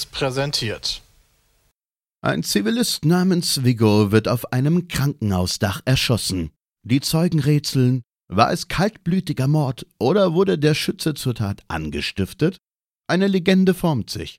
Seriös 0.00 0.06
präsentiert. 0.06 1.02
Ein 2.22 2.42
Zivilist 2.42 3.04
namens 3.04 3.64
Vigo 3.64 4.12
wird 4.12 4.28
auf 4.28 4.52
einem 4.52 4.88
Krankenhausdach 4.88 5.80
erschossen. 5.84 6.50
Die 6.82 7.00
Zeugen 7.00 7.40
rätseln, 7.40 8.02
war 8.28 8.52
es 8.52 8.68
kaltblütiger 8.68 9.48
Mord 9.48 9.86
oder 9.98 10.34
wurde 10.34 10.58
der 10.58 10.74
Schütze 10.74 11.14
zur 11.14 11.34
Tat 11.34 11.62
angestiftet? 11.68 12.58
Eine 13.08 13.26
Legende 13.26 13.74
formt 13.74 14.10
sich. 14.10 14.38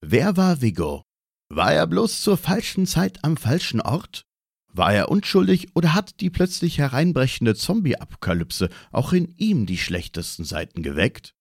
Wer 0.00 0.36
war 0.36 0.60
Vigo? 0.60 1.02
War 1.50 1.72
er 1.72 1.86
bloß 1.86 2.22
zur 2.22 2.36
falschen 2.36 2.86
Zeit 2.86 3.24
am 3.24 3.36
falschen 3.36 3.80
Ort? 3.80 4.24
War 4.72 4.92
er 4.92 5.08
unschuldig 5.08 5.74
oder 5.74 5.94
hat 5.94 6.20
die 6.20 6.30
plötzlich 6.30 6.78
hereinbrechende 6.78 7.54
Zombie-Apokalypse 7.54 8.68
auch 8.92 9.12
in 9.12 9.34
ihm 9.36 9.66
die 9.66 9.78
schlechtesten 9.78 10.44
Seiten 10.44 10.82
geweckt? 10.82 11.34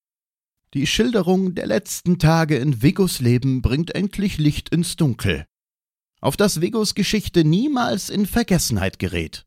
Die 0.74 0.86
Schilderung 0.86 1.56
der 1.56 1.66
letzten 1.66 2.20
Tage 2.20 2.58
in 2.58 2.82
Vigos 2.82 3.22
Leben 3.22 3.62
bringt 3.62 3.96
endlich 3.96 4.38
Licht 4.38 4.68
ins 4.68 4.98
Dunkel. 4.98 5.46
Auf 6.20 6.36
das 6.36 6.60
Vigos 6.60 6.94
Geschichte 6.94 7.46
niemals 7.46 8.10
in 8.10 8.26
Vergessenheit 8.26 9.00
gerät. 9.00 9.46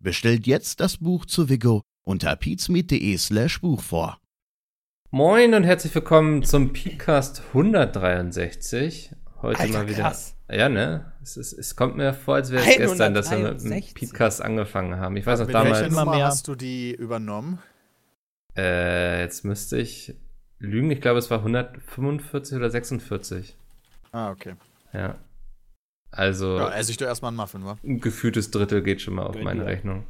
Bestellt 0.00 0.46
jetzt 0.46 0.80
das 0.80 0.98
Buch 0.98 1.24
zu 1.24 1.48
Vigo 1.48 1.80
unter 2.04 2.36
pizmeet.de 2.36 3.16
slash 3.16 3.62
Buch 3.62 3.80
vor. 3.80 4.18
Moin 5.10 5.54
und 5.54 5.64
herzlich 5.64 5.94
willkommen 5.94 6.42
zum 6.42 6.74
Podcast 6.74 7.40
163. 7.54 9.14
Heute 9.40 9.60
Alter, 9.60 9.72
mal 9.72 9.88
wieder. 9.88 10.02
krass. 10.02 10.36
Ja, 10.52 10.68
ne? 10.68 11.10
Es, 11.22 11.38
ist, 11.38 11.54
es 11.54 11.74
kommt 11.74 11.96
mir 11.96 12.12
vor, 12.12 12.34
als 12.34 12.50
wäre 12.50 12.68
es 12.68 12.76
gestern, 12.76 13.14
dass 13.14 13.30
wir 13.30 13.38
mit 13.38 13.62
dem 13.62 13.72
163. 13.72 14.10
Podcast 14.10 14.42
angefangen 14.42 14.96
haben. 14.98 15.16
Ich 15.16 15.24
weiß 15.24 15.40
noch 15.40 15.46
Mit 15.46 15.54
welcher 15.54 15.68
damals. 15.70 15.86
Immer 15.86 16.04
Nummer 16.04 16.22
hast 16.22 16.48
du 16.48 16.54
die 16.54 16.94
übernommen? 16.94 17.60
Äh, 18.54 19.22
jetzt 19.22 19.42
müsste 19.46 19.78
ich 19.78 20.14
lügen. 20.60 20.90
Ich 20.90 21.00
glaube, 21.00 21.18
es 21.18 21.30
war 21.30 21.38
145 21.38 22.56
oder 22.56 22.70
46. 22.70 23.56
Ah, 24.12 24.30
okay. 24.30 24.54
Ja. 24.92 25.16
Also. 26.12 26.58
Ja, 26.58 26.70
esse 26.72 26.90
ich 26.92 26.96
doch 26.96 27.06
erstmal 27.06 27.30
einen 27.30 27.36
Muffin, 27.36 27.64
wa? 27.64 27.76
ein 27.82 28.00
gefühltes 28.00 28.50
Drittel 28.50 28.82
geht 28.82 29.00
schon 29.00 29.14
mal 29.14 29.26
auf 29.26 29.34
Gönn 29.34 29.44
meine 29.44 29.60
dir. 29.60 29.66
Rechnung. 29.66 30.06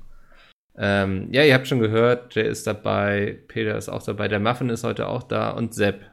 Ähm, 0.76 1.28
ja, 1.32 1.42
ihr 1.42 1.54
habt 1.54 1.68
schon 1.68 1.80
gehört, 1.80 2.34
Jay 2.34 2.48
ist 2.48 2.66
dabei, 2.66 3.38
Peter 3.48 3.76
ist 3.76 3.88
auch 3.88 4.02
dabei, 4.02 4.28
der 4.28 4.40
Muffin 4.40 4.70
ist 4.70 4.84
heute 4.84 5.08
auch 5.08 5.22
da 5.22 5.50
und 5.50 5.74
Sepp. 5.74 6.09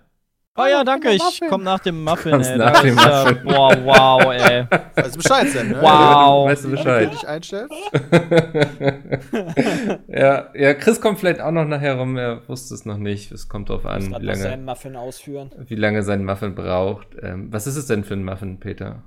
Oh 0.59 0.65
ja, 0.65 0.83
danke, 0.83 1.11
ich 1.11 1.21
komm 1.49 1.61
nach 1.61 1.77
dem 1.79 2.03
Muffin, 2.03 2.31
Kommst 2.31 2.49
ey. 2.49 2.57
nach 2.57 2.81
dem 2.81 2.97
ist 2.97 3.05
ja- 3.05 3.25
Muffin. 3.25 3.43
Boah, 3.43 3.77
wow, 3.85 4.33
ey. 4.33 4.65
Weißt 4.95 5.13
du 5.13 5.17
Bescheid, 5.19 5.47
Sam, 5.49 5.67
ne? 5.69 5.79
Wow. 5.79 6.49
Weißt 6.49 6.63
du 6.63 6.71
Wenn 6.71 6.77
du 6.77 6.83
Bescheid? 6.83 7.13
dich 7.13 7.27
einstellst? 7.27 7.73
ja, 10.07 10.49
ja, 10.55 10.73
Chris 10.73 10.99
kommt 10.99 11.19
vielleicht 11.19 11.41
auch 11.41 11.51
noch 11.51 11.65
nachher 11.65 11.95
rum, 11.99 12.17
er 12.17 12.47
wusste 12.49 12.73
es 12.73 12.85
noch 12.85 12.97
nicht. 12.97 13.31
Es 13.31 13.47
kommt 13.47 13.69
drauf 13.69 13.85
an, 13.85 14.05
wie 14.05 14.09
noch 14.09 14.19
seinen 14.19 14.41
lange, 14.41 14.57
Muffin 14.63 14.95
ausführen. 14.95 15.51
wie 15.67 15.75
lange 15.75 16.01
sein 16.01 16.25
Muffin 16.25 16.55
braucht. 16.55 17.09
Ähm, 17.21 17.53
was 17.53 17.67
ist 17.67 17.75
es 17.75 17.85
denn 17.85 18.03
für 18.03 18.15
ein 18.15 18.23
Muffin, 18.23 18.59
Peter? 18.59 19.03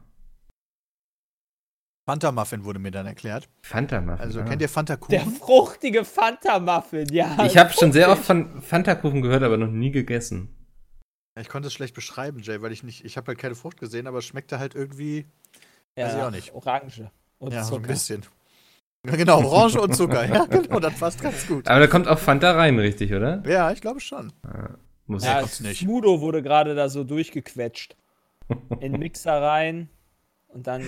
Fanta 2.08 2.30
Muffin 2.30 2.64
wurde 2.64 2.78
mir 2.78 2.92
dann 2.92 3.06
erklärt. 3.06 3.48
Fanta 3.62 4.00
Muffin. 4.00 4.20
Also 4.20 4.40
ah. 4.40 4.44
kennt 4.44 4.62
ihr 4.62 4.68
Fanta 4.68 4.96
Der 5.10 5.20
Kuchen? 5.20 5.32
fruchtige 5.34 6.04
Fanta-Muffin, 6.04 7.06
ja. 7.10 7.36
Ich 7.44 7.58
habe 7.58 7.72
schon 7.72 7.90
sehr 7.90 8.08
oft 8.08 8.24
von 8.24 8.62
Fanta-Kuchen 8.62 9.20
gehört, 9.22 9.42
aber 9.42 9.56
noch 9.56 9.70
nie 9.70 9.90
gegessen. 9.90 10.56
Ich 11.36 11.48
konnte 11.48 11.68
es 11.68 11.72
schlecht 11.74 11.94
beschreiben, 11.94 12.40
Jay, 12.40 12.60
weil 12.60 12.72
ich 12.72 12.82
nicht, 12.82 13.04
ich 13.04 13.16
habe 13.16 13.28
halt 13.28 13.38
keine 13.38 13.54
Frucht 13.54 13.78
gesehen, 13.78 14.06
aber 14.06 14.18
es 14.18 14.24
schmeckte 14.24 14.58
halt 14.58 14.74
irgendwie, 14.74 15.26
ja, 15.96 16.06
weiß 16.06 16.14
ich 16.16 16.22
auch 16.22 16.30
nicht. 16.30 16.52
Orange. 16.54 17.10
Und 17.38 17.52
ja, 17.52 17.62
so 17.64 17.76
ein 17.76 17.82
Zucker. 17.82 17.88
bisschen. 17.92 18.22
Genau, 19.02 19.42
Orange 19.42 19.80
und 19.80 19.94
Zucker. 19.94 20.24
Ja, 20.28 20.44
genau, 20.44 20.78
das 20.80 20.98
passt 20.98 21.22
ganz 21.22 21.46
gut. 21.46 21.66
Aber 21.68 21.80
da 21.80 21.86
kommt 21.86 22.06
auch 22.08 22.18
Fanta 22.18 22.52
rein, 22.52 22.78
richtig, 22.78 23.14
oder? 23.14 23.42
Ja, 23.46 23.70
ich 23.72 23.80
glaube 23.80 24.00
schon. 24.00 24.32
Muss 25.06 25.24
Ja, 25.24 25.40
kommt's 25.40 25.60
nicht. 25.60 25.80
Smudo 25.80 26.20
wurde 26.20 26.42
gerade 26.42 26.74
da 26.74 26.88
so 26.88 27.02
durchgequetscht. 27.04 27.96
In 28.80 28.92
Mixer 28.98 29.40
rein 29.40 29.88
und 30.48 30.66
dann. 30.66 30.82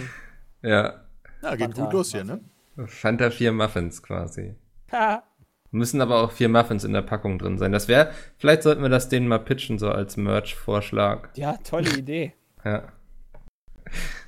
ja. 0.63 1.05
Ja, 1.43 1.57
geht 1.57 1.69
Fanta 1.75 1.85
gut 1.85 1.93
los 1.93 2.13
hier, 2.13 2.25
ne? 2.25 2.41
Fanta 2.87 3.31
vier 3.31 3.53
Muffins 3.53 4.03
quasi. 4.03 4.55
Ha, 4.93 5.23
Müssen 5.73 6.01
aber 6.01 6.23
auch 6.23 6.31
vier 6.33 6.49
Muffins 6.49 6.85
in 6.85 6.93
der 6.93 7.03
Packung 7.03 7.39
drin 7.39 7.59
sein. 7.59 7.73
Das 7.73 7.89
wäre, 7.89 8.11
vielleicht 8.39 8.63
sollten 8.63 8.83
wir 8.83 8.89
das 8.91 9.09
denen 9.09 9.27
mal 9.27 9.39
pitchen, 9.39 9.79
so 9.79 9.91
als 9.91 10.17
Merch-Vorschlag. 10.17 11.31
ja, 11.35 11.57
tolle 11.65 11.91
Idee. 11.99 12.35
Ja. 12.65 12.85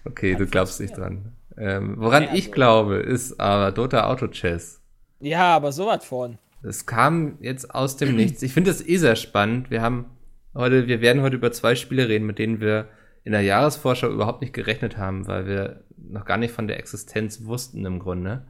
Okay, 0.04 0.34
du 0.34 0.46
glaubst 0.46 0.80
nicht 0.80 0.96
dran. 0.96 1.32
Ähm, 1.56 1.94
woran 1.98 2.24
Ja, 2.24 2.28
ich 2.34 2.46
also- 2.46 2.50
glaube, 2.52 2.96
ist 2.96 3.38
aber 3.40 3.72
Dota 3.72 4.08
Auto 4.10 4.26
Chess. 4.28 4.82
Ja, 5.20 5.54
aber 5.56 5.72
sowas 5.72 6.04
von. 6.04 6.38
Es 6.62 6.86
kam 6.86 7.36
jetzt 7.40 7.74
aus 7.74 7.96
dem 7.96 8.16
Nichts. 8.16 8.42
Ich 8.42 8.52
finde 8.52 8.70
das 8.70 8.86
eh 8.86 8.96
sehr 8.96 9.16
spannend. 9.16 9.70
Wir 9.70 9.80
haben 9.82 10.06
heute, 10.54 10.86
wir 10.86 11.00
werden 11.00 11.22
heute 11.22 11.36
über 11.36 11.52
zwei 11.52 11.74
Spiele 11.74 12.08
reden, 12.08 12.26
mit 12.26 12.38
denen 12.38 12.60
wir 12.60 12.88
in 13.22 13.32
der 13.32 13.40
Jahresvorschau 13.42 14.08
überhaupt 14.10 14.40
nicht 14.42 14.52
gerechnet 14.52 14.96
haben, 14.98 15.26
weil 15.26 15.46
wir 15.46 15.84
noch 15.96 16.24
gar 16.26 16.36
nicht 16.36 16.52
von 16.52 16.68
der 16.68 16.78
Existenz 16.78 17.44
wussten 17.44 17.84
im 17.86 17.98
Grunde. 17.98 18.46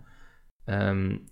Ähm, 0.67 1.27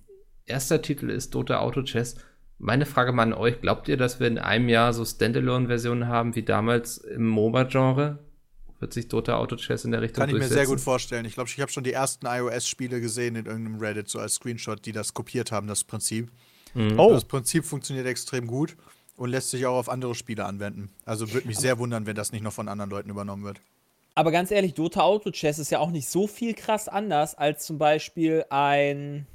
erster 0.47 0.83
Titel 0.83 1.11
ist 1.11 1.35
Dota 1.35 1.59
Auto 1.59 1.83
Chess. 1.83 2.17
Meine 2.59 2.87
Frage 2.87 3.13
mal 3.13 3.23
an 3.25 3.33
euch, 3.33 3.61
glaubt 3.61 3.89
ihr, 3.89 3.97
dass 3.97 4.21
wir 4.21 4.29
in 4.29 4.39
einem 4.39 4.69
Jahr 4.69 4.93
so 4.93 5.05
Standalone-Versionen 5.05 6.07
haben 6.07 6.35
wie 6.37 6.43
damals 6.43 6.99
im 6.99 7.27
MOBA-Genre? 7.27 8.19
Wird 8.79 8.93
sich 8.93 9.09
Dota 9.09 9.37
Auto 9.37 9.57
Chess 9.57 9.85
in 9.85 9.93
der 9.93 10.03
Richtung 10.03 10.23
Kann 10.23 10.31
ich 10.31 10.41
mir 10.41 10.49
sehr 10.49 10.67
gut 10.67 10.81
vorstellen. 10.81 11.25
Ich 11.25 11.35
glaube, 11.35 11.49
ich 11.49 11.61
habe 11.61 11.71
schon 11.71 11.85
die 11.85 11.93
ersten 11.93 12.27
iOS-Spiele 12.27 13.01
gesehen 13.01 13.37
in 13.37 13.47
irgendeinem 13.47 13.81
Reddit, 13.81 14.09
so 14.09 14.19
als 14.19 14.35
Screenshot, 14.35 14.85
die 14.87 14.93
das 14.93 15.15
kopiert 15.15 15.53
haben, 15.53 15.67
das 15.67 15.85
Prinzip. 15.85 16.31
Mhm. 16.75 16.99
Oh, 16.99 17.13
Das 17.13 17.25
Prinzip 17.25 17.65
funktioniert 17.65 18.07
extrem 18.07 18.47
gut 18.47 18.77
und 19.17 19.31
lässt 19.31 19.51
sich 19.51 19.67
auch 19.67 19.77
auf 19.77 19.89
andere 19.89 20.15
Spiele 20.15 20.45
anwenden. 20.45 20.91
Also 21.05 21.33
würde 21.33 21.47
mich 21.47 21.59
sehr 21.59 21.79
wundern, 21.79 22.07
wenn 22.07 22.17
das 22.17 22.33
nicht 22.33 22.43
noch 22.43 22.53
von 22.53 22.69
anderen 22.69 22.91
Leuten 22.91 23.11
übernommen 23.11 23.45
wird. 23.45 23.61
Aber 24.15 24.31
ganz 24.31 24.51
ehrlich, 24.51 24.75
Dota 24.75 25.03
Auto 25.03 25.31
Chess 25.31 25.59
ist 25.59 25.71
ja 25.71 25.79
auch 25.79 25.91
nicht 25.91 26.09
so 26.09 26.27
viel 26.27 26.55
krass 26.55 26.89
anders 26.89 27.35
als 27.35 27.65
zum 27.65 27.79
Beispiel 27.79 28.45
ein. 28.51 29.27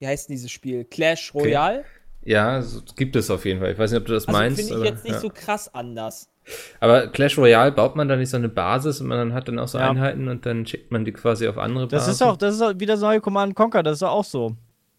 Wie 0.00 0.06
heißt 0.06 0.28
denn 0.28 0.34
dieses 0.34 0.50
Spiel? 0.50 0.84
Clash 0.84 1.30
Okay. 1.34 1.44
Royale? 1.48 1.84
Ja, 2.22 2.60
so 2.62 2.80
gibt 2.96 3.16
es 3.16 3.30
auf 3.30 3.44
jeden 3.46 3.60
Fall. 3.60 3.72
Ich 3.72 3.78
weiß 3.78 3.92
nicht, 3.92 4.00
ob 4.00 4.06
du 4.06 4.12
das 4.12 4.26
Also 4.26 4.38
meinst. 4.38 4.56
finde 4.58 4.72
ich 4.72 4.76
aber, 4.76 4.86
jetzt 4.86 5.04
nicht 5.04 5.12
ja. 5.14 5.20
so 5.20 5.30
krass 5.30 5.72
anders. 5.74 6.28
aber 6.80 7.06
Clash 7.08 7.38
Royale 7.38 7.72
baut 7.72 7.96
man 7.96 8.08
da 8.08 8.16
nicht 8.16 8.28
so 8.30 8.36
eine 8.36 8.48
Basis 8.48 9.00
und 9.00 9.06
man 9.06 9.32
hat 9.32 9.48
dann 9.48 9.58
auch 9.58 9.68
so 9.68 9.78
Ja. 9.78 9.88
Einheiten 9.90 10.28
und 10.28 10.44
dann 10.44 10.66
schickt 10.66 10.90
man 10.90 11.04
die 11.04 11.12
quasi 11.12 11.46
auf 11.48 11.56
andere 11.58 11.86
das 11.88 12.02
Basen. 12.02 12.12
ist 12.12 12.22
auch, 12.22 12.36
das 12.36 12.54
ist 12.56 12.62
auch 12.62 12.72
wieder 12.78 12.94
das 12.94 13.00
neue 13.00 13.20
Command 13.20 13.54
Conquer, 13.54 13.82
das 13.82 13.98
ist 13.98 14.02
auch 14.02 14.24
so. 14.24 14.56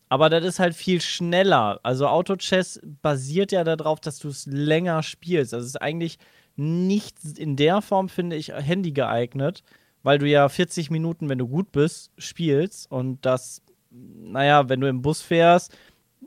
Aber 0.09 0.29
das 0.29 0.43
ist 0.43 0.59
halt 0.59 0.75
viel 0.75 0.99
schneller. 0.99 1.79
Also 1.83 2.07
Auto-Chess 2.07 2.81
basiert 3.01 3.51
ja 3.51 3.63
darauf, 3.63 3.99
dass 4.01 4.19
du 4.19 4.27
es 4.27 4.45
länger 4.45 5.03
spielst. 5.03 5.53
Das 5.53 5.63
ist 5.65 5.81
eigentlich 5.81 6.17
nicht 6.57 7.17
in 7.37 7.55
der 7.55 7.81
Form, 7.81 8.09
finde 8.09 8.35
ich, 8.35 8.49
Handy 8.53 8.91
geeignet, 8.91 9.63
weil 10.03 10.17
du 10.17 10.27
ja 10.27 10.49
40 10.49 10.89
Minuten, 10.91 11.29
wenn 11.29 11.37
du 11.37 11.47
gut 11.47 11.71
bist, 11.71 12.11
spielst 12.17 12.91
und 12.91 13.25
das, 13.25 13.61
naja, 13.91 14.69
wenn 14.69 14.81
du 14.81 14.87
im 14.87 15.01
Bus 15.01 15.21
fährst, 15.21 15.75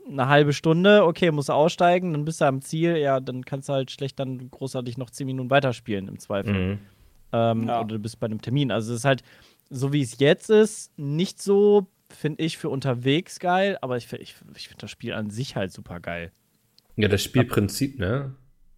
eine 0.07 0.27
halbe 0.27 0.53
Stunde, 0.53 1.03
okay, 1.05 1.31
musst 1.31 1.49
du 1.49 1.53
aussteigen, 1.53 2.13
dann 2.13 2.25
bist 2.25 2.41
du 2.41 2.45
am 2.45 2.61
Ziel, 2.61 2.97
ja, 2.97 3.19
dann 3.19 3.43
kannst 3.43 3.69
du 3.69 3.73
halt 3.73 3.91
schlecht 3.91 4.19
dann 4.19 4.49
großartig 4.51 4.97
noch 4.97 5.09
10 5.09 5.25
Minuten 5.25 5.49
weiterspielen 5.49 6.07
im 6.07 6.19
Zweifel. 6.19 6.53
Mhm. 6.53 6.79
Ähm, 7.31 7.67
Ja. 7.67 7.79
Oder 7.79 7.95
du 7.95 7.99
bist 7.99 8.19
bei 8.19 8.25
einem 8.27 8.41
Termin. 8.41 8.71
Also 8.71 8.93
es 8.93 8.99
ist 8.99 9.05
halt, 9.05 9.23
so 9.69 9.91
wie 9.93 10.01
es 10.01 10.19
jetzt 10.19 10.49
ist, 10.49 10.91
nicht 10.97 11.41
so, 11.41 11.87
finde 12.09 12.43
ich, 12.43 12.57
für 12.57 12.69
unterwegs 12.69 13.39
geil, 13.39 13.77
aber 13.81 13.97
ich, 13.97 14.11
ich, 14.13 14.35
ich 14.55 14.67
finde 14.67 14.81
das 14.81 14.91
Spiel 14.91 15.13
an 15.13 15.31
sich 15.31 15.55
halt 15.55 15.71
super 15.71 15.99
geil. 15.99 16.31
Ja, 16.97 17.07
das 17.07 17.23
Spielprinzip, 17.23 17.97
ne? 17.99 18.35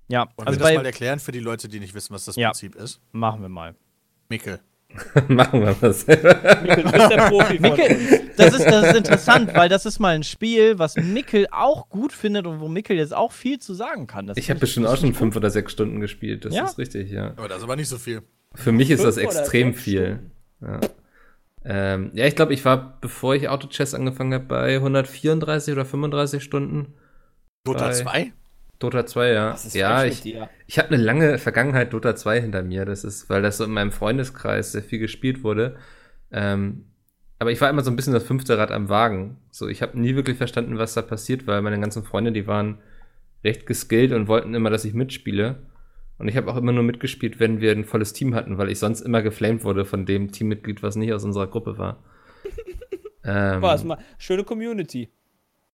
Ja, 0.08 0.22
Wollen 0.38 0.48
also 0.48 0.60
wir 0.62 0.66
das 0.66 0.76
mal 0.76 0.86
erklären 0.86 1.20
für 1.20 1.34
die 1.34 1.40
Leute, 1.42 1.68
die 1.68 1.82
nicht 1.82 1.94
wissen, 1.94 2.14
was 2.14 2.24
das 2.26 2.38
Ja. 2.38 2.50
Prinzip 2.52 2.76
ist? 2.76 3.02
machen 3.12 3.42
wir 3.42 3.50
mal. 3.50 3.76
Mikkel. 4.30 4.60
Machen 5.28 5.62
wir 5.62 5.76
das. 5.80 6.08
Mikkel, 6.08 6.84
du 6.84 6.92
bist 6.92 7.12
der 7.12 7.30
Profi 7.30 7.58
von 7.58 7.72
uns. 7.72 7.78
Mickel, 7.78 8.22
das 8.38 8.54
ist, 8.56 8.66
das 8.66 8.88
ist 8.88 8.96
interessant, 8.98 9.54
weil 9.54 9.70
das 9.70 9.86
ist 9.86 10.00
mal 10.00 10.16
ein 10.16 10.24
Spiel, 10.24 10.80
was 10.80 10.96
Mickel 10.96 11.48
auch 11.52 11.90
gut 11.90 12.14
findet 12.14 12.48
und 12.48 12.60
wo 12.62 12.68
Mickel 12.68 12.98
jetzt 12.98 13.14
auch 13.16 13.32
viel 13.32 13.60
zu 13.60 13.74
sagen 13.74 14.08
kann. 14.08 14.28
Das 14.28 14.38
Ich 14.38 14.50
habe 14.50 14.60
bestimmt 14.60 14.88
auch 14.88 14.98
schon 14.98 15.14
fünf 15.14 15.36
oder 15.36 15.50
sechs 15.50 15.72
Stunden 15.74 16.00
gespielt. 16.00 16.46
Das 16.46 16.56
Ja? 16.56 16.64
ist 16.66 16.78
richtig, 16.78 17.12
ja. 17.12 17.32
Aber 17.36 17.48
das 17.48 17.58
ist 17.60 17.64
aber 17.66 17.76
nicht 17.76 17.90
so 17.90 17.98
viel. 17.98 18.22
Für 18.56 18.72
mich 18.72 18.90
ist 18.90 19.04
das 19.04 19.16
Fünf 19.16 19.28
extrem 19.36 19.74
viel. 19.74 20.20
Ja. 20.62 20.80
Ähm, 21.66 22.12
ja, 22.14 22.26
ich 22.26 22.36
glaube, 22.36 22.54
ich 22.54 22.64
war, 22.64 22.98
bevor 23.02 23.36
ich 23.36 23.50
Auto 23.50 23.68
Chess 23.68 23.94
angefangen 23.94 24.34
habe, 24.34 24.46
bei 24.46 24.76
134 24.76 25.74
oder 25.74 25.86
35 25.86 26.42
Stunden. 26.44 26.94
Dota 27.66 27.88
Bei- 27.88 27.92
2? 27.94 28.34
Dota 28.80 29.06
2, 29.06 29.32
ja. 29.32 29.54
Was 29.54 29.66
ist 29.66 29.76
ja, 29.76 30.06
ich? 30.06 30.24
Ich 30.68 30.78
habe 30.78 30.90
eine 30.90 30.98
lange 30.98 31.38
Vergangenheit 31.40 31.94
Dota 31.94 32.16
2 32.16 32.42
hinter 32.42 32.64
mir. 32.64 32.86
Das 32.86 33.04
ist, 33.04 33.30
weil 33.30 33.42
das 33.42 33.58
so 33.58 33.64
in 33.64 33.72
meinem 33.72 33.92
Freundeskreis 33.92 34.72
sehr 34.72 34.84
viel 34.84 35.00
gespielt 35.00 35.44
wurde. 35.44 35.78
Ähm, 36.32 36.86
aber 37.40 37.52
ich 37.52 37.62
war 37.62 37.70
immer 37.70 37.84
so 37.84 37.92
ein 37.92 37.96
bisschen 37.96 38.14
das 38.14 38.24
fünfte 38.24 38.58
Rad 38.58 38.72
am 38.72 38.90
Wagen. 38.90 39.38
So, 39.52 39.68
ich 39.68 39.82
habe 39.82 40.00
nie 40.00 40.16
wirklich 40.16 40.38
verstanden, 40.38 40.78
was 40.78 40.94
da 40.94 41.02
passiert, 41.02 41.48
weil 41.48 41.62
meine 41.62 41.80
ganzen 41.80 42.04
Freunde, 42.04 42.32
die 42.32 42.48
waren 42.48 42.80
recht 43.44 43.66
geskillt 43.66 44.12
und 44.12 44.28
wollten 44.28 44.54
immer, 44.54 44.70
dass 44.70 44.86
ich 44.86 44.94
mitspiele. 44.94 45.58
Und 46.18 46.28
ich 46.28 46.36
habe 46.36 46.52
auch 46.52 46.58
immer 46.58 46.72
nur 46.72 46.84
mitgespielt, 46.84 47.40
wenn 47.40 47.62
wir 47.62 47.72
ein 47.72 47.86
volles 47.86 48.14
Team 48.14 48.34
hatten, 48.34 48.58
weil 48.58 48.70
ich 48.70 48.80
sonst 48.80 49.02
immer 49.02 49.22
geflamed 49.22 49.64
wurde 49.64 49.86
von 49.86 50.06
dem 50.06 50.32
Teammitglied, 50.32 50.82
was 50.82 50.96
nicht 50.96 51.14
aus 51.14 51.24
unserer 51.24 51.48
Gruppe 51.48 51.78
war. 51.78 52.04
ähm, 53.24 53.62
War 53.62 53.76
es 53.76 53.84
mal 53.84 54.00
schöne 54.18 54.44
Community. 54.44 55.10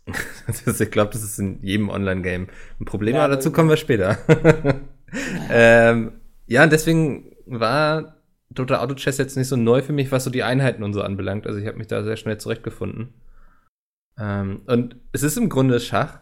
ich 0.48 0.92
glaube, 0.92 1.12
das 1.12 1.24
ist 1.24 1.40
in 1.40 1.62
jedem 1.62 1.90
Online-Game 1.90 2.48
ein 2.80 2.86
Problem, 2.86 3.16
Ja, 3.16 3.26
aber 3.26 3.36
dazu 3.36 3.52
kommen 3.52 3.70
wir 3.70 3.78
später. 3.78 4.18
ähm, 5.50 6.14
ja, 6.48 6.64
und 6.64 6.72
deswegen 6.72 7.36
war 7.46 8.18
Dota 8.50 8.82
Auto 8.82 8.96
Chess 8.96 9.18
jetzt 9.18 9.38
nicht 9.38 9.48
so 9.48 9.56
neu 9.56 9.82
für 9.82 9.94
mich, 9.94 10.12
was 10.12 10.24
so 10.24 10.30
die 10.30 10.44
Einheiten 10.44 10.84
und 10.84 10.94
so 10.94 11.02
anbelangt. 11.02 11.48
Also 11.48 11.60
ich 11.60 11.68
habe 11.68 11.78
mich 11.78 11.88
da 11.88 12.04
sehr 12.04 12.18
schnell 12.18 12.38
zurechtgefunden. 12.38 13.14
Ähm, 14.20 14.62
und 14.68 14.98
es 15.12 15.24
ist 15.24 15.38
im 15.38 15.50
Grunde 15.50 15.80
Schach. 15.80 16.20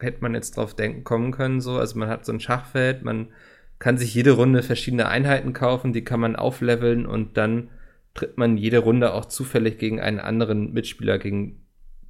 Hätte 0.00 0.22
man 0.22 0.34
jetzt 0.34 0.56
drauf 0.56 0.74
denken 0.74 1.04
kommen 1.04 1.32
können, 1.32 1.60
so. 1.60 1.78
Also 1.78 1.98
man 1.98 2.08
hat 2.08 2.24
so 2.24 2.32
ein 2.32 2.40
Schachfeld, 2.40 3.02
man 3.02 3.28
kann 3.78 3.98
sich 3.98 4.14
jede 4.14 4.32
Runde 4.32 4.62
verschiedene 4.62 5.08
Einheiten 5.08 5.52
kaufen, 5.52 5.92
die 5.92 6.04
kann 6.04 6.20
man 6.20 6.36
aufleveln 6.36 7.06
und 7.06 7.36
dann 7.36 7.70
tritt 8.14 8.38
man 8.38 8.56
jede 8.56 8.78
Runde 8.78 9.12
auch 9.12 9.26
zufällig 9.26 9.78
gegen 9.78 10.00
einen 10.00 10.18
anderen 10.18 10.72
Mitspieler, 10.72 11.18
gegen 11.18 11.64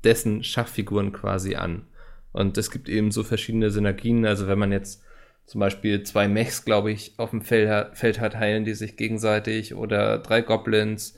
dessen 0.04 0.42
Schachfiguren 0.44 1.12
quasi 1.12 1.54
an. 1.54 1.86
Und 2.32 2.58
es 2.58 2.70
gibt 2.70 2.88
eben 2.88 3.10
so 3.10 3.22
verschiedene 3.24 3.70
Synergien. 3.70 4.24
Also 4.26 4.46
wenn 4.46 4.58
man 4.58 4.72
jetzt 4.72 5.02
zum 5.46 5.60
Beispiel 5.60 6.02
zwei 6.02 6.28
Mechs, 6.28 6.64
glaube 6.64 6.92
ich, 6.92 7.14
auf 7.18 7.30
dem 7.30 7.42
Feld 7.42 7.68
hat, 7.68 7.96
Feld 7.96 8.20
hat, 8.20 8.36
heilen 8.36 8.64
die 8.64 8.74
sich 8.74 8.96
gegenseitig 8.96 9.74
oder 9.74 10.18
drei 10.18 10.42
Goblins. 10.42 11.14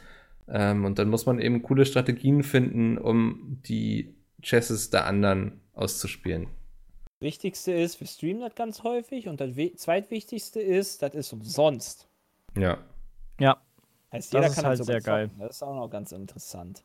Ähm, 0.48 0.84
und 0.84 0.98
dann 0.98 1.08
muss 1.08 1.26
man 1.26 1.40
eben 1.40 1.62
coole 1.62 1.84
Strategien 1.84 2.42
finden, 2.42 2.96
um 2.98 3.58
die 3.66 4.14
Chesses 4.42 4.90
der 4.90 5.06
anderen 5.06 5.60
auszuspielen. 5.74 6.48
Wichtigste 7.20 7.72
ist, 7.72 8.00
wir 8.00 8.06
streamen 8.06 8.40
das 8.40 8.54
ganz 8.54 8.82
häufig 8.82 9.28
und 9.28 9.40
das 9.40 9.54
we- 9.56 9.74
zweitwichtigste 9.74 10.60
ist, 10.60 11.02
das 11.02 11.14
ist 11.14 11.32
umsonst. 11.32 12.08
Ja. 12.56 12.78
Ja. 13.38 13.60
Heißt, 14.12 14.32
Das 14.32 14.38
jeder 14.38 14.46
ist 14.46 14.54
kann 14.54 14.64
halt 14.66 14.80
das 14.80 14.86
sehr 14.86 15.00
geil. 15.00 15.26
zocken. 15.28 15.40
Das 15.40 15.56
ist 15.56 15.62
auch 15.62 15.74
noch 15.74 15.88
ganz 15.90 16.12
interessant. 16.12 16.82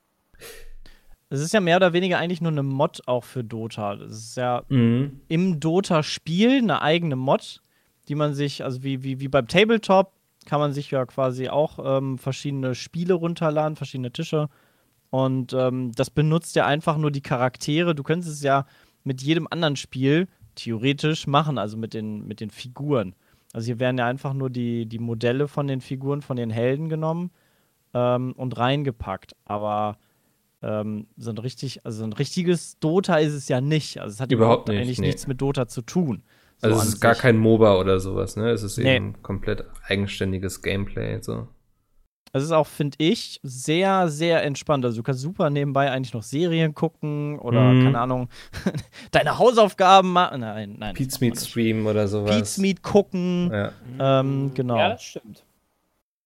Es 1.36 1.42
ist 1.42 1.54
ja 1.54 1.60
mehr 1.60 1.78
oder 1.78 1.94
weniger 1.94 2.18
eigentlich 2.18 2.42
nur 2.42 2.52
eine 2.52 2.64
Mod 2.64 3.02
auch 3.08 3.24
für 3.24 3.44
Dota. 3.44 3.96
Das 3.96 4.12
ist 4.12 4.38
ja 4.38 4.64
Mhm. 4.70 5.22
im 5.28 5.60
Dota-Spiel 5.60 6.58
eine 6.58 6.82
eigene 6.82 7.16
Mod, 7.16 7.62
die 8.08 8.16
man 8.16 8.34
sich, 8.34 8.64
also 8.64 8.84
wie, 8.84 9.04
wie, 9.04 9.20
wie 9.20 9.28
beim 9.28 9.48
Tabletop, 9.48 10.12
kann 10.46 10.60
man 10.60 10.74
sich 10.74 10.92
ja 10.92 11.06
quasi 11.06 11.50
auch 11.50 11.80
ähm, 11.84 12.18
verschiedene 12.18 12.76
Spiele 12.76 13.16
runterladen, 13.16 13.76
verschiedene 13.76 14.12
Tische. 14.12 14.48
Und 15.10 15.54
ähm, 15.54 15.92
das 15.96 16.10
benutzt 16.10 16.56
ja 16.56 16.66
einfach 16.66 16.98
nur 16.98 17.10
die 17.12 17.22
Charaktere. 17.22 17.96
Du 17.96 18.04
könntest 18.04 18.32
es 18.32 18.44
ja 18.44 18.66
mit 19.04 19.22
jedem 19.22 19.48
anderen 19.50 19.76
Spiel 19.76 20.28
theoretisch 20.56 21.28
machen, 21.28 21.58
also 21.58 21.78
mit 21.78 21.94
den, 21.94 22.28
mit 22.28 22.40
den 22.40 22.50
Figuren. 22.50 23.16
Also 23.54 23.66
hier 23.68 23.80
werden 23.80 23.98
ja 23.98 24.06
einfach 24.06 24.34
nur 24.34 24.50
die, 24.50 24.86
die 24.86 25.00
Modelle 25.00 25.48
von 25.48 25.68
den 25.68 25.82
Figuren, 25.82 26.22
von 26.22 26.38
den 26.38 26.50
Helden 26.50 26.90
genommen 26.90 27.32
ähm, 27.94 28.34
und 28.34 28.58
reingepackt. 28.58 29.36
Aber 29.46 29.98
ähm, 30.66 31.08
so 31.18 31.30
ein 31.32 31.38
richtig, 31.38 31.86
also 31.86 32.04
ein 32.04 32.14
richtiges 32.14 32.80
Dota 32.80 33.18
ist 33.18 33.34
es 33.34 33.48
ja 33.48 33.62
nicht. 33.62 34.00
Also 34.02 34.14
es 34.16 34.20
hat 34.20 34.32
Überhaupt 34.32 34.68
überhaupt, 34.68 34.70
nicht, 34.70 34.80
eigentlich 34.82 35.00
nee. 35.00 35.08
nichts 35.08 35.28
mit 35.28 35.40
Dota 35.42 35.68
zu 35.68 35.82
tun. 35.84 36.24
So 36.58 36.68
Also 36.70 36.82
es 36.82 36.88
ist 36.90 37.02
gar 37.02 37.14
sich. 37.14 37.22
kein 37.22 37.38
MOBA 37.38 37.76
oder 37.78 38.00
sowas, 38.00 38.36
ne? 38.36 38.50
Es 38.50 38.64
ist 38.64 38.78
Nee. 38.78 38.96
eben 38.96 39.22
komplett 39.22 39.66
eigenständiges 39.88 40.62
Gameplay. 40.62 41.22
So. 41.22 41.48
Es 42.32 42.44
ist 42.44 42.52
auch, 42.52 42.68
finde 42.68 42.96
ich, 43.00 43.40
sehr, 43.44 44.10
sehr 44.10 44.44
entspannt. 44.44 44.84
Also 44.86 44.98
du 44.98 45.04
kannst 45.04 45.22
super 45.22 45.50
nebenbei 45.50 45.90
eigentlich 45.92 46.14
noch 46.14 46.24
Serien 46.24 46.74
gucken 46.74 47.40
oder, 47.40 47.62
Mhm. 47.62 47.84
keine 47.84 48.00
Ahnung, 48.00 48.30
deine 49.12 49.38
Hausaufgaben 49.38 50.12
machen. 50.12 50.42
Nein, 50.42 50.76
nein. 50.80 50.96
Pete's 50.96 51.22
Meat 51.22 51.38
Stream 51.40 51.86
oder 51.86 52.08
sowas. 52.08 52.32
Pete's 52.36 52.58
Meat 52.58 52.82
gucken. 52.84 53.52
Ja. 53.54 53.72
Ähm, 54.20 54.52
genau. 54.54 54.78
Ja, 54.78 54.90
das 54.90 55.04
stimmt. 55.04 55.44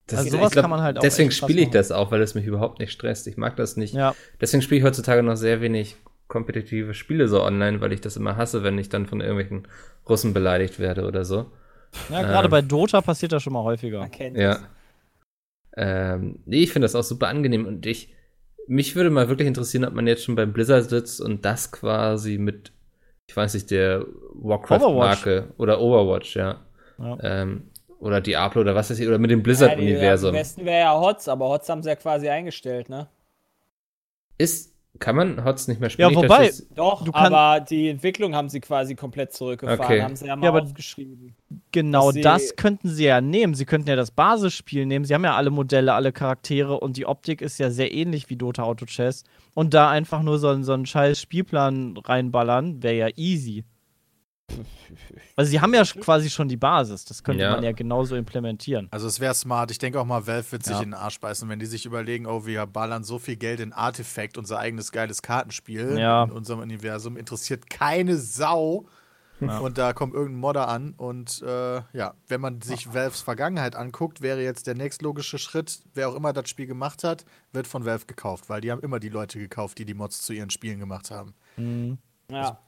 Das, 0.10 0.20
Also 0.20 0.38
sowas 0.38 0.54
ich 0.56 0.62
kann 0.62 0.70
man 0.70 0.82
halt 0.82 0.98
auch 0.98 1.02
Deswegen 1.02 1.32
spiele 1.32 1.62
ich 1.62 1.70
das 1.70 1.92
auch, 1.92 2.12
weil 2.12 2.22
es 2.22 2.36
mich 2.36 2.46
überhaupt 2.46 2.80
nicht 2.80 2.92
stresst. 2.92 3.28
Ich 3.28 3.38
mag 3.38 3.56
das 3.56 3.78
nicht. 3.78 3.94
Ja, 3.94 4.16
Deswegen 4.42 4.62
spiele 4.62 4.80
ich 4.80 4.86
heutzutage 4.86 5.24
noch 5.24 5.36
sehr 5.36 5.62
wenig 5.62 5.98
kompetitive 6.28 6.94
Spiele 6.94 7.28
so 7.28 7.44
online, 7.44 7.82
weil 7.82 7.92
ich 7.92 8.02
das 8.02 8.16
immer 8.16 8.38
hasse, 8.38 8.64
wenn 8.64 8.78
ich 8.78 8.90
dann 8.90 9.08
von 9.08 9.20
irgendwelchen 9.20 9.68
Russen 10.08 10.34
beleidigt 10.34 10.80
werde 10.80 11.08
oder 11.08 11.26
so. 11.26 11.52
ja 12.10 12.22
gerade 12.22 12.46
Ähm. 12.46 12.52
bei 12.52 12.62
Dota 12.62 13.02
passiert 13.02 13.32
das 13.32 13.44
schon 13.44 13.54
mal 13.54 13.64
häufiger. 13.64 14.00
Man 14.00 14.12
kennt 14.12 14.38
Ja. 14.38 14.60
Ähm, 15.76 16.40
nee, 16.46 16.64
ich 16.64 16.72
finde 16.74 16.86
das 16.86 16.96
auch 16.96 17.04
super 17.04 17.28
angenehm 17.28 17.66
und 17.66 17.86
ich, 17.86 18.14
mich 18.68 18.96
würde 18.96 19.10
mal 19.10 19.30
wirklich 19.30 19.48
interessieren, 19.48 19.86
ob 19.86 19.94
man 19.94 20.08
jetzt 20.08 20.24
schon 20.24 20.36
beim 20.36 20.52
Blizzard 20.54 20.90
sitzt 20.90 21.22
und 21.22 21.46
das 21.46 21.72
quasi 21.72 22.38
mit, 22.38 22.72
ich 23.28 23.36
weiß 23.36 23.54
nicht, 23.54 23.72
der 23.72 24.06
Warcraft-Marke 24.34 25.54
oder 25.58 25.80
Overwatch, 25.80 26.36
ja. 26.36 26.60
Ja. 27.00 27.18
Ähm, 27.22 27.70
oder 28.00 28.22
Diablo 28.22 28.62
oder 28.62 28.76
was 28.76 28.90
weiß 28.90 29.00
ich, 29.00 29.08
oder 29.08 29.18
mit 29.18 29.32
dem 29.32 29.40
Ja, 29.40 29.44
Blizzard-Universum. 29.44 30.30
Am 30.30 30.36
besten 30.36 30.66
wäre 30.66 30.80
ja 30.80 31.00
HOTS, 31.00 31.28
aber 31.28 31.50
HOTS 31.50 31.70
haben 31.70 31.84
sie 31.84 31.90
ja 31.90 31.96
quasi 31.96 32.30
eingestellt, 32.30 32.90
ne? 32.90 33.08
Ist, 34.38 34.74
kann 35.00 35.16
man 35.16 35.44
HOTS 35.44 35.68
nicht 35.68 35.80
mehr 35.82 35.90
spielen? 35.90 36.10
Ja, 36.10 36.18
Ich 36.18 36.24
wobei- 36.24 36.48
das- 36.48 36.68
Doch, 36.74 37.04
Du 37.04 37.12
kann- 37.12 37.34
aber 37.34 37.60
die 37.64 37.90
Entwicklung 37.90 38.36
haben 38.36 38.50
sie 38.50 38.60
quasi 38.62 38.96
komplett 38.96 39.34
zurückgefahren, 39.34 39.80
Okay. 39.82 40.02
haben 40.02 40.16
sie 40.16 40.26
ja 40.28 40.36
mal 40.36 40.46
Ja, 40.46 40.50
aber- 40.52 40.62
aufgeschrieben. 40.64 41.36
Genau 41.72 42.12
das 42.12 42.56
könnten 42.56 42.90
sie 42.90 43.06
ja 43.06 43.22
nehmen. 43.22 43.54
Sie 43.54 43.66
könnten 43.66 43.90
ja 43.90 43.96
das 43.96 44.12
Basisspiel 44.12 44.86
nehmen. 44.86 45.06
Sie 45.06 45.14
haben 45.14 45.24
ja 45.24 45.36
alle 45.36 45.50
Modelle, 45.52 45.94
alle 45.94 46.12
Charaktere 46.12 46.80
und 46.80 46.96
die 46.98 47.06
Optik 47.06 47.42
ist 47.42 47.60
ja 47.60 47.70
sehr 47.70 47.94
ähnlich 47.94 48.30
wie 48.30 48.36
Dota 48.38 48.64
Auto 48.64 48.86
Chess. 48.86 49.24
Und 49.54 49.74
da 49.74 49.90
einfach 49.90 50.22
nur 50.24 50.40
so, 50.40 50.48
einen- 50.50 50.64
so 50.64 50.74
einen 50.74 50.86
scheiß 50.86 51.20
Spielplan 51.22 51.98
reinballern, 51.98 52.82
wäre 52.82 52.96
ja 52.96 53.08
easy. 53.18 53.66
Also 55.36 55.52
sie 55.52 55.62
haben 55.62 55.74
ja 55.74 55.84
quasi 55.84 56.30
schon 56.30 56.48
die 56.48 56.58
Basis. 56.58 57.06
Das 57.06 57.24
könnte 57.24 57.44
Ja. 57.44 57.52
man 57.52 57.64
ja 57.64 57.72
genauso 57.72 58.16
implementieren. 58.16 58.88
Also 58.92 59.08
es 59.08 59.20
wäre 59.20 59.34
smart. 59.34 59.72
Ich 59.72 59.78
denke 59.78 60.00
auch 60.00 60.06
mal, 60.06 60.26
Valve 60.28 60.52
wird 60.52 60.64
sich 60.64 60.74
Ja. 60.76 60.82
in 60.82 60.90
den 60.90 60.94
Arsch 60.96 61.20
beißen, 61.20 61.48
wenn 61.50 61.60
die 61.60 61.66
sich 61.66 61.86
überlegen, 61.86 62.26
oh, 62.26 62.46
wir 62.46 62.66
ballern 62.66 63.04
so 63.04 63.20
viel 63.20 63.36
Geld 63.38 63.60
in 63.60 63.72
Artifact, 63.74 64.38
unser 64.38 64.60
eigenes 64.60 64.92
geiles 64.92 65.22
Kartenspiel 65.22 65.98
Ja. 65.98 66.24
in 66.24 66.32
unserem 66.32 66.60
Universum, 66.60 67.18
interessiert 67.18 67.70
keine 67.70 68.18
Sau. 68.18 68.86
Ja. 69.42 69.60
Und 69.60 69.78
da 69.78 69.94
kommt 69.94 70.14
irgendein 70.16 70.42
Modder 70.42 70.68
an. 70.68 70.94
Und 70.98 71.42
äh, 71.44 71.76
ja, 71.94 72.14
wenn 72.28 72.42
man 72.42 72.60
sich 72.60 72.94
Valves 72.94 73.22
Vergangenheit 73.22 73.74
anguckt, 73.78 74.22
wäre 74.22 74.42
jetzt 74.44 74.68
der 74.68 74.76
nächstlogische 74.76 75.38
Schritt, 75.38 75.80
wer 75.94 76.10
auch 76.10 76.16
immer 76.16 76.34
das 76.34 76.50
Spiel 76.50 76.68
gemacht 76.68 77.06
hat, 77.06 77.24
wird 77.54 77.66
von 77.66 77.86
Valve 77.86 78.06
gekauft, 78.06 78.50
weil 78.50 78.60
die 78.60 78.70
haben 78.70 78.82
immer 78.82 79.00
die 79.00 79.08
Leute 79.08 79.40
gekauft, 79.40 79.78
die 79.78 79.86
die 79.86 79.94
Mods 79.94 80.24
zu 80.24 80.34
ihren 80.34 80.50
Spielen 80.50 80.80
gemacht 80.80 81.10
haben. 81.10 81.34
Mhm. 81.56 82.00
Ja. 82.30 82.60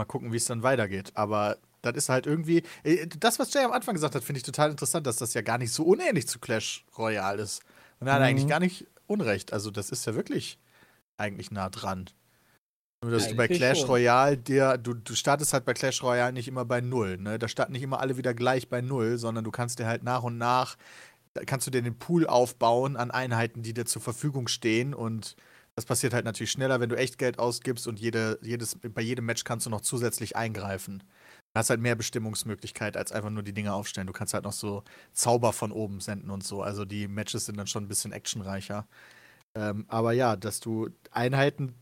Mal 0.00 0.06
gucken, 0.06 0.32
wie 0.32 0.36
es 0.38 0.46
dann 0.46 0.62
weitergeht. 0.62 1.12
Aber 1.14 1.58
das 1.82 1.94
ist 1.96 2.08
halt 2.08 2.26
irgendwie. 2.26 2.62
äh, 2.84 3.06
Das, 3.06 3.38
was 3.38 3.52
Jay 3.52 3.64
am 3.64 3.72
Anfang 3.72 3.94
gesagt 3.94 4.14
hat, 4.14 4.24
finde 4.24 4.38
ich 4.38 4.44
total 4.44 4.70
interessant, 4.70 5.06
dass 5.06 5.16
das 5.16 5.34
ja 5.34 5.42
gar 5.42 5.58
nicht 5.58 5.72
so 5.72 5.84
unähnlich 5.84 6.26
zu 6.26 6.38
Clash 6.38 6.84
Royale 6.98 7.42
ist. 7.42 7.62
Und 8.00 8.06
er 8.08 8.14
hat 8.14 8.20
Mhm. 8.20 8.26
eigentlich 8.26 8.48
gar 8.48 8.60
nicht 8.60 8.86
Unrecht. 9.06 9.52
Also, 9.52 9.70
das 9.70 9.90
ist 9.90 10.06
ja 10.06 10.14
wirklich 10.14 10.58
eigentlich 11.18 11.50
nah 11.50 11.68
dran. 11.70 12.10
Nur, 13.02 13.12
dass 13.12 13.28
du 13.28 13.34
bei 13.36 13.44
Eigentlich 13.44 13.58
Clash 13.58 13.78
schon. 13.80 13.88
Royale 13.90 14.36
dir, 14.38 14.78
du, 14.78 14.94
du 14.94 15.14
startest 15.14 15.52
halt 15.54 15.64
bei 15.64 15.72
Clash 15.74 16.02
Royale 16.02 16.32
nicht 16.32 16.48
immer 16.48 16.64
bei 16.66 16.80
Null. 16.82 17.16
Ne? 17.18 17.38
Da 17.38 17.48
starten 17.48 17.72
nicht 17.72 17.82
immer 17.82 18.00
alle 18.00 18.16
wieder 18.18 18.34
gleich 18.34 18.68
bei 18.68 18.82
Null, 18.82 19.16
sondern 19.18 19.44
du 19.44 19.50
kannst 19.50 19.78
dir 19.78 19.86
halt 19.86 20.02
nach 20.02 20.22
und 20.22 20.36
nach, 20.38 20.76
kannst 21.46 21.66
du 21.66 21.70
dir 21.70 21.82
den 21.82 21.98
Pool 21.98 22.26
aufbauen 22.26 22.96
an 22.96 23.10
Einheiten, 23.10 23.62
die 23.62 23.74
dir 23.74 23.86
zur 23.86 24.02
Verfügung 24.02 24.48
stehen 24.48 24.94
und 24.94 25.36
das 25.76 25.84
passiert 25.84 26.12
halt 26.12 26.24
natürlich 26.24 26.50
schneller, 26.50 26.80
wenn 26.80 26.88
du 26.88 26.96
echt 26.96 27.18
Geld 27.18 27.38
ausgibst 27.38 27.86
und 27.86 27.98
jede, 27.98 28.38
jedes, 28.42 28.76
bei 28.76 29.02
jedem 29.02 29.26
Match 29.26 29.44
kannst 29.44 29.66
du 29.66 29.70
noch 29.70 29.80
zusätzlich 29.80 30.36
eingreifen. 30.36 31.02
Du 31.52 31.58
hast 31.58 31.70
halt 31.70 31.80
mehr 31.80 31.96
Bestimmungsmöglichkeit 31.96 32.96
als 32.96 33.12
einfach 33.12 33.30
nur 33.30 33.42
die 33.42 33.52
Dinge 33.52 33.72
aufstellen. 33.72 34.06
Du 34.06 34.12
kannst 34.12 34.34
halt 34.34 34.44
noch 34.44 34.52
so 34.52 34.84
Zauber 35.12 35.52
von 35.52 35.72
oben 35.72 36.00
senden 36.00 36.30
und 36.30 36.44
so. 36.44 36.62
Also 36.62 36.84
die 36.84 37.08
Matches 37.08 37.46
sind 37.46 37.56
dann 37.56 37.66
schon 37.66 37.84
ein 37.84 37.88
bisschen 37.88 38.12
actionreicher. 38.12 38.86
Ähm, 39.54 39.84
aber 39.88 40.12
ja, 40.12 40.36
dass 40.36 40.60
du 40.60 40.90
Einheiten, 41.10 41.74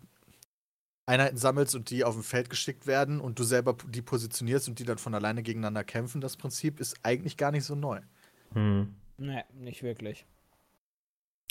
Einheiten 1.06 1.36
sammelst 1.36 1.74
und 1.74 1.90
die 1.90 2.04
auf 2.04 2.14
dem 2.14 2.22
Feld 2.22 2.50
geschickt 2.50 2.86
werden 2.86 3.20
und 3.20 3.38
du 3.38 3.44
selber 3.44 3.76
die 3.88 4.02
positionierst 4.02 4.68
und 4.68 4.78
die 4.78 4.84
dann 4.84 4.98
von 4.98 5.14
alleine 5.14 5.42
gegeneinander 5.42 5.84
kämpfen, 5.84 6.20
das 6.20 6.36
Prinzip 6.36 6.80
ist 6.80 6.96
eigentlich 7.02 7.36
gar 7.36 7.50
nicht 7.50 7.64
so 7.64 7.74
neu. 7.74 8.00
hm. 8.54 8.94
Nee, 9.18 9.42
nicht 9.52 9.82
wirklich. 9.82 10.24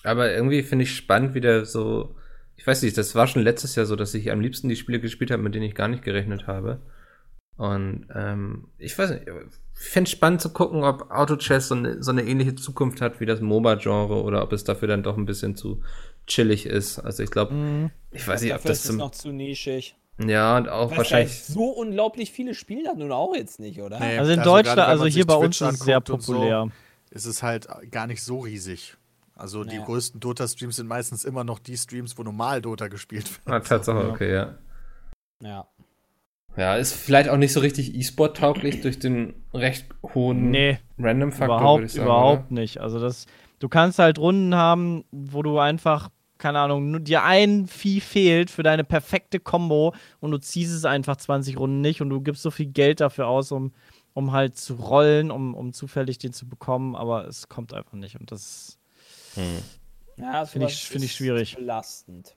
Aber 0.03 0.31
irgendwie 0.31 0.63
finde 0.63 0.83
ich 0.83 0.95
spannend, 0.95 1.33
wieder 1.33 1.65
so. 1.65 2.15
Ich 2.57 2.67
weiß 2.67 2.81
nicht, 2.81 2.97
das 2.97 3.15
war 3.15 3.27
schon 3.27 3.43
letztes 3.43 3.75
Jahr 3.75 3.85
so, 3.85 3.95
dass 3.95 4.13
ich 4.13 4.29
am 4.31 4.41
liebsten 4.41 4.67
die 4.67 4.75
Spiele 4.75 4.99
gespielt 4.99 5.31
habe, 5.31 5.41
mit 5.41 5.55
denen 5.55 5.63
ich 5.65 5.75
gar 5.75 5.87
nicht 5.87 6.03
gerechnet 6.03 6.47
habe. 6.47 6.81
Und 7.55 8.07
ähm, 8.13 8.67
ich 8.77 8.97
weiß 8.97 9.11
nicht, 9.11 9.23
ich 9.27 9.87
fände 9.89 10.09
spannend 10.09 10.41
zu 10.41 10.49
gucken, 10.51 10.83
ob 10.83 11.09
Auto-Chess 11.09 11.69
so 11.69 11.75
eine, 11.75 12.03
so 12.03 12.11
eine 12.11 12.23
ähnliche 12.23 12.55
Zukunft 12.55 12.99
hat 13.01 13.19
wie 13.19 13.25
das 13.25 13.41
MOBA-Genre 13.41 14.21
oder 14.21 14.43
ob 14.43 14.51
es 14.53 14.63
dafür 14.63 14.87
dann 14.87 15.01
doch 15.03 15.17
ein 15.17 15.25
bisschen 15.25 15.55
zu 15.55 15.81
chillig 16.27 16.65
ist. 16.65 16.99
Also 16.99 17.23
ich 17.23 17.31
glaube, 17.31 17.53
Mhm. 17.53 17.91
ich 18.11 18.27
weiß 18.27 18.41
nicht, 18.41 18.51
ob 18.51 18.57
Dafür 18.57 18.69
das 18.69 18.79
ist 18.79 18.83
es 18.85 18.89
zum. 18.89 18.97
noch 18.97 19.11
zu 19.11 19.31
nischig. 19.31 19.95
Ja, 20.19 20.57
und 20.57 20.67
auch 20.67 20.95
wahrscheinlich. 20.97 21.43
so 21.43 21.69
unglaublich 21.69 22.31
viele 22.31 22.53
spielen 22.55 22.85
das 22.85 22.95
nun 22.97 23.11
auch 23.11 23.35
jetzt 23.35 23.59
nicht, 23.59 23.79
oder? 23.81 23.99
Nee. 23.99 24.17
Also 24.17 24.31
in 24.31 24.39
Also 24.39 24.51
Deutschland, 24.51 24.77
gerade 24.77 24.89
also 24.89 25.05
hier 25.05 25.25
bei 25.27 25.35
uns 25.35 25.61
ist 25.61 25.71
es 25.73 25.79
sehr 25.79 25.97
und 25.97 26.07
so, 26.23 26.33
populär. 26.33 26.69
ist 27.11 27.25
es 27.25 27.43
halt 27.43 27.67
gar 27.91 28.07
nicht 28.07 28.23
so 28.23 28.39
riesig. 28.39 28.97
Also 29.37 29.63
die 29.63 29.75
Naja. 29.75 29.85
größten 29.85 30.19
Dota-Streams 30.19 30.75
sind 30.77 30.87
meistens 30.87 31.23
immer 31.25 31.43
noch 31.43 31.59
die 31.59 31.77
Streams, 31.77 32.17
wo 32.17 32.23
normal 32.23 32.61
Dota 32.61 32.87
gespielt 32.87 33.29
wird. 33.45 33.47
Ah, 33.55 33.59
Tatsache, 33.59 34.09
okay, 34.11 34.33
ja. 34.33 34.55
Ja. 35.41 35.67
Ja, 36.55 36.75
ist 36.75 36.93
vielleicht 36.93 37.29
auch 37.29 37.37
nicht 37.37 37.53
so 37.53 37.59
richtig 37.59 37.93
E-Sport-tauglich 37.93 38.81
durch 38.81 38.97
den 38.97 39.35
recht 39.53 39.85
hohen 40.15 40.49
Nee, 40.49 40.79
Random-Faktor, 40.97 41.47
würde 41.47 41.61
überhaupt, 41.61 41.83
ich 41.85 41.91
sagen. 41.93 42.05
überhaupt 42.05 42.51
nicht. 42.51 42.79
Also 42.79 42.99
das, 42.99 43.27
du 43.59 43.69
kannst 43.69 43.99
halt 43.99 44.17
Runden 44.17 44.55
haben, 44.55 45.03
wo 45.11 45.43
du 45.43 45.59
einfach 45.59 46.09
keine 46.39 46.59
Ahnung, 46.59 46.91
nur 46.91 46.99
dir 46.99 47.23
ein 47.23 47.67
Vieh 47.67 47.99
fehlt 47.99 48.49
für 48.51 48.63
deine 48.63 48.83
perfekte 48.83 49.39
Combo 49.39 49.93
und 50.19 50.31
du 50.31 50.37
ziehst 50.37 50.73
es 50.73 50.85
einfach 50.85 51.15
20 51.17 51.57
Runden 51.57 51.81
nicht 51.81 52.01
und 52.01 52.09
du 52.09 52.21
gibst 52.21 52.43
so 52.43 52.51
viel 52.51 52.67
Geld 52.67 52.99
dafür 53.01 53.27
aus, 53.27 53.51
um, 53.51 53.71
um 54.13 54.31
halt 54.31 54.55
zu 54.55 54.75
rollen, 54.75 55.31
um, 55.31 55.55
um 55.55 55.73
zufällig 55.73 56.19
den 56.19 56.33
zu 56.33 56.47
bekommen, 56.47 56.95
aber 56.95 57.27
es 57.27 57.49
kommt 57.49 57.73
einfach 57.73 57.93
nicht 57.93 58.19
und 58.19 58.31
das 58.31 58.76
Ja, 60.17 60.45
Finde 60.45 60.67
ich- 60.67 60.87
finde 60.87 61.05
ich 61.05 61.11
ist 61.11 61.17
schwierig. 61.17 61.55
Belastend. 61.55 62.35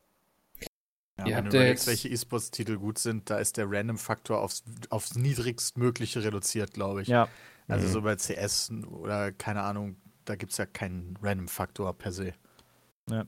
Ja, 1.19 1.27
Ihr 1.27 1.37
wenn 1.37 1.51
du 1.51 1.57
ja 1.57 1.65
jetzt- 1.65 1.87
welche 1.87 2.09
E-Sports-Titel 2.09 2.77
gut 2.79 2.99
sind, 2.99 3.29
da 3.31 3.39
ist 3.39 3.57
der 3.57 3.71
Random-Faktor 3.71 4.41
aufs, 4.41 4.63
aufs 4.91 5.15
niedrigstmögliche 5.17 6.23
reduziert, 6.23 6.73
glaube 6.73 7.03
ich. 7.03 7.09
ja. 7.09 7.29
Also 7.69 7.87
Mhm. 7.87 7.93
so 7.93 8.03
bei 8.03 8.17
CS 8.17 8.71
oder 8.91 9.31
keine 9.33 9.63
Ahnung, 9.63 9.97
da 10.25 10.35
gibt 10.35 10.51
es 10.53 10.59
ja 10.59 10.67
keinen 10.67 11.17
Random-Faktor 11.23 11.97
per 11.97 12.11
se. 12.13 12.33
Ja. 13.09 13.25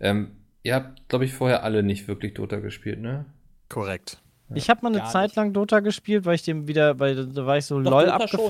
Ähm, 0.00 0.36
ihr 0.62 0.74
habt, 0.74 1.08
glaube 1.08 1.24
ich, 1.24 1.32
vorher 1.32 1.62
alle 1.62 1.82
nicht 1.82 2.08
wirklich 2.08 2.34
Dota 2.34 2.56
gespielt, 2.58 2.98
ne? 3.00 3.26
Korrekt. 3.68 4.20
Ich 4.52 4.68
habe 4.68 4.80
mal 4.82 4.88
eine 4.88 4.98
Gar 4.98 5.10
Zeit 5.10 5.28
nicht. 5.30 5.36
lang 5.36 5.52
Dota 5.52 5.78
gespielt, 5.78 6.24
weil 6.24 6.34
ich 6.34 6.42
dem 6.42 6.66
wieder, 6.66 6.98
weil 6.98 7.26
da 7.32 7.46
war 7.46 7.56
ich 7.58 7.66
so 7.66 7.80
Doch, 7.80 7.92
lol 7.92 8.06
Dota 8.06 8.26
schon. 8.26 8.40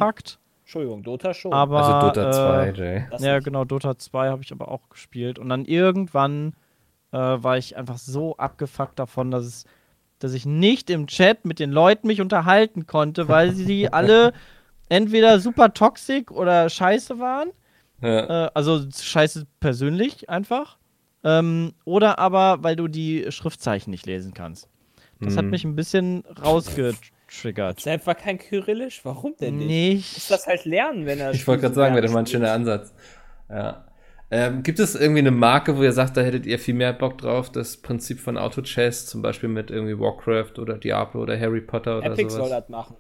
Entschuldigung, 0.71 1.03
Dota 1.03 1.35
schon. 1.35 1.53
Aber, 1.53 1.79
also 1.79 1.99
Dota 1.99 2.31
2, 2.31 2.67
äh, 2.69 2.73
Jay. 2.79 3.05
Ja, 3.19 3.35
nicht. 3.35 3.45
genau, 3.45 3.65
Dota 3.65 3.99
2 3.99 4.29
habe 4.29 4.45
ich 4.45 4.53
aber 4.53 4.69
auch 4.71 4.89
gespielt. 4.89 5.41
Und 5.41 5.49
dann 5.49 5.65
irgendwann 5.65 6.53
äh, 7.11 7.17
war 7.19 7.59
ich 7.59 7.77
einfach 7.77 7.99
so 7.99 8.37
abgefuckt 8.37 8.97
davon, 8.97 9.33
dass 9.33 9.45
es, 9.45 9.65
dass 10.21 10.33
ich 10.33 10.47
nicht 10.47 10.89
im 10.89 11.09
Chat 11.09 11.45
mit 11.45 11.59
den 11.59 11.73
Leuten 11.73 12.07
mich 12.07 12.21
unterhalten 12.21 12.87
konnte, 12.87 13.27
weil 13.27 13.50
sie 13.50 13.89
alle 13.93 14.33
entweder 14.89 15.41
super 15.41 15.75
toxisch 15.75 16.31
oder 16.31 16.69
scheiße 16.69 17.19
waren. 17.19 17.50
Ja. 18.00 18.47
Äh, 18.47 18.50
also 18.55 18.81
scheiße 18.97 19.49
persönlich 19.59 20.31
einfach. 20.31 20.79
Ähm, 21.25 21.73
oder 21.85 22.21
aber, 22.21 22.62
weil 22.62 22.77
du 22.77 22.87
die 22.87 23.27
Schriftzeichen 23.33 23.91
nicht 23.91 24.07
lesen 24.07 24.35
kannst. 24.35 24.69
Das 25.19 25.37
hat 25.37 25.47
Mhm. 25.47 25.50
mich 25.50 25.65
ein 25.65 25.75
bisschen 25.75 26.23
rausgetriggert. 27.31 27.81
Selbst 27.81 28.07
war 28.07 28.15
kein 28.15 28.39
Kyrillisch? 28.39 29.05
Warum 29.05 29.35
denn 29.41 29.57
nicht? 29.59 29.69
Nicht. 29.69 30.15
Muss 30.15 30.29
das 30.29 30.47
halt 30.47 30.65
lernen, 30.65 31.07
wenn 31.07 31.21
er. 31.21 31.33
Ich 31.33 31.47
wollte 31.47 31.63
gerade 31.63 31.75
sagen, 31.75 31.95
wäre 31.95 32.03
das 32.03 32.13
mal 32.13 32.21
ein 32.21 32.27
schöner 32.27 32.53
Ansatz. 32.53 32.93
Ja. 33.49 33.85
Ähm, 34.33 34.63
gibt 34.63 34.79
es 34.79 34.95
irgendwie 34.95 35.19
eine 35.21 35.33
Marke, 35.33 35.77
wo 35.77 35.83
ihr 35.83 35.93
sagt, 35.93 36.17
da 36.17 36.21
hättet 36.21 36.47
ihr 36.47 36.61
viel 36.61 36.75
mehr 36.75 36.93
Bock 36.93 37.19
drauf? 37.19 37.51
Das 37.51 37.77
Prinzip 37.77 38.21
von 38.21 38.39
Auto-Chess, 38.39 39.07
zum 39.07 39.23
Beispiel 39.23 39.49
mit 39.49 39.73
irgendwie 39.73 39.99
Warcraft 39.99 40.61
oder 40.61 40.79
Diablo 40.79 41.23
oder 41.23 41.39
Harry 41.39 41.61
Potter 41.61 41.99
oder 41.99 42.13
Epic 42.13 42.31
soll 42.31 42.47
sowas? 42.47 42.61
das 42.61 42.69
machen. 42.69 42.97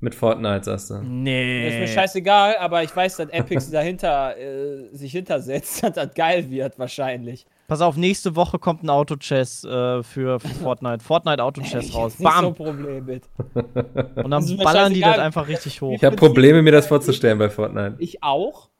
Mit 0.00 0.14
Fortnite, 0.14 0.64
sagst 0.64 0.90
du. 0.90 1.02
Nee. 1.02 1.68
Ist 1.68 1.78
mir 1.78 1.88
scheißegal, 1.88 2.56
aber 2.56 2.82
ich 2.82 2.94
weiß, 2.94 3.16
dass 3.16 3.28
Epic 3.28 3.66
dahinter 3.72 4.38
äh, 4.38 4.88
sich 4.92 5.12
hintersetzt, 5.12 5.82
dass 5.82 5.92
das 5.92 6.14
geil 6.14 6.50
wird, 6.50 6.78
wahrscheinlich. 6.78 7.46
Pass 7.68 7.80
auf, 7.80 7.96
nächste 7.96 8.36
Woche 8.36 8.58
kommt 8.60 8.84
ein 8.84 8.90
Auto-Chess 8.90 9.64
äh, 9.64 10.02
für 10.04 10.38
Fortnite. 10.38 11.02
Fortnite 11.04 11.42
Auto-Chess 11.42 11.94
raus. 11.94 12.18
Nicht 12.18 12.30
so 12.30 12.36
ein 12.38 12.42
Bam! 12.44 12.54
Problem 12.54 13.04
mit. 13.06 13.28
Und 13.54 14.30
dann 14.30 14.56
ballern 14.58 14.94
die 14.94 15.00
das 15.00 15.18
einfach 15.18 15.48
richtig 15.48 15.80
hoch. 15.80 15.94
Ich 15.96 16.04
habe 16.04 16.14
Probleme, 16.16 16.62
mir 16.62 16.70
das 16.72 16.86
vorzustellen 16.86 17.38
bei 17.38 17.50
Fortnite. 17.50 17.96
Ich 17.98 18.22
auch. 18.22 18.70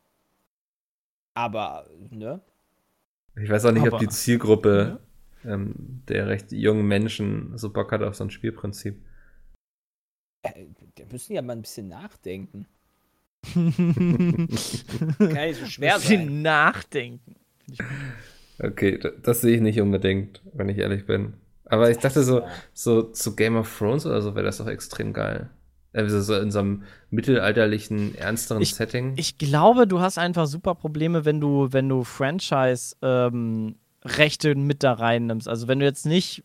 Aber, 1.35 1.87
ne? 2.11 2.41
Ich 3.43 3.51
weiß 3.51 3.65
auch 3.67 3.73
nicht, 3.73 3.83
ob 3.83 3.95
Aber- 3.95 3.99
die 3.99 4.09
Zielgruppe 4.09 5.01
ähm, 5.45 6.03
der 6.09 6.29
recht 6.29 6.53
jungen 6.53 6.87
Menschen 6.87 7.57
so 7.59 7.71
Bock 7.73 7.93
hat 7.93 8.03
auf 8.03 8.15
so 8.15 8.25
ein 8.25 8.31
Spielprinzip. 8.31 9.03
Äh, 10.43 10.67
Da 10.95 11.05
müssen 11.11 11.35
ja 11.35 11.43
mal 11.43 11.53
ein 11.55 11.63
bisschen 11.63 11.89
nachdenken. 11.89 12.67
Kann 13.53 13.67
nicht 15.19 15.59
so 15.61 15.67
schwer 15.67 15.99
sein. 15.99 16.43
nachdenken. 16.43 17.37
Okay, 18.59 18.99
das 19.23 19.43
sehe 19.43 19.55
ich 19.57 19.61
nicht 19.61 19.81
unbedingt, 19.81 20.41
wenn 20.55 20.69
ich 20.69 20.79
ehrlich 20.79 21.07
bin. 21.07 21.35
Aber 21.67 21.91
ich 21.91 21.99
dachte 21.99 22.23
so, 22.23 22.43
so 22.73 23.03
zu 23.03 23.37
Game 23.37 23.57
of 23.57 23.77
Thrones 23.79 24.07
oder 24.07 24.23
so 24.23 24.35
wäre 24.35 24.47
das 24.47 24.59
doch 24.59 24.69
extrem 24.69 25.13
geil. 25.13 25.51
Also 25.93 26.21
so 26.21 26.35
in 26.37 26.51
so 26.51 26.59
einem 26.61 26.83
mittelalterlichen, 27.11 28.15
ernsteren 28.17 28.63
Ich- 28.63 28.75
Setting. 28.75 29.15
Ich 29.17 29.39
glaube, 29.39 29.87
du 29.87 30.01
hast 30.01 30.19
einfach 30.19 30.47
super 30.47 30.75
Probleme, 30.75 31.25
wenn 31.25 31.41
du, 31.41 31.69
wenn 31.73 31.89
du 31.89 32.05
Franchise-Rechte 32.05 34.55
mit 34.55 34.83
da 34.83 34.93
reinnimmst. 34.93 35.49
Also 35.49 35.69
wenn 35.69 35.79
du 35.79 35.85
jetzt 35.85 36.07
nicht 36.07 36.45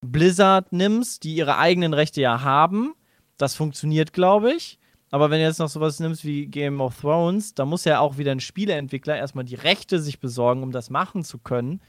Blizzard 0.00 0.72
nimmst, 0.72 1.24
die 1.24 1.34
ihre 1.34 1.58
eigenen 1.58 1.94
Rechte 1.94 2.20
ja 2.20 2.42
haben, 2.42 2.94
das 3.38 3.54
funktioniert, 3.54 4.12
glaube 4.12 4.52
ich. 4.52 4.78
Aber 5.12 5.30
wenn 5.30 5.38
du 5.40 5.44
jetzt 5.44 5.58
noch 5.58 5.68
sowas 5.68 6.00
nimmst 6.00 6.24
wie 6.24 6.46
Game 6.46 6.80
of 6.80 6.98
Thrones, 7.00 7.54
da 7.54 7.66
muss 7.66 7.84
ja 7.84 8.00
auch 8.00 8.16
wieder 8.16 8.32
ein 8.32 8.40
Spieleentwickler 8.40 9.14
erstmal 9.16 9.44
die 9.44 9.54
Rechte 9.54 10.00
sich 10.00 10.18
besorgen, 10.20 10.62
um 10.62 10.72
das 10.72 10.88
machen 10.88 11.22
zu 11.22 11.38
können. 11.38 11.80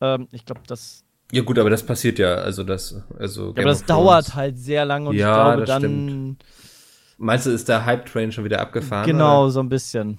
Ähm, 0.00 0.26
ich 0.32 0.44
glaube, 0.44 0.62
das, 0.66 1.04
ja 1.30 1.42
gut, 1.42 1.60
aber 1.60 1.70
das 1.70 1.86
passiert 1.86 2.18
ja. 2.18 2.34
Also 2.34 2.64
das, 2.64 3.00
also 3.18 3.46
ja, 3.46 3.50
aber 3.50 3.62
das 3.62 3.84
dauert 3.86 4.34
halt 4.34 4.58
sehr 4.58 4.84
lange 4.84 5.10
und 5.10 5.14
Ja, 5.16 5.28
ich 5.28 5.34
glaube 5.44 5.60
das 5.60 5.68
dann 5.68 5.82
stimmt. 5.82 6.44
Meinst 7.18 7.46
du, 7.46 7.50
ist 7.50 7.68
der 7.68 7.86
Hype-Train 7.86 8.32
schon 8.32 8.44
wieder 8.44 8.60
abgefahren? 8.60 9.06
genau 9.06 9.42
Oder? 9.44 9.50
so 9.52 9.60
ein 9.60 9.68
bisschen. 9.68 10.18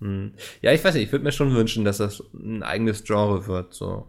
Hm. 0.00 0.32
Ja, 0.60 0.72
ich 0.72 0.84
weiß 0.84 0.94
nicht, 0.94 1.04
ich 1.04 1.12
würde 1.12 1.24
mir 1.24 1.32
schon 1.32 1.54
wünschen, 1.54 1.84
dass 1.86 1.96
das 1.96 2.22
ein 2.34 2.62
eigenes 2.62 3.04
Genre 3.04 3.46
wird. 3.46 3.72
So. 3.72 4.06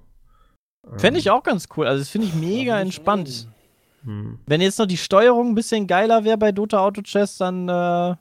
Fände 0.97 1.19
ich 1.21 1.27
Ähm, 1.27 1.31
auch 1.33 1.43
ganz 1.43 1.69
cool. 1.77 1.87
Also 1.87 1.99
das 2.01 2.09
finde 2.09 2.27
ich 2.27 2.33
mega 2.33 2.77
entspannt. 2.81 3.47
Hm. 4.03 4.39
Wenn 4.45 4.61
jetzt 4.61 4.79
noch 4.79 4.85
die 4.85 4.97
Steuerung 4.97 5.49
ein 5.49 5.55
bisschen 5.55 5.87
geiler 5.87 6.23
wäre 6.23 6.37
bei 6.37 6.51
Dota 6.51 6.79
Auto 6.79 7.01
Chess, 7.01 7.37
dann 7.37 7.69
äh, 7.69 8.15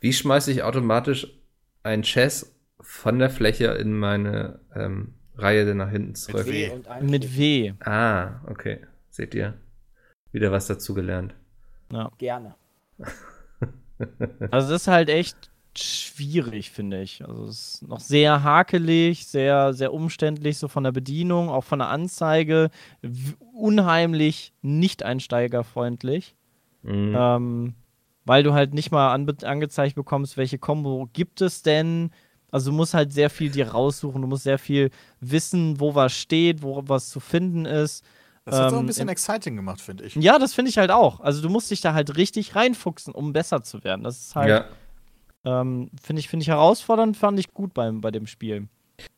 Wie 0.00 0.12
schmeiße 0.12 0.50
ich 0.52 0.62
automatisch 0.62 1.26
ein 1.82 2.02
Chess 2.02 2.54
von 2.80 3.18
der 3.18 3.30
Fläche 3.30 3.66
in 3.66 3.96
meine 3.96 4.60
ähm, 4.74 5.14
Reihe 5.36 5.74
nach 5.74 5.90
hinten 5.90 6.14
zurück? 6.14 6.46
W. 6.46 6.70
Und 6.70 6.88
ein 6.88 7.06
mit 7.06 7.36
W. 7.36 7.72
Ah, 7.80 8.40
okay. 8.46 8.80
Seht 9.10 9.34
ihr? 9.34 9.54
Wieder 10.32 10.52
was 10.52 10.66
dazugelernt. 10.66 11.34
Gerne. 12.18 12.54
Also 14.50 14.72
das 14.72 14.82
ist 14.82 14.88
halt 14.88 15.08
echt 15.08 15.52
schwierig, 15.78 16.70
finde 16.70 17.02
ich. 17.02 17.26
Also 17.26 17.44
es 17.44 17.74
ist 17.74 17.88
noch 17.88 18.00
sehr 18.00 18.42
hakelig, 18.42 19.26
sehr, 19.26 19.74
sehr 19.74 19.92
umständlich, 19.92 20.58
so 20.58 20.68
von 20.68 20.84
der 20.84 20.92
Bedienung, 20.92 21.48
auch 21.48 21.64
von 21.64 21.78
der 21.78 21.88
Anzeige. 21.88 22.70
Unheimlich 23.52 24.52
nicht 24.62 25.02
einsteigerfreundlich. 25.02 26.34
Mhm. 26.82 27.14
Ähm, 27.16 27.74
weil 28.24 28.42
du 28.42 28.54
halt 28.54 28.74
nicht 28.74 28.90
mal 28.90 29.12
anbe 29.12 29.36
angezeigt 29.46 29.94
bekommst, 29.96 30.36
welche 30.36 30.58
Combo 30.58 31.08
gibt 31.12 31.40
es 31.40 31.62
denn. 31.62 32.10
Also 32.50 32.70
du 32.70 32.76
musst 32.76 32.94
halt 32.94 33.12
sehr 33.12 33.30
viel 33.30 33.50
dir 33.50 33.68
raussuchen, 33.68 34.22
du 34.22 34.28
musst 34.28 34.44
sehr 34.44 34.58
viel 34.58 34.90
wissen, 35.20 35.80
wo 35.80 35.94
was 35.94 36.12
steht, 36.12 36.62
wo 36.62 36.82
was 36.86 37.10
zu 37.10 37.20
finden 37.20 37.64
ist. 37.66 38.04
Das 38.44 38.58
hat 38.58 38.70
so 38.70 38.76
Ähm, 38.76 38.84
ein 38.84 38.86
bisschen 38.86 39.08
exciting 39.08 39.56
gemacht, 39.56 39.80
finde 39.80 40.04
ich. 40.04 40.14
Ja, 40.16 40.38
das 40.38 40.54
finde 40.54 40.68
ich 40.70 40.78
halt 40.78 40.90
auch. 40.90 41.20
Also 41.20 41.42
du 41.42 41.48
musst 41.48 41.70
dich 41.70 41.80
da 41.80 41.94
halt 41.94 42.16
richtig 42.16 42.54
reinfuchsen, 42.54 43.14
um 43.14 43.32
besser 43.32 43.62
zu 43.62 43.82
werden. 43.84 44.04
Das 44.04 44.18
ist 44.20 44.36
halt, 44.36 44.48
ja. 44.50 44.64
Ähm, 45.44 45.90
finde 46.02 46.20
ich, 46.20 46.28
finde 46.28 46.42
ich 46.42 46.48
herausfordernd, 46.48 47.16
fand 47.16 47.38
ich 47.38 47.52
gut 47.52 47.74
beim, 47.74 48.00
bei 48.00 48.10
dem 48.10 48.26
Spiel. 48.26 48.68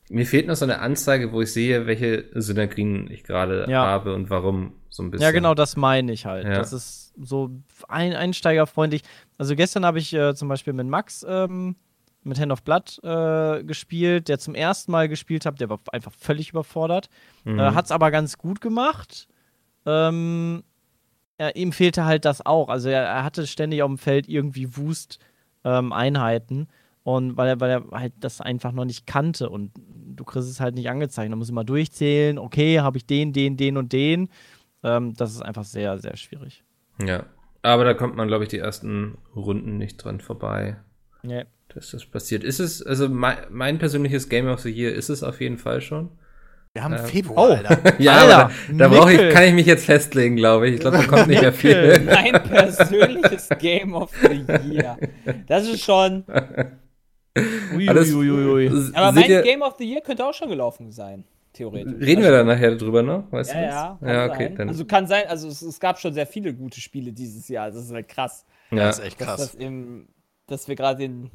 Mir 0.08 0.24
fehlt 0.26 0.46
noch 0.46 0.54
so 0.54 0.64
eine 0.64 0.78
Anzeige, 0.80 1.32
wo 1.32 1.42
ich 1.42 1.52
sehe, 1.52 1.86
welche 1.86 2.26
Synergien 2.34 3.10
ich 3.10 3.24
gerade 3.24 3.66
Ja. 3.68 3.84
habe 3.86 4.14
und 4.14 4.30
warum 4.30 4.72
so 4.88 5.02
ein 5.02 5.10
bisschen. 5.10 5.24
Ja, 5.24 5.32
genau, 5.32 5.54
das 5.54 5.76
meine 5.76 6.12
ich 6.12 6.26
halt. 6.26 6.44
Ja. 6.46 6.54
Das 6.54 6.72
ist 6.72 7.12
so 7.20 7.50
ein 7.88 8.14
einsteigerfreundlich. 8.14 9.02
Also 9.36 9.56
gestern 9.56 9.84
habe 9.84 9.98
ich 9.98 10.12
äh, 10.14 10.34
zum 10.34 10.48
Beispiel 10.48 10.72
mit 10.72 10.86
Max 10.86 11.26
ähm, 11.28 11.76
mit 12.22 12.40
Hand 12.40 12.50
of 12.52 12.62
Blood 12.62 13.00
äh, 13.04 13.62
gespielt, 13.64 14.28
der 14.28 14.38
zum 14.38 14.54
ersten 14.54 14.90
Mal 14.92 15.08
gespielt 15.08 15.46
hat, 15.46 15.60
der 15.60 15.70
war 15.70 15.80
einfach 15.92 16.12
völlig 16.12 16.50
überfordert. 16.50 17.08
Mhm. 17.44 17.58
Äh, 17.58 17.70
Hat 17.72 17.84
es 17.84 17.90
aber 17.92 18.10
ganz 18.10 18.36
gut 18.38 18.60
gemacht. 18.60 19.28
Ähm, 19.84 20.64
ja, 21.40 21.50
ihm 21.50 21.72
fehlte 21.72 22.04
halt 22.04 22.24
das 22.24 22.44
auch. 22.44 22.68
Also 22.68 22.88
er, 22.88 23.02
er 23.04 23.24
hatte 23.24 23.46
ständig 23.46 23.82
auf 23.82 23.88
dem 23.90 23.98
Feld 23.98 24.28
irgendwie 24.28 24.76
Wust 24.76 25.18
ähm, 25.66 25.92
Einheiten. 25.92 26.68
Und 27.02 27.36
weil 27.36 27.48
er, 27.48 27.60
weil 27.60 27.70
er 27.70 27.84
halt 28.00 28.14
das 28.20 28.40
einfach 28.40 28.72
noch 28.72 28.84
nicht 28.84 29.06
kannte 29.06 29.48
und 29.50 29.70
du 29.76 30.24
kriegst 30.24 30.48
es 30.48 30.58
halt 30.60 30.74
nicht 30.74 30.88
angezeigt. 30.88 31.30
Da 31.30 31.36
muss 31.36 31.48
ich 31.48 31.54
mal 31.54 31.62
durchzählen, 31.64 32.38
okay, 32.38 32.80
habe 32.80 32.96
ich 32.96 33.06
den, 33.06 33.32
den, 33.32 33.56
den 33.56 33.76
und 33.76 33.92
den. 33.92 34.28
Ähm, 34.82 35.14
das 35.14 35.32
ist 35.32 35.42
einfach 35.42 35.64
sehr, 35.64 35.98
sehr 35.98 36.16
schwierig. 36.16 36.64
Ja. 37.04 37.26
Aber 37.62 37.84
da 37.84 37.94
kommt 37.94 38.16
man, 38.16 38.28
glaube 38.28 38.44
ich, 38.44 38.50
die 38.50 38.58
ersten 38.58 39.18
Runden 39.34 39.76
nicht 39.78 39.96
dran 39.98 40.20
vorbei, 40.20 40.76
Nee. 41.22 41.44
dass 41.68 41.90
das 41.90 42.06
passiert. 42.06 42.44
Ist 42.44 42.60
es, 42.60 42.82
also 42.82 43.08
mein, 43.08 43.38
mein 43.50 43.78
persönliches 43.78 44.28
Game 44.28 44.46
of 44.48 44.60
the 44.60 44.70
Year 44.70 44.92
ist 44.94 45.08
es 45.08 45.22
auf 45.22 45.40
jeden 45.40 45.58
Fall 45.58 45.80
schon. 45.80 46.10
Wir 46.76 46.84
haben 46.84 46.92
Ähm, 46.92 47.06
Februar, 47.06 47.48
oh. 47.48 47.52
Alter. 47.54 47.94
Ja, 47.98 48.12
Alter, 48.18 48.36
aber 48.44 48.52
da, 48.68 48.74
da 48.76 48.88
brauche 48.88 49.12
ich, 49.14 49.32
kann 49.34 49.44
ich 49.44 49.54
mich 49.54 49.64
jetzt 49.66 49.86
festlegen, 49.86 50.36
glaube 50.36 50.68
ich. 50.68 50.74
Ich 50.74 50.80
glaube, 50.80 50.98
da 50.98 51.04
kommt 51.04 51.26
nicht 51.28 51.40
mehr 51.40 51.52
viel. 51.54 52.00
Mein 52.04 52.34
persönliches 52.42 53.48
Game 53.58 53.94
of 53.94 54.10
the 54.22 54.44
Year. 54.74 54.98
Das 55.46 55.66
ist 55.66 55.82
schon. 55.82 56.24
Alles- 57.88 58.12
Uiuiuiui. 58.12 58.68
Aber 58.94 59.12
Seht 59.12 59.22
mein 59.22 59.30
ihr- 59.30 59.42
Game 59.42 59.62
of 59.62 59.76
the 59.78 59.84
Year 59.90 60.00
könnte 60.02 60.24
auch 60.26 60.34
schon 60.34 60.48
gelaufen 60.48 60.90
sein, 60.90 61.24
theoretisch. 61.52 61.94
Reden 62.00 62.22
wir 62.22 62.30
da 62.30 62.44
nachher 62.44 62.74
drüber 62.76 63.02
noch? 63.02 63.24
Weißt 63.30 63.52
Ja, 63.54 63.96
du 64.00 64.06
ja. 64.06 64.12
Ja, 64.26 64.32
okay, 64.32 64.52
dann. 64.56 64.68
Also 64.68 64.84
kann 64.84 65.06
sein, 65.06 65.24
also 65.28 65.48
es, 65.48 65.62
es 65.62 65.78
gab 65.80 65.98
schon 65.98 66.12
sehr 66.14 66.26
viele 66.26 66.54
gute 66.54 66.80
Spiele 66.80 67.12
dieses 67.12 67.48
Jahr. 67.48 67.70
Das 67.70 67.84
ist 67.84 67.92
halt 67.92 68.08
krass, 68.08 68.44
ja. 68.70 68.76
Das 68.78 68.98
ist 68.98 69.04
echt 69.06 69.20
dass, 69.20 69.26
krass. 69.28 69.36
das 69.38 69.54
im, 69.54 70.08
dass 70.46 70.68
wir 70.68 70.76
gerade 70.76 70.98
den 70.98 71.30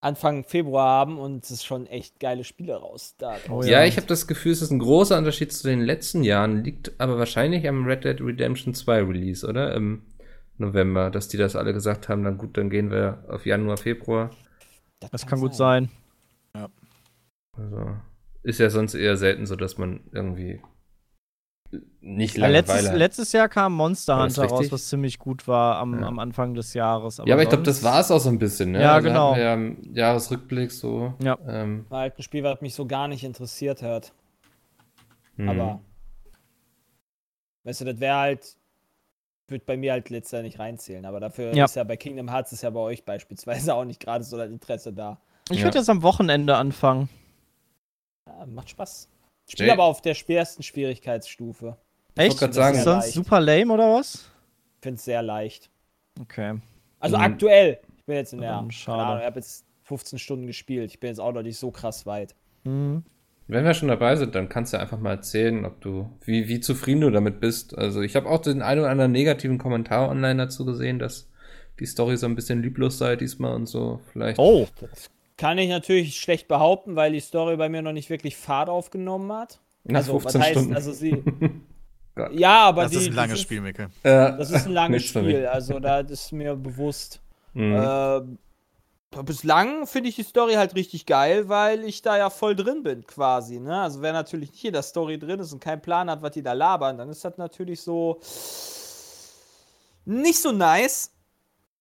Anfang 0.00 0.44
Februar 0.44 0.88
haben 0.88 1.18
und 1.18 1.44
es 1.44 1.50
ist 1.50 1.64
schon 1.64 1.86
echt 1.86 2.20
geile 2.20 2.44
Spiele 2.44 2.76
raus. 2.76 3.16
Da 3.18 3.36
Oh 3.50 3.62
Ja, 3.62 3.80
ja. 3.80 3.84
ich 3.84 3.96
habe 3.96 4.06
das 4.06 4.26
Gefühl, 4.26 4.52
es 4.52 4.62
ist 4.62 4.70
ein 4.70 4.78
großer 4.78 5.18
Unterschied 5.18 5.52
zu 5.52 5.66
den 5.66 5.80
letzten 5.80 6.22
Jahren, 6.22 6.62
liegt 6.62 7.00
aber 7.00 7.18
wahrscheinlich 7.18 7.66
am 7.68 7.84
Red 7.84 8.04
Dead 8.04 8.20
Redemption 8.20 8.74
2 8.74 9.02
Release, 9.02 9.46
oder? 9.46 9.74
Im 9.74 10.02
November, 10.56 11.10
dass 11.10 11.28
die 11.28 11.36
das 11.36 11.56
alle 11.56 11.72
gesagt 11.72 12.08
haben, 12.08 12.24
dann 12.24 12.38
gut, 12.38 12.56
dann 12.56 12.70
gehen 12.70 12.90
wir 12.90 13.24
auf 13.28 13.46
Januar, 13.46 13.76
Februar. 13.76 14.30
Das 15.10 15.26
kann 15.26 15.40
gut 15.40 15.54
sein. 15.54 15.90
Also 17.52 17.96
ist 18.42 18.60
ja 18.60 18.70
sonst 18.70 18.94
eher 18.94 19.16
selten 19.16 19.46
so, 19.46 19.56
dass 19.56 19.78
man 19.78 20.00
irgendwie 20.12 20.60
nicht 22.00 22.36
Langeweile 22.38 22.58
letztes, 22.58 22.92
letztes 22.92 23.32
Jahr 23.32 23.48
kam 23.48 23.74
Monster 23.74 24.16
War 24.16 24.24
Hunter 24.24 24.44
raus, 24.46 24.72
was 24.72 24.88
ziemlich 24.88 25.18
gut 25.18 25.46
war 25.46 25.76
am, 25.78 26.00
Ja. 26.00 26.06
am 26.06 26.18
Anfang 26.18 26.54
des 26.54 26.72
Jahres. 26.74 27.18
ja, 27.18 27.34
aber 27.34 27.42
ich 27.42 27.48
glaube, 27.50 27.64
das 27.64 27.82
war 27.82 28.00
es 28.00 28.10
auch 28.10 28.20
so 28.20 28.30
ein 28.30 28.38
bisschen, 28.38 28.72
ne? 28.72 28.80
Ja, 28.82 28.94
Also 28.94 29.08
genau. 29.08 29.36
Ja, 29.36 29.52
im 29.54 29.94
Jahresrückblick 29.94 30.72
so. 30.72 31.12
Ja. 31.22 31.38
Ähm, 31.46 31.84
War 31.90 32.00
halt 32.00 32.18
ein 32.18 32.22
Spiel, 32.22 32.42
was 32.42 32.60
mich 32.62 32.74
so 32.74 32.86
gar 32.86 33.06
nicht 33.08 33.22
interessiert 33.24 33.82
hat. 33.82 34.12
hm. 35.36 35.48
Aber, 35.50 35.80
weißt 37.64 37.82
du, 37.82 37.84
das 37.84 38.00
wäre 38.00 38.16
halt, 38.16 38.56
wird 39.48 39.66
bei 39.66 39.76
mir 39.76 39.92
halt 39.92 40.08
letzter 40.10 40.42
nicht 40.42 40.58
reinzählen. 40.58 41.04
Aber 41.04 41.20
dafür 41.20 41.54
Ja. 41.54 41.66
ist 41.66 41.76
ja 41.76 41.84
bei 41.84 41.96
Kingdom 41.98 42.30
Hearts 42.30 42.52
ist 42.52 42.62
ja 42.62 42.70
bei 42.70 42.80
euch 42.80 43.04
beispielsweise 43.04 43.74
auch 43.74 43.84
nicht 43.84 44.00
gerade 44.00 44.24
so 44.24 44.36
das 44.38 44.48
Interesse 44.50 44.92
da. 44.92 45.20
Ich 45.50 45.58
Ja. 45.58 45.64
würde 45.64 45.78
jetzt 45.78 45.90
am 45.90 46.02
Wochenende 46.02 46.56
anfangen. 46.56 47.08
Ja, 48.26 48.46
macht 48.46 48.70
Spaß. 48.70 49.08
Spiel 49.48 49.66
Jay- 49.66 49.72
aber 49.72 49.84
auf 49.84 50.02
der 50.02 50.14
schwersten 50.14 50.62
Schwierigkeitsstufe. 50.62 51.76
Echt? 52.16 52.38
grad 52.38 52.50
Ist 52.50 52.56
sagen- 52.56 52.76
das 52.76 52.84
sonst 52.84 53.04
Leicht. 53.04 53.14
super 53.14 53.40
lame 53.40 53.72
oder 53.72 53.94
was? 53.94 54.14
Ich 54.76 54.82
finde 54.82 54.96
es 54.96 55.04
sehr 55.04 55.22
leicht. 55.22 55.70
Okay. 56.20 56.60
Also 57.00 57.16
Mhm. 57.16 57.22
aktuell. 57.22 57.78
Ich 57.96 58.04
bin 58.04 58.16
jetzt 58.16 58.32
in 58.32 58.40
der. 58.40 58.58
Ähm, 58.62 58.70
schade. 58.70 59.02
Ahnung, 59.02 59.18
ich 59.20 59.26
habe 59.26 59.36
jetzt 59.38 59.64
15 59.84 60.18
Stunden 60.18 60.46
gespielt. 60.46 60.90
Ich 60.90 61.00
bin 61.00 61.08
jetzt 61.08 61.20
auch 61.20 61.32
noch 61.32 61.42
nicht 61.42 61.58
so 61.58 61.70
krass 61.70 62.06
weit. 62.06 62.34
Mhm. 62.64 63.04
Wenn 63.46 63.64
wir 63.64 63.72
schon 63.72 63.88
dabei 63.88 64.14
sind, 64.16 64.34
dann 64.34 64.50
kannst 64.50 64.74
du 64.74 64.78
einfach 64.80 64.98
mal 64.98 65.12
erzählen, 65.12 65.64
ob 65.64 65.80
du, 65.80 66.10
wie, 66.24 66.48
wie 66.48 66.60
zufrieden 66.60 67.00
du 67.00 67.10
damit 67.10 67.40
bist. 67.40 67.76
Also 67.78 68.02
ich 68.02 68.14
habe 68.14 68.28
auch 68.28 68.42
den 68.42 68.60
einen 68.60 68.80
oder 68.80 68.90
anderen 68.90 69.12
negativen 69.12 69.56
Kommentar 69.56 70.10
online 70.10 70.36
dazu 70.44 70.66
gesehen, 70.66 70.98
dass 70.98 71.30
die 71.80 71.86
Story 71.86 72.16
so 72.18 72.26
ein 72.26 72.34
bisschen 72.34 72.62
lieblos 72.62 72.98
sei 72.98 73.16
diesmal 73.16 73.54
und 73.54 73.64
so. 73.66 74.00
Vielleicht. 74.12 74.38
Oh, 74.38 74.66
Kann 75.38 75.56
ich 75.56 75.70
natürlich 75.70 76.20
schlecht 76.20 76.48
behaupten, 76.48 76.96
weil 76.96 77.12
die 77.12 77.20
Story 77.20 77.56
bei 77.56 77.70
mir 77.70 77.80
noch 77.80 77.92
nicht 77.92 78.10
wirklich 78.10 78.36
Fahrt 78.36 78.68
aufgenommen 78.68 79.32
hat. 79.32 79.60
nach 79.84 80.00
also, 80.00 80.18
15 80.18 80.40
was 80.40 80.46
heißt, 80.46 80.58
Stunden. 80.58 80.74
also 80.74 80.92
sie. 80.92 81.22
Ja, 82.32 82.64
aber 82.64 82.82
Das 82.82 82.90
die, 82.90 82.98
ist 82.98 83.06
ein 83.06 83.12
langes 83.14 83.40
Spiel, 83.40 83.60
Micke. 83.60 83.90
Äh, 84.02 84.10
Das 84.10 84.50
ist 84.50 84.66
ein 84.66 84.72
langes. 84.72 85.04
Spiel, 85.04 85.46
also 85.46 85.78
da 85.78 86.00
ist 86.00 86.32
mir 86.32 86.56
bewusst. 86.56 87.20
Mhm. 87.54 87.76
Ähm, 87.80 88.38
bislang 89.24 89.86
finde 89.86 90.08
ich 90.08 90.16
die 90.16 90.24
Story 90.24 90.54
halt 90.54 90.74
richtig 90.74 91.06
geil, 91.06 91.48
weil 91.48 91.84
ich 91.84 92.02
da 92.02 92.18
ja 92.18 92.28
voll 92.28 92.56
drin 92.56 92.82
bin, 92.82 93.06
quasi. 93.06 93.60
Ne? 93.60 93.82
Also, 93.82 94.02
wer 94.02 94.12
natürlich 94.12 94.50
nicht 94.50 94.64
in 94.64 94.72
der 94.72 94.82
Story 94.82 95.18
drin 95.18 95.38
ist 95.38 95.52
und 95.52 95.60
keinen 95.62 95.80
Plan 95.80 96.10
hat, 96.10 96.20
was 96.20 96.32
die 96.32 96.42
da 96.42 96.54
labern, 96.54 96.98
dann 96.98 97.08
ist 97.08 97.24
das 97.24 97.38
natürlich 97.38 97.80
so 97.80 98.20
nicht 100.04 100.40
so 100.40 100.52
nice. 100.52 101.12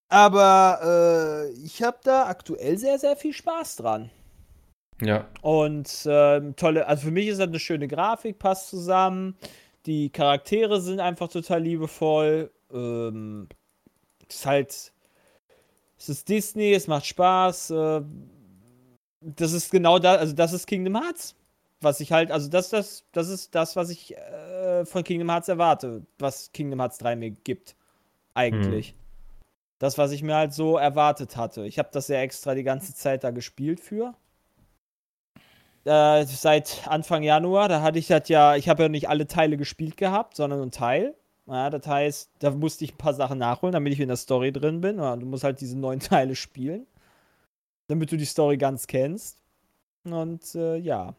Aber 0.09 0.79
äh, 0.83 1.51
ich 1.63 1.83
habe 1.83 1.97
da 2.03 2.27
aktuell 2.27 2.77
sehr, 2.77 2.97
sehr 2.97 3.15
viel 3.15 3.33
Spaß 3.33 3.77
dran. 3.77 4.09
ja. 5.01 5.27
Und 5.41 6.07
ähm, 6.09 6.55
tolle, 6.55 6.87
also 6.87 7.07
für 7.07 7.11
mich 7.11 7.27
ist 7.27 7.39
das 7.39 7.48
eine 7.48 7.59
schöne 7.59 7.87
Grafik, 7.87 8.39
passt 8.39 8.70
zusammen. 8.70 9.35
Die 9.85 10.09
Charaktere 10.09 10.81
sind 10.81 11.00
einfach 11.00 11.29
total 11.29 11.61
liebevoll. 11.61 12.51
Ähm, 12.72 13.48
es 14.29 14.37
ist 14.37 14.46
halt, 14.46 14.93
es 15.98 16.09
ist 16.09 16.29
Disney, 16.29 16.74
es 16.74 16.87
macht 16.87 17.05
Spaß. 17.05 17.72
Äh, 17.72 18.01
das 19.22 19.51
ist 19.53 19.72
genau 19.72 20.00
das, 20.00 20.20
also 20.20 20.33
das 20.33 20.53
ist 20.53 20.67
Kingdom 20.67 21.01
Hearts. 21.01 21.35
Was 21.81 22.00
ich 22.00 22.11
halt, 22.11 22.31
also 22.31 22.50
das, 22.50 22.70
das, 22.70 23.05
das 23.11 23.29
ist 23.29 23.53
das, 23.53 23.75
was 23.75 23.89
ich 23.89 24.17
äh, 24.17 24.85
von 24.85 25.03
Kingdom 25.03 25.29
Hearts 25.29 25.48
erwarte, 25.48 26.01
was 26.17 26.51
Kingdom 26.51 26.79
Hearts 26.79 26.98
3 26.98 27.15
mir 27.15 27.31
gibt. 27.31 27.75
Eigentlich. 28.33 28.96
Das, 29.79 29.98
was 29.98 30.11
ich 30.11 30.24
mir 30.24 30.35
halt 30.35 30.53
so 30.53 30.77
erwartet 30.77 31.37
hatte. 31.37 31.66
Ich 31.66 31.77
habe 31.77 31.90
das 31.92 32.07
ja 32.07 32.18
extra 32.20 32.55
die 32.55 32.63
ganze 32.63 32.96
Zeit 32.96 33.24
da 33.24 33.31
gespielt 33.31 33.79
für 33.79 34.16
äh, 35.87 36.25
seit 36.25 36.87
Anfang 36.87 37.24
Januar. 37.24 37.70
Da 37.70 37.81
hatte 37.81 38.00
ich 38.00 38.07
das 38.07 38.27
ja, 38.29 38.55
ich 38.55 38.70
habe 38.70 38.83
ja 38.83 38.90
nicht 38.90 39.09
alle 39.09 39.27
Teile 39.27 39.57
gespielt 39.57 39.98
gehabt, 39.98 40.35
sondern 40.35 40.61
einen 40.61 40.72
Teil. 40.72 41.16
Ja, 41.48 41.70
das 41.70 41.87
heißt, 41.87 42.31
da 42.40 42.51
musste 42.51 42.83
ich 42.83 42.94
ein 42.94 42.98
paar 42.98 43.13
Sachen 43.13 43.37
nachholen, 43.37 43.72
damit 43.72 43.94
ich 43.94 44.01
in 44.01 44.09
der 44.09 44.18
Story 44.18 44.51
drin 44.51 44.81
bin. 44.81 44.98
Ja, 44.98 45.16
du 45.16 45.25
musst 45.25 45.46
halt 45.46 45.61
diese 45.61 45.77
neun 45.77 46.00
Teile 46.01 46.35
spielen, 46.35 46.85
damit 47.87 48.11
du 48.11 48.18
die 48.18 48.25
Story 48.25 48.57
ganz 48.57 48.87
kennst. 48.87 49.42
Und 50.03 50.55
äh, 50.55 50.75
ja, 50.75 51.16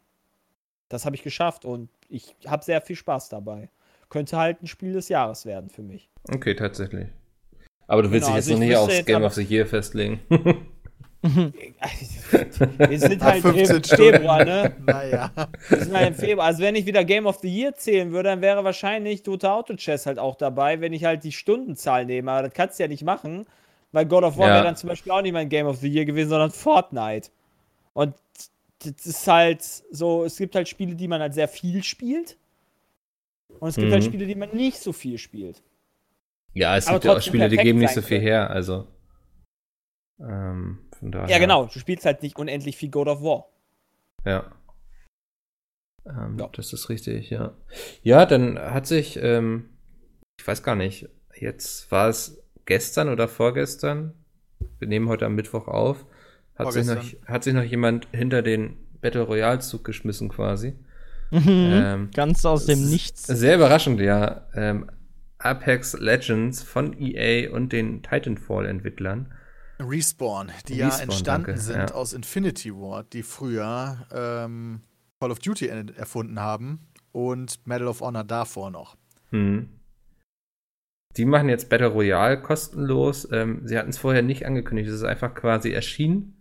das 0.89 1.07
habe 1.07 1.17
ich 1.17 1.23
geschafft 1.23 1.65
und 1.65 1.89
ich 2.09 2.37
habe 2.47 2.65
sehr 2.65 2.81
viel 2.81 2.97
Spaß 2.97 3.31
dabei. 3.31 3.71
Könnte 4.11 4.39
halt 4.39 4.63
ein 4.63 4.67
Spiel 4.67 4.95
des 4.95 5.09
Jahres 5.09 5.45
werden 5.45 5.69
für 5.69 5.83
mich. 5.83 6.09
Okay, 6.31 6.55
tatsächlich. 6.55 7.09
Aber 7.89 8.03
du 8.03 8.11
willst 8.13 8.27
Genau, 8.29 8.37
dich 8.39 8.47
jetzt 8.47 8.53
also 8.53 8.55
noch 8.55 8.63
ich 8.63 8.69
nicht 8.69 8.77
aufs 8.77 9.05
Game 9.07 9.25
of 9.25 9.35
the 9.35 9.43
Year 9.43 9.67
festlegen. 9.67 10.21
Wir 11.21 12.99
sind 13.01 13.23
halt 13.23 13.43
15 13.43 13.77
im 13.77 13.83
Februar, 13.83 14.45
ne? 14.45 14.73
Naja. 14.87 15.33
Wir 15.69 15.79
sind 15.81 15.95
halt 15.97 16.09
im 16.09 16.15
Februar. 16.15 16.47
Also 16.47 16.63
wenn 16.63 16.77
ich 16.77 16.87
wieder 16.87 17.05
Game 17.05 17.27
of 17.27 17.39
the 17.41 17.49
Year 17.49 17.75
zählen 17.75 18.13
würde, 18.13 18.29
dann 18.29 18.41
wäre 18.41 18.63
wahrscheinlich 18.63 19.25
Dota 19.25 19.55
Auto 19.55 19.75
Chess 19.75 20.07
halt 20.07 20.19
auch 20.21 20.37
dabei, 20.37 20.81
wenn 20.81 20.93
ich 20.93 21.05
halt 21.05 21.25
die 21.25 21.33
Stundenzahl 21.33 22.05
nehme. 22.07 22.31
Aber 22.31 22.43
das 22.49 22.55
kannst 22.55 22.79
du 22.79 22.85
ja 22.85 22.89
nicht 22.89 23.03
machen, 23.03 23.47
weil 23.91 24.07
God 24.07 24.23
of 24.23 24.39
War 24.39 24.47
Ja. 24.49 24.55
wäre 24.55 24.65
dann 24.65 24.77
zum 24.77 24.89
Beispiel 24.91 25.11
auch 25.11 25.23
nicht 25.23 25.33
mein 25.33 25.49
Game 25.49 25.67
of 25.67 25.79
the 25.79 25.89
Year 25.89 26.05
gewesen, 26.05 26.29
sondern 26.29 26.53
Fortnite. 26.53 27.31
Und 27.95 28.15
das 28.85 29.07
ist 29.07 29.27
halt 29.27 29.63
so, 29.91 30.25
es 30.25 30.37
gibt 30.37 30.55
halt 30.55 30.69
Spiele, 30.69 30.95
die 30.95 31.09
man 31.09 31.21
halt 31.21 31.35
sehr 31.35 31.49
viel 31.49 31.83
spielt. 31.83 32.37
Und 33.59 33.71
es 33.71 33.75
gibt 33.75 33.89
Mhm. 33.89 33.93
halt 33.93 34.05
Spiele, 34.05 34.27
die 34.27 34.37
man 34.37 34.51
nicht 34.55 34.79
so 34.79 34.93
viel 34.93 35.19
spielt. 35.19 35.63
Ja, 36.59 36.77
es 36.77 36.87
Aber 36.87 36.97
gibt 36.97 37.05
ja 37.05 37.13
auch 37.17 37.23
Spiele, 37.23 37.49
die 37.49 37.57
geben 37.57 37.79
nicht 37.79 37.95
so 37.95 38.03
viel 38.03 38.19
können. 38.19 38.29
her, 38.29 38.51
also. 38.51 38.87
Ähm, 40.21 40.79
von 40.99 41.13
daher. 41.13 41.29
Ja, 41.31 41.39
genau. 41.39 41.67
Du 41.67 41.79
spielst 41.79 42.05
halt 42.05 42.23
nicht 42.23 42.37
unendlich 42.39 42.77
viel 42.77 42.91
God 42.91 43.09
of 43.09 43.23
War. 43.23 43.47
Ja. 44.25 44.53
Ähm, 46.07 46.37
Ja. 46.39 46.49
Das 46.53 46.73
ist 46.73 46.89
richtig, 46.89 47.31
ja. 47.31 47.55
Ja, 48.03 48.27
dann 48.27 48.59
hat 48.59 48.87
sich, 48.87 49.19
ähm, 49.23 49.71
ich 50.41 50.47
weiß 50.47 50.63
gar 50.63 50.75
nicht, 50.75 51.09
jetzt 51.35 51.91
war 51.91 52.09
es 52.09 52.43
gestern 52.65 53.09
oder 53.09 53.29
vorgestern, 53.29 54.15
wir 54.79 54.89
nehmen 54.89 55.09
heute 55.09 55.27
am 55.27 55.35
Mittwoch 55.35 55.69
auf, 55.69 56.05
hat, 56.57 56.73
sich 56.73 56.87
noch, 56.87 57.03
hat 57.27 57.45
sich 57.45 57.55
noch 57.55 57.63
jemand 57.63 58.09
hinter 58.13 58.43
den 58.43 58.77
Battle 59.01 59.23
Royale 59.23 59.61
Zug 59.61 59.85
geschmissen 59.85 60.29
quasi. 60.29 60.75
Mhm. 61.31 61.43
Ähm, 61.47 62.11
Ganz 62.15 62.45
aus 62.45 62.67
dem 62.67 62.89
Nichts. 62.91 63.27
Sehr 63.27 63.57
überraschend, 63.57 64.01
ja. 64.01 64.49
Ähm, 64.55 64.91
Apex 65.39 65.99
Legends 65.99 66.63
von 66.63 66.99
EA 66.99 67.51
und 67.53 67.73
den 67.73 68.03
Titanfall-Entwicklern. 68.03 69.33
Respawn, 69.81 70.51
die 70.67 70.77
ja 70.77 70.87
Respawn, 70.87 71.03
entstanden 71.05 71.47
danke, 71.47 71.61
sind 71.61 71.91
ja. 71.91 71.95
aus 71.95 72.13
Infinity 72.13 72.75
Ward, 72.75 73.13
die 73.13 73.23
früher 73.23 74.07
ähm, 74.13 74.81
Call 75.21 75.31
of 75.31 75.39
Duty 75.39 75.69
en- 75.69 75.95
erfunden 75.95 76.41
haben 76.41 76.89
und 77.13 77.65
Medal 77.67 77.87
of 77.89 78.01
Honor 78.01 78.25
davor 78.25 78.71
noch. 78.71 78.97
Hm. 79.31 79.69
Die 81.17 81.25
machen 81.25 81.49
jetzt 81.49 81.69
Battle 81.69 81.89
Royale 81.89 82.41
kostenlos. 82.41 83.29
Ähm, 83.33 83.63
sie 83.67 83.79
hatten 83.79 83.91
es 83.91 83.99
vorher 83.99 84.23
nicht 84.23 84.47
angekündigt. 84.47 84.89
Es 84.89 84.97
ist 84.97 85.05
einfach 85.05 85.35
quasi 85.35 85.71
erschienen. 85.73 86.41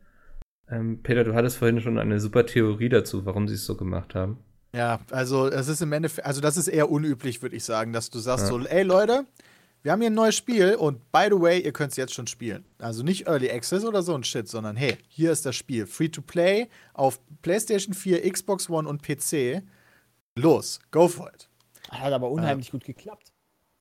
Ähm, 0.70 1.02
Peter, 1.02 1.24
du 1.24 1.34
hattest 1.34 1.58
vorhin 1.58 1.80
schon 1.80 1.98
eine 1.98 2.20
super 2.20 2.46
Theorie 2.46 2.90
dazu, 2.90 3.26
warum 3.26 3.48
sie 3.48 3.56
es 3.56 3.66
so 3.66 3.78
gemacht 3.78 4.14
haben. 4.16 4.38
Ja, 4.74 5.00
also 5.12 5.48
es 5.48 5.68
ist 5.68 5.82
im 5.82 5.92
Endeffekt, 5.94 6.28
also 6.28 6.42
das 6.42 6.58
ist 6.58 6.68
eher 6.68 6.90
unüblich, 6.92 7.42
würde 7.42 7.56
ich 7.56 7.64
sagen, 7.64 7.94
dass 7.94 8.10
du 8.10 8.20
sagst 8.20 8.46
Ja. 8.46 8.50
so, 8.50 8.60
ey 8.60 8.84
Leute, 8.84 9.26
wir 9.84 9.92
haben 9.92 10.02
hier 10.02 10.10
ein 10.10 10.16
neues 10.16 10.36
Spiel 10.36 10.76
und 10.76 11.12
by 11.12 11.28
the 11.32 11.40
way, 11.40 11.60
ihr 11.62 11.72
könnt 11.72 11.92
es 11.92 11.98
jetzt 11.98 12.14
schon 12.14 12.28
spielen. 12.28 12.66
Also 12.80 13.04
nicht 13.04 13.28
Early 13.28 13.50
Access 13.50 13.86
oder 13.86 14.04
so 14.04 14.14
ein 14.14 14.24
Shit, 14.24 14.48
sondern 14.50 14.76
hey, 14.76 14.98
hier 15.08 15.32
ist 15.32 15.46
das 15.46 15.56
Spiel. 15.56 15.88
Free 15.88 16.10
to 16.10 16.22
play 16.22 16.68
auf 16.94 17.20
PlayStation 17.42 17.94
4, 17.94 18.30
Xbox 18.32 18.70
One 18.70 18.88
und 18.90 19.02
PC. 19.02 19.64
Los, 20.36 20.80
go 20.92 21.08
for 21.08 21.30
it. 21.34 21.48
Hat 21.90 22.12
aber 22.12 22.30
unheimlich 22.30 22.72
gut 22.72 22.84
geklappt. 22.84 23.32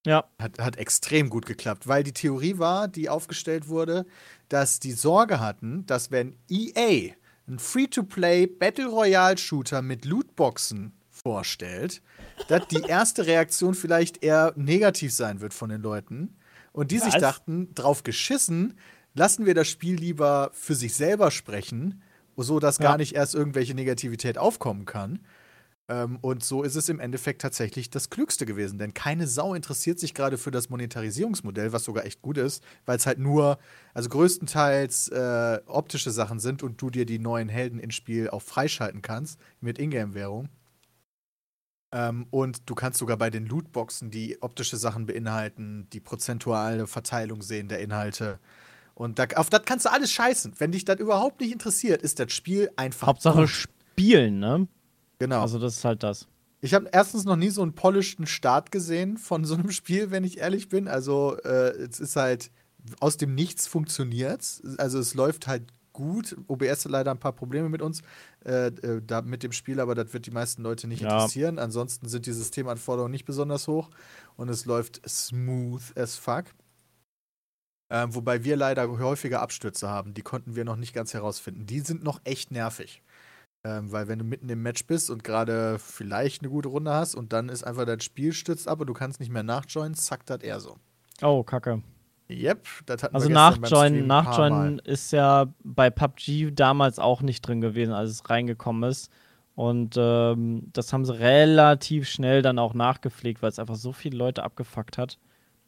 Ja. 0.07 0.25
Hat, 0.41 0.59
hat 0.61 0.77
extrem 0.77 1.29
gut 1.29 1.45
geklappt, 1.47 1.89
weil 1.89 2.05
die 2.05 2.13
Theorie 2.13 2.59
war, 2.59 2.87
die 2.87 3.09
aufgestellt 3.09 3.67
wurde, 3.69 4.07
dass 4.49 4.79
die 4.79 4.93
Sorge 4.93 5.41
hatten, 5.41 5.85
dass 5.87 6.13
wenn 6.13 6.37
EA 6.49 7.15
einen 7.47 7.59
Free-to-Play 7.59 8.47
Battle 8.47 8.87
Royale 8.89 9.39
Shooter 9.39 9.83
mit 9.83 10.05
Lootboxen 10.05 10.93
vorstellt, 11.11 12.03
dass 12.49 12.67
die 12.69 12.83
erste 12.89 13.27
Reaktion 13.27 13.75
vielleicht 13.75 14.23
eher 14.23 14.53
negativ 14.57 15.13
sein 15.13 15.41
wird 15.41 15.55
von 15.55 15.71
den 15.71 15.81
Leuten 15.83 16.37
und 16.73 16.91
die 16.91 16.99
sich 16.99 17.15
Was? 17.15 17.21
dachten, 17.21 17.75
drauf 17.75 18.03
geschissen, 18.03 18.79
lassen 19.15 19.47
wir 19.47 19.55
das 19.55 19.69
Spiel 19.69 19.95
lieber 19.97 20.51
für 20.53 20.75
sich 20.75 20.95
selber 20.95 21.31
sprechen, 21.31 22.03
so 22.37 22.61
dass 22.61 22.79
Ja. 22.79 22.85
gar 22.91 22.97
nicht 22.99 23.15
erst 23.15 23.35
irgendwelche 23.35 23.75
Negativität 23.75 24.37
aufkommen 24.39 24.85
kann. 24.85 25.21
Ähm, 25.89 26.19
und 26.21 26.43
so 26.43 26.63
ist 26.63 26.75
es 26.75 26.89
im 26.89 26.99
Endeffekt 26.99 27.43
tatsächlich 27.43 27.91
das 27.91 28.11
Klügste 28.11 28.45
gewesen, 28.45 28.79
denn 28.79 28.93
keine 28.93 29.29
Sau 29.29 29.55
interessiert 29.55 30.01
sich 30.01 30.15
gerade 30.15 30.37
für 30.37 30.51
das 30.51 30.69
Monetarisierungsmodell, 30.69 31.73
was 31.73 31.85
sogar 31.85 32.05
echt 32.05 32.23
gut 32.23 32.39
ist, 32.39 32.65
weil 32.87 32.97
es 32.97 33.07
halt 33.07 33.19
nur, 33.19 33.59
also 33.95 34.09
größtenteils 34.09 35.09
äh, 35.09 35.61
optische 35.67 36.11
Sachen 36.11 36.41
sind 36.41 36.63
und 36.63 36.81
du 36.83 36.91
dir 36.91 37.07
die 37.07 37.21
neuen 37.21 37.49
Helden 37.49 37.79
ins 37.79 37.95
Spiel 37.95 38.29
auch 38.31 38.43
freischalten 38.43 39.01
kannst 39.01 39.39
mit 39.61 39.79
Ingame-Währung. 39.79 40.49
Ähm, 41.93 42.27
und 42.31 42.69
du 42.69 42.75
kannst 42.75 42.99
sogar 42.99 43.17
bei 43.17 43.31
den 43.31 43.47
Lootboxen, 43.47 44.11
die 44.11 44.43
optische 44.43 44.77
Sachen 44.77 45.07
beinhalten, 45.07 45.89
die 45.93 46.01
prozentuale 46.01 46.89
Verteilung 46.89 47.43
sehen 47.43 47.69
der 47.69 47.79
Inhalte. 47.79 48.41
Und 48.95 49.21
da, 49.21 49.27
auf 49.37 49.51
das 49.51 49.63
kannst 49.65 49.85
du 49.85 49.93
alles 49.93 50.11
scheißen. 50.11 50.55
Wenn 50.59 50.73
dich 50.73 50.85
das 50.85 50.99
überhaupt 50.99 51.41
nicht 51.41 51.53
interessiert, 51.53 52.03
ist 52.03 52.19
das 52.19 52.33
Spiel 52.33 52.71
einfach. 52.75 53.07
Hauptsache 53.07 53.43
gut. 53.43 53.51
spielen, 53.51 54.41
ne? 54.41 54.67
Genau. 55.19 55.41
Also 55.43 55.59
das 55.59 55.77
ist 55.77 55.85
halt 55.85 56.03
das. 56.03 56.27
Ich 56.61 56.75
habe 56.75 56.89
erstens 56.93 57.25
noch 57.25 57.37
nie 57.37 57.51
so 57.51 57.63
einen 57.63 57.75
polishten 57.75 58.27
Start 58.27 58.73
gesehen 58.73 59.19
von 59.19 59.45
so 59.45 59.55
einem 59.55 59.71
Spiel, 59.73 60.11
wenn 60.11 60.25
ich 60.25 60.39
ehrlich 60.39 60.69
bin. 60.69 60.89
Also 60.89 61.37
äh, 61.45 61.71
es 61.77 62.01
ist 62.01 62.17
halt 62.17 62.51
aus 63.01 63.17
dem 63.17 63.35
Nichts 63.35 63.67
funktioniert. 63.67 64.45
Also 64.79 64.99
es 64.99 65.15
läuft 65.15 65.47
halt 65.47 65.73
gut. 65.93 66.37
OBS 66.47 66.85
hat 66.85 66.93
leider 66.93 67.11
ein 67.11 67.19
paar 67.19 67.33
Probleme 67.33 67.69
mit 67.71 67.81
uns, 67.83 68.03
äh, 68.45 68.67
äh, 68.67 69.03
da 69.05 69.23
mit 69.23 69.43
dem 69.43 69.53
Spiel, 69.53 69.81
aber 69.81 69.95
das 69.95 70.13
wird 70.13 70.27
die 70.27 70.31
meisten 70.31 70.63
Leute 70.63 70.87
nicht 70.87 71.01
Ja. 71.01 71.15
interessieren. 71.15 71.59
Ansonsten 71.59 72.09
sind 72.09 72.27
die 72.27 72.33
Systemanforderungen 72.33 73.11
nicht 73.13 73.25
besonders 73.25 73.67
hoch 73.67 73.91
und 74.37 74.49
es 74.51 74.67
läuft 74.67 75.01
smooth 75.09 75.83
as 75.97 76.17
fuck. 76.17 76.45
Ähm, 77.89 78.15
wobei 78.15 78.43
wir 78.45 78.57
leider 78.57 78.89
häufiger 78.99 79.41
Abstürze 79.41 79.89
haben. 79.89 80.13
Die 80.13 80.23
konnten 80.23 80.57
wir 80.57 80.65
noch 80.65 80.77
nicht 80.77 80.93
ganz 80.93 81.15
herausfinden. 81.15 81.67
Die 81.67 81.81
sind 81.81 82.03
noch 82.03 82.21
echt 82.25 82.51
nervig. 82.51 83.03
Ähm, 83.67 83.91
weil 83.91 84.07
wenn 84.07 84.21
du 84.21 84.25
mitten 84.25 84.49
im 84.49 84.63
Match 84.63 84.87
bist 84.87 85.11
und 85.11 85.25
gerade 85.25 85.79
vielleicht 85.81 86.43
eine 86.43 86.51
gute 86.51 86.69
Runde 86.69 86.93
hast 86.93 87.17
und 87.17 87.33
dann 87.33 87.49
ist 87.49 87.65
einfach 87.65 87.85
dein 87.85 87.99
Spiel 88.01 88.33
stürzt 88.33 88.69
ab 88.69 88.81
und 88.81 88.87
du 88.87 88.93
kannst 88.95 89.19
nicht 89.19 89.33
mehr 89.33 89.43
nachjoinen, 89.43 89.95
zackt 89.95 90.31
das 90.31 90.43
eher 90.43 90.61
so. 90.61 90.77
Oh, 91.21 91.43
kacke. 91.43 91.83
Yep, 92.31 92.67
das 92.87 93.03
hatten 93.03 93.15
Also 93.17 93.29
wir 93.29 93.35
Nachjoinen, 93.35 94.07
Nachjoinen 94.07 94.79
ist 94.81 95.13
ja 95.13 95.47
bei 95.65 95.91
PUBG 95.91 96.53
damals 96.53 96.99
auch 97.01 97.23
nicht 97.23 97.41
drin 97.43 97.61
gewesen, 97.61 97.93
als 97.93 98.11
es 98.11 98.31
reingekommen 98.31 98.89
ist. 98.89 99.11
Und 99.55 99.95
ähm, 99.97 100.69
das 100.73 100.93
haben 100.93 101.05
sie 101.05 101.19
relativ 101.19 102.09
schnell 102.09 102.43
dann 102.43 102.59
auch 102.59 102.75
nachgepflegt, 102.75 103.43
weil 103.43 103.49
es 103.51 103.59
einfach 103.59 103.77
so 103.77 103.93
viele 103.93 104.17
Leute 104.19 104.43
abgefuckt 104.45 104.99
hat. 104.99 105.19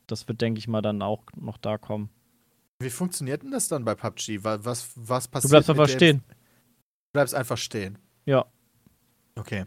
Das 0.07 0.29
wird, 0.29 0.41
denke 0.41 0.59
ich 0.59 0.69
mal, 0.69 0.83
dann 0.83 1.01
auch 1.03 1.23
noch 1.37 1.59
da 1.59 1.79
kommen. 1.79 2.11
Wie 2.81 2.91
funktioniert 2.91 3.43
denn 3.43 3.51
das 3.51 3.69
dann 3.69 3.85
bei 3.85 3.95
PUBG? 3.95 4.45
Wa- 4.45 4.59
Was, 4.63 4.91
was 4.95 5.27
passiert? 5.29 5.45
Du 5.45 5.49
bleibst 5.49 5.71
einfach 5.71 5.89
stehen. 5.89 6.23
Du 6.29 6.35
bleibst 7.13 7.35
einfach 7.35 7.57
stehen. 7.57 7.99
Ja. 8.27 8.45
Okay. 9.37 9.65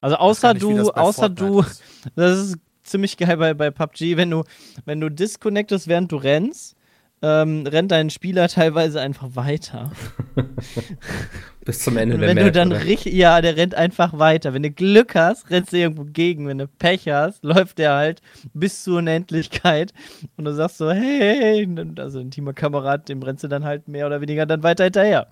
Also 0.00 0.16
außer 0.16 0.54
nicht, 0.54 0.62
du, 0.62 0.90
außer 0.90 1.22
Fortnite 1.22 1.46
du, 1.46 1.60
ist. 1.60 1.82
das 2.16 2.38
ist 2.38 2.56
ziemlich 2.82 3.16
geil 3.16 3.36
bei, 3.36 3.54
bei 3.54 3.70
PUBG, 3.70 4.16
wenn 4.16 4.30
du, 4.30 4.44
wenn 4.84 5.00
du 5.00 5.08
disconnectest, 5.08 5.86
während 5.86 6.10
du 6.10 6.16
rennst, 6.16 6.76
ähm, 7.22 7.64
rennt 7.66 7.92
dein 7.92 8.10
Spieler 8.10 8.48
teilweise 8.48 9.00
einfach 9.00 9.36
weiter. 9.36 9.92
Bis 11.64 11.78
zum 11.78 11.96
Ende 11.96 12.16
Und 12.16 12.22
der 12.22 12.30
wenn 12.30 12.34
Match, 12.34 12.46
du 12.46 12.52
dann 12.52 12.72
oder? 12.72 12.84
richtig, 12.84 13.14
ja, 13.14 13.40
der 13.40 13.56
rennt 13.56 13.76
einfach 13.76 14.18
weiter. 14.18 14.52
Wenn 14.52 14.64
du 14.64 14.72
Glück 14.72 15.14
hast, 15.14 15.48
rennst 15.48 15.72
du 15.72 15.76
irgendwo 15.76 16.04
gegen. 16.04 16.48
Wenn 16.48 16.58
du 16.58 16.66
Pech 16.66 17.08
hast, 17.08 17.44
läuft 17.44 17.78
der 17.78 17.94
halt 17.94 18.20
bis 18.52 18.82
zur 18.82 18.98
Unendlichkeit. 18.98 19.92
Und 20.36 20.46
du 20.46 20.52
sagst 20.52 20.78
so, 20.78 20.90
hey, 20.90 21.64
und 21.64 22.00
also 22.00 22.18
ein 22.18 22.32
Teamkamerad, 22.32 23.08
dem 23.08 23.22
rennst 23.22 23.44
du 23.44 23.48
dann 23.48 23.64
halt 23.64 23.86
mehr 23.86 24.06
oder 24.06 24.20
weniger 24.20 24.44
dann 24.44 24.64
weiter 24.64 24.84
hinterher. 24.84 25.28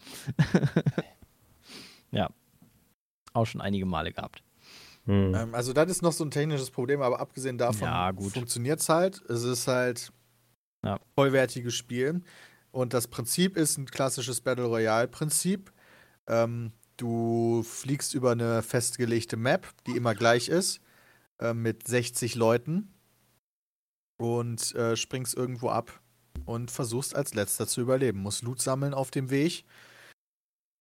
Ja. 2.13 2.31
Auch 3.33 3.45
schon 3.47 3.61
einige 3.61 3.87
Male 3.87 4.13
gehabt. 4.13 4.43
Hm. 5.07 5.35
Ähm, 5.35 5.55
also, 5.55 5.73
das 5.73 5.91
ist 5.91 6.03
noch 6.03 6.13
so 6.13 6.25
ein 6.25 6.31
technisches 6.31 6.71
Problem, 6.71 7.01
aber 7.01 7.21
abgesehen 7.21 7.59
davon 7.59 7.89
Ja, 7.89 8.11
gut. 8.11 8.33
funktioniert 8.33 8.81
es 8.81 8.89
halt. 8.89 9.23
Es 9.29 9.45
ist 9.45 9.67
halt 9.69 10.13
Ja. 10.85 10.99
vollwertiges 11.15 11.75
Spiel. 11.75 12.23
Und 12.73 12.93
das 12.95 13.09
Prinzip 13.09 13.57
ist 13.57 13.79
ein 13.79 13.87
klassisches 13.87 14.41
Battle 14.41 14.65
Royale-Prinzip. 14.67 15.73
Ähm, 16.27 16.73
du 16.97 17.63
fliegst 17.63 18.15
über 18.15 18.33
eine 18.33 18.63
festgelegte 18.63 19.37
Map, 19.37 19.67
die 19.87 19.97
immer 19.97 20.15
gleich 20.15 20.49
ist, 20.49 20.81
äh, 21.41 21.55
mit 21.55 21.87
60 21.89 22.35
Leuten 22.35 22.93
und 24.19 24.75
äh, 24.75 24.97
springst 24.97 25.35
irgendwo 25.35 25.71
ab 25.71 26.01
und 26.45 26.71
versuchst 26.71 27.15
als 27.15 27.35
letzter 27.35 27.67
zu 27.67 27.81
überleben. 27.81 28.21
Musst 28.21 28.43
Loot 28.43 28.61
sammeln 28.61 28.95
auf 28.95 29.11
dem 29.11 29.31
Weg. 29.31 29.65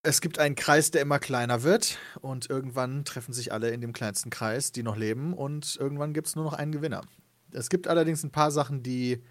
Es 0.01 0.21
gibt 0.21 0.39
einen 0.39 0.55
Kreis, 0.55 0.91
der 0.91 1.01
immer 1.01 1.19
kleiner 1.19 1.63
wird 1.63 1.97
und 2.21 2.49
irgendwann 2.49 3.03
treffen 3.03 3.33
sich 3.33 3.51
alle 3.51 3.71
in 3.71 3.81
dem 3.81 3.91
kleinsten 3.91 4.29
Kreis, 4.29 4.71
die 4.71 4.83
noch 4.83 4.95
leben 4.95 5.33
und 5.33 5.75
irgendwann 5.75 6.13
gibt 6.13 6.27
es 6.27 6.35
nur 6.35 6.45
noch 6.45 6.53
einen 6.53 6.71
Gewinner. 6.71 7.01
Es 7.51 7.69
gibt 7.69 7.87
allerdings 7.87 8.23
ein 8.23 8.31
paar 8.31 8.51
Sachen, 8.51 8.81
die 8.81 9.21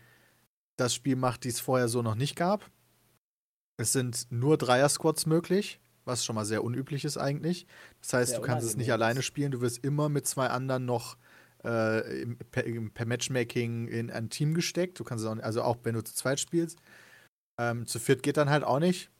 das 0.76 0.94
Spiel 0.94 1.16
macht, 1.16 1.44
die 1.44 1.48
es 1.48 1.60
vorher 1.60 1.88
so 1.88 2.02
noch 2.02 2.14
nicht 2.14 2.36
gab. 2.36 2.70
Es 3.78 3.92
sind 3.92 4.26
nur 4.30 4.58
Dreier-Squads 4.58 5.24
möglich, 5.26 5.80
was 6.04 6.24
schon 6.24 6.34
mal 6.34 6.44
sehr 6.44 6.62
unüblich 6.62 7.04
ist 7.04 7.16
eigentlich. 7.16 7.66
Das 8.02 8.12
heißt, 8.12 8.30
Sehr 8.30 8.40
du 8.40 8.44
kannst 8.44 8.66
es 8.66 8.76
nicht 8.76 8.92
alleine 8.92 9.22
spielen, 9.22 9.52
du 9.52 9.60
wirst 9.62 9.82
immer 9.84 10.08
mit 10.08 10.26
zwei 10.26 10.48
anderen 10.48 10.84
noch 10.84 11.16
äh, 11.64 12.22
im, 12.22 12.36
per, 12.36 12.64
im, 12.64 12.90
per 12.90 13.06
Matchmaking 13.06 13.88
in 13.88 14.10
ein 14.10 14.28
Team 14.28 14.52
gesteckt. 14.52 15.00
Du 15.00 15.04
kannst 15.04 15.24
es 15.24 15.30
auch, 15.30 15.38
also 15.38 15.62
auch 15.62 15.78
wenn 15.84 15.94
du 15.94 16.02
zu 16.02 16.14
zweit 16.14 16.40
spielst. 16.40 16.78
Ähm, 17.58 17.86
zu 17.86 17.98
viert 17.98 18.22
geht 18.22 18.36
dann 18.36 18.50
halt 18.50 18.64
auch 18.64 18.80
nicht. 18.80 19.10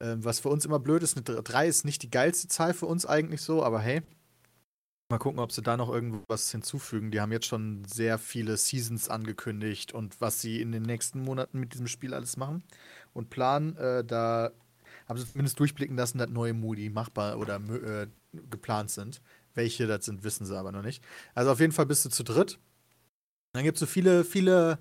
Ähm, 0.00 0.24
was 0.24 0.40
für 0.40 0.48
uns 0.48 0.64
immer 0.64 0.78
blöd 0.78 1.02
ist, 1.02 1.16
eine 1.16 1.42
3 1.42 1.66
ist 1.66 1.84
nicht 1.84 2.02
die 2.02 2.10
geilste 2.10 2.48
Zahl 2.48 2.74
für 2.74 2.86
uns 2.86 3.06
eigentlich 3.06 3.42
so, 3.42 3.62
aber 3.62 3.80
hey. 3.80 4.02
Mal 5.08 5.18
gucken, 5.18 5.38
ob 5.38 5.52
sie 5.52 5.62
da 5.62 5.76
noch 5.76 5.88
irgendwas 5.88 6.50
hinzufügen. 6.50 7.12
Die 7.12 7.20
haben 7.20 7.30
jetzt 7.30 7.46
schon 7.46 7.84
sehr 7.84 8.18
viele 8.18 8.56
Seasons 8.56 9.08
angekündigt 9.08 9.92
und 9.92 10.20
was 10.20 10.40
sie 10.40 10.60
in 10.60 10.72
den 10.72 10.82
nächsten 10.82 11.22
Monaten 11.22 11.60
mit 11.60 11.74
diesem 11.74 11.86
Spiel 11.86 12.12
alles 12.12 12.36
machen 12.36 12.64
und 13.14 13.30
planen. 13.30 13.76
Äh, 13.76 14.04
da 14.04 14.50
haben 15.08 15.18
sie 15.18 15.30
zumindest 15.30 15.60
durchblicken 15.60 15.96
lassen, 15.96 16.18
dass 16.18 16.28
neue 16.28 16.54
Modi 16.54 16.90
machbar 16.90 17.38
oder 17.38 17.56
äh, 17.56 18.08
geplant 18.50 18.90
sind. 18.90 19.22
Welche 19.54 19.86
das 19.86 20.04
sind, 20.04 20.24
wissen 20.24 20.44
sie 20.44 20.58
aber 20.58 20.72
noch 20.72 20.82
nicht. 20.82 21.02
Also 21.34 21.52
auf 21.52 21.60
jeden 21.60 21.72
Fall 21.72 21.86
bist 21.86 22.04
du 22.04 22.10
zu 22.10 22.24
dritt. 22.24 22.58
Dann 23.52 23.64
gibt 23.64 23.76
es 23.76 23.80
so 23.80 23.86
viele, 23.86 24.24
viele 24.24 24.78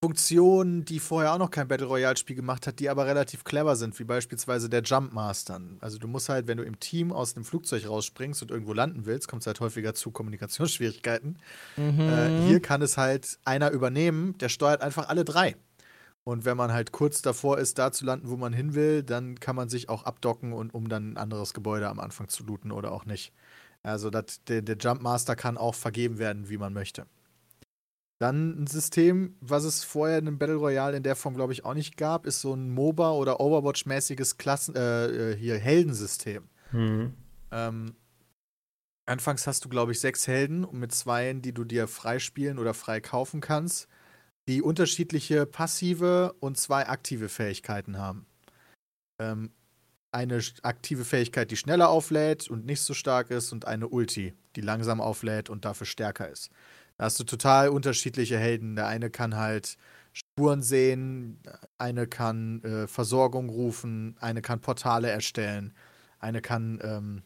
Funktionen, 0.00 0.84
die 0.84 1.00
vorher 1.00 1.32
auch 1.32 1.38
noch 1.38 1.50
kein 1.50 1.66
Battle 1.66 1.88
Royale-Spiel 1.88 2.36
gemacht 2.36 2.68
hat, 2.68 2.78
die 2.78 2.88
aber 2.88 3.06
relativ 3.06 3.42
clever 3.42 3.74
sind, 3.74 3.98
wie 3.98 4.04
beispielsweise 4.04 4.68
der 4.68 4.82
Jump 4.82 5.12
Master. 5.12 5.60
Also 5.80 5.98
du 5.98 6.06
musst 6.06 6.28
halt, 6.28 6.46
wenn 6.46 6.56
du 6.56 6.62
im 6.62 6.78
Team 6.78 7.10
aus 7.10 7.34
dem 7.34 7.44
Flugzeug 7.44 7.88
rausspringst 7.88 8.40
und 8.42 8.52
irgendwo 8.52 8.74
landen 8.74 9.06
willst, 9.06 9.26
kommt 9.26 9.42
es 9.42 9.48
halt 9.48 9.58
häufiger 9.58 9.94
zu 9.94 10.12
Kommunikationsschwierigkeiten. 10.12 11.38
Äh, 11.76 12.46
hier 12.46 12.60
kann 12.60 12.80
es 12.80 12.96
halt 12.96 13.40
einer 13.44 13.70
übernehmen, 13.72 14.38
der 14.38 14.48
steuert 14.50 14.82
einfach 14.82 15.08
alle 15.08 15.24
drei. 15.24 15.56
Und 16.22 16.44
wenn 16.44 16.56
man 16.56 16.72
halt 16.72 16.92
kurz 16.92 17.20
davor 17.20 17.58
ist, 17.58 17.78
da 17.78 17.90
zu 17.90 18.04
landen, 18.04 18.28
wo 18.28 18.36
man 18.36 18.52
hin 18.52 18.74
will, 18.74 19.02
dann 19.02 19.40
kann 19.40 19.56
man 19.56 19.68
sich 19.68 19.88
auch 19.88 20.04
abdocken 20.04 20.52
und 20.52 20.74
um 20.74 20.88
dann 20.88 21.14
ein 21.14 21.16
anderes 21.16 21.54
Gebäude 21.54 21.88
am 21.88 21.98
Anfang 21.98 22.28
zu 22.28 22.44
looten 22.44 22.70
oder 22.70 22.92
auch 22.92 23.04
nicht. 23.04 23.32
Also 23.82 24.10
dat, 24.10 24.48
der, 24.48 24.62
der 24.62 24.76
Jump 24.76 25.02
Master 25.02 25.34
kann 25.34 25.56
auch 25.56 25.74
vergeben 25.74 26.18
werden, 26.18 26.48
wie 26.48 26.58
man 26.58 26.72
möchte. 26.72 27.06
Dann 28.20 28.62
ein 28.62 28.66
System, 28.66 29.36
was 29.40 29.62
es 29.62 29.84
vorher 29.84 30.18
in 30.18 30.26
einem 30.26 30.38
Battle 30.38 30.56
Royale 30.56 30.96
in 30.96 31.04
der 31.04 31.14
Form, 31.14 31.34
glaube 31.34 31.52
ich, 31.52 31.64
auch 31.64 31.74
nicht 31.74 31.96
gab, 31.96 32.26
ist 32.26 32.40
so 32.40 32.52
ein 32.52 32.74
MOBA- 32.74 33.12
oder 33.12 33.40
Overwatch-mäßiges 33.40 34.38
Klassen, 34.38 34.74
äh, 34.74 35.06
äh, 35.06 35.36
hier 35.36 35.56
Heldensystem. 35.56 36.48
Hm. 36.70 37.14
Ähm, 37.52 37.94
anfangs 39.06 39.46
hast 39.46 39.64
du, 39.64 39.68
glaube 39.68 39.92
ich, 39.92 40.00
sechs 40.00 40.26
Helden 40.26 40.64
und 40.64 40.80
mit 40.80 40.92
zweien, 40.92 41.42
die 41.42 41.52
du 41.52 41.62
dir 41.62 41.86
freispielen 41.86 42.58
oder 42.58 42.74
frei 42.74 43.00
kaufen 43.00 43.40
kannst, 43.40 43.86
die 44.48 44.62
unterschiedliche 44.62 45.46
passive 45.46 46.34
und 46.40 46.58
zwei 46.58 46.88
aktive 46.88 47.28
Fähigkeiten 47.28 47.98
haben. 47.98 48.26
Ähm, 49.20 49.52
eine 50.10 50.40
aktive 50.62 51.04
Fähigkeit, 51.04 51.50
die 51.50 51.56
schneller 51.56 51.90
auflädt 51.90 52.48
und 52.48 52.66
nicht 52.66 52.80
so 52.80 52.94
stark 52.94 53.30
ist, 53.30 53.52
und 53.52 53.66
eine 53.66 53.88
Ulti, 53.88 54.34
die 54.56 54.60
langsam 54.60 55.00
auflädt 55.00 55.50
und 55.50 55.64
dafür 55.64 55.86
stärker 55.86 56.28
ist. 56.28 56.50
Da 56.98 57.04
hast 57.04 57.18
du 57.20 57.24
total 57.24 57.68
unterschiedliche 57.68 58.38
Helden. 58.38 58.76
Der 58.76 58.88
eine 58.88 59.08
kann 59.08 59.36
halt 59.36 59.78
Spuren 60.12 60.62
sehen, 60.62 61.40
eine 61.78 62.08
kann 62.08 62.62
äh, 62.64 62.86
Versorgung 62.88 63.48
rufen, 63.48 64.16
eine 64.20 64.42
kann 64.42 64.60
Portale 64.60 65.08
erstellen, 65.08 65.72
eine 66.18 66.40
kann 66.40 66.80
ähm, 66.82 67.22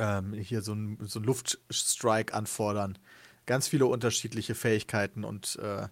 ähm, 0.00 0.32
hier 0.32 0.62
so 0.62 0.72
einen 0.72 0.98
so 1.06 1.20
Luftstrike 1.20 2.34
anfordern. 2.34 2.98
Ganz 3.46 3.68
viele 3.68 3.86
unterschiedliche 3.86 4.56
Fähigkeiten 4.56 5.22
und 5.22 5.56
äh, 5.62 5.86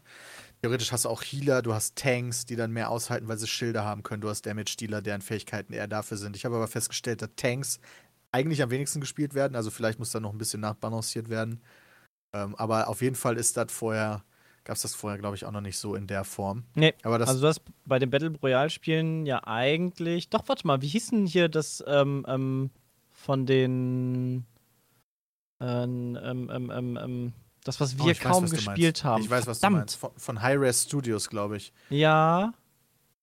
theoretisch 0.62 0.90
hast 0.90 1.05
du 1.05 1.11
auch 1.11 1.22
Healer, 1.22 1.62
du 1.62 1.74
hast 1.74 1.96
Tanks, 1.96 2.44
die 2.44 2.57
dann 2.57 2.72
mehr 2.72 2.90
aushalten, 2.90 3.29
weil 3.29 3.38
sie 3.38 3.46
Schilder 3.46 3.85
haben 3.85 4.03
können. 4.03 4.20
Du 4.20 4.29
hast 4.29 4.46
Damage-Dealer, 4.46 5.03
deren 5.03 5.22
Fähigkeiten 5.22 5.72
eher 5.72 5.87
dafür 5.88 6.16
sind. 6.16 6.35
Ich 6.35 6.44
habe 6.44 6.57
aber 6.57 6.68
festgestellt, 6.68 7.22
dass 7.22 7.31
Tanks 7.37 7.79
eigentlich 8.33 8.62
am 8.62 8.70
wenigsten 8.70 9.00
gespielt 9.00 9.35
werden. 9.35 9.55
Also 9.55 9.70
vielleicht 9.70 10.00
muss 10.00 10.11
da 10.11 10.18
noch 10.18 10.33
ein 10.33 10.38
bisschen 10.38 10.61
nachbalanciert 10.61 11.29
werden. 11.29 11.61
Ähm, 12.33 12.55
aber 12.57 12.88
auf 12.88 13.03
jeden 13.03 13.16
Fall 13.16 13.37
ist 13.37 13.57
das 13.57 13.73
vorher, 13.73 14.23
gab 14.64 14.77
es 14.77 14.83
das 14.83 14.95
vorher, 14.95 15.19
glaube 15.19 15.37
ich, 15.37 15.45
auch 15.45 15.51
noch 15.53 15.61
nicht 15.61 15.79
so 15.79 15.95
in 15.95 16.07
der 16.07 16.25
Form. 16.25 16.64
Nee, 16.75 16.95
Aber 17.03 17.19
das, 17.19 17.29
also 17.29 17.40
du 17.40 17.49
hast 17.49 17.62
bei 17.85 17.99
den 17.99 18.11
Battle 18.11 18.33
Royale-Spielen 18.43 19.27
ja 19.27 19.43
eigentlich. 19.45 20.29
Doch, 20.31 20.49
warte 20.49 20.66
mal, 20.66 20.81
wie 20.83 20.88
hieß 20.88 21.11
denn 21.11 21.27
hier 21.27 21.49
das 21.49 21.83
ähm, 21.87 22.25
ähm, 22.29 22.71
von 23.12 23.47
den 23.47 24.47
ähm, 25.61 26.19
ähm, 26.23 26.71
ähm, 26.73 26.97
ähm, 27.03 27.33
das, 27.64 27.81
was 27.81 27.95
Oh, 27.99 28.05
wir 28.05 28.11
weiß, 28.12 28.21
kaum 28.21 28.45
was 28.45 28.51
du 28.51 28.57
gespielt 28.57 29.05
haben. 29.05 29.23
Ich 29.23 29.29
weiß, 29.31 29.47
was 29.47 29.59
Verdammt. 29.59 29.75
du 29.75 29.79
meinst. 29.81 29.97
Von, 29.97 30.11
von 30.16 30.43
Hi-Res 30.43 30.85
Studios, 30.85 31.29
glaube 31.29 31.57
ich. 31.59 31.73
Ja. 31.90 32.55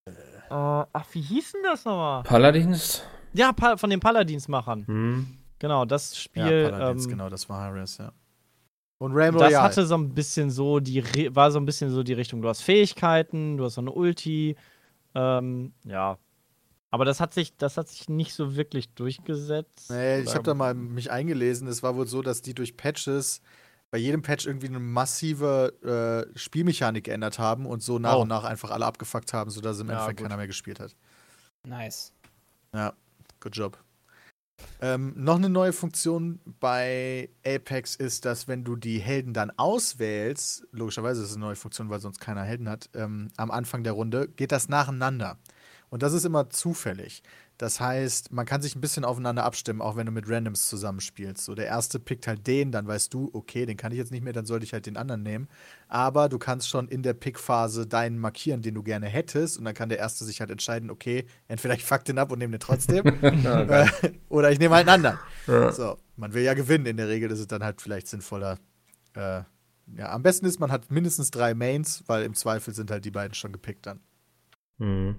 Äh, 0.05 0.13
ach, 0.51 1.05
wie 1.11 1.21
hieß 1.21 1.53
denn 1.53 1.63
das 1.63 1.85
nochmal? 1.85 2.23
Paladins? 2.23 3.01
Ja, 3.33 3.51
Pa- 3.53 3.77
von 3.77 3.89
den 3.89 3.99
Paladinsmachern. 3.99 4.85
Hm. 4.87 5.37
Genau, 5.59 5.85
das 5.85 6.17
Spiel. 6.17 6.43
ja, 6.43 6.69
Paladins, 6.69 7.05
ähm, 7.05 7.11
genau, 7.11 7.29
das 7.29 7.49
war 7.49 7.61
Hi-Res, 7.61 7.97
ja. 7.97 8.11
Und 8.99 9.11
Realm 9.13 9.37
Das 9.37 9.53
hatte 9.55 9.85
so 9.85 9.95
ein 9.95 10.13
bisschen 10.15 10.49
so 10.49 10.79
die, 10.79 10.99
Re- 10.99 11.35
war 11.35 11.51
so 11.51 11.59
ein 11.59 11.65
bisschen 11.65 11.91
so 11.91 12.01
die 12.03 12.13
Richtung. 12.13 12.41
Du 12.41 12.49
hast 12.49 12.61
Fähigkeiten, 12.61 13.57
du 13.57 13.65
hast 13.65 13.75
so 13.75 13.81
eine 13.81 13.91
Ulti, 13.91 14.55
ähm, 15.13 15.73
ja. 15.83 16.17
Aber 16.89 17.05
das 17.05 17.19
hat 17.19 17.33
sich, 17.33 17.55
das 17.57 17.77
hat 17.77 17.89
sich 17.89 18.07
nicht 18.09 18.33
so 18.33 18.55
wirklich 18.55 18.89
durchgesetzt. 18.93 19.91
Nee, 19.91 20.21
ich 20.21 20.33
habe 20.33 20.43
da 20.43 20.53
mal 20.53 20.73
mich 20.73 21.11
eingelesen. 21.11 21.67
Es 21.67 21.83
war 21.83 21.95
wohl 21.95 22.07
so, 22.07 22.21
dass 22.21 22.41
die 22.41 22.53
durch 22.55 22.77
Patches 22.77 23.41
bei 23.91 23.97
jedem 23.97 24.21
Patch 24.21 24.47
irgendwie 24.47 24.67
eine 24.67 24.79
massive 24.79 26.25
äh, 26.33 26.37
Spielmechanik 26.37 27.03
geändert 27.05 27.39
haben 27.39 27.65
und 27.65 27.83
so 27.83 27.99
nach 27.99 28.15
Oh. 28.15 28.21
und 28.21 28.29
nach 28.29 28.45
einfach 28.45 28.71
alle 28.71 28.85
abgefuckt 28.85 29.33
haben, 29.33 29.49
sodass 29.51 29.79
im 29.79 29.87
Ja, 29.87 29.93
Endeffekt 29.93 30.19
gut. 30.19 30.27
keiner 30.27 30.37
mehr 30.37 30.47
gespielt 30.47 30.79
hat. 30.79 30.95
Nice. 31.65 32.13
Ja, 32.73 32.93
good 33.41 33.55
job. 33.55 33.77
Ähm, 34.81 35.13
noch 35.15 35.37
eine 35.37 35.49
neue 35.49 35.73
Funktion 35.73 36.39
bei 36.59 37.29
Apex 37.45 37.95
ist, 37.95 38.25
dass 38.25 38.47
wenn 38.47 38.63
du 38.63 38.75
die 38.75 38.99
Helden 38.99 39.33
dann 39.33 39.51
auswählst, 39.57 40.67
logischerweise 40.71 41.21
ist 41.21 41.29
es 41.29 41.35
eine 41.35 41.45
neue 41.45 41.55
Funktion, 41.55 41.89
weil 41.89 41.99
sonst 41.99 42.19
keiner 42.19 42.43
Helden 42.43 42.69
hat, 42.69 42.89
ähm, 42.93 43.29
am 43.37 43.51
Anfang 43.51 43.83
der 43.83 43.93
Runde, 43.93 44.27
geht 44.27 44.51
das 44.51 44.69
nacheinander. 44.69 45.37
Und 45.89 46.03
das 46.03 46.13
ist 46.13 46.25
immer 46.25 46.49
zufällig. 46.49 47.23
Das 47.57 47.79
heißt, 47.79 48.31
man 48.31 48.45
kann 48.45 48.61
sich 48.61 48.75
ein 48.75 48.81
bisschen 48.81 49.03
aufeinander 49.03 49.43
abstimmen, 49.43 49.81
auch 49.81 49.95
wenn 49.95 50.05
du 50.05 50.11
mit 50.11 50.29
Randoms 50.29 50.69
zusammenspielst. 50.69 51.43
So, 51.43 51.55
der 51.55 51.65
erste 51.65 51.99
pickt 51.99 52.27
halt 52.27 52.45
den, 52.45 52.71
dann 52.71 52.85
weißt 52.85 53.11
du, 53.11 53.31
okay, 53.33 53.65
den 53.65 53.77
kann 53.77 53.91
ich 53.91 53.97
jetzt 53.97 54.11
nicht 54.11 54.23
mehr, 54.23 54.33
dann 54.33 54.45
sollte 54.45 54.63
ich 54.63 54.73
halt 54.73 54.85
den 54.85 54.95
anderen 54.95 55.23
nehmen. 55.23 55.47
Aber 55.87 56.29
du 56.29 56.37
kannst 56.37 56.69
schon 56.69 56.87
in 56.87 57.01
der 57.01 57.15
Pickphase 57.15 57.87
deinen 57.87 58.19
markieren, 58.19 58.61
den 58.61 58.75
du 58.75 58.83
gerne 58.83 59.07
hättest. 59.07 59.57
Und 59.57 59.65
dann 59.65 59.73
kann 59.73 59.89
der 59.89 59.97
erste 59.97 60.23
sich 60.23 60.39
halt 60.39 60.51
entscheiden, 60.51 60.91
okay, 60.91 61.25
entweder 61.47 61.73
ich 61.73 61.83
fuck 61.83 62.05
den 62.05 62.19
ab 62.19 62.31
und 62.31 62.37
nehme 62.37 62.51
den 62.51 62.59
trotzdem. 62.59 63.05
äh, 63.23 63.87
oder 64.29 64.51
ich 64.51 64.59
nehme 64.59 64.75
halt 64.75 64.87
einen 64.87 65.05
anderen. 65.05 65.19
Ja. 65.47 65.71
So, 65.71 65.97
man 66.15 66.33
will 66.33 66.43
ja 66.43 66.53
gewinnen. 66.53 66.85
In 66.85 66.97
der 66.97 67.07
Regel 67.07 67.31
ist 67.31 67.39
es 67.39 67.47
dann 67.47 67.63
halt 67.63 67.81
vielleicht 67.81 68.07
sinnvoller. 68.07 68.59
Äh, 69.15 69.41
ja, 69.95 70.11
am 70.11 70.21
besten 70.21 70.45
ist, 70.45 70.59
man 70.59 70.71
hat 70.71 70.91
mindestens 70.91 71.31
drei 71.31 71.55
Mains, 71.55 72.03
weil 72.05 72.23
im 72.23 72.35
Zweifel 72.35 72.73
sind 72.75 72.91
halt 72.91 73.03
die 73.03 73.11
beiden 73.11 73.33
schon 73.33 73.51
gepickt 73.51 73.87
dann. 73.87 74.01
Hm. 74.77 75.15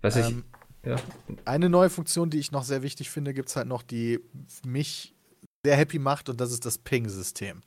Was 0.00 0.16
ich. 0.16 0.30
Ähm, 0.30 0.44
Ja. 0.86 0.96
Eine 1.44 1.68
neue 1.68 1.90
Funktion, 1.90 2.30
die 2.30 2.38
ich 2.38 2.52
noch 2.52 2.64
sehr 2.64 2.82
wichtig 2.82 3.10
finde, 3.10 3.34
gibt 3.34 3.48
es 3.48 3.56
halt 3.56 3.66
noch, 3.66 3.82
die 3.82 4.20
mich 4.64 5.14
sehr 5.64 5.76
happy 5.76 5.98
macht, 5.98 6.28
und 6.28 6.40
das 6.40 6.52
ist 6.52 6.64
das 6.64 6.78
Ping-System. 6.78 7.62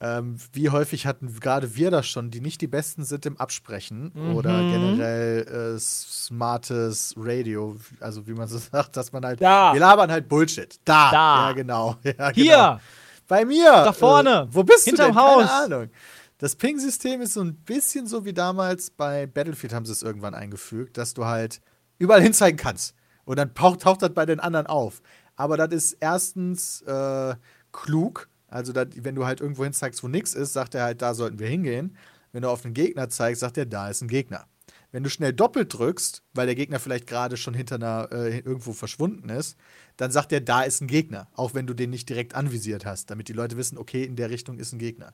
Ähm, 0.00 0.36
wie 0.52 0.68
häufig 0.70 1.06
hatten 1.06 1.38
gerade 1.38 1.76
wir 1.76 1.90
das 1.92 2.06
schon, 2.08 2.30
die 2.30 2.40
nicht 2.40 2.60
die 2.60 2.66
Besten 2.66 3.04
sind 3.04 3.24
im 3.26 3.36
Absprechen 3.38 4.10
Mhm. 4.14 4.34
oder 4.34 4.58
generell 4.58 5.76
äh, 5.76 5.78
smartes 5.78 7.14
Radio, 7.16 7.76
also 8.00 8.26
wie 8.26 8.32
man 8.34 8.48
so 8.48 8.58
sagt, 8.72 8.96
dass 8.96 9.12
man 9.12 9.24
halt. 9.24 9.40
Da. 9.40 9.72
Wir 9.72 9.80
labern 9.80 10.10
halt 10.10 10.28
Bullshit. 10.28 10.74
Da. 10.84 11.10
Da. 11.10 11.48
Ja, 11.48 11.52
genau. 11.52 11.96
Ja, 12.04 12.30
Hier! 12.32 12.44
Genau. 12.44 12.80
Bei 13.28 13.44
mir. 13.44 13.70
Da 13.70 13.92
vorne. 13.92 14.48
Äh, 14.50 14.54
wo 14.54 14.64
bist 14.64 14.84
Hinterm 14.84 15.12
du 15.12 15.14
denn? 15.14 15.22
Haus. 15.22 15.46
Keine 15.46 15.74
Ahnung. 15.76 15.90
Das 16.38 16.56
Ping-System 16.56 17.22
ist 17.22 17.34
so 17.34 17.40
ein 17.40 17.54
bisschen 17.54 18.06
so 18.06 18.24
wie 18.26 18.34
damals 18.34 18.90
bei 18.90 19.26
Battlefield 19.26 19.72
haben 19.72 19.86
sie 19.86 19.92
es 19.92 20.02
irgendwann 20.02 20.34
eingefügt, 20.34 20.98
dass 20.98 21.14
du 21.14 21.24
halt 21.24 21.60
überall 21.98 22.22
hinzeigen 22.22 22.56
kannst. 22.56 22.94
Und 23.24 23.38
dann 23.38 23.54
taucht, 23.54 24.02
das 24.02 24.12
bei 24.14 24.26
den 24.26 24.40
anderen 24.40 24.66
auf. 24.66 25.00
Aber 25.36 25.56
das 25.56 25.72
ist 25.72 25.96
erstens 26.00 26.82
äh, 26.82 27.34
klug. 27.72 28.28
Also, 28.48 28.72
dat, 28.72 28.88
wenn 29.02 29.14
du 29.14 29.26
halt 29.26 29.40
irgendwo 29.40 29.64
hinzeigst, 29.64 30.02
wo 30.02 30.08
nichts 30.08 30.34
ist, 30.34 30.52
sagt 30.52 30.74
er 30.74 30.84
halt, 30.84 31.02
da 31.02 31.14
sollten 31.14 31.38
wir 31.38 31.48
hingehen. 31.48 31.96
Wenn 32.32 32.42
du 32.42 32.50
auf 32.50 32.64
einen 32.64 32.74
Gegner 32.74 33.08
zeigst, 33.08 33.40
sagt 33.40 33.58
er, 33.58 33.66
da 33.66 33.88
ist 33.88 34.02
ein 34.02 34.08
Gegner. 34.08 34.46
Wenn 34.92 35.02
du 35.02 35.10
schnell 35.10 35.32
doppelt 35.32 35.76
drückst, 35.76 36.22
weil 36.34 36.46
der 36.46 36.54
Gegner 36.54 36.78
vielleicht 36.78 37.08
gerade 37.08 37.36
schon 37.36 37.52
hinter 37.52 37.76
einer 37.76 38.10
äh, 38.12 38.38
irgendwo 38.38 38.72
verschwunden 38.72 39.28
ist, 39.28 39.56
dann 39.96 40.12
sagt 40.12 40.30
er, 40.30 40.40
da 40.40 40.62
ist 40.62 40.80
ein 40.80 40.86
Gegner. 40.86 41.26
Auch 41.34 41.52
wenn 41.54 41.66
du 41.66 41.74
den 41.74 41.90
nicht 41.90 42.08
direkt 42.08 42.36
anvisiert 42.36 42.86
hast, 42.86 43.10
damit 43.10 43.28
die 43.28 43.32
Leute 43.32 43.56
wissen, 43.56 43.76
okay, 43.76 44.04
in 44.04 44.14
der 44.14 44.30
Richtung 44.30 44.58
ist 44.58 44.72
ein 44.72 44.78
Gegner. 44.78 45.12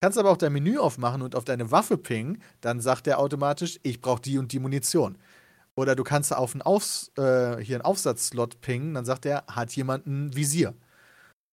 Kannst 0.00 0.18
aber 0.18 0.30
auch 0.30 0.36
dein 0.36 0.52
Menü 0.52 0.78
aufmachen 0.78 1.22
und 1.22 1.34
auf 1.34 1.44
deine 1.44 1.72
Waffe 1.72 1.98
pingen, 1.98 2.40
dann 2.60 2.80
sagt 2.80 3.08
er 3.08 3.18
automatisch, 3.18 3.80
ich 3.82 4.00
brauche 4.00 4.20
die 4.20 4.38
und 4.38 4.52
die 4.52 4.60
Munition. 4.60 5.18
Oder 5.76 5.94
du 5.94 6.04
kannst 6.04 6.34
auf 6.34 6.54
einen, 6.54 6.62
Aufs 6.62 7.12
äh, 7.16 7.58
hier 7.58 7.76
einen 7.76 7.84
Aufsatzslot 7.84 8.60
pingen, 8.60 8.94
dann 8.94 9.04
sagt 9.04 9.26
er, 9.26 9.44
hat 9.46 9.72
jemand 9.76 10.06
ein 10.06 10.34
Visier. 10.34 10.74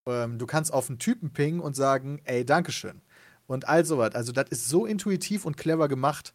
Ähm, 0.07 0.39
du 0.39 0.45
kannst 0.45 0.73
auf 0.73 0.89
einen 0.89 0.97
Typen 0.97 1.33
pingen 1.33 1.59
und 1.59 1.75
sagen, 1.75 2.21
ey, 2.23 2.45
Dankeschön. 2.45 3.01
Und 3.47 3.67
all 3.67 3.85
sowas. 3.85 4.15
Also, 4.15 4.31
das 4.31 4.49
ist 4.49 4.69
so 4.69 4.85
intuitiv 4.85 5.45
und 5.45 5.57
clever 5.57 5.89
gemacht, 5.89 6.33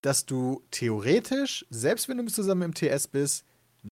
dass 0.00 0.26
du 0.26 0.62
theoretisch, 0.70 1.66
selbst 1.70 2.08
wenn 2.08 2.18
du 2.18 2.26
zusammen 2.26 2.62
im 2.62 2.74
TS 2.74 3.08
bist, 3.08 3.44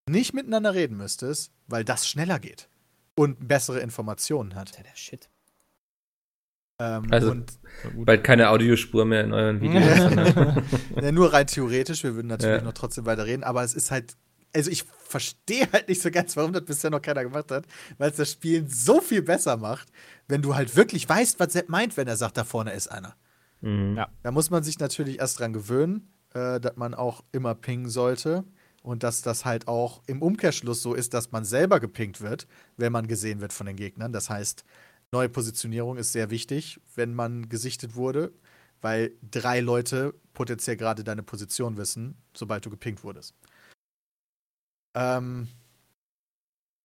nicht 0.08 0.34
miteinander 0.34 0.74
reden 0.74 0.96
müsstest, 0.96 1.52
weil 1.66 1.84
das 1.84 2.08
schneller 2.08 2.38
geht 2.38 2.68
und 3.16 3.48
bessere 3.48 3.80
Informationen 3.80 4.54
hat. 4.54 4.78
Der 4.78 4.84
Shit. 4.94 5.31
Ähm, 6.78 7.06
Also- 7.10 7.30
und 7.30 7.58
Bald 7.96 8.24
keine 8.24 8.50
Audiospur 8.50 9.04
mehr 9.04 9.24
in 9.24 9.32
euren 9.32 9.60
Videos. 9.60 9.84
Ja, 11.02 11.12
nur 11.12 11.32
rein 11.32 11.46
theoretisch, 11.46 12.02
wir 12.04 12.14
würden 12.14 12.28
natürlich 12.28 12.58
Ja. 12.60 12.64
noch 12.64 12.72
trotzdem 12.72 13.06
weiter 13.06 13.24
reden, 13.26 13.44
aber 13.44 13.62
es 13.62 13.74
ist 13.74 13.90
halt, 13.90 14.16
also 14.54 14.70
ich 14.70 14.84
verstehe 14.84 15.66
halt 15.72 15.88
nicht 15.88 16.02
so 16.02 16.10
ganz, 16.10 16.36
warum 16.36 16.52
das 16.52 16.64
bisher 16.64 16.90
noch 16.90 17.00
keiner 17.02 17.22
gemacht 17.22 17.50
hat, 17.50 17.66
weil 17.98 18.10
es 18.10 18.16
das 18.16 18.32
Spielen 18.32 18.68
so 18.68 19.00
viel 19.00 19.22
besser 19.22 19.56
macht, 19.56 19.88
wenn 20.28 20.42
du 20.42 20.54
halt 20.54 20.76
wirklich 20.76 21.08
weißt, 21.08 21.40
was 21.40 21.52
Sepp 21.52 21.68
meint, 21.68 21.96
wenn 21.96 22.08
er 22.08 22.16
sagt, 22.16 22.36
da 22.36 22.44
vorne 22.44 22.72
ist 22.72 22.88
einer. 22.88 23.14
Mhm. 23.60 23.96
Ja. 23.96 24.08
Da 24.22 24.30
muss 24.30 24.50
man 24.50 24.62
sich 24.62 24.78
natürlich 24.78 25.18
erst 25.20 25.38
dran 25.40 25.52
gewöhnen, 25.52 26.12
äh, 26.34 26.60
dass 26.60 26.76
man 26.76 26.94
auch 26.94 27.22
immer 27.32 27.54
pingen 27.54 27.88
sollte 27.88 28.44
und 28.82 29.02
dass 29.02 29.22
das 29.22 29.44
halt 29.44 29.68
auch 29.68 30.02
im 30.06 30.20
Umkehrschluss 30.22 30.82
so 30.82 30.94
ist, 30.94 31.14
dass 31.14 31.30
man 31.32 31.44
selber 31.44 31.78
gepinkt 31.80 32.20
wird, 32.20 32.46
wenn 32.76 32.92
man 32.92 33.06
gesehen 33.06 33.40
wird 33.40 33.52
von 33.52 33.66
den 33.66 33.76
Gegnern. 33.76 34.12
Das 34.12 34.28
heißt, 34.30 34.64
neue 35.12 35.28
Positionierung 35.28 35.96
ist 35.96 36.12
sehr 36.12 36.30
wichtig, 36.30 36.80
wenn 36.94 37.14
man 37.14 37.48
gesichtet 37.48 37.94
wurde, 37.94 38.32
weil 38.80 39.12
drei 39.22 39.60
Leute 39.60 40.14
potenziell 40.32 40.76
gerade 40.76 41.04
deine 41.04 41.22
Position 41.22 41.76
wissen, 41.76 42.16
sobald 42.34 42.64
du 42.66 42.70
gepinkt 42.70 43.04
wurdest. 43.04 43.34
Ähm, 44.94 45.48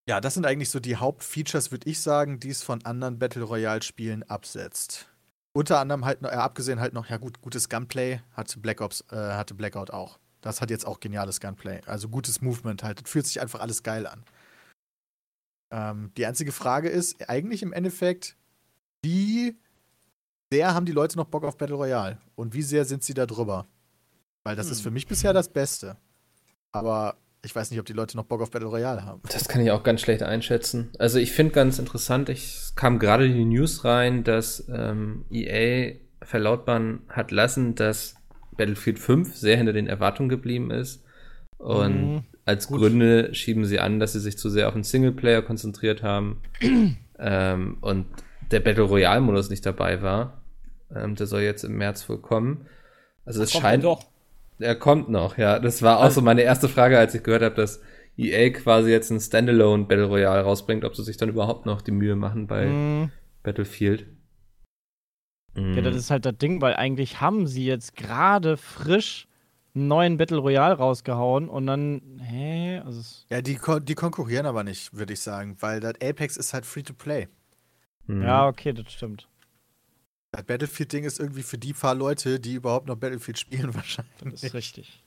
ja, 0.07 0.21
das 0.21 0.35
sind 0.35 0.45
eigentlich 0.45 0.69
so 0.69 0.79
die 0.79 0.95
Hauptfeatures, 0.95 1.71
würde 1.71 1.89
ich 1.89 1.99
sagen, 1.99 2.39
die 2.39 2.49
es 2.49 2.63
von 2.63 2.85
anderen 2.85 3.19
Battle 3.19 3.43
Royale-Spielen 3.43 4.23
absetzt. 4.23 5.09
Unter 5.53 5.79
anderem 5.79 6.05
halt 6.05 6.21
noch, 6.21 6.29
äh, 6.29 6.35
abgesehen 6.35 6.79
halt 6.79 6.93
noch, 6.93 7.09
ja 7.09 7.17
gut, 7.17 7.41
gutes 7.41 7.67
Gunplay 7.67 8.21
hatte 8.33 8.59
Black 8.59 8.79
Ops, 8.79 9.03
äh, 9.11 9.15
hatte 9.15 9.55
Blackout 9.55 9.91
auch. 9.91 10.19
Das 10.41 10.61
hat 10.61 10.69
jetzt 10.69 10.85
auch 10.85 10.99
geniales 10.99 11.39
Gunplay. 11.41 11.81
Also 11.87 12.09
gutes 12.09 12.41
Movement 12.41 12.83
halt. 12.83 13.09
Fühlt 13.09 13.25
sich 13.25 13.41
einfach 13.41 13.59
alles 13.59 13.81
geil 13.83 14.05
an. 14.05 14.23
Ähm, 15.71 16.11
die 16.17 16.25
einzige 16.25 16.51
Frage 16.51 16.89
ist 16.89 17.29
eigentlich 17.29 17.61
im 17.63 17.73
Endeffekt, 17.73 18.35
wie 19.03 19.57
sehr 20.51 20.73
haben 20.73 20.85
die 20.85 20.91
Leute 20.93 21.17
noch 21.17 21.25
Bock 21.25 21.43
auf 21.43 21.57
Battle 21.57 21.75
Royale? 21.75 22.17
Und 22.35 22.53
wie 22.53 22.61
sehr 22.61 22.85
sind 22.85 23.03
sie 23.03 23.13
da 23.13 23.25
drüber? 23.25 23.67
Weil 24.43 24.55
das 24.55 24.69
ist 24.69 24.79
Hm. 24.79 24.83
für 24.85 24.91
mich 24.91 25.07
bisher 25.07 25.33
das 25.33 25.49
Beste. 25.49 25.97
Aber 26.71 27.17
ich 27.43 27.55
weiß 27.55 27.69
nicht, 27.71 27.79
ob 27.79 27.85
die 27.85 27.93
Leute 27.93 28.15
noch 28.17 28.23
Bock 28.25 28.41
auf 28.41 28.51
Battle 28.51 28.67
Royale 28.69 29.03
haben. 29.05 29.21
Das 29.29 29.47
kann 29.47 29.61
ich 29.61 29.71
auch 29.71 29.83
ganz 29.83 30.01
schlecht 30.01 30.23
einschätzen. 30.23 30.89
Also 30.99 31.19
ich 31.19 31.31
finde 31.33 31.53
ganz 31.53 31.79
interessant, 31.79 32.29
ich 32.29 32.55
es 32.55 32.75
kam 32.75 32.99
gerade 32.99 33.25
in 33.25 33.33
die 33.35 33.45
News 33.45 33.83
rein, 33.83 34.23
dass 34.23 34.67
ähm, 34.69 35.25
EA 35.31 35.95
verlautbaren 36.21 37.01
hat 37.09 37.31
lassen, 37.31 37.75
dass 37.75 38.15
Battlefield 38.57 38.99
5 38.99 39.35
sehr 39.35 39.57
hinter 39.57 39.73
den 39.73 39.87
Erwartungen 39.87 40.29
geblieben 40.29 40.71
ist. 40.71 41.03
Und 41.57 42.13
Mhm. 42.15 42.23
Als 42.47 42.67
Gründe 42.69 43.33
schieben 43.35 43.65
sie 43.65 43.79
an, 43.79 43.99
dass 43.99 44.13
sie 44.13 44.19
sich 44.19 44.37
zu 44.37 44.49
sehr 44.49 44.67
auf 44.67 44.73
den 44.73 44.83
Singleplayer 44.83 45.41
konzentriert 45.41 46.01
haben 46.01 46.41
ähm, 47.19 47.77
und 47.81 48.05
der 48.51 48.61
Battle 48.61 48.83
Royale 48.83 49.21
Modus 49.21 49.49
nicht 49.49 49.65
dabei 49.65 50.01
war. 50.01 50.41
Ähm, 50.95 51.15
der 51.15 51.27
soll 51.27 51.41
jetzt 51.41 51.63
im 51.63 51.77
März 51.77 52.07
wohl 52.07 52.19
kommen. 52.19 52.65
Also 53.25 53.43
es 53.43 53.51
scheint 53.51 53.83
doch. 53.83 54.05
er 54.59 54.75
kommt 54.75 55.09
noch, 55.09 55.37
ja. 55.37 55.59
Das 55.59 55.81
war 55.81 55.99
auch 55.99 56.11
so 56.11 56.21
meine 56.21 56.41
erste 56.43 56.69
Frage, 56.69 56.97
als 56.97 57.13
ich 57.13 57.23
gehört 57.23 57.43
habe, 57.43 57.55
dass 57.55 57.81
EA 58.17 58.49
quasi 58.51 58.89
jetzt 58.91 59.11
ein 59.11 59.19
Standalone 59.19 59.83
Battle 59.83 60.05
Royale 60.05 60.41
rausbringt, 60.43 60.85
ob 60.85 60.95
sie 60.95 61.03
sich 61.03 61.17
dann 61.17 61.29
überhaupt 61.29 61.65
noch 61.65 61.81
die 61.81 61.91
Mühe 61.91 62.15
machen 62.15 62.47
bei 62.47 62.67
Mhm. 62.67 63.11
Battlefield. 63.43 64.05
Mhm. 65.55 65.73
Ja, 65.75 65.81
das 65.81 65.95
ist 65.97 66.09
halt 66.11 66.25
das 66.25 66.37
Ding, 66.37 66.61
weil 66.61 66.75
eigentlich 66.75 67.19
haben 67.19 67.45
sie 67.47 67.65
jetzt 67.65 67.95
gerade 67.97 68.55
frisch 68.57 69.27
einen 69.77 69.87
neuen 69.87 70.17
Battle 70.17 70.37
Royale 70.37 70.75
rausgehauen 70.75 71.49
und 71.49 71.67
dann, 71.67 72.19
hä? 72.21 72.79
Also, 72.79 73.01
Ja, 73.29 73.41
die, 73.41 73.59
die 73.83 73.95
konkurrieren 73.95 74.45
aber 74.45 74.63
nicht, 74.63 74.93
würde 74.93 75.13
ich 75.13 75.21
sagen, 75.21 75.57
weil 75.59 75.79
das 75.79 75.95
Apex 76.01 76.37
ist 76.37 76.53
halt 76.53 76.65
Free-to-Play. 76.65 77.27
Mhm. 78.07 78.21
ja, 78.23 78.47
okay, 78.47 78.73
das 78.73 78.91
stimmt. 78.91 79.27
Das 80.31 80.43
Battlefield-Ding 80.43 81.03
ist 81.03 81.19
irgendwie 81.19 81.43
für 81.43 81.57
die 81.57 81.73
paar 81.73 81.95
Leute, 81.95 82.39
die 82.39 82.53
überhaupt 82.53 82.87
noch 82.87 82.95
Battlefield 82.97 83.39
spielen, 83.39 83.67
Das 83.71 83.75
wahrscheinlich. 83.75 84.43
ist 84.43 84.53
richtig. 84.53 85.03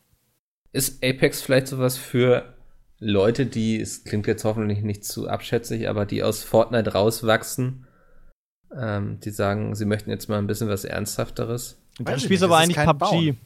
Ist 0.73 1.03
Apex 1.05 1.43
vielleicht 1.43 1.67
sowas 1.69 1.97
für 1.97 2.55
Leute, 2.99 3.47
die, 3.47 3.81
es 3.81 4.05
klingt 4.05 4.27
jetzt 4.27 4.45
hoffentlich 4.45 4.83
nicht 4.83 5.05
zu 5.05 5.29
abschätzig, 5.29 5.89
aber 5.89 6.07
die 6.07 6.23
aus 6.23 6.45
Fortnite 6.45 6.93
rauswachsen 6.93 7.87
Ähm, 8.77 9.19
die 9.21 9.31
sagen, 9.31 9.75
sie 9.75 9.85
möchten 9.85 10.11
jetzt 10.11 10.29
mal 10.29 10.39
ein 10.39 10.47
bisschen 10.47 10.69
was 10.69 10.85
Ernsthafteres. 10.85 11.83
Spielst 11.97 12.25
du 12.25 12.29
nicht, 12.29 12.43
aber 12.45 12.55
das 12.55 12.63
eigentlich 12.65 12.77
kein 12.77 12.87
PUBG. 12.87 12.99
Bauen. 12.99 13.39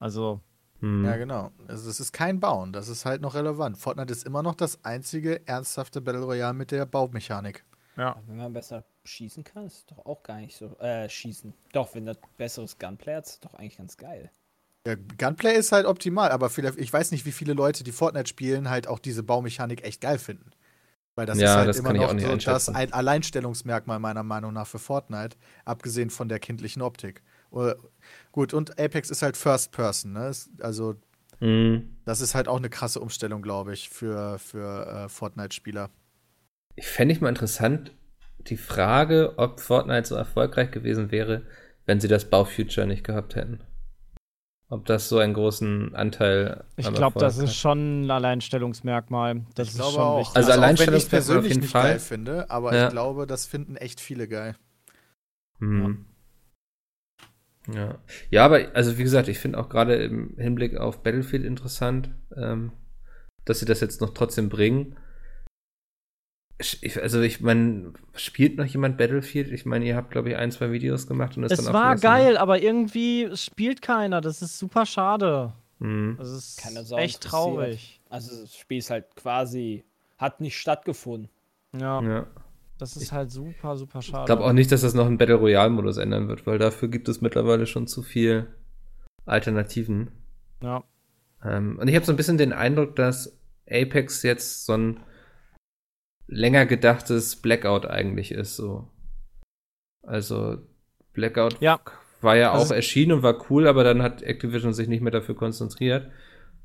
Also, 0.00 0.40
Hm. 0.80 1.04
Ja, 1.04 1.16
genau. 1.16 1.50
Also 1.66 1.90
es 1.90 2.00
ist 2.00 2.12
kein 2.12 2.40
Bauen, 2.40 2.72
das 2.72 2.88
ist 2.88 3.04
halt 3.04 3.20
noch 3.20 3.34
relevant. 3.34 3.78
Fortnite 3.78 4.12
ist 4.12 4.24
immer 4.24 4.42
noch 4.42 4.54
das 4.54 4.84
einzige 4.84 5.46
ernsthafte 5.46 6.00
Battle 6.00 6.22
Royale 6.22 6.54
mit 6.54 6.70
der 6.70 6.86
Baumechanik. 6.86 7.64
ja. 7.96 8.22
Wenn 8.26 8.36
man 8.36 8.52
besser 8.52 8.84
schießen 9.04 9.44
kann, 9.44 9.66
ist 9.66 9.90
doch 9.90 10.04
auch 10.06 10.22
gar 10.22 10.38
nicht 10.38 10.56
so. 10.56 10.78
Äh, 10.78 11.08
schießen. 11.08 11.52
Doch, 11.72 11.94
wenn 11.94 12.06
das 12.06 12.18
besseres 12.36 12.78
Gunplay 12.78 13.14
hat, 13.16 13.26
ist 13.26 13.44
doch 13.44 13.54
eigentlich 13.54 13.76
ganz 13.78 13.96
geil. 13.96 14.30
Ja, 14.86 14.94
Gunplay 15.18 15.54
ist 15.56 15.72
halt 15.72 15.86
optimal, 15.86 16.30
aber 16.30 16.48
vielleicht, 16.50 16.78
ich 16.78 16.92
weiß 16.92 17.10
nicht, 17.10 17.26
wie 17.26 17.32
viele 17.32 17.52
Leute, 17.52 17.84
die 17.84 17.92
Fortnite 17.92 18.28
spielen, 18.28 18.70
halt 18.70 18.86
auch 18.86 18.98
diese 18.98 19.22
Baumechanik 19.22 19.82
echt 19.84 20.00
geil 20.00 20.18
finden. 20.18 20.50
Weil 21.16 21.26
das 21.26 21.38
Ja, 21.38 21.52
ist 21.52 21.56
halt 21.58 21.68
das 21.68 21.78
immer 21.78 21.92
noch 21.94 22.18
so 22.18 22.36
das 22.36 22.68
ein 22.70 22.92
Alleinstellungsmerkmal 22.92 23.98
meiner 24.00 24.22
Meinung 24.24 24.52
nach 24.54 24.66
für 24.66 24.78
Fortnite, 24.78 25.36
abgesehen 25.64 26.10
von 26.10 26.28
der 26.28 26.38
kindlichen 26.40 26.82
Optik. 26.82 27.22
Oder, 27.50 27.76
gut, 28.32 28.52
und 28.54 28.78
Apex 28.78 29.10
ist 29.10 29.22
halt 29.22 29.36
First 29.36 29.72
Person, 29.72 30.12
ne? 30.12 30.32
Also 30.60 30.94
Hm. 31.40 31.96
das 32.04 32.20
ist 32.20 32.34
halt 32.34 32.48
auch 32.48 32.56
eine 32.56 32.68
krasse 32.70 33.00
Umstellung, 33.00 33.42
glaube 33.42 33.72
ich, 33.72 33.88
für, 33.90 34.38
für 34.38 34.86
äh, 34.86 35.08
Fortnite-Spieler. 35.08 35.90
Ich 36.74 36.86
fände 36.86 37.14
ich 37.14 37.20
mal 37.20 37.28
interessant, 37.28 37.92
die 38.40 38.56
Frage, 38.56 39.34
ob 39.36 39.60
Fortnite 39.60 40.08
so 40.08 40.14
erfolgreich 40.14 40.70
gewesen 40.70 41.10
wäre, 41.10 41.42
wenn 41.86 42.00
sie 42.00 42.08
das 42.08 42.28
Baufeature 42.28 42.86
nicht 42.86 43.04
gehabt 43.04 43.36
hätten. 43.36 43.60
Ob 44.70 44.84
das 44.84 45.08
so 45.08 45.18
einen 45.18 45.32
großen 45.32 45.94
Anteil 45.94 46.64
Ich 46.76 46.92
glaube, 46.92 47.18
das 47.18 47.38
ist 47.38 47.54
schon 47.54 48.02
ein 48.04 48.10
Alleinstellungsmerkmal. 48.10 49.46
Das 49.54 49.68
ich 49.68 49.74
ist 49.74 49.80
glaube 49.80 49.92
schon 49.94 50.02
auch. 50.02 50.20
wichtig. 50.20 50.36
Also 50.36 50.52
auch 50.52 50.78
wenn 50.78 50.94
ich 50.94 51.08
persönlich 51.08 51.56
nicht 51.56 51.70
Fall. 51.70 51.90
geil 51.92 51.98
finde, 52.00 52.50
aber 52.50 52.74
Ja. 52.74 52.84
ich 52.84 52.90
glaube, 52.90 53.26
das 53.26 53.46
finden 53.46 53.76
echt 53.76 54.00
viele 54.00 54.28
geil. 54.28 54.56
Hm. 55.60 56.04
Ja. 57.72 57.98
ja, 58.30 58.44
aber 58.44 58.74
also 58.74 58.96
wie 58.98 59.02
gesagt, 59.02 59.28
ich 59.28 59.38
finde 59.38 59.58
auch 59.58 59.68
gerade 59.68 59.94
im 59.96 60.34
Hinblick 60.38 60.76
auf 60.76 61.02
Battlefield 61.02 61.44
interessant, 61.44 62.10
ähm, 62.34 62.72
dass 63.44 63.60
sie 63.60 63.66
das 63.66 63.80
jetzt 63.80 64.00
noch 64.00 64.14
trotzdem 64.14 64.48
bringen. 64.48 64.96
Ich, 66.58 67.00
also 67.00 67.20
ich 67.20 67.40
meine, 67.40 67.92
spielt 68.14 68.56
noch 68.56 68.64
jemand 68.64 68.98
Battlefield? 68.98 69.52
Ich 69.52 69.64
meine, 69.64 69.84
ihr 69.84 69.96
habt 69.96 70.10
glaube 70.10 70.30
ich 70.30 70.36
ein, 70.36 70.50
zwei 70.50 70.72
Videos 70.72 71.06
gemacht 71.06 71.36
und 71.36 71.42
das 71.42 71.52
Es 71.52 71.64
dann 71.64 71.74
war 71.74 71.96
geil, 71.96 72.36
aber 72.36 72.60
irgendwie 72.60 73.28
spielt 73.36 73.80
keiner. 73.80 74.20
Das 74.20 74.42
ist 74.42 74.58
super 74.58 74.86
schade. 74.86 75.52
Hm. 75.78 76.16
Das 76.18 76.30
ist 76.30 76.58
Keine 76.58 76.84
Sau 76.84 76.96
echt 76.96 77.22
traurig. 77.22 78.00
Also 78.08 78.40
das 78.40 78.56
Spiel 78.56 78.78
ist 78.78 78.90
halt 78.90 79.14
quasi, 79.14 79.84
hat 80.16 80.40
nicht 80.40 80.58
stattgefunden. 80.58 81.28
Ja, 81.78 82.02
Ja. 82.02 82.26
Das 82.78 82.96
ist 82.96 83.12
halt 83.12 83.30
super, 83.30 83.76
super 83.76 84.00
schade. 84.02 84.22
Ich 84.22 84.26
glaube 84.26 84.44
auch 84.44 84.52
nicht, 84.52 84.70
dass 84.72 84.82
das 84.82 84.94
noch 84.94 85.06
einen 85.06 85.18
Battle 85.18 85.34
Royale-Modus 85.36 85.96
ändern 85.98 86.28
wird, 86.28 86.46
weil 86.46 86.58
dafür 86.58 86.88
gibt 86.88 87.08
es 87.08 87.20
mittlerweile 87.20 87.66
schon 87.66 87.86
zu 87.86 88.02
viel 88.02 88.46
Alternativen. 89.26 90.10
Ja. 90.62 90.84
Ähm, 91.44 91.78
und 91.78 91.88
ich 91.88 91.94
habe 91.94 92.04
so 92.06 92.12
ein 92.12 92.16
bisschen 92.16 92.38
den 92.38 92.52
Eindruck, 92.52 92.96
dass 92.96 93.38
Apex 93.70 94.22
jetzt 94.22 94.64
so 94.66 94.74
ein 94.74 95.00
länger 96.26 96.66
gedachtes 96.66 97.36
Blackout 97.36 97.86
eigentlich 97.86 98.32
ist. 98.32 98.56
So. 98.56 98.88
Also 100.02 100.58
Blackout 101.12 101.60
Ja. 101.60 101.80
war 102.20 102.36
ja 102.36 102.50
auch 102.52 102.60
Also- 102.60 102.74
erschienen 102.74 103.12
und 103.12 103.22
war 103.22 103.50
cool, 103.50 103.66
aber 103.66 103.84
dann 103.84 104.02
hat 104.02 104.22
Activision 104.22 104.72
sich 104.72 104.88
nicht 104.88 105.00
mehr 105.02 105.12
dafür 105.12 105.34
konzentriert, 105.34 106.10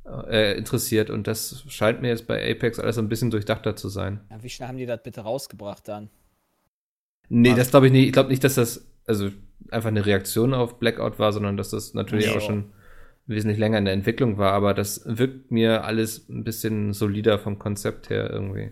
äh, 0.06 0.58
interessiert. 0.58 1.10
Und 1.10 1.28
das 1.28 1.64
scheint 1.68 2.02
mir 2.02 2.10
jetzt 2.10 2.28
bei 2.28 2.50
Apex 2.52 2.80
alles 2.80 2.98
ein 2.98 3.10
bisschen 3.10 3.32
durchdachter 3.32 3.76
zu 3.76 3.90
sein. 3.90 4.20
Ja, 4.30 4.42
wie 4.44 4.50
schnell 4.50 4.68
haben 4.68 4.78
die 4.78 4.86
das 4.86 5.02
bitte 5.04 5.22
rausgebracht 5.22 5.88
dann? 5.88 6.10
Nee, 7.30 7.56
das 7.56 7.70
glaube 7.72 7.88
ich 7.88 7.92
nicht. 7.94 8.08
Ich 8.08 8.14
glaube 8.14 8.30
nicht, 8.30 8.44
dass 8.44 8.56
das 8.56 8.86
also 9.06 9.30
einfach 9.70 9.90
eine 9.90 10.06
Reaktion 10.06 10.54
auf 10.54 10.80
Blackout 10.80 11.20
war, 11.20 11.32
sondern 11.34 11.58
dass 11.58 11.70
das 11.70 11.94
natürlich 11.94 12.28
Nee. 12.28 12.38
auch 12.38 12.42
schon 12.42 12.74
wesentlich 13.26 13.58
länger 13.58 13.78
in 13.78 13.86
der 13.86 13.94
Entwicklung 13.94 14.38
war. 14.38 14.52
Aber 14.52 14.74
das 14.74 15.02
wirkt 15.06 15.52
mir 15.52 15.84
alles 15.86 16.28
ein 16.30 16.44
bisschen 16.44 16.94
solider 16.94 17.40
vom 17.40 17.58
Konzept 17.60 18.10
her 18.10 18.30
irgendwie. 18.30 18.72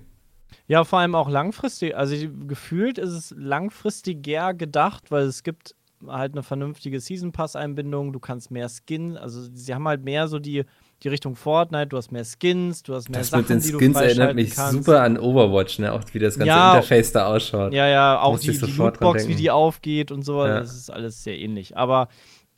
Ja, 0.68 0.84
vor 0.84 1.00
allem 1.00 1.16
auch 1.16 1.30
langfristig. 1.30 1.96
Also 1.96 2.16
gefühlt 2.48 2.98
ist 2.98 3.12
es 3.12 3.34
langfristiger 3.38 4.54
gedacht, 4.54 5.12
weil 5.12 5.24
es 5.24 5.44
gibt 5.44 5.76
halt 6.06 6.34
eine 6.34 6.44
vernünftige 6.44 7.00
Season 7.00 7.32
Pass 7.32 7.56
Einbindung. 7.56 8.12
Du 8.14 8.20
kannst 8.20 8.52
mehr 8.52 8.70
Skin. 8.70 9.18
Also 9.18 9.42
sie 9.54 9.74
haben 9.74 9.88
halt 9.88 10.04
mehr 10.04 10.28
so 10.28 10.40
die, 10.40 10.66
die 11.04 11.08
Richtung 11.08 11.36
Fortnite. 11.36 11.88
Du 11.88 11.98
hast 11.98 12.12
mehr 12.12 12.24
Skins, 12.26 12.84
du 12.84 12.94
hast 12.96 13.10
mehr 13.10 13.20
Das 13.20 13.30
Sachen, 13.30 13.42
mit 13.42 13.50
den 13.50 13.60
die 13.62 13.72
du 13.72 13.78
Skins 13.80 13.98
erinnert 13.98 14.36
mich 14.36 14.52
kannst. 14.56 14.74
super 14.74 15.02
an 15.02 15.18
Overwatch, 15.18 15.80
ne? 15.80 15.92
Auch 15.94 16.04
wie 16.14 16.20
das 16.20 16.36
ganze 16.38 16.48
Ja. 16.50 16.74
Interface 16.76 17.12
da 17.12 17.28
ausschaut. 17.28 17.74
Ja, 17.74 17.88
ja, 17.88 18.20
auch 18.22 18.34
Musste 18.34 18.52
die, 18.52 18.58
die 18.60 18.72
Lootbox, 18.72 19.28
wie 19.28 19.36
die 19.36 19.52
aufgeht 19.52 20.12
und 20.12 20.24
so, 20.24 20.46
Ja. 20.46 20.60
das 20.60 20.76
ist 20.76 20.90
alles 20.92 21.24
sehr 21.24 21.38
ähnlich. 21.40 21.76
Aber 21.78 22.08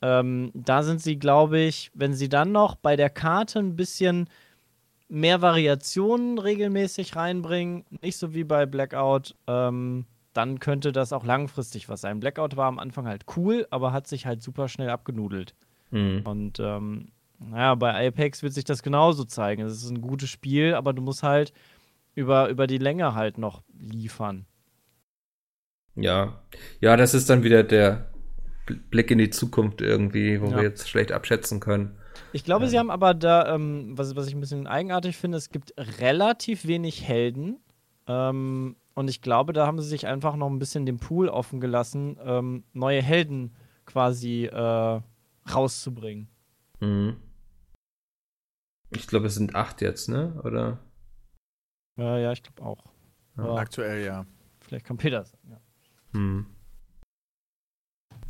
ähm, 0.02 0.50
da 0.54 0.82
sind 0.82 1.00
sie, 1.00 1.18
glaube 1.18 1.58
ich, 1.60 1.90
wenn 1.94 2.12
sie 2.14 2.28
dann 2.28 2.52
noch 2.52 2.74
bei 2.74 2.96
der 2.96 3.08
Karte 3.10 3.58
ein 3.58 3.76
bisschen 3.76 4.28
mehr 5.08 5.40
Variationen 5.42 6.38
regelmäßig 6.38 7.14
reinbringen, 7.16 7.84
nicht 8.02 8.16
so 8.16 8.34
wie 8.34 8.44
bei 8.44 8.66
Blackout, 8.66 9.34
ähm, 9.46 10.06
dann 10.32 10.58
könnte 10.58 10.90
das 10.92 11.12
auch 11.12 11.24
langfristig 11.24 11.88
was 11.88 12.00
sein. 12.00 12.18
Blackout 12.20 12.56
war 12.56 12.66
am 12.66 12.78
Anfang 12.78 13.06
halt 13.06 13.24
cool, 13.36 13.66
aber 13.70 13.92
hat 13.92 14.06
sich 14.08 14.26
halt 14.26 14.42
super 14.42 14.68
schnell 14.68 14.90
abgenudelt. 14.90 15.54
Mhm. 15.90 16.22
Und 16.24 16.58
ähm, 16.58 17.08
naja, 17.50 17.74
bei 17.74 18.06
Apex 18.08 18.42
wird 18.42 18.52
sich 18.52 18.64
das 18.64 18.82
genauso 18.82 19.24
zeigen. 19.24 19.62
Es 19.62 19.72
ist 19.82 19.90
ein 19.90 20.00
gutes 20.00 20.30
Spiel, 20.30 20.74
aber 20.74 20.92
du 20.92 21.02
musst 21.02 21.22
halt 21.22 21.52
über, 22.14 22.48
über 22.48 22.66
die 22.66 22.78
Länge 22.78 23.14
halt 23.14 23.38
noch 23.38 23.62
liefern. 23.78 24.46
Ja. 25.96 26.40
Ja, 26.80 26.96
das 26.96 27.14
ist 27.14 27.30
dann 27.30 27.42
wieder 27.44 27.62
der 27.62 28.06
Bl- 28.66 28.80
Blick 28.90 29.10
in 29.10 29.18
die 29.18 29.30
Zukunft 29.30 29.80
irgendwie, 29.80 30.40
wo 30.40 30.46
Ja. 30.46 30.56
wir 30.56 30.62
jetzt 30.62 30.88
schlecht 30.88 31.12
abschätzen 31.12 31.60
können. 31.60 31.96
Ich 32.32 32.44
glaube, 32.44 32.64
Ja. 32.64 32.70
sie 32.70 32.78
haben 32.78 32.90
aber 32.90 33.14
da, 33.14 33.54
ähm, 33.54 33.96
was, 33.96 34.16
was 34.16 34.26
ich 34.26 34.34
ein 34.34 34.40
bisschen 34.40 34.66
eigenartig 34.66 35.16
finde, 35.16 35.38
es 35.38 35.50
gibt 35.50 35.72
relativ 36.00 36.66
wenig 36.66 37.02
Helden. 37.06 37.58
Ähm, 38.06 38.76
und 38.94 39.08
ich 39.08 39.22
glaube, 39.22 39.52
da 39.52 39.66
haben 39.66 39.80
sie 39.80 39.88
sich 39.88 40.06
einfach 40.06 40.36
noch 40.36 40.48
ein 40.50 40.58
bisschen 40.58 40.86
den 40.86 40.98
Pool 40.98 41.28
offen 41.28 41.60
gelassen, 41.60 42.16
ähm, 42.24 42.64
neue 42.72 43.02
Helden 43.02 43.54
quasi 43.86 44.46
äh, 44.46 45.00
rauszubringen. 45.52 46.28
Mhm. 46.80 47.16
Ich 48.94 49.06
glaube, 49.06 49.26
es 49.26 49.34
sind 49.34 49.54
acht 49.54 49.80
jetzt, 49.80 50.08
ne? 50.08 50.40
Oder? 50.44 50.78
Ja, 51.96 52.18
ja, 52.18 52.32
ich 52.32 52.42
glaube 52.42 52.62
auch. 52.62 52.84
Ja. 53.36 53.54
Aktuell 53.54 54.04
ja. 54.04 54.26
vielleicht 54.60 54.86
kann 54.86 54.96
Peter 54.96 55.24
sagen. 55.24 55.50
Ja. 55.50 55.60
Hm. 56.12 56.46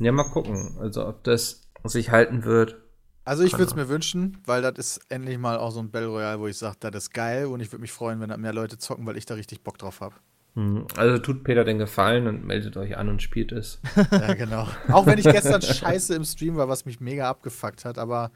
Ja, 0.00 0.12
mal 0.12 0.30
gucken. 0.30 0.76
Also, 0.80 1.06
ob 1.06 1.24
das 1.24 1.70
sich 1.84 2.10
halten 2.10 2.44
wird. 2.44 2.80
Also 3.26 3.42
ich 3.42 3.52
würde 3.52 3.64
es 3.64 3.74
mir 3.74 3.88
wünschen, 3.88 4.36
weil 4.44 4.60
das 4.60 4.74
ist 4.76 5.00
endlich 5.08 5.38
mal 5.38 5.56
auch 5.56 5.70
so 5.70 5.80
ein 5.80 5.90
Battle 5.90 6.08
Royale, 6.08 6.40
wo 6.40 6.46
ich 6.46 6.58
sage, 6.58 6.76
das 6.80 6.94
ist 6.94 7.14
geil 7.14 7.46
und 7.46 7.60
ich 7.60 7.72
würde 7.72 7.80
mich 7.80 7.92
freuen, 7.92 8.20
wenn 8.20 8.28
da 8.28 8.36
mehr 8.36 8.52
Leute 8.52 8.76
zocken, 8.76 9.06
weil 9.06 9.16
ich 9.16 9.24
da 9.24 9.32
richtig 9.32 9.62
Bock 9.62 9.78
drauf 9.78 10.02
habe. 10.02 10.14
Hm. 10.54 10.86
Also, 10.96 11.18
tut 11.18 11.42
Peter 11.42 11.64
den 11.64 11.78
Gefallen 11.78 12.26
und 12.26 12.44
meldet 12.44 12.76
euch 12.76 12.96
an 12.96 13.08
und 13.08 13.22
spielt 13.22 13.50
es. 13.52 13.80
Ja, 14.10 14.34
genau. 14.34 14.68
Auch 14.88 15.06
wenn 15.06 15.18
ich 15.18 15.24
gestern 15.24 15.62
scheiße 15.62 16.14
im 16.14 16.24
Stream 16.24 16.56
war, 16.56 16.68
was 16.68 16.84
mich 16.84 17.00
mega 17.00 17.28
abgefuckt 17.28 17.84
hat, 17.84 17.98
aber 17.98 18.30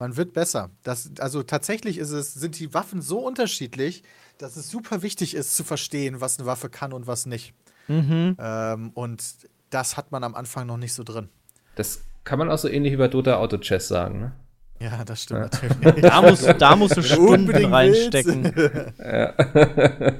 man 0.00 0.16
wird 0.16 0.32
besser. 0.32 0.70
Das, 0.82 1.10
also 1.20 1.42
tatsächlich 1.44 1.98
ist 1.98 2.10
es, 2.10 2.34
sind 2.34 2.58
die 2.58 2.74
Waffen 2.74 3.00
so 3.02 3.20
unterschiedlich, 3.20 4.02
dass 4.38 4.56
es 4.56 4.68
super 4.70 5.02
wichtig 5.02 5.34
ist 5.36 5.54
zu 5.54 5.62
verstehen, 5.62 6.20
was 6.20 6.38
eine 6.38 6.46
Waffe 6.46 6.68
kann 6.70 6.92
und 6.92 7.06
was 7.06 7.26
nicht. 7.26 7.54
Mhm. 7.86 8.36
Ähm, 8.40 8.90
und 8.94 9.22
das 9.70 9.96
hat 9.96 10.10
man 10.10 10.24
am 10.24 10.34
Anfang 10.34 10.66
noch 10.66 10.78
nicht 10.78 10.94
so 10.94 11.04
drin. 11.04 11.28
Das 11.76 12.00
kann 12.24 12.38
man 12.38 12.50
auch 12.50 12.58
so 12.58 12.68
ähnlich 12.68 12.92
wie 12.94 12.96
bei 12.96 13.08
Dota 13.08 13.36
Auto 13.36 13.58
Chess 13.58 13.86
sagen, 13.88 14.20
ne? 14.20 14.32
Ja, 14.80 15.04
das 15.04 15.22
stimmt 15.24 15.40
Ja. 15.62 15.68
natürlich. 15.70 16.02
Da 16.02 16.22
musst, 16.22 16.46
du- 16.48 16.54
da 16.54 16.76
musst 16.76 16.96
du 16.96 17.02
Stunden 17.02 17.28
unbedingt 17.42 17.72
reinstecken. 17.72 18.52
Ja. 18.98 19.34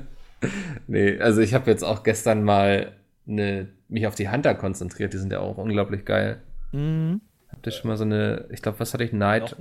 nee, 0.86 1.18
also 1.20 1.40
ich 1.40 1.54
habe 1.54 1.70
jetzt 1.70 1.82
auch 1.84 2.02
gestern 2.02 2.42
mal 2.44 2.96
eine, 3.26 3.68
mich 3.88 4.06
auf 4.06 4.14
die 4.14 4.28
Hunter 4.30 4.54
konzentriert, 4.54 5.12
die 5.12 5.18
sind 5.18 5.32
ja 5.32 5.40
auch 5.40 5.56
unglaublich 5.56 6.04
geil. 6.04 6.42
Mhm. 6.72 7.20
Habt 7.60 7.66
ihr 7.66 7.72
schon 7.72 7.88
mal 7.90 7.98
so 7.98 8.04
eine, 8.04 8.46
ich 8.50 8.62
glaube, 8.62 8.80
was 8.80 8.94
hatte 8.94 9.04
ich? 9.04 9.10
Knight. 9.10 9.54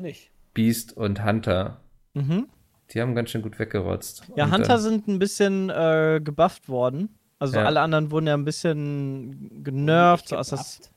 Beast 0.54 0.96
und 0.96 1.26
Hunter. 1.26 1.82
Mhm. 2.14 2.48
Die 2.94 3.02
haben 3.02 3.14
ganz 3.14 3.30
schön 3.30 3.42
gut 3.42 3.60
weggerotzt. 3.60 4.24
Ja, 4.38 4.46
Und, 4.46 4.54
Hunter 4.54 4.76
äh, 4.76 4.80
sind 4.80 5.10
ein 5.10 5.20
bisschen 5.20 5.70
äh, 5.70 6.22
gebufft 6.24 6.70
worden. 6.70 7.10
Also 7.40 7.58
Ja. 7.58 7.66
alle 7.66 7.82
anderen 7.82 8.10
wurden 8.10 8.28
ja 8.28 8.36
ein 8.36 8.46
bisschen 8.46 9.66
genervt. 9.66 10.30
So 10.30 10.38
gebufft? 10.38 10.92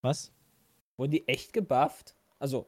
was? 0.00 0.32
Wurden 0.96 1.10
die 1.10 1.28
echt 1.28 1.52
gebufft? 1.52 2.14
Also, 2.38 2.66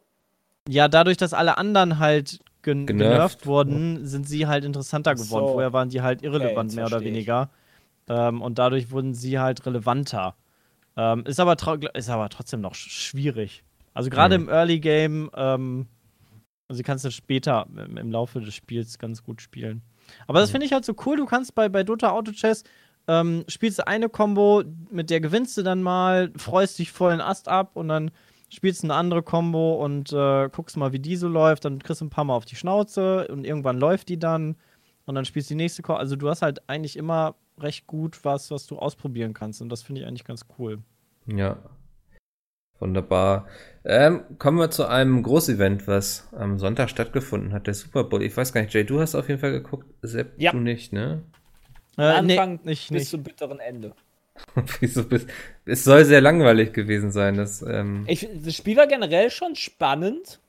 Ja, 0.68 0.86
dadurch, 0.88 1.16
dass 1.16 1.32
alle 1.32 1.56
anderen 1.56 1.98
halt 1.98 2.38
gen 2.60 2.84
Genervt. 2.86 3.10
genervt 3.14 3.46
wurden, 3.46 4.06
sind 4.06 4.28
sie 4.28 4.46
halt 4.46 4.66
interessanter 4.66 5.12
Ach 5.12 5.16
so. 5.16 5.24
geworden. 5.24 5.52
Vorher 5.52 5.72
waren 5.72 5.88
die 5.88 6.02
halt 6.02 6.20
irrelevant, 6.22 6.70
jetzt 6.72 6.76
mehr 6.76 6.84
oder 6.84 7.00
weniger. 7.00 7.48
Ähm, 8.10 8.42
und 8.42 8.58
dadurch 8.58 8.90
wurden 8.90 9.14
sie 9.14 9.38
halt 9.38 9.64
relevanter. 9.64 10.34
Ähm, 10.98 11.24
ist, 11.24 11.40
aber 11.40 11.56
ist 11.94 12.10
aber 12.10 12.28
trotzdem 12.28 12.60
noch 12.60 12.74
sch- 12.74 12.90
schwierig. 12.90 13.64
Also 13.94 14.10
gerade 14.10 14.38
Mhm. 14.38 14.44
im 14.44 14.50
Early 14.50 14.80
Game, 14.80 15.30
ähm, 15.34 15.86
also 16.68 16.82
kannst 16.84 17.04
du 17.04 17.10
später 17.10 17.66
im, 17.74 17.96
im 17.96 18.10
Laufe 18.12 18.40
des 18.40 18.54
Spiels 18.54 18.98
ganz 18.98 19.22
gut 19.22 19.42
spielen. 19.42 19.82
Aber 20.26 20.40
das 20.40 20.50
Mhm. 20.50 20.52
finde 20.52 20.66
ich 20.66 20.72
halt 20.72 20.84
so 20.84 20.94
cool. 21.06 21.16
Du 21.16 21.26
kannst 21.26 21.54
bei, 21.54 21.68
bei 21.68 21.82
Dota 21.82 22.10
Auto 22.10 22.32
Chess 22.32 22.64
ähm, 23.08 23.44
spielst 23.48 23.78
du 23.80 23.86
eine 23.86 24.08
Combo, 24.08 24.62
mit 24.90 25.10
der 25.10 25.20
gewinnst 25.20 25.56
du 25.56 25.62
dann 25.62 25.82
mal, 25.82 26.30
freust 26.36 26.78
dich 26.78 26.92
voll 26.92 27.10
den 27.12 27.20
Ast 27.20 27.48
ab 27.48 27.72
und 27.74 27.88
dann 27.88 28.10
spielst 28.50 28.82
du 28.82 28.86
eine 28.86 28.94
andere 28.94 29.22
Combo 29.22 29.82
und 29.84 30.12
äh, 30.12 30.48
guckst 30.50 30.76
mal, 30.76 30.92
wie 30.92 30.98
die 31.00 31.16
so 31.16 31.26
läuft. 31.28 31.64
Dann 31.64 31.80
kriegst 31.80 32.00
du 32.00 32.04
ein 32.04 32.10
paar 32.10 32.24
Mal 32.24 32.34
auf 32.34 32.44
die 32.44 32.56
Schnauze 32.56 33.26
und 33.28 33.44
irgendwann 33.44 33.78
läuft 33.78 34.08
die 34.08 34.18
dann 34.18 34.56
und 35.06 35.14
dann 35.16 35.24
spielst 35.24 35.50
du 35.50 35.54
die 35.54 35.56
nächste 35.62 35.82
Combo. 35.82 35.98
Also 35.98 36.14
du 36.14 36.28
hast 36.28 36.42
halt 36.42 36.68
eigentlich 36.68 36.96
immer 36.96 37.34
recht 37.58 37.86
gut 37.86 38.24
was, 38.24 38.50
was 38.50 38.66
du 38.66 38.78
ausprobieren 38.78 39.34
kannst 39.34 39.60
und 39.62 39.68
das 39.70 39.82
finde 39.82 40.02
ich 40.02 40.06
eigentlich 40.06 40.24
ganz 40.24 40.46
cool. 40.58 40.78
Ja. 41.26 41.56
Wunderbar. 42.80 43.46
Ähm, 43.84 44.22
kommen 44.38 44.58
wir 44.58 44.70
zu 44.70 44.86
einem 44.86 45.22
Großevent, 45.22 45.86
was 45.86 46.28
am 46.32 46.58
Sonntag 46.58 46.90
stattgefunden 46.90 47.52
hat, 47.52 47.66
der 47.66 47.74
Super 47.74 48.04
Bowl. 48.04 48.22
Ich 48.22 48.36
weiß 48.36 48.52
gar 48.52 48.62
nicht, 48.62 48.74
Jay, 48.74 48.84
du 48.84 49.00
hast 49.00 49.14
auf 49.14 49.28
jeden 49.28 49.40
Fall 49.40 49.52
geguckt, 49.52 49.86
Sepp, 50.02 50.32
Ja. 50.38 50.52
du 50.52 50.58
nicht, 50.58 50.92
ne? 50.92 51.22
Äh, 51.96 52.02
Anfang 52.02 52.54
nee, 52.64 52.70
nicht, 52.70 52.88
bis 52.90 52.90
nicht. 52.90 53.10
zum 53.10 53.22
bitteren 53.22 53.60
Ende. 53.60 53.92
Wieso 54.80 55.04
bist 55.04 55.28
Es 55.66 55.84
soll 55.84 56.04
sehr 56.04 56.20
langweilig 56.20 56.72
gewesen 56.72 57.10
sein. 57.10 57.36
Das, 57.36 57.62
ähm, 57.62 58.04
Ich, 58.06 58.28
das 58.42 58.54
Spiel 58.56 58.76
war 58.76 58.86
generell 58.86 59.30
schon 59.30 59.54
spannend. 59.56 60.40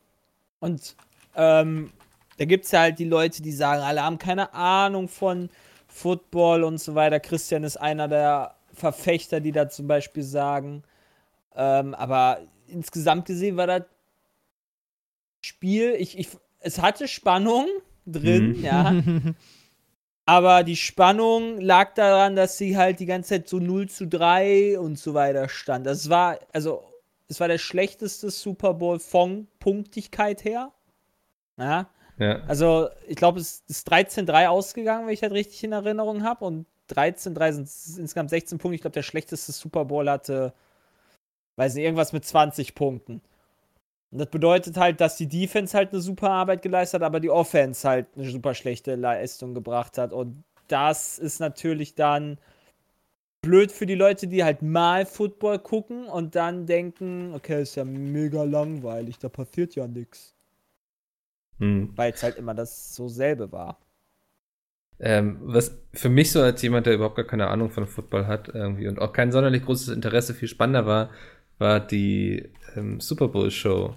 Und 0.59 0.95
ähm, 1.35 1.91
da 2.37 2.45
gibt 2.45 2.65
es 2.65 2.71
ja 2.71 2.81
halt 2.81 2.99
die 2.99 3.05
Leute, 3.05 3.41
die 3.41 3.51
sagen, 3.51 3.81
alle 3.81 4.03
haben 4.03 4.17
keine 4.17 4.53
Ahnung 4.53 5.07
von 5.09 5.49
Football 5.87 6.63
und 6.63 6.79
so 6.79 6.95
weiter. 6.95 7.19
Christian 7.19 7.63
ist 7.63 7.77
einer 7.77 8.07
der 8.07 8.55
Verfechter, 8.73 9.41
die 9.41 9.51
da 9.51 9.67
zum 9.67 9.87
Beispiel 9.87 10.23
sagen. 10.23 10.83
Ähm, 11.55 11.93
aber 11.95 12.39
insgesamt 12.67 13.25
gesehen 13.25 13.57
war 13.57 13.67
das 13.67 13.83
Spiel, 15.41 15.95
ich, 15.97 16.17
ich, 16.17 16.29
es 16.59 16.81
hatte 16.81 17.07
Spannung 17.07 17.67
drin, 18.05 18.57
Mhm. 18.57 18.63
ja. 18.63 18.93
Aber 20.25 20.63
die 20.63 20.75
Spannung 20.75 21.59
lag 21.59 21.93
daran, 21.95 22.35
dass 22.35 22.57
sie 22.57 22.77
halt 22.77 22.99
die 22.99 23.05
ganze 23.05 23.29
Zeit 23.29 23.49
so 23.49 23.57
0 23.59 23.89
zu 23.89 24.07
3 24.07 24.79
und 24.79 24.97
so 24.97 25.13
weiter 25.13 25.49
stand. 25.49 25.85
Das 25.87 26.09
war, 26.09 26.39
also, 26.53 26.83
es 27.27 27.39
war 27.39 27.47
der 27.47 27.57
schlechteste 27.57 28.29
Super 28.29 28.75
Bowl 28.75 28.99
von 28.99 29.47
Punktigkeit 29.59 30.45
her. 30.45 30.71
Ja, 31.57 31.89
ja. 32.17 32.39
also 32.47 32.87
ich 33.07 33.15
glaube, 33.15 33.39
es 33.39 33.63
ist 33.67 33.91
13-3 33.91 34.47
ausgegangen, 34.47 35.07
wenn 35.07 35.13
ich 35.13 35.19
das 35.21 35.31
richtig 35.31 35.63
in 35.63 35.71
Erinnerung 35.73 36.23
habe. 36.23 36.45
Und 36.45 36.65
13-3 36.91 37.51
sind 37.53 37.99
insgesamt 37.99 38.29
16 38.29 38.57
Punkte. 38.59 38.75
Ich 38.75 38.81
glaube, 38.81 38.93
der 38.93 39.03
schlechteste 39.03 39.51
Super 39.51 39.85
Bowl 39.85 40.09
hatte, 40.09 40.53
weiß 41.55 41.75
nicht, 41.75 41.83
irgendwas 41.83 42.13
mit 42.13 42.25
20 42.25 42.75
Punkten. 42.75 43.21
Und 44.11 44.19
das 44.19 44.29
bedeutet 44.29 44.77
halt, 44.77 44.99
dass 44.99 45.15
die 45.15 45.27
Defense 45.27 45.75
halt 45.75 45.91
eine 45.91 46.01
super 46.01 46.29
Arbeit 46.29 46.61
geleistet 46.61 47.01
hat, 47.01 47.05
aber 47.05 47.19
die 47.19 47.29
Offense 47.29 47.87
halt 47.87 48.07
eine 48.15 48.29
super 48.29 48.53
schlechte 48.53 48.95
Leistung 48.95 49.53
gebracht 49.53 49.97
hat. 49.97 50.11
Und 50.11 50.43
das 50.67 51.17
ist 51.17 51.39
natürlich 51.39 51.95
dann 51.95 52.37
blöd 53.41 53.71
für 53.71 53.85
die 53.85 53.95
Leute, 53.95 54.27
die 54.27 54.43
halt 54.43 54.61
mal 54.61 55.05
Football 55.05 55.59
gucken 55.59 56.05
und 56.05 56.35
dann 56.35 56.65
denken, 56.65 57.33
okay, 57.33 57.61
ist 57.61 57.75
ja 57.75 57.85
mega 57.85 58.43
langweilig, 58.43 59.17
da 59.17 59.29
passiert 59.29 59.75
ja 59.75 59.87
nichts. 59.87 60.35
Hm. 61.59 61.91
Weil 61.95 62.11
es 62.11 62.23
halt 62.23 62.37
immer 62.37 62.53
das 62.53 62.95
so 62.95 63.07
selbe 63.07 63.51
war. 63.51 63.79
Ähm, 64.99 65.39
was 65.41 65.75
für 65.93 66.09
mich 66.09 66.31
so 66.31 66.41
als 66.41 66.61
jemand, 66.61 66.85
der 66.85 66.93
überhaupt 66.93 67.15
gar 67.15 67.25
keine 67.25 67.47
Ahnung 67.47 67.71
von 67.71 67.87
Football 67.87 68.27
hat 68.27 68.49
irgendwie 68.49 68.87
und 68.87 68.99
auch 68.99 69.13
kein 69.13 69.31
sonderlich 69.31 69.63
großes 69.63 69.87
Interesse, 69.89 70.35
viel 70.35 70.47
spannender 70.47 70.85
war, 70.85 71.09
war 71.61 71.79
die 71.79 72.49
ähm, 72.75 72.99
Super 72.99 73.29
Bowl 73.29 73.49
Show. 73.49 73.95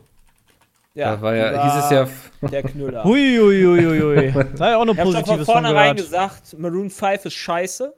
da 0.94 1.20
war 1.20 1.34
ja, 1.34 1.64
hieß 1.64 1.84
es 1.84 1.90
ja, 1.90 2.48
Der 2.48 2.62
Knüller. 2.62 3.02
Hui, 3.04 3.36
hui, 3.38 3.62
hui, 3.64 3.84
hui, 3.84 4.00
hui. 4.00 4.44
Da 4.56 4.70
ja 4.70 4.76
auch 4.76 4.84
noch 4.84 4.94
Ich 4.94 5.00
hab 5.00 5.08
schon 5.08 5.24
von 5.24 5.44
vornherein 5.44 5.96
gesagt, 5.96 6.56
Maroon 6.58 6.90
5 6.90 7.24
ist 7.24 7.34
scheiße. 7.34 7.92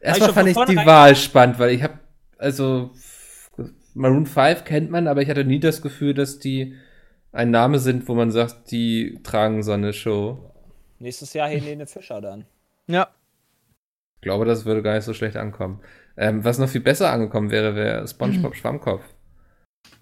erstmal 0.00 0.32
fand 0.32 0.48
ich 0.48 0.56
die 0.56 0.76
Wahl 0.76 1.14
spannend, 1.14 1.58
weil 1.58 1.70
ich 1.70 1.82
habe, 1.82 1.98
also 2.38 2.90
Maroon 3.94 4.26
5 4.26 4.64
kennt 4.64 4.90
man, 4.90 5.06
aber 5.06 5.22
ich 5.22 5.28
hatte 5.28 5.44
nie 5.44 5.60
das 5.60 5.82
Gefühl, 5.82 6.14
dass 6.14 6.38
die 6.38 6.74
ein 7.32 7.50
Name 7.50 7.78
sind, 7.78 8.08
wo 8.08 8.14
man 8.14 8.30
sagt, 8.30 8.70
die 8.70 9.20
tragen 9.22 9.62
so 9.62 9.72
eine 9.72 9.92
Show. 9.92 10.52
Nächstes 10.98 11.34
Jahr 11.34 11.48
Helene 11.48 11.86
Fischer 11.86 12.22
dann. 12.22 12.46
Ja, 12.86 13.08
Ich 14.16 14.22
glaube, 14.22 14.46
das 14.46 14.64
würde 14.64 14.82
gar 14.82 14.94
nicht 14.94 15.04
so 15.04 15.12
schlecht 15.12 15.36
ankommen. 15.36 15.80
Ähm, 16.16 16.44
was 16.44 16.58
noch 16.58 16.68
viel 16.68 16.80
besser 16.80 17.10
angekommen 17.10 17.50
wäre, 17.50 17.74
wäre 17.74 18.06
SpongeBob 18.08 18.54
Schwammkopf. 18.54 19.02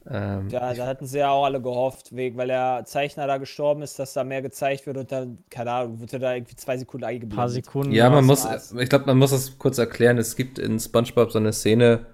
Ähm, 0.09 0.49
Ja, 0.49 0.75
da 0.75 0.87
hatten 0.87 1.07
sie 1.07 1.19
ja 1.19 1.31
auch 1.31 1.45
alle 1.45 1.61
gehofft, 1.61 2.15
wegen, 2.15 2.37
weil 2.37 2.49
der 2.49 2.85
Zeichner 2.85 3.27
da 3.27 3.39
gestorben 3.39 3.83
ist, 3.83 3.99
dass 3.99 4.13
da 4.13 4.23
mehr 4.23 4.43
gezeigt 4.43 4.87
wird 4.87 4.97
und 4.99 5.11
dann, 5.11 5.39
keine 5.51 5.73
Ahnung, 5.73 6.01
wird 6.01 6.13
er 6.13 6.19
da 6.19 6.35
irgendwie 6.35 6.57
zwei 6.57 6.77
Sekunden 6.77 7.05
ein 7.05 7.15
eingeblendet. 7.15 7.37
paar 7.37 7.49
Sekunden. 7.49 7.93
Ja, 7.93 8.11
man 8.11 8.25
muss, 8.25 8.45
war's. 8.45 8.73
ich 8.73 8.89
glaube, 8.89 9.07
man 9.07 9.19
muss 9.19 9.31
das 9.31 9.59
kurz 9.59 9.79
erklären. 9.79 10.19
Es 10.19 10.37
gibt 10.37 10.59
in 10.59 10.79
SpongeBob 10.79 11.33
so 11.33 11.39
eine 11.39 11.53
Szene, 11.53 12.07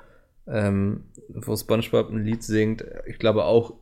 ähm, 0.47 1.05
wo 1.29 1.57
SpongeBob 1.57 2.11
ein 2.11 2.25
Lied 2.25 2.43
singt. 2.45 2.85
Ich 3.07 3.19
glaube 3.19 3.45
auch 3.45 3.75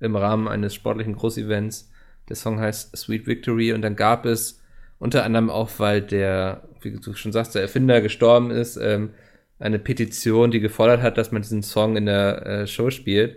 im 0.00 0.16
Rahmen 0.16 0.48
eines 0.48 0.74
sportlichen 0.74 1.16
Großevents. 1.16 1.90
Der 2.28 2.36
Song 2.36 2.60
heißt 2.60 2.96
Sweet 2.96 3.26
Victory 3.26 3.72
und 3.72 3.82
dann 3.82 3.96
gab 3.96 4.26
es 4.26 4.60
unter 4.98 5.24
anderem 5.24 5.50
auch, 5.50 5.70
weil 5.78 6.02
der, 6.02 6.68
wie 6.82 6.92
du 6.92 7.14
schon 7.14 7.32
sagst, 7.32 7.54
der 7.54 7.62
Erfinder 7.62 8.00
gestorben 8.00 8.50
ist, 8.50 8.76
ähm, 8.76 9.10
eine 9.58 9.78
Petition, 9.78 10.50
die 10.50 10.60
gefordert 10.60 11.02
hat, 11.02 11.18
dass 11.18 11.32
man 11.32 11.42
diesen 11.42 11.62
Song 11.62 11.96
in 11.96 12.06
der 12.06 12.46
äh, 12.46 12.66
Show 12.66 12.90
spielt. 12.90 13.36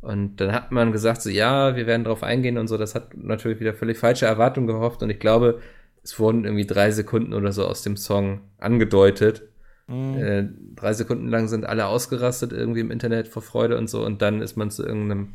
Und 0.00 0.40
dann 0.40 0.52
hat 0.52 0.70
man 0.70 0.92
gesagt, 0.92 1.22
so 1.22 1.30
ja, 1.30 1.74
wir 1.74 1.86
werden 1.86 2.04
darauf 2.04 2.22
eingehen 2.22 2.58
und 2.58 2.68
so. 2.68 2.76
Das 2.76 2.94
hat 2.94 3.16
natürlich 3.16 3.58
wieder 3.58 3.74
völlig 3.74 3.98
falsche 3.98 4.26
Erwartungen 4.26 4.68
gehofft. 4.68 5.02
Und 5.02 5.10
ich 5.10 5.18
glaube, 5.18 5.60
es 6.04 6.18
wurden 6.20 6.44
irgendwie 6.44 6.66
drei 6.66 6.92
Sekunden 6.92 7.32
oder 7.32 7.52
so 7.52 7.66
aus 7.66 7.82
dem 7.82 7.96
Song 7.96 8.40
angedeutet. 8.58 9.42
Mhm. 9.88 10.16
Äh, 10.16 10.48
drei 10.76 10.92
Sekunden 10.92 11.28
lang 11.28 11.48
sind 11.48 11.64
alle 11.64 11.86
ausgerastet 11.86 12.52
irgendwie 12.52 12.80
im 12.80 12.90
Internet 12.90 13.26
vor 13.28 13.42
Freude 13.42 13.76
und 13.76 13.90
so. 13.90 14.04
Und 14.04 14.22
dann 14.22 14.42
ist 14.42 14.56
man 14.56 14.70
zu 14.70 14.84
irgendeinem 14.84 15.34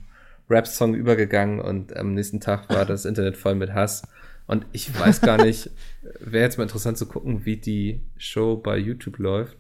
Rap-Song 0.50 0.94
übergegangen 0.94 1.60
und 1.60 1.96
am 1.96 2.14
nächsten 2.14 2.40
Tag 2.40 2.70
war 2.70 2.86
das 2.86 3.06
Internet 3.06 3.38
voll 3.38 3.56
mit 3.56 3.74
Hass. 3.74 4.04
Und 4.48 4.66
ich 4.74 4.98
weiß 4.98 5.22
gar 5.22 5.44
nicht, 5.44 5.70
wäre 6.20 6.44
jetzt 6.44 6.58
mal 6.58 6.64
interessant 6.64 6.98
zu 6.98 7.06
gucken, 7.06 7.46
wie 7.46 7.58
die 7.58 8.02
Show 8.18 8.58
bei 8.58 8.78
YouTube 8.78 9.18
läuft. 9.20 9.58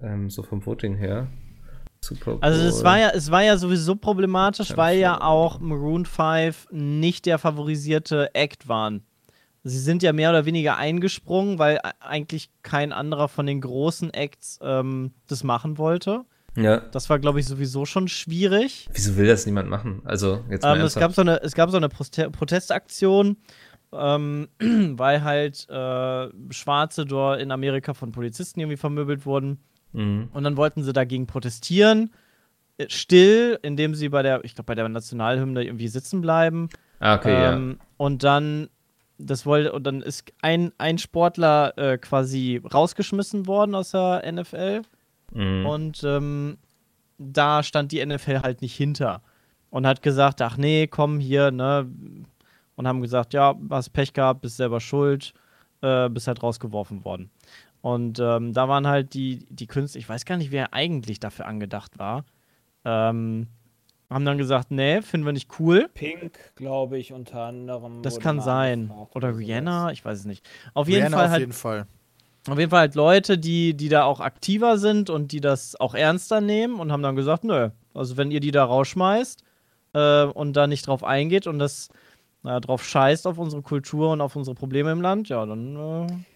Ähm, 0.00 0.30
so 0.30 0.42
vom 0.42 0.64
Voting 0.64 0.94
her. 0.96 1.28
Super 2.04 2.38
Also 2.40 2.62
es 2.62 2.82
war 2.82 2.98
ja, 2.98 3.10
es 3.10 3.30
war 3.30 3.42
ja 3.42 3.56
sowieso 3.56 3.94
problematisch, 3.94 4.76
weil 4.76 4.98
ja 4.98 5.20
auch 5.20 5.60
Maroon 5.60 6.04
5 6.04 6.68
nicht 6.72 7.26
der 7.26 7.38
favorisierte 7.38 8.34
Act 8.34 8.68
waren. 8.68 9.04
Sie 9.64 9.78
sind 9.78 10.02
ja 10.02 10.12
mehr 10.12 10.30
oder 10.30 10.44
weniger 10.44 10.76
eingesprungen, 10.76 11.60
weil 11.60 11.76
e- 11.76 11.80
eigentlich 12.00 12.50
kein 12.62 12.92
anderer 12.92 13.28
von 13.28 13.46
den 13.46 13.60
großen 13.60 14.12
Acts 14.12 14.58
ähm, 14.62 15.12
das 15.28 15.44
machen 15.44 15.78
wollte. 15.78 16.24
Ja. 16.56 16.78
Das 16.78 17.08
war, 17.08 17.20
glaube 17.20 17.38
ich, 17.38 17.46
sowieso 17.46 17.86
schon 17.86 18.08
schwierig. 18.08 18.88
Wieso 18.92 19.16
will 19.16 19.28
das 19.28 19.46
niemand 19.46 19.70
machen? 19.70 20.02
Also, 20.04 20.44
jetzt 20.50 20.64
mal 20.64 20.78
Ähm, 20.78 20.84
es, 20.84 20.94
gab 20.96 21.12
so 21.12 21.22
eine, 21.22 21.40
es 21.42 21.54
gab 21.54 21.70
so 21.70 21.76
eine 21.76 21.88
Protestaktion, 21.88 23.36
ähm, 23.92 24.48
weil 24.58 25.22
halt 25.22 25.68
äh, 25.70 26.28
Schwarze 26.52 27.06
dort 27.06 27.40
in 27.40 27.52
Amerika 27.52 27.94
von 27.94 28.10
Polizisten 28.10 28.60
irgendwie 28.60 28.76
vermöbelt 28.76 29.24
wurden. 29.24 29.60
Mhm. 29.92 30.28
Und 30.32 30.44
dann 30.44 30.56
wollten 30.56 30.82
sie 30.82 30.92
dagegen 30.92 31.26
protestieren. 31.26 32.10
äh, 32.78 32.86
Still, 32.88 33.58
indem 33.62 33.94
sie 33.94 34.08
bei 34.08 34.22
der, 34.22 34.44
ich 34.44 34.54
glaube, 34.54 34.66
bei 34.66 34.74
der 34.74 34.88
Nationalhymne 34.88 35.62
irgendwie 35.64 35.88
sitzen 35.88 36.20
bleiben. 36.20 36.68
Ah, 37.00 37.16
okay, 37.16 37.52
ähm, 37.52 37.78
Und 37.96 38.22
dann, 38.24 38.68
das 39.18 39.44
wollte, 39.44 39.72
und 39.72 39.84
dann 39.84 40.00
ist 40.02 40.32
ein, 40.40 40.72
ein 40.78 40.98
Sportler 40.98 41.76
äh, 41.76 41.98
quasi 41.98 42.60
rausgeschmissen 42.72 43.46
worden 43.46 43.74
aus 43.74 43.90
der 43.90 44.22
NFL. 44.30 44.82
ja. 45.34 45.40
Mhm. 45.40 45.66
Und 45.66 46.02
ähm, 46.04 46.58
da 47.18 47.62
stand 47.62 47.92
die 47.92 48.04
NFL 48.04 48.40
halt 48.42 48.62
nicht 48.62 48.76
hinter. 48.76 49.22
Und 49.70 49.86
hat 49.86 50.02
gesagt, 50.02 50.42
ach 50.42 50.56
nee, 50.58 50.86
komm 50.86 51.18
hier, 51.18 51.50
ne? 51.50 51.88
Und 52.74 52.86
haben 52.88 53.00
gesagt, 53.00 53.32
ja, 53.32 53.54
hast 53.70 53.90
Pech 53.90 54.12
gehabt, 54.12 54.42
bist 54.42 54.56
selber 54.58 54.80
schuld, 54.80 55.32
äh, 55.80 56.08
bist 56.10 56.26
halt 56.26 56.42
rausgeworfen 56.42 57.04
worden. 57.04 57.30
Und 57.82 58.20
ähm, 58.20 58.52
da 58.52 58.68
waren 58.68 58.86
halt 58.86 59.12
die, 59.12 59.44
die 59.50 59.66
Künstler, 59.66 59.98
ich 59.98 60.08
weiß 60.08 60.24
gar 60.24 60.36
nicht, 60.36 60.52
wer 60.52 60.72
eigentlich 60.72 61.18
dafür 61.20 61.46
angedacht 61.46 61.98
war, 61.98 62.24
ähm, 62.84 63.48
haben 64.08 64.24
dann 64.24 64.38
gesagt, 64.38 64.70
nee, 64.70 65.02
finden 65.02 65.26
wir 65.26 65.32
nicht 65.32 65.50
cool. 65.58 65.88
Pink, 65.92 66.38
glaube 66.54 66.98
ich, 66.98 67.12
unter 67.12 67.42
anderem. 67.42 68.02
Das 68.02 68.20
kann 68.20 68.40
sein. 68.40 68.92
Oder. 69.14 69.36
Rihanna, 69.36 69.90
ich 69.90 70.04
weiß 70.04 70.20
es 70.20 70.24
nicht. 70.24 70.48
Auf 70.74 70.86
jeden 70.88 71.00
Rihanna 71.00 71.16
Fall 71.16 71.26
auf 71.26 71.30
halt 71.32 71.40
jeden 71.40 71.52
Fall. 71.52 71.86
auf 72.48 72.58
jeden 72.58 72.70
Fall 72.70 72.80
halt 72.80 72.94
Leute, 72.94 73.38
die, 73.38 73.74
die 73.74 73.88
da 73.88 74.04
auch 74.04 74.20
aktiver 74.20 74.78
sind 74.78 75.10
und 75.10 75.32
die 75.32 75.40
das 75.40 75.78
auch 75.80 75.94
ernster 75.94 76.40
nehmen 76.40 76.78
und 76.78 76.92
haben 76.92 77.02
dann 77.02 77.16
gesagt, 77.16 77.42
nö, 77.42 77.70
also 77.94 78.16
wenn 78.16 78.30
ihr 78.30 78.40
die 78.40 78.52
da 78.52 78.64
rausschmeißt 78.64 79.42
äh, 79.94 80.24
und 80.24 80.52
da 80.54 80.66
nicht 80.66 80.86
drauf 80.86 81.02
eingeht 81.02 81.46
und 81.48 81.58
das 81.58 81.88
äh, 82.44 82.60
drauf 82.60 82.84
scheißt 82.84 83.26
auf 83.26 83.38
unsere 83.38 83.62
Kultur 83.62 84.10
und 84.12 84.20
auf 84.20 84.34
unsere 84.36 84.54
Probleme 84.54 84.90
im 84.92 85.00
Land, 85.00 85.28
ja, 85.28 85.44
dann 85.46 85.74
äh, 85.76 85.78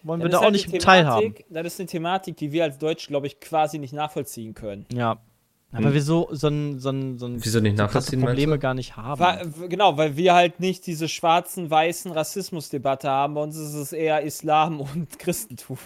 wollen 0.02 0.20
wir 0.20 0.28
Das 0.28 0.30
da 0.30 0.30
ist 0.30 0.34
auch 0.36 0.42
halt 0.42 0.52
nicht 0.52 0.72
die 0.72 0.78
teilhaben. 0.78 1.34
Thematik- 1.34 1.44
Das 1.50 1.66
ist 1.66 1.80
eine 1.80 1.86
Thematik, 1.88 2.36
die 2.36 2.52
wir 2.52 2.64
als 2.64 2.78
Deutsch, 2.78 3.06
glaube 3.08 3.26
ich, 3.26 3.40
quasi 3.40 3.78
nicht 3.78 3.92
nachvollziehen 3.92 4.54
können. 4.54 4.86
Ja. 4.92 5.18
Aber 5.72 5.86
Hm. 5.86 5.94
wir 5.94 6.02
so, 6.02 6.28
so 6.30 6.46
ein, 6.48 6.78
so 6.78 6.90
ein, 6.90 7.18
so 7.18 7.26
ein 7.26 7.44
Wieso 7.44 7.60
nicht 7.60 7.76
nachvollziehen, 7.76 8.20
Probleme 8.22 8.58
gar 8.58 8.72
nicht 8.72 8.96
haben. 8.96 9.18
Wa- 9.20 9.40
w- 9.44 9.68
genau, 9.68 9.96
weil 9.98 10.16
wir 10.16 10.32
halt 10.32 10.60
nicht 10.60 10.86
diese 10.86 11.08
schwarzen, 11.08 11.68
weißen 11.70 12.12
Rassismusdebatte 12.12 13.10
haben. 13.10 13.34
Bei 13.34 13.42
uns 13.42 13.56
ist 13.56 13.74
es 13.74 13.92
eher 13.92 14.22
Islam 14.22 14.80
und 14.94 15.18
Christentum. 15.18 15.78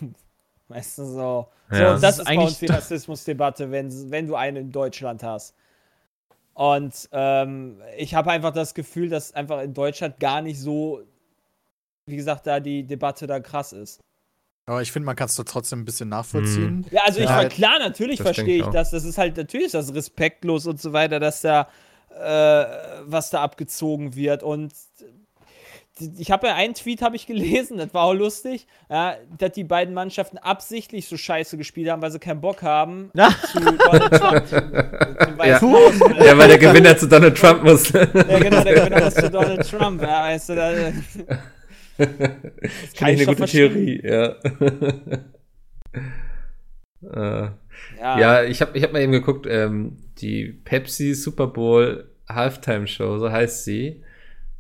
Weißt 0.69 0.99
du, 0.99 1.05
so. 1.05 1.47
Ja. 1.73 1.77
so 1.77 1.79
Das 1.79 2.01
das 2.03 2.11
ist 2.15 2.19
ist 2.21 2.25
bei 2.27 2.31
eigentlich 2.33 2.49
uns 2.49 2.59
die 2.59 2.67
Rassismusdebatte, 2.71 3.71
wenn, 3.71 4.11
wenn 4.11 4.27
du 4.27 4.35
eine 4.37 4.61
in 4.61 4.71
Deutschland 4.71 5.23
hast. 5.23 5.55
Und 6.61 7.09
ähm, 7.13 7.81
ich 7.97 8.15
habe 8.15 8.31
einfach 8.31 8.53
das 8.53 8.75
Gefühl, 8.75 9.09
dass 9.09 9.33
einfach 9.33 9.63
in 9.63 9.73
Deutschland 9.73 10.21
gar 10.21 10.43
nicht 10.43 10.61
so, 10.61 11.01
wie 12.05 12.17
gesagt, 12.17 12.47
da 12.47 12.61
die 12.61 12.87
Debatte 12.87 13.27
da 13.27 13.41
krass 13.41 13.73
ist. 13.73 14.01
Aber 14.67 14.83
ich 14.83 14.93
finde, 14.93 15.07
man 15.07 15.17
kann 15.17 15.25
es 15.25 15.37
doch 15.37 15.45
trotzdem 15.45 15.81
ein 15.81 15.85
bisschen 15.87 16.11
nachvollziehen. 16.11 16.85
Ja, 16.91 17.01
also 17.07 17.21
ich 17.21 17.31
Ja, 17.31 17.39
war 17.39 17.45
klar, 17.47 17.79
natürlich 17.79 18.21
verstehe 18.21 18.57
ich 18.57 18.61
ich 18.61 18.65
auch. 18.65 18.73
das. 18.73 18.91
Das 18.91 19.05
ist 19.05 19.17
halt, 19.17 19.39
natürlich 19.39 19.69
ist 19.69 19.75
das 19.75 19.95
respektlos 19.95 20.67
und 20.67 20.79
so 20.79 20.93
weiter, 20.93 21.19
dass 21.19 21.41
da, 21.41 21.67
äh, 22.11 22.67
was 23.07 23.31
da 23.31 23.41
abgezogen 23.43 24.15
wird. 24.15 24.43
Und 24.43 24.75
ich 26.19 26.31
habe 26.31 26.47
ja 26.49 26.55
einen 26.55 26.75
Tweet 26.75 27.03
habe 27.03 27.17
ich 27.17 27.27
gelesen, 27.27 27.79
das 27.79 27.93
war 27.95 28.05
auch 28.05 28.15
lustig, 28.15 28.67
ja, 28.89 29.17
dass 29.39 29.53
die 29.53 29.65
beiden 29.65 29.95
Mannschaften 29.95 30.39
absichtlich 30.39 31.07
so 31.07 31.17
scheiße 31.17 31.57
gespielt 31.57 31.89
haben, 31.91 32.03
weil 32.03 32.11
sie 32.11 32.19
keinen 32.19 32.41
Bock 32.41 32.63
haben 32.63 33.11
Ja. 33.15 33.31
zu 33.53 33.61
Donald 33.61 34.13
Trump. 34.13 35.39
Weißen 35.39 35.69
Ja. 35.71 35.77
Haus. 35.77 36.01
Ja, 36.25 36.39
weil 36.39 36.49
der 36.49 36.59
Gewinner 36.59 36.97
zu 36.97 37.09
Donald 37.09 37.37
Trump 37.37 37.63
muss. 37.65 37.91
Ja, 37.93 38.05
genau, 38.05 38.63
der 38.63 38.75
Gewinner 38.75 39.07
ist 39.07 39.21
zu 39.21 39.31
Donald 39.31 39.69
Trump. 39.69 40.03
Ja, 40.03 40.23
weißt 40.25 40.49
du, 40.51 40.55
da, 40.55 40.73
das 40.73 40.95
Finde 41.97 43.13
ich 43.13 43.21
ich 43.21 43.29
eine 43.29 43.37
gute. 43.37 43.45
Theorie, 43.47 44.01
ja. 44.03 44.35
äh, 47.03 47.51
Ja, 47.99 48.19
ja, 48.19 48.43
ich 48.45 48.61
habe 48.63 48.77
ich 48.77 48.83
hab 48.85 48.93
mal 48.93 49.01
eben 49.03 49.13
geguckt, 49.13 49.47
ähm, 49.49 49.97
die 50.19 50.47
Pepsi 50.47 51.15
Super 51.15 51.47
Bowl 51.47 52.09
Halftime 52.29 52.87
Show, 52.87 53.19
so 53.19 53.31
heißt 53.31 53.65
sie, 53.65 54.03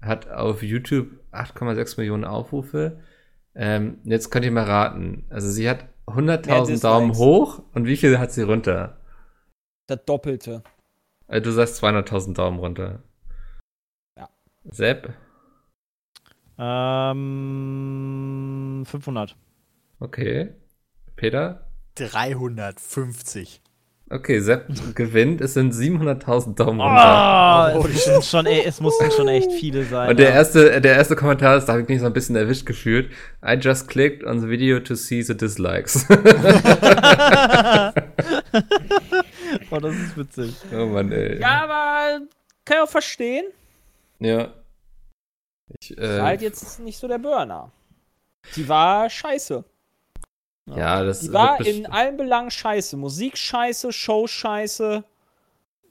hat 0.03 0.30
auf 0.30 0.62
YouTube 0.62 1.20
8,6 1.33 1.99
Millionen 1.99 2.24
Aufrufe. 2.24 3.01
Ähm, 3.55 3.99
jetzt 4.05 4.31
könnt 4.31 4.45
ihr 4.45 4.53
mal 4.53 4.64
raten. 4.64 5.26
Also 5.31 5.51
sie 5.51 5.68
hat 5.68 5.87
Mehr 6.07 6.16
100.000 6.16 6.61
Dislikes. 6.61 6.81
Daumen 6.81 7.16
hoch 7.16 7.62
und 7.72 7.87
wie 7.87 7.97
viel 7.97 8.18
hat 8.18 8.33
sie 8.33 8.43
runter? 8.43 8.97
das 9.91 10.05
Doppelte. 10.05 10.62
Äh, 11.26 11.41
du 11.41 11.51
sagst 11.51 11.83
200.000 11.83 12.35
Daumen 12.35 12.59
runter. 12.59 13.03
Ja. 14.16 14.28
Sepp? 14.64 15.12
Ähm, 16.59 17.64
500. 18.87 19.37
Okay. 19.99 20.55
Peter? 21.16 21.66
350. 21.97 23.61
Okay, 24.13 24.41
Sepp 24.41 24.67
gewinnt. 24.97 25.41
Es 25.41 25.55
sind 25.55 25.73
700.000 25.73 26.57
Daumen 26.57 26.81
Oh, 26.81 26.85
runter. 26.85 27.79
Oh, 27.79 27.87
es, 27.87 28.05
sind 28.05 28.25
schon, 28.25 28.45
ey, 28.45 28.65
es 28.67 28.81
mussten 28.81 29.09
schon 29.13 29.29
echt 29.29 29.53
viele 29.53 29.85
sein. 29.85 30.11
Und 30.11 30.19
der 30.19 30.31
ja. 30.31 30.35
erste, 30.35 30.81
der 30.81 30.97
erste 30.97 31.15
Kommentar 31.15 31.57
ist, 31.57 31.67
da 31.67 31.75
habe 31.75 31.83
ich 31.83 31.89
mich 31.89 32.01
so 32.01 32.07
ein 32.07 32.13
bisschen 32.13 32.35
erwischt 32.35 32.67
gefühlt. 32.67 33.13
I 33.41 33.53
just 33.55 33.87
clicked 33.87 34.25
on 34.25 34.41
the 34.41 34.49
video 34.49 34.81
to 34.81 34.97
see 34.97 35.23
the 35.23 35.37
dislikes. 35.37 36.07
oh, 39.71 39.79
das 39.79 39.95
ist 39.95 40.17
witzig. 40.17 40.57
oh 40.75 40.87
Mann, 40.87 41.13
ey. 41.13 41.39
Ja, 41.41 41.63
aber 41.63 42.27
kann 42.65 42.79
ich 42.79 42.83
auch 42.83 42.91
verstehen. 42.91 43.45
Ja. 44.19 44.53
Ich, 45.79 45.97
War 45.97 46.05
äh, 46.05 46.21
halt 46.23 46.43
jetzt 46.43 46.81
nicht 46.81 46.99
so 46.99 47.07
der 47.07 47.19
Burner. 47.19 47.71
Die 48.57 48.69
war 48.69 49.09
scheiße. 49.09 49.65
Ja, 50.67 51.03
das 51.05 51.21
Die 51.21 51.33
war 51.33 51.61
in 51.61 51.87
allen 51.87 52.17
Belangen 52.17 52.51
scheiße. 52.51 52.97
Musik 52.97 53.37
scheiße, 53.37 53.93
Show 53.93 54.27
scheiße, 54.27 55.05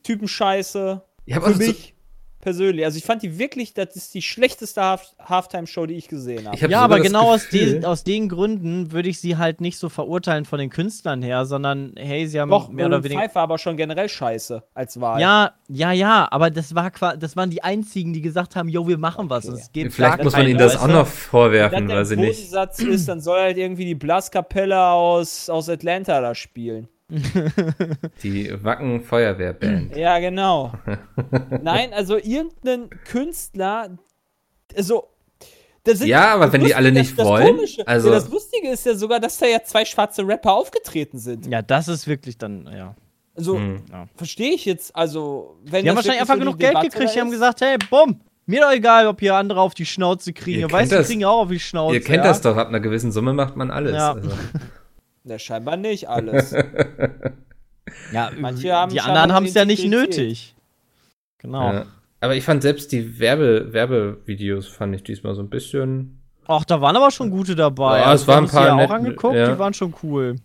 Typen 0.03 0.27
scheiße. 0.27 1.01
Hab 1.31 1.43
Für 1.43 1.49
auch 1.49 1.53
so, 1.53 1.59
mich 1.59 1.95
persönlich. 2.39 2.85
Also 2.85 2.97
ich 2.97 3.03
fand 3.03 3.21
die 3.21 3.37
wirklich, 3.37 3.73
das 3.73 3.95
ist 3.95 4.13
die 4.13 4.21
schlechteste 4.21 4.81
Half 4.81 5.13
Halftime-Show, 5.19 5.85
die 5.85 5.95
ich 5.95 6.07
gesehen 6.07 6.45
habe. 6.45 6.55
ich 6.55 6.63
hab 6.63 6.71
Ja, 6.71 6.81
aber 6.81 6.99
genau 6.99 7.33
aus 7.33 7.49
den, 7.49 7.85
aus 7.85 8.03
den 8.03 8.29
Gründen 8.29 8.91
würde 8.91 9.09
ich 9.09 9.19
sie 9.19 9.37
halt 9.37 9.61
nicht 9.61 9.77
so 9.77 9.89
verurteilen 9.89 10.45
von 10.45 10.59
den 10.59 10.69
Künstlern 10.69 11.21
her, 11.21 11.45
sondern 11.45 11.93
hey, 11.97 12.27
sie 12.27 12.39
haben 12.39 12.49
Doch, 12.49 12.69
mehr 12.69 12.87
oder 12.87 13.03
weniger. 13.03 13.21
5 13.21 13.35
war 13.35 13.43
aber 13.43 13.57
schon 13.57 13.77
generell 13.77 14.09
scheiße 14.09 14.63
als 14.73 14.99
Wahl. 14.99 15.21
Ja, 15.21 15.53
ja, 15.67 15.91
ja, 15.91 16.27
aber 16.31 16.49
das 16.49 16.75
war 16.75 16.91
das 17.17 17.35
waren 17.35 17.49
die 17.49 17.63
einzigen, 17.63 18.13
die 18.13 18.21
gesagt 18.21 18.55
haben, 18.55 18.69
jo, 18.69 18.87
wir 18.87 18.97
machen 18.97 19.29
was. 19.29 19.45
Okay. 19.45 19.53
Und 19.53 19.61
es 19.61 19.71
geht 19.71 19.93
Vielleicht 19.93 20.23
muss 20.23 20.33
man 20.33 20.47
ihnen 20.47 20.59
das 20.59 20.77
auch 20.77 20.87
noch 20.87 21.05
Wenn 21.05 21.13
vorwerfen, 21.13 21.87
weil 21.89 22.05
sie 22.05 22.15
der 22.15 22.25
nicht. 22.25 22.37
Bodensatz 22.37 22.79
ist, 22.79 23.07
dann 23.07 23.21
soll 23.21 23.39
halt 23.39 23.57
irgendwie 23.57 23.85
die 23.85 23.95
Blaskapelle 23.95 24.81
aus, 24.81 25.49
aus 25.49 25.69
Atlanta 25.69 26.21
da 26.21 26.35
spielen. 26.35 26.87
Die 28.23 28.63
Wacken 28.63 29.01
Feuerwehrband. 29.01 29.95
Ja, 29.95 30.19
genau. 30.19 30.71
Nein, 31.61 31.93
also 31.93 32.17
irgendein 32.17 32.89
Künstler, 33.05 33.97
also. 34.75 35.07
das 35.83 35.99
sind- 35.99 36.07
Ja, 36.07 36.33
aber 36.35 36.45
das 36.45 36.53
wenn 36.53 36.63
die 36.65 36.75
alle 36.75 36.91
das- 36.93 37.01
nicht 37.07 37.19
das 37.19 37.25
wollen, 37.27 37.55
Komische, 37.55 37.87
also- 37.87 38.09
ja, 38.09 38.15
das 38.15 38.29
Lustige 38.29 38.69
ist 38.69 38.85
ja 38.85 38.95
sogar, 38.95 39.19
dass 39.19 39.37
da 39.37 39.45
ja 39.47 39.63
zwei 39.63 39.85
schwarze 39.85 40.27
Rapper 40.27 40.53
aufgetreten 40.53 41.17
sind. 41.17 41.47
Ja, 41.47 41.61
das 41.61 41.87
ist 41.87 42.07
wirklich 42.07 42.37
dann, 42.37 42.69
ja. 42.71 42.95
Also, 43.35 43.57
Hm. 43.57 43.81
verstehe 44.15 44.51
ich 44.53 44.65
jetzt, 44.65 44.93
also, 44.95 45.57
wenn 45.63 45.83
Die 45.83 45.89
haben 45.89 45.95
das 45.95 46.05
wahrscheinlich 46.05 46.21
einfach 46.21 46.33
so 46.35 46.39
genug 46.41 46.59
Geld 46.59 46.71
Debatte 46.71 46.89
gekriegt, 46.89 47.15
die 47.15 47.21
haben 47.21 47.31
gesagt, 47.31 47.61
hey, 47.61 47.77
bumm, 47.89 48.19
mir 48.45 48.61
doch 48.61 48.71
egal, 48.71 49.07
ob 49.07 49.19
hier 49.21 49.35
andere 49.35 49.61
auf 49.61 49.73
die 49.73 49.85
Schnauze 49.85 50.33
kriegen. 50.33 50.59
Ihr 50.59 50.67
Ihr 50.67 50.71
weißt, 50.71 50.89
kennt 50.89 50.91
die 50.91 50.95
das. 50.95 51.07
kriegen 51.07 51.25
auch 51.25 51.43
auf 51.43 51.49
die 51.49 51.59
Schnauze. 51.59 51.95
Ihr 51.95 52.01
kennt 52.01 52.17
ja? 52.17 52.23
das 52.23 52.41
doch, 52.41 52.57
ab 52.57 52.67
einer 52.67 52.79
gewissen 52.81 53.11
Summe 53.13 53.31
macht 53.33 53.55
man 53.55 53.71
alles. 53.71 53.93
Ja. 53.93 54.13
Also. 54.13 54.29
Ne, 55.29 55.39
scheinbar 55.39 55.77
nicht 55.77 56.09
alles. 56.09 56.53
Ja, 58.13 58.29
Manche 58.37 58.71
haben 58.73 58.91
die 58.91 59.01
anderen 59.01 59.33
haben 59.33 59.45
es 59.45 59.55
ja 59.55 59.65
nicht 59.65 59.83
nötig. 59.87 60.55
Genau. 61.39 61.73
Ja. 61.73 61.85
Aber 62.19 62.35
ich 62.35 62.43
fand 62.43 62.61
selbst 62.61 62.91
die 62.91 63.17
Werbe 63.19 63.73
Werbevideos 63.73 64.67
fand 64.67 64.93
ich 64.95 65.03
diesmal 65.03 65.33
so 65.33 65.41
ein 65.41 65.49
bisschen. 65.49 66.21
Ach, 66.45 66.63
da 66.65 66.81
waren 66.81 66.95
aber 66.95 67.09
schon 67.09 67.31
gute 67.31 67.55
dabei. 67.55 67.99
Ja, 67.99 68.05
Also, 68.05 68.23
es 68.23 68.27
waren 68.27 68.43
wir 68.45 68.51
haben 68.51 68.51
ein 68.51 68.51
paar 68.51 68.61
die 68.63 68.67
ja 68.67 68.75
nett- 68.75 68.89
auch 68.89 68.93
angeguckt, 68.93 69.35
ja. 69.35 69.51
die 69.53 69.59
waren 69.59 69.73
schon 69.73 69.95
cool. 70.03 70.35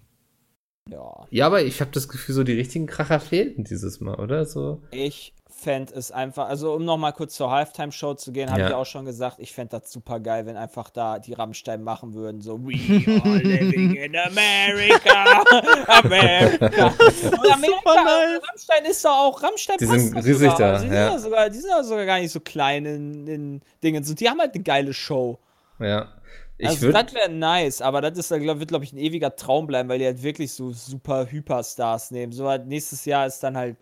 ja. 0.90 1.26
Ja, 1.30 1.46
aber 1.46 1.62
ich 1.62 1.80
habe 1.82 1.90
das 1.92 2.08
Gefühl, 2.08 2.34
so 2.34 2.44
die 2.44 2.52
richtigen 2.54 2.86
Kracher 2.86 3.20
fehlten 3.20 3.64
dieses 3.64 4.00
Mal, 4.00 4.14
oder? 4.14 4.46
So. 4.46 4.80
Ich 4.90 5.34
fände 5.64 5.92
es 5.94 6.12
einfach, 6.12 6.48
also 6.48 6.74
um 6.74 6.84
nochmal 6.84 7.12
kurz 7.12 7.34
zur 7.34 7.50
Halftime-Show 7.50 8.14
zu 8.14 8.30
gehen, 8.32 8.50
habe 8.50 8.60
Ja. 8.60 8.68
ich 8.68 8.74
auch 8.74 8.86
schon 8.86 9.04
gesagt, 9.04 9.38
ich 9.40 9.52
fände 9.52 9.80
das 9.80 9.90
super 9.90 10.20
geil, 10.20 10.46
wenn 10.46 10.56
einfach 10.56 10.90
da 10.90 11.18
die 11.18 11.32
Rammstein 11.32 11.82
machen 11.82 12.14
würden, 12.14 12.40
so 12.40 12.60
We 12.60 12.74
are 13.24 13.38
living 13.38 13.94
in 13.96 14.14
America, 14.16 15.42
America. 15.88 16.86
Und 17.32 17.52
Amerika. 17.52 18.38
Rammstein 18.48 18.84
ist 18.88 19.04
doch 19.04 19.10
auch, 19.10 19.42
Rammstein 19.42 19.78
Die 19.78 19.86
sind 19.86 20.14
doch 20.16 20.24
riesig 20.24 20.52
da, 20.52 20.78
die, 20.78 20.86
ja. 20.88 21.10
sind 21.10 21.20
sogar, 21.20 21.50
die 21.50 21.58
sind 21.58 21.70
ja 21.70 21.82
sogar 21.82 22.06
gar 22.06 22.20
nicht 22.20 22.30
so 22.32 22.40
klein 22.40 22.84
in, 22.84 23.26
in 23.26 23.60
Dingen. 23.82 24.04
Und 24.06 24.20
die 24.20 24.28
haben 24.28 24.38
halt 24.40 24.54
eine 24.54 24.62
geile 24.62 24.92
Show. 24.92 25.38
Ja. 25.80 26.08
Ich 26.56 26.68
also 26.68 26.92
das 26.92 27.12
wäre 27.14 27.28
nice, 27.30 27.82
aber 27.82 28.00
das 28.00 28.16
ist, 28.16 28.28
glaub, 28.40 28.60
wird, 28.60 28.68
glaube 28.68 28.84
ich, 28.84 28.92
ein 28.92 28.98
ewiger 28.98 29.34
Traum 29.34 29.66
bleiben, 29.66 29.88
weil 29.88 29.98
die 29.98 30.04
halt 30.06 30.22
wirklich 30.22 30.52
so 30.52 30.70
super 30.72 31.26
Hyperstars 31.28 32.12
nehmen. 32.12 32.32
So 32.32 32.48
halt 32.48 32.66
nächstes 32.66 33.04
Jahr 33.06 33.26
ist 33.26 33.40
dann 33.40 33.56
halt 33.56 33.76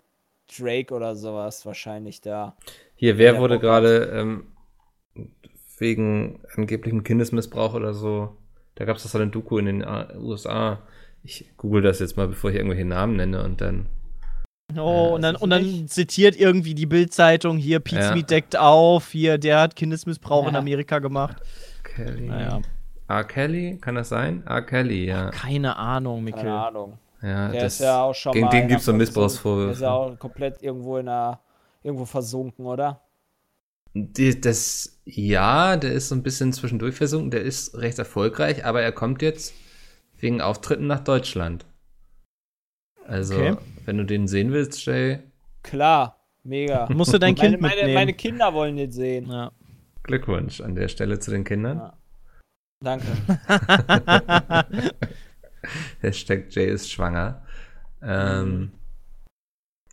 Drake 0.58 0.92
oder 0.94 1.14
sowas 1.16 1.64
wahrscheinlich 1.66 2.20
da. 2.20 2.56
Hier, 2.94 3.18
wer 3.18 3.38
wurde 3.38 3.58
gerade 3.58 4.04
ähm, 4.14 4.46
wegen 5.78 6.40
angeblichem 6.56 7.02
Kindesmissbrauch 7.02 7.74
oder 7.74 7.94
so? 7.94 8.36
Da 8.74 8.84
gab 8.84 8.96
es 8.96 9.02
das 9.02 9.14
eine 9.16 9.28
Doku 9.28 9.58
in 9.58 9.66
den 9.66 9.84
A- 9.84 10.14
USA. 10.16 10.80
Ich 11.22 11.50
google 11.56 11.82
das 11.82 12.00
jetzt 12.00 12.16
mal, 12.16 12.28
bevor 12.28 12.50
ich 12.50 12.56
irgendwelche 12.56 12.84
Namen 12.84 13.16
nenne 13.16 13.42
und 13.44 13.60
dann. 13.60 13.86
Oh, 14.76 15.12
und 15.14 15.22
dann, 15.22 15.36
und 15.36 15.50
dann 15.50 15.86
zitiert 15.86 16.34
irgendwie 16.36 16.74
die 16.74 16.86
Bildzeitung 16.86 17.58
hier, 17.58 17.78
Pete 17.80 18.00
Ja. 18.00 18.12
Smith 18.12 18.26
deckt 18.26 18.56
auf, 18.56 19.10
hier, 19.10 19.36
der 19.36 19.60
hat 19.60 19.76
Kindesmissbrauch 19.76 20.46
in 20.48 20.54
Ja. 20.54 20.60
Amerika 20.60 20.98
gemacht. 20.98 21.36
Kelly. 21.82 22.28
Naja, 22.28 22.62
R. 23.08 23.24
Kelly, 23.24 23.76
kann 23.78 23.96
das 23.96 24.08
sein? 24.08 24.42
R. 24.46 24.62
Kelly, 24.62 25.04
ja. 25.04 25.30
keine 25.30 25.76
Ahnung, 25.76 26.24
Mikkel. 26.24 26.44
Keine 26.44 26.66
Ahnung. 26.66 26.98
Ja 27.22 27.48
Der 27.50 27.62
das, 27.62 27.74
ist 27.74 27.80
ja 27.80 28.02
auch 28.02 28.14
schon 28.14 28.32
gegen 28.32 28.46
mal. 28.46 28.50
den 28.50 28.68
gibt 28.68 28.80
es 28.80 28.86
so 28.86 28.90
einer- 28.92 28.98
Der 28.98 29.06
Missbrauchsvorwürfe. 29.06 29.72
ist 29.72 29.80
ja 29.82 29.92
auch 29.92 30.18
komplett 30.18 30.62
irgendwo 30.62 30.96
in 30.98 31.08
einer. 31.08 31.40
Irgendwo 31.84 32.04
versunken, 32.04 32.64
oder? 32.66 33.00
Die, 33.94 34.40
das, 34.40 35.00
ja, 35.04 35.76
der 35.76 35.92
ist 35.92 36.08
so 36.08 36.14
ein 36.14 36.22
bisschen 36.22 36.52
zwischendurch 36.52 36.94
versunken. 36.94 37.30
Der 37.32 37.42
ist 37.42 37.76
recht 37.76 37.98
erfolgreich, 37.98 38.64
aber 38.64 38.82
er 38.82 38.92
kommt 38.92 39.20
jetzt 39.20 39.52
wegen 40.18 40.40
Auftritten 40.40 40.86
nach 40.86 41.00
Deutschland. 41.00 41.66
Also, 43.04 43.34
Okay. 43.34 43.56
wenn 43.84 43.98
du 43.98 44.04
den 44.06 44.28
sehen 44.28 44.52
willst, 44.52 44.84
Jay, 44.86 45.18
Klar, 45.64 46.20
mega. 46.44 46.86
Musst 46.92 47.12
du 47.12 47.18
dein 47.18 47.34
meine, 47.34 47.50
Kind 47.50 47.60
meine, 47.60 47.74
mitnehmen. 47.74 47.94
meine 47.94 48.12
Kinder 48.14 48.54
wollen 48.54 48.76
den 48.76 48.92
sehen. 48.92 49.28
ja. 49.28 49.50
Glückwunsch 50.04 50.60
an 50.60 50.74
der 50.76 50.86
Stelle 50.88 51.18
zu 51.18 51.30
den 51.32 51.42
Kindern. 51.44 51.78
Ja. 51.78 51.96
Danke. 52.80 53.06
Hashtag 56.00 56.46
Jay 56.50 56.66
ist 56.66 56.90
schwanger. 56.90 57.42
Ähm, 58.02 58.72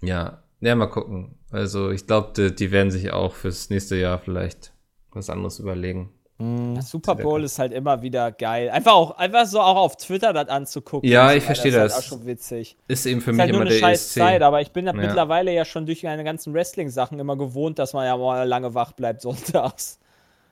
ja, 0.02 0.42
ja, 0.62 0.76
mal 0.76 0.88
gucken. 0.88 1.36
Also, 1.52 1.92
ich 1.92 2.06
glaube, 2.08 2.32
die, 2.36 2.56
die 2.56 2.72
werden 2.72 2.92
sich 2.92 3.12
auch 3.12 3.34
fürs 3.34 3.70
nächste 3.70 3.96
Jahr 3.96 4.20
vielleicht 4.20 4.74
was 5.12 5.30
anderes 5.30 5.60
überlegen. 5.60 6.12
Mhm. 6.38 6.80
Super 6.82 7.16
Bowl 7.16 7.44
ist 7.44 7.60
halt 7.60 7.74
immer 7.74 8.02
wieder 8.02 8.32
geil. 8.32 8.70
Einfach 8.70 8.94
auch, 8.94 9.12
einfach 9.18 9.46
so 9.46 9.60
auch 9.60 9.76
auf 9.76 9.98
Twitter 9.98 10.32
das 10.32 10.48
anzugucken. 10.48 11.10
Ja, 11.10 11.30
so 11.32 11.36
ich 11.36 11.44
verstehe 11.44 11.72
ist 11.72 11.78
halt 11.78 11.92
das. 11.92 11.98
auch 12.00 12.04
schon 12.04 12.26
witzig. 12.26 12.78
Ist 12.88 13.06
eben 13.06 13.20
für 13.20 13.32
Ist 13.32 13.36
mich 13.36 13.42
halt 13.42 13.52
nur 13.52 13.62
immer 13.62 13.70
eine 13.70 13.78
der 13.80 13.86
scheiß 13.88 14.06
ESC. 14.06 14.20
Zeit, 14.20 14.42
aber 14.42 14.62
ich 14.62 14.72
bin 14.72 14.86
ja 14.86 14.94
Ja. 14.94 15.02
mittlerweile 15.02 15.54
ja 15.54 15.66
schon 15.66 15.86
durch 15.86 16.04
meine 16.04 16.24
ganzen 16.24 16.54
Wrestling-Sachen 16.54 17.20
immer 17.20 17.36
gewohnt, 17.38 17.78
dass 17.78 17.92
man 17.94 18.06
ja 18.06 18.16
mal 18.16 18.48
lange 18.48 18.74
wach 18.74 18.94
bleibt 18.94 19.22
sonntags. 19.22 20.00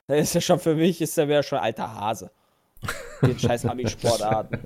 Das 0.08 0.18
ist 0.20 0.34
ja 0.34 0.40
schon 0.42 0.58
für 0.58 0.74
mich, 0.74 1.00
ist 1.00 1.16
ja 1.16 1.26
wieder 1.26 1.42
schon 1.42 1.58
alter 1.58 1.94
Hase. 1.94 2.30
Den 3.22 3.38
scheiß 3.38 3.64
Ami-Sportarten. 3.66 4.58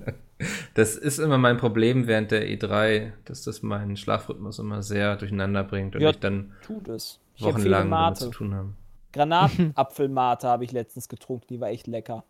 Das 0.74 0.96
ist 0.96 1.18
immer 1.18 1.38
mein 1.38 1.56
Problem 1.56 2.06
während 2.06 2.30
der 2.30 2.46
E3, 2.48 3.12
dass 3.24 3.42
das 3.42 3.62
meinen 3.62 3.96
Schlafrhythmus 3.96 4.58
immer 4.58 4.82
sehr 4.82 5.16
durcheinander 5.16 5.64
bringt 5.64 5.94
und 5.94 6.02
Ja, 6.02 6.10
ich 6.10 6.18
dann 6.18 6.52
Tut 6.62 6.88
es. 6.88 7.20
Ich 7.36 7.44
wochenlang 7.44 7.90
damit 7.90 8.18
zu 8.18 8.30
tun 8.30 8.54
habe. 8.54 8.72
Granatapfelmate 9.12 10.48
habe 10.48 10.64
ich 10.64 10.72
letztens 10.72 11.08
getrunken, 11.08 11.46
die 11.48 11.60
war 11.60 11.68
echt 11.68 11.86
lecker. 11.86 12.24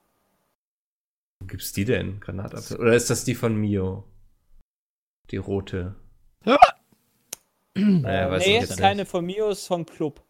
Wo 1.40 1.46
gibt's 1.46 1.72
die 1.72 1.84
denn? 1.84 2.20
Granatapfel? 2.20 2.78
Oder 2.78 2.94
ist 2.94 3.10
das 3.10 3.24
die 3.24 3.34
von 3.34 3.56
Mio? 3.56 4.04
Die 5.30 5.36
rote. 5.36 5.94
naja, 7.74 8.30
weiß 8.30 8.46
nee, 8.46 8.56
ich 8.56 8.62
ist 8.62 8.70
jetzt 8.70 8.78
keine 8.78 9.02
nicht. 9.02 9.10
von 9.10 9.24
mir, 9.24 9.48
ist 9.48 9.66
von 9.66 9.86
Club. 9.86 10.20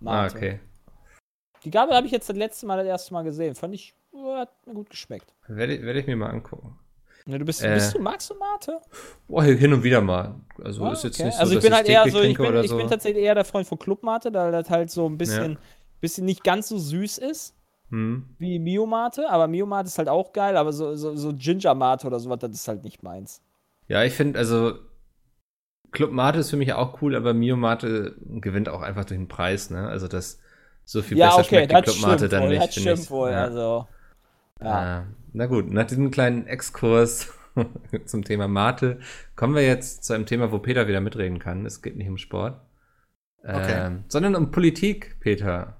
Ah, 0.00 0.04
Mate. 0.04 0.36
okay. 0.36 0.60
Die 1.64 1.70
Gabel 1.70 1.94
habe 1.94 2.06
ich 2.06 2.12
jetzt 2.12 2.28
das 2.28 2.36
letzte 2.36 2.66
Mal 2.66 2.78
das 2.78 2.86
erste 2.86 3.12
Mal 3.12 3.22
gesehen. 3.22 3.54
Fand 3.54 3.74
ich, 3.74 3.94
hat 4.14 4.66
mir 4.66 4.74
gut 4.74 4.90
geschmeckt. 4.90 5.34
Werde 5.46 5.74
ich, 5.74 5.82
werd 5.82 5.96
ich 5.96 6.06
mir 6.06 6.16
mal 6.16 6.30
angucken. 6.30 6.78
Ne, 7.26 7.38
du 7.38 7.44
bist, 7.44 7.62
Äh. 7.62 7.72
bist 7.72 7.94
du, 7.94 8.00
magst 8.00 8.30
du 8.30 8.34
Mate? 8.34 8.80
Boah, 9.28 9.44
hin 9.44 9.72
und 9.72 9.82
wieder 9.82 10.00
mal. 10.00 10.34
Also 10.62 10.84
Ah, 10.84 10.92
ist 10.92 11.04
jetzt 11.04 11.16
okay. 11.16 11.24
nicht 11.24 11.36
so, 11.36 11.40
also 11.40 11.54
ich 11.54 11.60
bin 11.60 11.74
halt 11.74 11.86
eher 11.86 12.08
so, 12.08 12.20
ich 12.22 12.40
bin, 12.40 12.56
ich 12.62 12.76
bin 12.76 12.86
tatsächlich 12.88 13.22
eher 13.24 13.34
der 13.34 13.44
Freund 13.44 13.66
von 13.66 13.78
Clubmate, 13.78 14.32
da 14.32 14.50
das 14.50 14.70
halt 14.70 14.90
so 14.90 15.06
ein 15.08 15.18
bisschen, 15.18 15.52
Ja. 15.52 15.58
bisschen 16.00 16.24
nicht 16.24 16.42
ganz 16.44 16.68
so 16.68 16.78
süß 16.78 17.18
ist 17.18 17.54
Hm. 17.90 18.22
wie 18.38 18.58
Mio 18.58 18.86
Mate, 18.86 19.30
aber 19.30 19.48
Mio 19.48 19.66
Mate 19.66 19.88
ist 19.88 19.98
halt 19.98 20.08
auch 20.08 20.32
geil, 20.32 20.56
aber 20.56 20.72
so, 20.72 20.96
so, 20.96 21.16
so 21.16 21.34
Ginger 21.34 21.74
Mate 21.74 22.06
oder 22.06 22.20
sowas, 22.20 22.40
das 22.40 22.52
ist 22.52 22.68
halt 22.68 22.84
nicht 22.84 23.02
meins. 23.02 23.42
Ja, 23.88 24.04
ich 24.04 24.14
finde, 24.14 24.38
also 24.38 24.78
Club 25.92 26.12
Mate 26.12 26.38
ist 26.38 26.50
für 26.50 26.56
mich 26.56 26.72
auch 26.72 27.02
cool, 27.02 27.16
aber 27.16 27.34
Mio 27.34 27.56
Mate 27.56 28.14
gewinnt 28.20 28.68
auch 28.68 28.80
einfach 28.82 29.04
durch 29.04 29.18
den 29.18 29.28
Preis, 29.28 29.70
ne? 29.70 29.88
Also 29.88 30.06
das 30.08 30.38
so 30.84 31.02
viel 31.02 31.16
ja, 31.16 31.28
besser 31.28 31.40
okay, 31.40 31.66
schmeckt 31.66 31.70
die 31.72 31.76
Club 31.76 31.96
Mate 31.98 32.28
dann 32.28 32.42
wohl, 32.42 32.48
nicht. 32.48 32.60
das 32.60 32.74
stimmt 32.74 33.02
ich. 33.04 33.10
wohl, 33.10 33.30
Ja. 33.30 33.44
also. 33.44 33.86
Ja. 34.62 35.00
Äh, 35.00 35.02
na 35.32 35.46
gut, 35.46 35.70
nach 35.70 35.86
diesem 35.86 36.10
kleinen 36.10 36.46
Exkurs 36.46 37.32
zum 38.04 38.24
Thema 38.24 38.48
Mate 38.48 38.98
kommen 39.36 39.54
wir 39.54 39.64
jetzt 39.66 40.04
zu 40.04 40.12
einem 40.12 40.26
Thema, 40.26 40.52
wo 40.52 40.58
Peter 40.58 40.88
wieder 40.88 41.00
mitreden 41.00 41.38
kann. 41.38 41.66
Es 41.66 41.82
geht 41.82 41.96
nicht 41.96 42.08
um 42.08 42.18
Sport, 42.18 42.60
Okay. 43.42 43.86
ähm, 43.86 44.04
sondern 44.08 44.34
um 44.36 44.50
Politik, 44.50 45.16
Peter. 45.20 45.76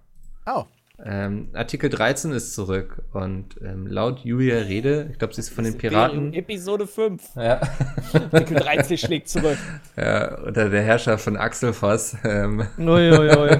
Oh, 0.46 0.64
Ähm, 1.04 1.48
Artikel 1.54 1.88
13 1.90 2.32
ist 2.32 2.54
zurück 2.54 3.02
und 3.12 3.56
ähm, 3.62 3.86
laut 3.86 4.20
Julia 4.20 4.58
Rede, 4.58 5.08
ich 5.12 5.18
glaube, 5.18 5.32
sie 5.34 5.40
ist 5.40 5.48
von 5.50 5.64
den 5.64 5.76
Piraten. 5.78 6.32
Episode 6.34 6.86
5. 6.86 7.36
Ja. 7.36 7.60
Artikel 8.32 8.58
13 8.58 8.98
schlägt 8.98 9.28
zurück. 9.28 9.56
ja, 9.96 10.38
unter 10.42 10.68
der 10.70 10.82
Herrschaft 10.82 11.24
von 11.24 11.36
Axel 11.36 11.72
Voss. 11.72 12.16
Ähm, 12.24 12.66
Uiuiui. 12.78 13.56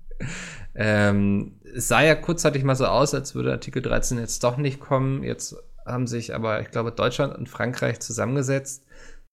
ähm, 0.74 1.59
es 1.74 1.88
sah 1.88 2.02
ja 2.02 2.14
kurzzeitig 2.14 2.64
mal 2.64 2.76
so 2.76 2.86
aus, 2.86 3.14
als 3.14 3.34
würde 3.34 3.52
Artikel 3.52 3.82
13 3.82 4.18
jetzt 4.18 4.42
doch 4.44 4.56
nicht 4.56 4.80
kommen. 4.80 5.22
Jetzt 5.22 5.56
haben 5.86 6.06
sich 6.06 6.34
aber, 6.34 6.60
ich 6.60 6.70
glaube, 6.70 6.92
Deutschland 6.92 7.34
und 7.36 7.48
Frankreich 7.48 8.00
zusammengesetzt, 8.00 8.84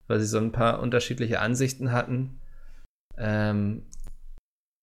weil 0.06 0.20
sie 0.20 0.26
so 0.26 0.38
ein 0.38 0.52
paar 0.52 0.80
unterschiedliche 0.80 1.40
Ansichten 1.40 1.92
hatten. 1.92 2.40
Ähm, 3.16 3.82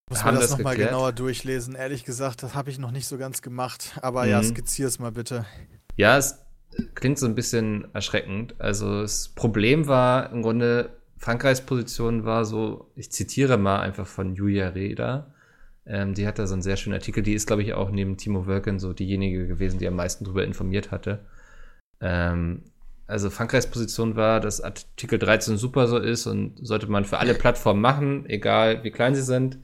muss 0.08 0.24
man 0.24 0.34
das 0.34 0.44
das 0.50 0.50
nochmal 0.58 0.76
genauer 0.76 1.12
durchlesen. 1.12 1.74
Ehrlich 1.74 2.04
gesagt, 2.04 2.42
das 2.42 2.54
habe 2.54 2.70
ich 2.70 2.78
noch 2.78 2.92
nicht 2.92 3.08
so 3.08 3.18
ganz 3.18 3.42
gemacht. 3.42 3.98
Aber 4.02 4.26
ja, 4.26 4.38
Mhm. 4.40 4.44
skizzier 4.44 4.86
es 4.86 4.98
mal 4.98 5.10
bitte. 5.12 5.44
Ja, 5.96 6.16
es 6.16 6.38
klingt 6.94 7.18
so 7.18 7.26
ein 7.26 7.34
bisschen 7.34 7.88
erschreckend. 7.94 8.54
Also 8.60 9.02
das 9.02 9.28
Problem 9.28 9.88
war 9.88 10.30
im 10.30 10.42
Grunde, 10.42 10.90
Frankreichs 11.18 11.62
Position 11.62 12.24
war 12.24 12.44
so, 12.44 12.92
ich 12.94 13.10
zitiere 13.10 13.56
mal 13.56 13.80
einfach 13.80 14.06
von 14.06 14.34
Julia 14.34 14.68
Reda. 14.68 15.32
Ähm, 15.86 16.14
die 16.14 16.26
hat 16.26 16.38
da 16.38 16.46
so 16.46 16.54
einen 16.54 16.62
sehr 16.62 16.76
schönen 16.76 16.94
Artikel. 16.94 17.22
Die 17.22 17.34
ist, 17.34 17.46
glaube 17.46 17.62
ich, 17.62 17.74
auch 17.74 17.90
neben 17.90 18.16
Timo 18.16 18.46
Wölken 18.46 18.78
so 18.78 18.92
diejenige 18.92 19.46
gewesen, 19.46 19.78
die 19.78 19.86
am 19.86 19.94
meisten 19.94 20.24
darüber 20.24 20.44
informiert 20.44 20.90
hatte. 20.90 21.24
Ähm, 22.00 22.64
also 23.06 23.30
Frankreichs 23.30 23.68
Position 23.68 24.16
war, 24.16 24.40
dass 24.40 24.60
Artikel 24.60 25.18
13 25.18 25.56
super 25.56 25.86
so 25.86 25.98
ist 25.98 26.26
und 26.26 26.58
sollte 26.60 26.88
man 26.88 27.04
für 27.04 27.18
alle 27.18 27.34
Plattformen 27.34 27.80
machen, 27.80 28.26
egal 28.28 28.82
wie 28.82 28.90
klein 28.90 29.14
sie 29.14 29.22
sind. 29.22 29.58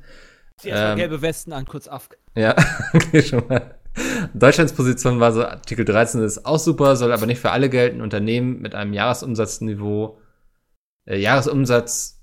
Erstmal 0.62 0.92
Ähm, 0.92 0.98
gelbe 0.98 1.22
Westen 1.22 1.52
an, 1.52 1.64
kurz 1.64 1.88
af. 1.88 2.08
Ja, 2.36 2.54
okay, 2.94 3.22
schon 3.22 3.42
mal. 3.48 3.74
Deutschlands 4.32 4.72
Position 4.72 5.18
war 5.18 5.32
so, 5.32 5.44
Artikel 5.44 5.84
13 5.84 6.22
ist 6.22 6.46
auch 6.46 6.58
super, 6.58 6.94
soll 6.96 7.12
aber 7.12 7.26
nicht 7.26 7.40
für 7.40 7.50
alle 7.50 7.68
gelten. 7.68 8.00
Unternehmen 8.00 8.60
mit 8.60 8.74
einem 8.74 8.92
Jahresumsatzniveau, 8.92 10.18
äh, 11.06 11.18
Jahresumsatz, 11.18 12.21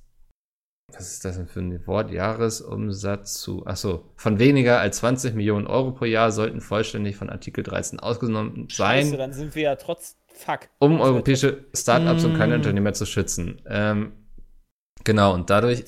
was 0.94 1.12
ist 1.14 1.26
das 1.26 1.38
denn 1.38 1.48
für 1.48 1.60
ein 1.60 1.86
Wort? 1.88 2.12
Jahresumsatz 2.12 3.42
zu, 3.42 3.64
ach 3.66 3.78
so, 3.78 4.06
von 4.16 4.40
weniger 4.40 4.80
als 4.80 4.98
20 4.98 5.36
Millionen 5.36 5.68
Euro 5.68 5.92
pro 5.92 6.06
Jahr 6.06 6.32
sollten 6.32 6.62
vollständig 6.62 7.16
von 7.16 7.30
Artikel 7.30 7.64
13 7.64 8.00
ausgenommen 8.00 8.70
Scheiße, 8.70 9.10
sein, 9.12 9.18
dann 9.20 9.34
sind 9.34 9.56
wir 9.56 9.64
ja 9.64 9.76
trotz. 9.76 10.18
Fuck. 10.34 10.70
um 10.80 11.02
europäische 11.02 11.66
Startups 11.74 12.24
und 12.24 12.36
kleine 12.36 12.56
Mm. 12.56 12.60
Unternehmer 12.62 12.94
zu 12.94 13.06
schützen. 13.06 13.62
Ähm, 13.66 14.14
genau, 15.04 15.34
und 15.34 15.50
dadurch 15.50 15.84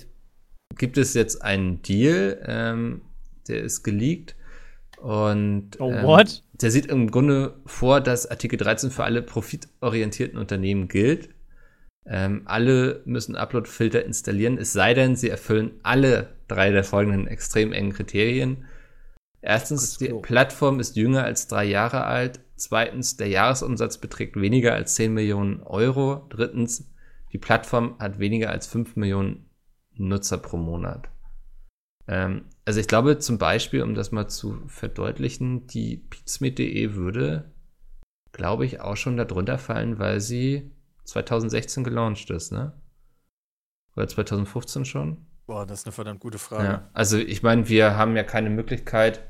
gibt 0.77 0.97
es 0.97 1.13
jetzt 1.13 1.41
einen 1.41 1.81
Deal, 1.83 2.41
ähm, 2.45 3.01
der 3.47 3.61
ist 3.61 3.83
geleakt. 3.83 4.35
Und 5.01 5.79
Oh, 5.79 5.91
ähm, 5.91 6.27
der 6.53 6.69
sieht 6.69 6.85
im 6.87 7.09
Grunde 7.09 7.59
vor, 7.65 8.01
dass 8.01 8.29
Artikel 8.29 8.57
13 8.57 8.91
für 8.91 9.03
alle 9.03 9.21
profitorientierten 9.21 10.37
Unternehmen 10.37 10.87
gilt. 10.89 11.29
Ähm, 12.05 12.41
alle 12.45 13.01
müssen 13.05 13.35
Upload-Filter 13.35 14.03
installieren, 14.03 14.57
es 14.57 14.73
sei 14.73 14.93
denn, 14.93 15.15
sie 15.15 15.29
erfüllen 15.29 15.71
alle 15.83 16.35
drei 16.47 16.71
der 16.71 16.83
folgenden 16.83 17.27
extrem 17.27 17.73
engen 17.73 17.93
Kriterien. 17.93 18.65
Erstens, 19.41 19.97
die. 19.97 20.09
Plattform 20.09 20.79
ist 20.79 20.95
jünger 20.95 21.23
als 21.23 21.47
drei 21.47 21.65
Jahre 21.65 22.05
alt. 22.05 22.41
Zweitens, 22.55 23.17
der 23.17 23.27
Jahresumsatz 23.27 23.97
beträgt 23.97 24.35
weniger 24.35 24.73
als 24.73 24.95
10 24.95 25.13
Millionen 25.13 25.63
Euro. 25.63 26.27
Drittens, 26.29 26.91
die 27.33 27.39
Plattform 27.39 27.97
hat 27.97 28.19
weniger 28.19 28.51
als 28.51 28.67
5 28.67 28.95
Millionen 28.95 29.49
Nutzer 29.95 30.37
pro 30.37 30.57
Monat. 30.57 31.09
Ähm, 32.07 32.45
also 32.65 32.79
ich 32.79 32.87
glaube 32.87 33.17
zum 33.17 33.37
Beispiel, 33.37 33.81
um 33.81 33.95
das 33.95 34.11
mal 34.11 34.27
zu 34.27 34.61
verdeutlichen, 34.67 35.65
die 35.67 35.97
pizmeet.de 35.97 36.93
würde, 36.93 37.51
glaube 38.31 38.65
ich, 38.65 38.79
auch 38.79 38.97
schon 38.97 39.17
darunter 39.17 39.57
fallen, 39.57 39.97
weil 39.97 40.19
sie 40.19 40.71
2016 41.11 41.83
gelauncht 41.83 42.29
ist, 42.29 42.51
ne? 42.51 42.73
Oder 43.95 44.07
2015 44.07 44.85
schon? 44.85 45.25
Boah, 45.45 45.65
das 45.65 45.79
ist 45.79 45.85
eine 45.85 45.91
verdammt 45.91 46.21
gute 46.21 46.39
Frage. 46.39 46.63
Ja. 46.63 46.89
Also 46.93 47.17
ich 47.17 47.43
meine, 47.43 47.67
wir 47.67 47.97
haben 47.97 48.15
ja 48.15 48.23
keine 48.23 48.49
Möglichkeit, 48.49 49.21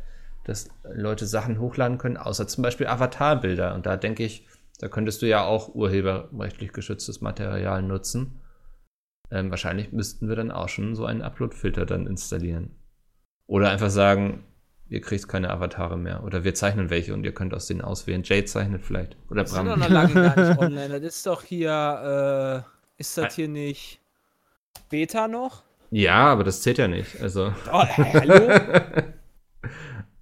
dass 0.44 0.70
Leute 0.84 1.26
Sachen 1.26 1.60
hochladen 1.60 1.98
können, 1.98 2.18
außer 2.18 2.48
zum 2.48 2.62
Beispiel 2.64 2.88
Avatarbilder. 2.88 3.74
Und 3.74 3.86
da 3.86 3.98
denke 3.98 4.24
ich, 4.24 4.48
da 4.80 4.88
könntest 4.88 5.22
du 5.22 5.28
ja 5.28 5.44
auch 5.44 5.74
urheberrechtlich 5.74 6.74
geschütztes 6.74 7.22
Material 7.22 7.82
nutzen. 7.82 8.42
Ähm, 9.32 9.50
wahrscheinlich 9.50 9.92
müssten 9.92 10.28
wir 10.28 10.36
dann 10.36 10.52
auch 10.52 10.70
schon 10.70 10.96
so 10.96 11.06
einen 11.06 11.22
Upload-Filter 11.22 11.86
dann 11.86 12.06
installieren. 12.06 12.76
Oder 13.48 13.70
einfach 13.70 13.90
sagen, 13.90 14.44
ihr 14.92 15.00
kriegt 15.00 15.28
keine 15.30 15.50
Avatare 15.50 15.98
mehr. 15.98 16.24
Oder 16.24 16.44
wir 16.44 16.54
zeichnen 16.54 16.90
welche 16.90 17.14
und 17.14 17.24
ihr 17.24 17.34
könnt 17.34 17.54
aus 17.54 17.66
denen 17.66 17.82
auswählen. 17.82 18.24
Jade 18.24 18.46
zeichnet 18.46 18.84
vielleicht. 18.84 19.16
Oder 19.30 19.44
Das 19.44 19.52
sind 19.52 19.66
doch 19.66 19.78
Bram. 19.78 19.80
noch 19.80 19.90
lange 19.90 20.14
gar 20.14 20.50
nicht 20.50 20.60
online. 20.60 21.00
Das 21.00 21.16
ist 21.16 21.26
doch 21.26 21.44
hier, 21.44 22.66
äh, 22.68 23.00
ist 23.00 23.18
das 23.18 23.36
hier 23.36 23.48
nicht 23.48 24.02
Beta 24.90 25.30
noch? 25.30 25.64
Ja, 25.92 26.26
aber 26.26 26.44
das 26.44 26.62
zählt 26.62 26.78
ja 26.78 26.90
nicht. 26.90 27.22
Also. 27.22 27.54
Oh, 27.72 27.84
hallo? 27.86 28.60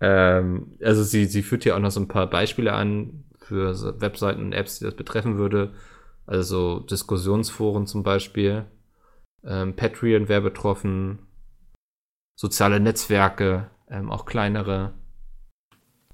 ähm, 0.02 0.78
also 0.84 1.04
sie, 1.04 1.26
sie 1.26 1.42
führt 1.42 1.64
hier 1.64 1.76
auch 1.76 1.80
noch 1.80 1.92
so 1.92 2.00
ein 2.00 2.08
paar 2.08 2.30
Beispiele 2.30 2.72
an 2.74 3.26
für 3.40 3.74
so 3.74 4.00
Webseiten 4.00 4.42
und 4.42 4.54
Apps, 4.54 4.78
die 4.78 4.86
das 4.86 4.96
betreffen 4.96 5.40
würde. 5.40 5.74
Also 6.28 6.44
so 6.44 6.80
Diskussionsforen 6.82 7.88
zum 7.88 8.04
Beispiel. 8.04 8.66
Ähm, 9.44 9.76
Patreon 9.76 10.30
wäre 10.30 10.42
betroffen. 10.42 11.20
Soziale 12.36 12.80
Netzwerke, 12.80 13.72
ähm, 13.90 14.12
auch 14.12 14.26
kleinere. 14.26 14.94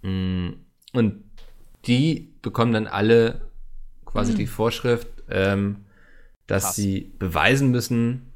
Mm, 0.01 0.49
Und 0.93 1.23
die 1.86 2.34
bekommen 2.41 2.73
dann 2.73 2.88
alle 2.88 3.49
quasi 4.05 4.34
die 4.34 4.47
Vorschrift, 4.47 5.07
ähm, 5.30 5.86
dass 6.47 6.63
Krass. 6.63 6.76
sie 6.76 7.13
beweisen 7.19 7.71
müssen, 7.71 8.32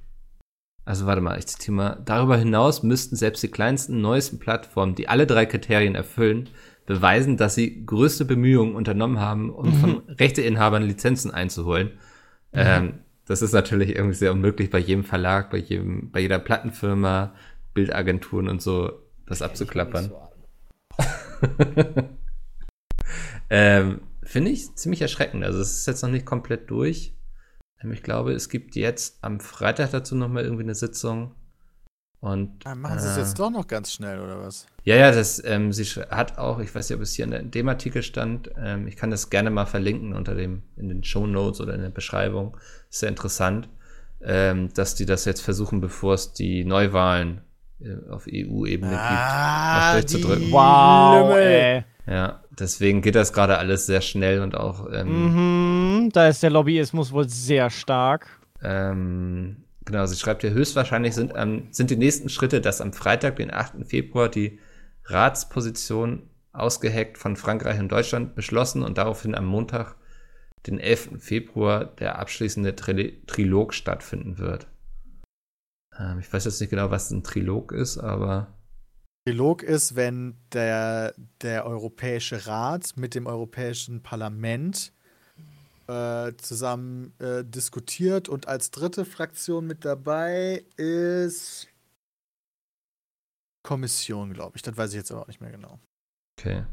also 0.89 1.05
warte 1.05 1.21
mal, 1.21 1.37
ich 1.37 1.45
zitiere 1.45 1.75
mal. 1.75 2.01
Darüber 2.03 2.35
hinaus 2.35 2.81
müssten 2.81 3.15
selbst 3.15 3.43
die 3.43 3.51
kleinsten, 3.51 4.01
neuesten 4.01 4.39
Plattformen, 4.39 4.95
die 4.95 5.07
alle 5.07 5.27
drei 5.27 5.45
Kriterien 5.45 5.93
erfüllen, 5.93 6.49
beweisen, 6.87 7.37
dass 7.37 7.53
sie 7.53 7.85
größte 7.85 8.25
Bemühungen 8.25 8.73
unternommen 8.73 9.19
haben, 9.19 9.51
um 9.51 9.71
von 9.73 10.01
Rechteinhabern 10.07 10.81
Lizenzen 10.81 11.29
einzuholen. 11.29 11.91
Ähm, 12.53 13.01
das 13.25 13.43
ist 13.43 13.53
natürlich 13.53 13.95
irgendwie 13.95 14.15
sehr 14.15 14.31
unmöglich 14.31 14.71
bei 14.71 14.79
jedem 14.79 15.03
Verlag, 15.03 15.51
bei 15.51 15.57
jedem, 15.57 16.09
bei 16.09 16.21
jeder 16.21 16.39
Plattenfirma, 16.39 17.35
Bildagenturen 17.75 18.49
und 18.49 18.59
so, 18.59 18.91
das 19.29 19.41
abzuklappern. 19.41 20.11
Ähm, 23.49 24.01
Finde 24.23 24.51
ich 24.51 24.75
ziemlich 24.75 25.01
erschreckend. 25.01 25.43
Also 25.43 25.59
es 25.59 25.71
ist 25.79 25.87
jetzt 25.87 26.03
noch 26.03 26.09
nicht 26.09 26.25
komplett 26.25 26.69
durch. 26.69 27.15
Ähm, 27.81 27.91
Ich 27.91 28.03
glaube, 28.03 28.33
es 28.33 28.49
gibt 28.49 28.75
jetzt 28.75 29.23
am 29.23 29.39
Freitag 29.39 29.91
dazu 29.91 30.15
noch 30.15 30.27
mal 30.29 30.43
irgendwie 30.43 30.63
eine 30.63 30.75
Sitzung. 30.75 31.35
Und, 32.21 32.65
Ah, 32.65 32.75
machen 32.75 32.99
sie 32.99 33.07
es 33.07 33.15
äh, 33.15 33.21
jetzt 33.21 33.39
doch 33.39 33.49
noch 33.49 33.65
ganz 33.67 33.93
schnell, 33.93 34.19
oder 34.19 34.41
was? 34.41 34.67
Ja, 34.83 34.97
ja, 34.97 35.11
das, 35.11 35.41
ähm, 35.45 35.71
sie 35.71 35.85
hat 35.85 36.37
auch, 36.37 36.59
ich 36.59 36.75
weiß 36.75 36.89
nicht, 36.89 36.97
ob 36.97 37.01
es 37.01 37.13
hier 37.13 37.25
in, 37.33 37.49
dem 37.49 37.69
Artikel 37.69 38.03
stand, 38.03 38.51
ähm, 38.57 38.87
ich 38.87 38.97
kann 38.97 39.09
das 39.09 39.29
gerne 39.29 39.49
mal 39.49 39.65
verlinken 39.65 40.13
unter 40.13 40.35
dem, 40.35 40.63
in 40.75 40.89
den 40.89 41.03
Show 41.05 41.25
Notes 41.25 41.61
oder 41.61 41.73
in 41.75 41.81
der 41.81 41.89
Beschreibung. 41.89 42.57
Ist 42.89 42.99
sehr 42.99 43.09
interessant, 43.09 43.69
ähm, 44.21 44.67
dass 44.73 44.95
die 44.95 45.05
das 45.05 45.23
jetzt 45.23 45.41
versuchen, 45.41 45.79
bevor 45.79 46.13
es 46.13 46.33
die 46.33 46.65
Neuwahlen 46.65 47.37
äh, 47.37 47.41
auf 48.09 48.27
EU-Ebene 48.27 48.99
Ah, 48.99 49.07
gibt, 49.07 49.73
noch 49.73 49.91
durchzudrücken. 49.91 50.51
Wow, 50.51 51.37
ey. 51.37 51.83
Ja, 52.07 52.43
deswegen 52.51 53.01
geht 53.01 53.15
das 53.15 53.33
gerade 53.33 53.57
alles 53.57 53.85
sehr 53.85 54.01
schnell 54.01 54.41
und 54.41 54.55
auch, 54.55 54.87
ähm, 54.91 56.03
Mhm, 56.05 56.09
da 56.11 56.27
ist 56.27 56.41
der 56.43 56.49
Lobbyismus 56.49 57.11
wohl 57.11 57.29
sehr 57.29 57.69
stark. 57.69 58.27
Ähm, 58.63 59.57
genau, 59.85 60.05
sie 60.05 60.15
schreibt 60.17 60.41
hier, 60.41 60.51
höchstwahrscheinlich 60.51 61.13
sind, 61.15 61.33
ähm, 61.35 61.67
sind 61.71 61.89
die 61.91 61.95
nächsten 61.97 62.29
Schritte, 62.29 62.61
dass 62.61 62.81
am 62.81 62.93
Freitag, 62.93 63.37
den 63.37 63.53
8. 63.53 63.85
Februar, 63.85 64.27
die 64.29 64.59
Ratsposition 65.05 66.23
ausgeheckt 66.51 67.17
von 67.17 67.35
Frankreich 67.37 67.79
und 67.79 67.91
Deutschland 67.91 68.35
beschlossen 68.35 68.83
und 68.83 68.97
daraufhin 68.97 69.35
am 69.35 69.45
Montag, 69.45 69.95
den 70.67 70.79
11. 70.79 71.19
Februar, 71.19 71.85
der 71.85 72.19
abschließende 72.19 72.75
Tri 72.75 73.21
Trilog 73.27 73.73
stattfinden 73.73 74.39
wird. 74.39 74.67
Ähm, 75.99 76.19
ich 76.19 76.31
weiß 76.31 76.45
jetzt 76.45 76.59
nicht 76.61 76.69
genau, 76.69 76.89
was 76.89 77.11
ein 77.11 77.23
Trilog 77.23 77.71
ist, 77.71 77.97
aber 77.97 78.47
Trilog 79.27 79.61
ist, 79.63 79.95
wenn 79.95 80.37
der, 80.53 81.13
der 81.41 81.65
Europäische 81.65 82.47
Rat 82.47 82.95
mit 82.95 83.13
dem 83.13 83.27
Europäischen 83.27 84.01
Parlament 84.01 84.93
äh, 85.87 86.33
zusammen 86.37 87.13
äh, 87.19 87.43
diskutiert 87.43 88.29
und 88.29 88.47
als 88.47 88.71
dritte 88.71 89.05
Fraktion 89.05 89.67
mit 89.67 89.85
dabei 89.85 90.63
ist 90.77 91.67
Kommission, 93.63 94.33
glaube 94.33 94.55
ich. 94.55 94.61
Das 94.61 94.77
weiß 94.77 94.91
ich 94.91 94.95
jetzt 94.95 95.11
aber 95.11 95.23
auch 95.23 95.27
nicht 95.27 95.41
mehr 95.41 95.51
genau. 95.51 95.79
okay. 96.39 96.65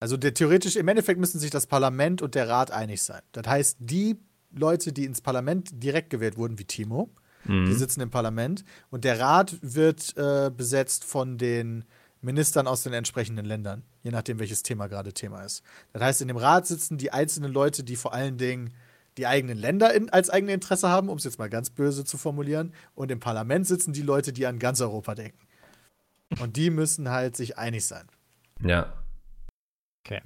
Also 0.00 0.16
der, 0.16 0.32
theoretisch, 0.32 0.76
im 0.76 0.86
Endeffekt 0.86 1.18
müssen 1.18 1.40
sich 1.40 1.50
das 1.50 1.66
Parlament 1.66 2.22
und 2.22 2.36
der 2.36 2.48
Rat 2.48 2.70
einig 2.70 3.02
sein. 3.02 3.22
Das 3.32 3.46
heißt, 3.46 3.78
die 3.80 4.16
Leute, 4.52 4.92
die 4.92 5.04
ins 5.04 5.20
Parlament 5.20 5.70
direkt 5.82 6.10
gewählt 6.10 6.36
wurden, 6.36 6.58
wie 6.58 6.64
Timo, 6.64 7.10
die 7.48 7.52
Mhm. 7.52 7.72
sitzen 7.78 8.00
im 8.02 8.10
Parlament 8.10 8.64
und 8.90 9.04
der 9.04 9.18
Rat 9.18 9.56
wird 9.62 10.16
äh, 10.16 10.50
besetzt 10.54 11.04
von 11.04 11.38
den 11.38 11.84
Ministern 12.20 12.66
aus 12.66 12.82
den 12.82 12.92
entsprechenden 12.92 13.46
Ländern, 13.46 13.82
je 14.02 14.10
nachdem, 14.10 14.38
welches 14.38 14.62
Thema 14.62 14.86
gerade 14.88 15.12
Thema 15.12 15.42
ist. 15.44 15.62
Das 15.92 16.02
heißt, 16.02 16.20
in 16.22 16.28
dem 16.28 16.36
Rat 16.36 16.66
sitzen 16.66 16.98
die 16.98 17.12
einzelnen 17.12 17.52
Leute, 17.52 17.84
die 17.84 17.96
vor 17.96 18.12
allen 18.12 18.36
Dingen 18.38 18.74
die 19.16 19.26
eigenen 19.26 19.56
Länder 19.58 19.94
in, 19.94 20.10
als 20.10 20.28
eigene 20.30 20.52
Interesse 20.52 20.88
haben, 20.88 21.08
um 21.08 21.16
es 21.18 21.24
jetzt 21.24 21.38
mal 21.38 21.48
ganz 21.48 21.70
böse 21.70 22.04
zu 22.04 22.18
formulieren, 22.18 22.72
und 22.94 23.10
im 23.10 23.18
Parlament 23.20 23.66
sitzen 23.66 23.92
die 23.92 24.02
Leute, 24.02 24.32
die 24.32 24.46
an 24.46 24.58
ganz 24.58 24.80
Europa 24.80 25.14
denken. 25.14 25.38
Und 26.40 26.56
die 26.56 26.70
müssen 26.70 27.08
halt 27.08 27.36
sich 27.36 27.56
einig 27.56 27.86
sein. 27.86 28.06
Ja. 28.62 28.92
Okay. 30.04 30.20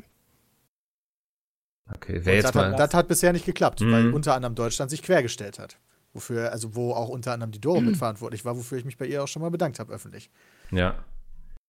Okay, 1.94 2.20
wer 2.24 2.34
jetzt 2.36 2.44
das, 2.46 2.54
mal. 2.54 2.72
hat, 2.72 2.78
das 2.80 2.94
hat 2.94 3.08
bisher 3.08 3.32
nicht 3.32 3.44
geklappt, 3.44 3.80
Mhm. 3.80 3.92
weil 3.92 4.10
unter 4.14 4.34
anderem 4.34 4.54
Deutschland 4.54 4.90
sich 4.90 5.02
quergestellt 5.02 5.58
hat. 5.58 5.78
Wofür, 6.14 6.52
also 6.52 6.74
wo 6.74 6.92
auch 6.92 7.08
unter 7.08 7.32
anderem 7.32 7.52
die 7.52 7.60
Doro 7.60 7.80
Mhm. 7.80 7.86
mitverantwortlich 7.86 8.44
war, 8.44 8.56
wofür 8.56 8.76
ich 8.78 8.84
mich 8.84 8.98
bei 8.98 9.06
ihr 9.06 9.22
auch 9.22 9.28
schon 9.28 9.40
mal 9.42 9.50
bedankt 9.50 9.78
habe 9.78 9.92
öffentlich. 9.92 10.30
Ja. 10.70 10.94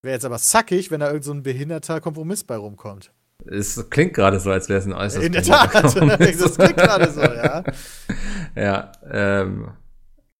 Wäre 0.02 0.16
jetzt 0.16 0.26
aber 0.26 0.38
sackig, 0.38 0.92
wenn 0.92 1.00
da 1.00 1.08
irgend 1.08 1.24
so 1.24 1.32
ein 1.32 1.44
behinderter 1.44 2.02
Kompromiss 2.02 2.44
bei 2.44 2.58
rumkommt. 2.58 3.12
Es 3.46 3.90
klingt 3.90 4.14
gerade 4.14 4.40
so, 4.40 4.52
als 4.52 4.68
wäre 4.70 4.80
es 4.80 4.86
ein 4.86 4.94
äußerst 4.94 5.26
In 5.26 5.32
der 5.34 5.44
Tat. 5.44 5.74
Das 5.84 6.56
klingt 6.58 6.78
gerade 6.78 7.10
so, 7.12 7.22
ja. 7.22 7.64
Ja, 8.56 8.92
ähm, 9.10 9.70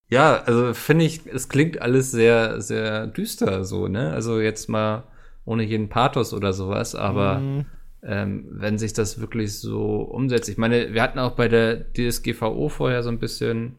ja, 0.10 0.44
also 0.44 0.74
finde 0.74 1.06
ich, 1.06 1.26
es 1.26 1.50
klingt 1.50 1.82
alles 1.82 2.12
sehr, 2.12 2.62
sehr 2.62 3.08
düster 3.08 3.64
so, 3.64 3.88
ne? 3.88 4.12
Also 4.12 4.40
jetzt 4.40 4.70
mal 4.70 5.04
ohne 5.46 5.64
jeden 5.64 5.90
Pathos 5.90 6.34
oder 6.34 6.54
sowas, 6.54 6.94
aber 6.94 7.40
Mhm. 7.40 7.66
ähm, 8.04 8.46
wenn 8.52 8.78
sich 8.78 8.94
das 8.94 9.20
wirklich 9.20 9.60
so 9.60 10.02
umsetzt. 10.02 10.50
Ich 10.50 10.58
meine, 10.58 10.94
wir 10.94 11.02
hatten 11.02 11.20
auch 11.20 11.32
bei 11.32 11.48
der 11.48 11.92
DSGVO 11.94 12.70
vorher 12.70 13.02
so 13.02 13.10
ein 13.10 13.20
bisschen 13.20 13.78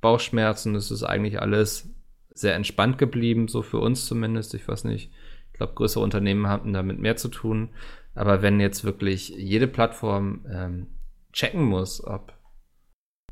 Bauchschmerzen. 0.00 0.74
Es 0.74 0.90
ist 0.90 1.02
eigentlich 1.02 1.40
alles 1.40 1.88
sehr 2.32 2.54
entspannt 2.54 2.98
geblieben, 2.98 3.48
so 3.48 3.62
für 3.62 3.78
uns 3.78 4.06
zumindest. 4.06 4.54
Ich 4.54 4.66
weiß 4.66 4.84
nicht. 4.84 5.10
Ich 5.52 5.58
glaube, 5.58 5.74
größere 5.74 6.02
Unternehmen 6.02 6.48
hatten 6.48 6.72
damit 6.72 6.98
mehr 6.98 7.16
zu 7.16 7.28
tun. 7.28 7.70
Aber 8.14 8.42
wenn 8.42 8.60
jetzt 8.60 8.84
wirklich 8.84 9.28
jede 9.28 9.68
Plattform 9.68 10.46
ähm, 10.50 10.86
checken 11.32 11.62
muss, 11.62 12.02
ob 12.04 12.32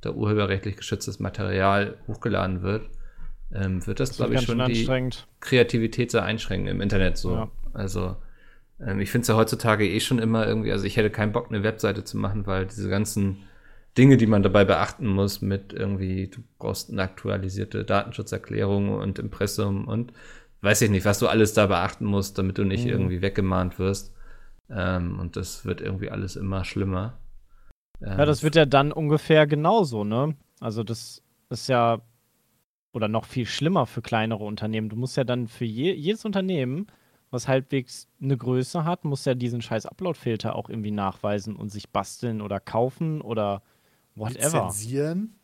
da 0.01 0.11
urheberrechtlich 0.11 0.77
geschütztes 0.77 1.19
Material 1.19 1.99
hochgeladen 2.07 2.63
wird, 2.63 2.89
ähm, 3.53 3.85
wird 3.87 4.01
das, 4.01 4.11
Das 4.11 4.17
glaube 4.19 4.35
ich, 4.35 4.43
schon 4.43 4.65
die. 4.67 5.11
Kreativität 5.41 6.11
sehr 6.11 6.23
einschränken 6.23 6.69
im 6.69 6.81
Internet 6.81 7.17
so. 7.17 7.35
Ja. 7.35 7.51
Also 7.73 8.17
ähm, 8.81 9.01
ich 9.01 9.11
finde 9.11 9.23
es 9.23 9.29
ja 9.29 9.37
heutzutage 9.37 9.89
eh 9.89 10.01
schon 10.01 10.19
immer 10.19 10.47
irgendwie, 10.47 10.73
also 10.73 10.85
ich 10.85 10.97
hätte 10.97 11.11
keinen 11.11 11.33
Bock, 11.33 11.49
eine 11.49 11.63
Webseite 11.63 12.05
zu 12.05 12.17
machen, 12.17 12.47
weil 12.47 12.67
diese 12.67 12.89
ganzen 12.89 13.39
Dinge, 13.99 14.17
die 14.17 14.27
man 14.27 14.43
dabei 14.43 14.65
beachten 14.65 15.07
muss, 15.07 15.43
mit 15.43 15.73
irgendwie, 15.73 16.29
du 16.29 16.41
brauchst 16.59 16.91
eine 16.91 17.03
aktualisierte 17.03 17.85
Datenschutzerklärung 17.85 18.91
und 18.91 19.19
Impressum 19.19 19.87
und 19.89 20.13
weiß 20.63 20.83
ich 20.83 20.91
nicht, 20.91 21.05
was 21.05 21.19
du 21.19 21.29
alles 21.29 21.53
da 21.55 21.67
beachten 21.67 22.05
musst, 22.07 22.39
damit 22.39 22.59
du 22.59 22.65
nicht 22.65 22.85
Mhm. 22.85 22.91
irgendwie 22.91 23.23
weggemahnt 23.23 23.79
wirst. 23.79 24.15
Ähm, 24.71 25.19
und 25.19 25.37
das 25.37 25.65
wird 25.65 25.81
irgendwie 25.81 26.11
alles 26.11 26.37
immer 26.37 26.65
schlimmer. 26.65 27.19
Ähm, 28.03 28.19
Ja, 28.19 28.25
das 28.27 28.43
wird 28.43 28.55
ja 28.57 28.67
dann 28.67 28.93
ungefähr 28.93 29.47
genauso, 29.47 30.05
ne? 30.05 30.37
Also 30.61 30.85
das 30.85 31.23
ist 31.51 31.69
ja 31.69 32.01
oder 32.93 33.09
noch 33.09 33.25
viel 33.27 33.47
schlimmer 33.47 33.87
für 33.87 34.03
kleinere 34.03 34.45
Unternehmen. 34.45 34.89
Du 34.89 34.97
musst 34.97 35.17
ja 35.17 35.25
dann 35.25 35.47
für 35.49 35.65
je, 35.65 35.93
jedes 35.93 36.25
Unternehmen, 36.25 36.87
was 37.31 37.47
halbwegs 37.49 38.09
eine 38.23 38.37
Größe 38.37 38.85
hat, 38.85 39.05
muss 39.05 39.25
ja 39.25 39.35
diesen 39.35 39.61
scheiß 39.63 39.87
Upload-Filter 39.87 40.57
auch 40.57 40.69
irgendwie 40.71 40.91
nachweisen 40.91 41.55
und 41.57 41.69
sich 41.71 41.91
basteln 41.91 42.41
oder 42.41 42.61
kaufen 42.61 43.21
oder 43.21 43.63
whatever. 44.19 44.67
Lizenzieren. 44.67 45.35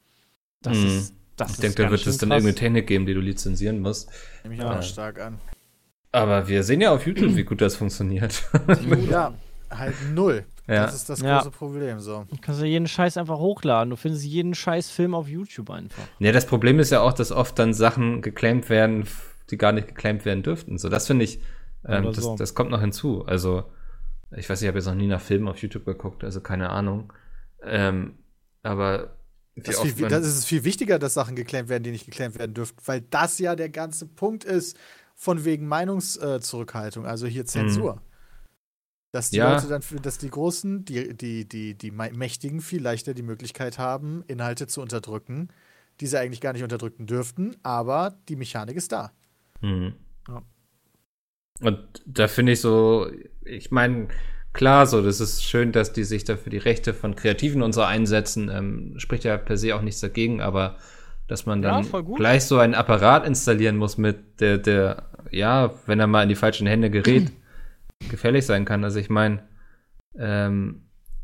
Das 0.63 0.77
Mhm. 0.79 0.87
ist 0.87 1.15
das 1.37 1.49
ich 1.49 1.55
ist 1.55 1.63
denke, 1.65 1.83
da 1.83 1.91
wird 1.91 2.07
es 2.07 2.19
dann 2.19 2.31
irgendeine 2.31 2.55
Technik 2.55 2.87
geben, 2.87 3.07
die 3.07 3.15
du 3.15 3.21
lizenzieren 3.21 3.81
musst. 3.81 4.09
Nehme 4.45 4.55
ich 4.55 4.61
Ja. 4.61 4.79
auch 4.79 4.83
stark 4.83 5.21
an. 5.21 5.39
Aber 6.13 6.47
wir 6.47 6.63
sehen 6.63 6.81
ja 6.81 6.93
auf 6.93 7.05
YouTube, 7.07 7.35
wie 7.35 7.43
gut 7.43 7.61
das 7.61 7.75
funktioniert. 7.77 8.45
Ja, 9.11 9.35
halt 9.71 9.95
null. 10.13 10.45
Ja. 10.69 10.85
Das 10.87 10.95
ist 10.95 11.11
das 11.11 11.21
Ja. 11.21 11.39
große 11.39 11.51
Problem. 11.51 11.99
So. 11.99 12.25
Du 12.31 12.37
kannst 12.41 12.61
ja 12.61 12.67
jeden 12.67 12.87
Scheiß 12.87 13.17
einfach 13.17 13.39
hochladen. 13.39 13.91
Du 13.91 13.97
findest 13.97 14.25
jeden 14.25 14.55
Scheiß 14.55 14.91
Film 14.91 15.13
auf 15.15 15.29
YouTube 15.29 15.71
einfach. 15.71 16.05
Ja, 16.21 16.31
das 16.31 16.47
Problem 16.47 16.79
ist 16.79 16.91
ja 16.91 17.01
auch, 17.01 17.13
dass 17.13 17.33
oft 17.33 17.59
dann 17.59 17.75
Sachen 17.75 18.23
geclaimed 18.23 18.71
werden, 18.71 19.07
die 19.51 19.59
gar 19.59 19.73
nicht 19.73 19.89
geclaimed 19.89 20.25
werden 20.25 20.43
dürften. 20.45 20.79
So, 20.79 20.89
das 20.89 21.09
finde 21.09 21.25
ich, 21.25 21.41
ähm, 21.87 22.05
das, 22.05 22.17
so. 22.25 22.37
das 22.37 22.55
kommt 22.55 22.71
noch 22.71 22.81
hinzu. 22.81 23.27
Also, 23.27 23.65
ich 24.37 24.49
weiß, 24.49 24.63
ich 24.63 24.69
habe 24.69 24.79
jetzt 24.79 24.87
noch 24.87 24.95
nie 24.95 25.09
nach 25.09 25.21
Filmen 25.21 25.49
auf 25.49 25.59
YouTube 25.59 25.85
geguckt, 25.85 26.23
also 26.25 26.41
keine 26.41 26.71
Ahnung. 26.71 27.13
Ähm, 27.63 28.15
aber 28.65 29.17
Das, 29.55 29.81
viel, 29.81 30.09
das 30.09 30.27
ist 30.27 30.47
viel 30.47 30.65
wichtiger, 30.65 30.99
dass 30.99 31.15
Sachen 31.15 31.37
geclaimt 31.37 31.69
werden, 31.69 31.85
die 31.85 31.93
nicht 31.93 32.07
geclaimt 32.07 32.37
werden 32.39 32.55
dürfen, 32.55 32.75
weil 32.85 33.03
das 33.03 33.39
ja 33.39 33.55
der 33.55 33.69
ganze 33.69 34.07
Punkt 34.07 34.43
ist, 34.45 34.77
von 35.15 35.45
wegen 35.45 35.69
Meinungszurückhaltung, 35.69 37.07
also 37.07 37.27
hier 37.29 37.47
Zensur. 37.47 38.03
Dass 39.13 39.31
die 39.31 39.37
Mhm. 39.39 39.45
Ja. 39.45 39.55
Leute 39.55 39.69
dann, 39.69 39.83
für- 39.83 40.01
dass 40.01 40.19
die 40.19 40.29
Großen, 40.31 40.85
die, 40.85 41.17
die, 41.17 41.49
die, 41.49 41.75
die 41.77 41.91
Mächtigen 41.93 42.61
viel 42.61 42.83
leichter 42.83 43.15
die 43.15 43.23
Möglichkeit 43.23 43.79
haben, 43.79 44.25
Inhalte 44.27 44.67
zu 44.67 44.81
unterdrücken, 44.83 45.51
die 46.01 46.09
sie 46.09 46.19
eigentlich 46.19 46.41
gar 46.41 46.53
nicht 46.53 46.65
unterdrücken 46.65 47.07
dürften, 47.07 47.55
aber 47.63 48.19
die 48.29 48.35
Mechanik 48.35 48.77
ist 48.77 48.91
da. 48.91 49.13
Mhm. 49.61 49.95
Ja. 50.27 50.43
Und 51.61 52.03
da 52.07 52.27
finde 52.27 52.51
ich 52.53 52.61
so, 52.61 53.09
ich 53.45 53.71
meine, 53.71 54.09
klar, 54.55 54.87
so, 54.87 55.03
das 55.03 55.21
ist 55.21 55.45
schön, 55.45 55.73
dass 55.73 55.93
die 55.93 56.05
sich 56.05 56.25
da 56.25 56.37
für 56.37 56.51
die 56.51 56.59
Rechte 56.59 56.95
von 56.95 57.17
Kreativen 57.17 57.63
und 57.63 57.73
so 57.75 57.83
einsetzen. 57.83 58.51
Ähm, 58.51 58.95
spricht 58.99 59.25
ja 59.25 59.37
per 59.39 59.57
se 59.59 59.75
auch 59.77 59.83
nichts 59.83 60.01
dagegen, 60.01 60.41
aber 60.41 60.77
dass 61.29 61.47
man 61.47 61.63
Ja, 61.63 61.83
dann 61.83 61.91
gut. 62.03 62.17
gleich 62.17 62.45
so 62.45 62.59
einen 62.59 62.75
Apparat 62.75 63.27
installieren 63.27 63.77
muss, 63.77 63.99
mit 63.99 64.41
der, 64.41 64.59
der, 64.59 65.05
ja, 65.31 65.73
wenn 65.87 66.01
er 66.01 66.07
mal 66.07 66.23
in 66.23 66.29
die 66.31 66.35
falschen 66.37 66.67
Hände 66.67 66.91
gerät, 66.91 67.33
gefährlich 68.11 68.47
sein 68.47 68.65
kann. 68.67 68.85
Also 68.85 68.99
ich 69.01 69.11
meine, 69.11 69.43
ähm, 70.19 70.83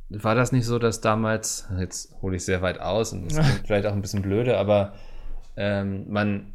war 0.09 0.35
das 0.35 0.53
nicht 0.53 0.67
so, 0.67 0.79
dass 0.79 1.01
damals, 1.01 1.69
jetzt 1.79 2.15
hole 2.23 2.37
ich 2.37 2.45
sehr 2.45 2.63
weit 2.63 2.81
aus 2.81 3.13
und 3.13 3.27
das 3.27 3.41
klingt 3.41 3.63
vielleicht 3.67 3.87
auch 3.87 3.93
ein 3.93 4.03
bisschen 4.03 4.23
blöde, 4.23 4.59
aber 4.59 4.95
ähm, 5.57 6.07
man 6.11 6.55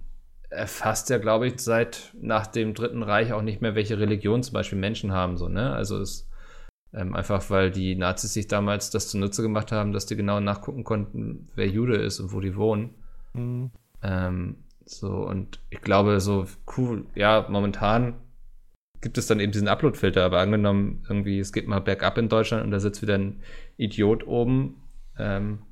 erfasst 0.50 1.10
ja, 1.10 1.18
glaube 1.18 1.48
ich, 1.48 1.60
seit 1.60 2.14
nach 2.20 2.48
dem 2.48 2.74
Dritten 2.74 3.04
Reich 3.04 3.34
auch 3.34 3.42
nicht 3.42 3.62
mehr, 3.62 3.76
welche 3.76 4.00
Religion 4.00 4.44
zum 4.44 4.54
Beispiel 4.54 4.78
Menschen 4.80 5.12
haben, 5.14 5.38
so, 5.38 5.50
ne? 5.50 5.74
Also 5.74 6.00
es 6.00 6.30
ähm, 6.96 7.14
einfach, 7.14 7.50
weil 7.50 7.72
die 7.72 7.96
Nazis 7.96 8.34
sich 8.34 8.48
damals 8.48 8.90
das 8.90 9.10
zunutze 9.10 9.42
gemacht 9.42 9.72
haben, 9.72 9.92
dass 9.92 10.06
die 10.06 10.16
genau 10.16 10.40
nachgucken 10.40 10.84
konnten, 10.84 11.50
wer 11.56 11.68
Jude 11.68 11.98
ist 11.98 12.20
und 12.20 12.32
wo 12.32 12.40
die 12.40 12.56
wohnen. 12.56 12.96
Mhm. 13.34 13.72
Ähm, 14.02 14.64
so, 14.86 15.10
und 15.10 15.60
ich 15.70 15.82
glaube, 15.82 16.20
so 16.22 16.46
cool, 16.78 17.06
ja, 17.16 17.46
momentan 17.50 18.16
gibt 19.02 19.18
es 19.18 19.28
dann 19.28 19.40
eben 19.40 19.52
diesen 19.52 19.68
Upload-Filter, 19.68 20.24
aber 20.24 20.40
angenommen, 20.40 21.04
irgendwie, 21.10 21.40
es 21.40 21.52
geht 21.52 21.68
mal 21.68 21.82
bergab 21.82 22.18
in 22.18 22.30
Deutschland 22.30 22.64
und 22.64 22.72
da 22.72 22.80
sitzt 22.80 23.02
wieder 23.02 23.16
ein 23.16 23.42
Idiot 23.78 24.26
oben, 24.26 24.82
ähm, 25.18 25.64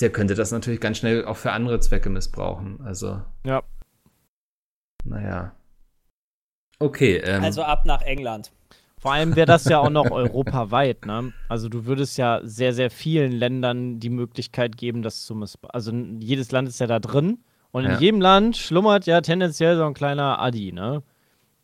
der 0.00 0.10
könnte 0.10 0.34
das 0.34 0.52
natürlich 0.52 0.80
ganz 0.80 0.98
schnell 0.98 1.26
auch 1.26 1.36
für 1.36 1.52
andere 1.52 1.78
Zwecke 1.80 2.08
missbrauchen. 2.08 2.80
Also. 2.82 3.22
Ja. 3.44 3.62
Naja. 5.04 5.54
Okay. 6.78 7.16
Ähm, 7.18 7.44
Also 7.44 7.62
ab 7.62 7.84
nach 7.84 8.00
England. 8.02 8.52
Vor 9.00 9.12
allem 9.12 9.34
wäre 9.34 9.46
das 9.46 9.64
ja 9.64 9.78
auch 9.78 9.88
noch 9.90 10.10
europaweit, 10.10 11.06
ne? 11.06 11.32
Also 11.48 11.68
du 11.70 11.86
würdest 11.86 12.18
ja 12.18 12.40
sehr, 12.44 12.74
sehr 12.74 12.90
vielen 12.90 13.32
Ländern 13.32 13.98
die 13.98 14.10
Möglichkeit 14.10 14.76
geben, 14.76 15.00
das 15.02 15.22
zu 15.24 15.34
missbrauchen. 15.34 15.72
Also 15.74 15.92
jedes 16.18 16.52
Land 16.52 16.68
ist 16.68 16.80
ja 16.80 16.86
da 16.86 16.98
drin 16.98 17.38
und 17.70 17.84
in 17.84 17.92
Ja. 17.92 17.98
jedem 17.98 18.20
Land 18.20 18.56
schlummert 18.58 19.06
ja 19.06 19.20
tendenziell 19.22 19.76
so 19.76 19.84
ein 19.84 19.94
kleiner 19.94 20.38
Adi, 20.40 20.72
ne? 20.72 21.02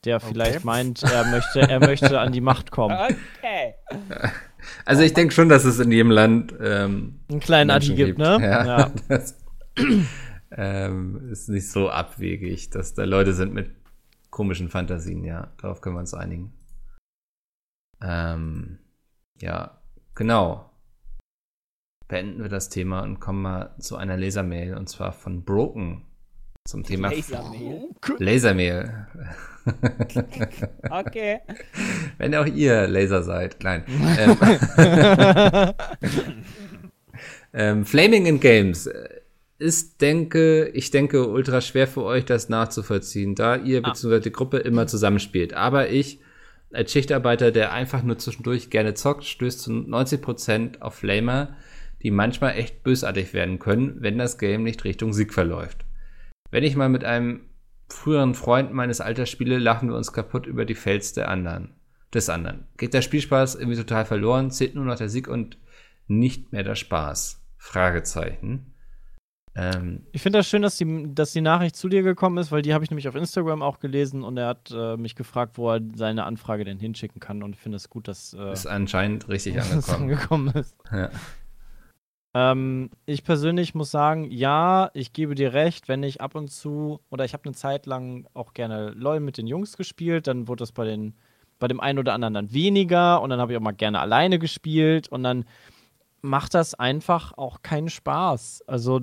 Der 0.05 0.21
vielleicht 0.21 0.65
meint, 0.65 1.03
er 1.03 1.25
möchte, 1.27 1.61
er 1.61 1.81
möchte 1.81 2.21
an 2.21 2.33
die 2.33 2.41
Macht 2.41 2.71
kommen. 2.71 2.97
Okay. 3.39 3.75
also 4.85 5.03
ich 5.03 5.13
denke 5.15 5.33
schon, 5.35 5.49
dass 5.49 5.65
es 5.65 5.79
in 5.79 5.93
jedem 5.93 6.11
Land 6.11 6.55
ähm, 6.61 7.21
Einen 7.31 7.41
kleinen 7.41 7.71
Adi 7.71 7.89
Menschen 7.89 7.97
gibt, 8.07 8.19
ne? 8.19 8.39
Ja. 8.41 8.67
Ja. 8.67 8.93
Das 9.09 9.37
ähm, 10.57 11.29
ist 11.31 11.49
nicht 11.49 11.71
so 11.71 11.91
abwegig, 11.91 12.71
dass 12.71 12.95
da 12.95 13.05
Leute 13.05 13.33
sind 13.35 13.53
mit 13.53 13.71
komischen 14.31 14.69
Fantasien, 14.69 15.25
ja. 15.25 15.49
Darauf 15.61 15.81
können 15.81 15.97
wir 15.97 16.01
uns 16.01 16.15
einigen. 16.15 16.53
Ähm, 18.03 18.79
ja, 19.41 19.81
genau. 20.15 20.71
Beenden 22.09 22.43
wir 22.43 22.49
das 22.49 22.69
Thema 22.69 23.01
und 23.01 23.21
kommen 23.21 23.43
mal 23.43 23.75
zu 23.81 23.97
einer 23.97 24.17
Lasermail 24.17 24.77
und 24.77 24.89
zwar 24.89 25.13
von 25.13 25.45
Broken 25.45 26.05
zum 26.65 26.85
Thema 26.85 27.11
Lasermehl. 27.11 27.89
Lasermail. 28.19 29.07
Okay. 30.89 31.41
Wenn 32.19 32.33
auch 32.37 32.47
ihr 32.47 32.87
Laser 32.87 33.25
seid, 33.25 33.59
klein. 33.59 33.83
ähm, 34.19 34.37
ähm, 37.53 37.85
Flaming 37.85 38.27
in 38.27 38.39
Games 38.39 38.89
ist, 39.59 40.01
denke, 40.01 40.69
ich 40.69 40.91
denke, 40.91 41.29
ultra 41.29 41.61
schwer 41.61 41.89
für 41.89 42.05
euch, 42.05 42.25
das 42.25 42.49
nachzuvollziehen, 42.49 43.35
da 43.35 43.57
ihr 43.57 43.83
bzw. 43.83 44.21
die 44.21 44.33
Gruppe 44.33 44.59
immer 44.59 44.87
zusammenspielt. 44.87 45.55
Aber 45.55 45.89
ich, 45.89 46.21
als 46.73 46.93
Schichtarbeiter, 46.93 47.53
der 47.53 47.73
einfach 47.73 48.03
nur 48.03 48.19
zwischendurch 48.19 48.71
gerne 48.71 48.95
zockt, 48.95 49.25
stößt 49.25 49.61
zu 49.61 49.71
90% 49.71 50.81
auf 50.81 50.95
Flamer, 50.95 51.57
die 52.03 52.11
manchmal 52.11 52.57
echt 52.57 52.83
bösartig 52.83 53.33
werden 53.33 53.59
können, 53.59 53.97
wenn 54.01 54.19
das 54.19 54.39
Game 54.39 54.63
nicht 54.63 54.85
Richtung 54.85 55.13
Sieg 55.13 55.33
verläuft. 55.33 55.85
Wenn 56.51 56.65
ich 56.65 56.77
mal 56.77 56.89
mit 56.89 57.05
einem 57.05 57.41
früheren 57.89 58.35
Freund 58.35 58.73
meines 58.73 59.01
Alters 59.01 59.31
spiele, 59.31 59.59
lachen 59.59 59.89
wir 59.89 59.97
uns 59.97 60.13
kaputt 60.13 60.47
über 60.47 60.65
die 60.65 60.75
Fails 60.75 61.13
der 61.13 61.29
anderen. 61.29 61.75
Des 62.15 62.29
anderen. 62.29 62.67
Geht 62.77 62.95
der 62.95 63.03
Spielspaß 63.03 63.57
irgendwie 63.57 63.77
total 63.77 64.05
verloren, 64.05 64.51
zählt 64.51 64.75
nur 64.75 64.85
noch 64.85 64.97
der 64.97 65.09
Sieg 65.09 65.29
und 65.29 65.59
nicht 66.07 66.53
mehr 66.53 66.63
der 66.63 66.77
Spaß. 66.77 67.43
Fragezeichen. 67.59 68.75
Ähm, 69.57 70.03
Ich 70.13 70.21
finde 70.23 70.39
das 70.41 70.49
schön, 70.49 70.63
dass 70.63 70.77
die, 70.77 71.15
dass 71.15 71.33
die 71.33 71.41
Nachricht 71.41 71.77
zu 71.77 71.89
dir 71.89 72.03
gekommen 72.03 72.37
ist, 72.39 72.53
weil 72.53 72.63
die 72.63 72.75
habe 72.75 72.85
ich 72.85 72.91
nämlich 72.91 73.09
auf 73.09 73.15
Instagram 73.15 73.63
auch 73.63 73.79
gelesen 73.79 74.23
und 74.23 74.37
er 74.37 74.49
hat 74.49 74.71
äh, 74.71 74.97
mich 74.97 75.15
gefragt, 75.17 75.57
wo 75.57 75.71
er 75.73 75.81
seine 75.95 76.25
Anfrage 76.25 76.65
denn 76.65 76.79
hinschicken 76.79 77.21
kann 77.21 77.43
und 77.43 77.55
ich 77.55 77.61
finde 77.61 77.77
es 77.77 77.89
gut, 77.89 78.07
dass 78.07 78.35
äh, 78.35 78.53
ist 78.53 78.67
anscheinend 78.67 79.29
richtig 79.29 79.61
angekommen. 79.61 80.03
angekommen 80.03 80.49
ist. 80.55 80.77
ja. 80.93 81.11
Ähm, 82.35 82.91
ich 83.07 83.25
persönlich 83.25 83.75
muss 83.75 83.91
sagen, 83.91 84.31
ja, 84.31 84.91
ich 84.93 85.15
gebe 85.15 85.35
dir 85.35 85.55
recht, 85.55 85.89
wenn 85.89 86.03
ich 86.03 86.21
ab 86.21 86.35
und 86.35 86.51
zu, 86.51 87.01
oder 87.09 87.25
ich 87.25 87.33
habe 87.33 87.45
eine 87.47 87.55
Zeit 87.55 87.87
lang 87.87 88.27
auch 88.35 88.53
gerne 88.53 88.91
LOL 88.91 89.21
mit 89.21 89.39
den 89.39 89.47
Jungs 89.47 89.79
gespielt, 89.79 90.27
dann 90.27 90.47
wurde 90.49 90.61
das 90.61 90.73
bei 90.73 90.85
den, 90.85 91.15
bei 91.59 91.67
dem 91.67 91.81
einen 91.81 91.99
oder 91.99 92.13
anderen 92.13 92.35
dann 92.35 92.53
weniger 92.53 93.23
und 93.23 93.31
dann 93.31 93.41
habe 93.41 93.53
ich 93.53 93.59
auch 93.59 93.63
mal 93.63 93.73
gerne 93.73 94.01
alleine 94.01 94.39
gespielt 94.39 95.09
und 95.09 95.23
dann 95.23 95.47
macht 96.21 96.53
das 96.53 96.75
einfach 96.75 97.33
auch 97.39 97.63
keinen 97.63 97.89
Spaß. 97.89 98.65
Also 98.67 99.01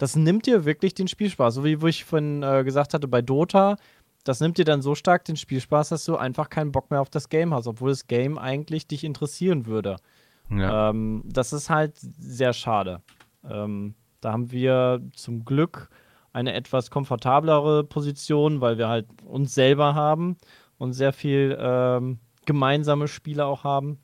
das 0.00 0.16
nimmt 0.16 0.46
dir 0.46 0.64
wirklich 0.64 0.94
den 0.94 1.08
Spielspaß. 1.08 1.54
So 1.54 1.62
wie 1.64 1.82
wo 1.82 1.86
ich 1.86 2.04
vorhin 2.06 2.42
äh, 2.42 2.64
gesagt 2.64 2.94
hatte 2.94 3.06
bei 3.06 3.20
Dota, 3.20 3.76
das 4.24 4.40
nimmt 4.40 4.56
dir 4.56 4.64
dann 4.64 4.80
so 4.80 4.94
stark 4.94 5.26
den 5.26 5.36
Spielspaß, 5.36 5.90
dass 5.90 6.06
du 6.06 6.16
einfach 6.16 6.48
keinen 6.48 6.72
Bock 6.72 6.90
mehr 6.90 7.02
auf 7.02 7.10
das 7.10 7.28
Game 7.28 7.52
hast, 7.52 7.66
obwohl 7.66 7.90
das 7.90 8.06
Game 8.06 8.38
eigentlich 8.38 8.86
dich 8.86 9.04
interessieren 9.04 9.66
würde. 9.66 9.96
Ja. 10.50 10.88
Ähm, 10.88 11.22
das 11.26 11.52
ist 11.52 11.68
halt 11.68 11.92
sehr 11.98 12.54
schade. 12.54 13.02
Ähm, 13.48 13.94
da 14.22 14.32
haben 14.32 14.50
wir 14.50 15.02
zum 15.14 15.44
Glück 15.44 15.90
eine 16.32 16.54
etwas 16.54 16.90
komfortablere 16.90 17.84
Position, 17.84 18.62
weil 18.62 18.78
wir 18.78 18.88
halt 18.88 19.06
uns 19.24 19.54
selber 19.54 19.94
haben 19.94 20.38
und 20.78 20.94
sehr 20.94 21.12
viel 21.12 21.56
ähm, 21.60 22.20
gemeinsame 22.46 23.06
Spiele 23.06 23.44
auch 23.44 23.64
haben. 23.64 23.98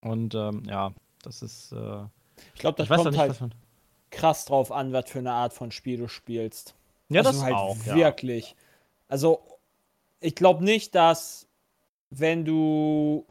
Und 0.00 0.34
ähm, 0.34 0.62
ja, 0.66 0.92
das 1.22 1.42
ist. 1.42 1.72
Äh, 1.72 2.04
Ich 2.54 2.60
glaube, 2.60 2.78
das 2.78 2.88
ich 2.88 2.96
kommt 2.96 3.10
nicht, 3.10 3.20
halt 3.20 3.30
was 3.30 3.40
man. 3.40 3.52
Krass 4.10 4.44
drauf 4.44 4.72
an, 4.72 4.92
was 4.92 5.10
für 5.10 5.20
eine 5.20 5.32
Art 5.32 5.52
von 5.52 5.70
Spiel 5.70 5.98
du 5.98 6.08
spielst. 6.08 6.74
Ja, 7.08 7.20
also 7.20 7.32
das 7.32 7.42
halt 7.42 7.54
auch. 7.54 7.76
Ja. 7.86 7.94
wirklich. 7.96 8.56
Also, 9.08 9.40
ich 10.20 10.34
glaube 10.34 10.64
nicht, 10.64 10.94
dass 10.94 11.46
wenn 12.10 12.44
du 12.44 13.26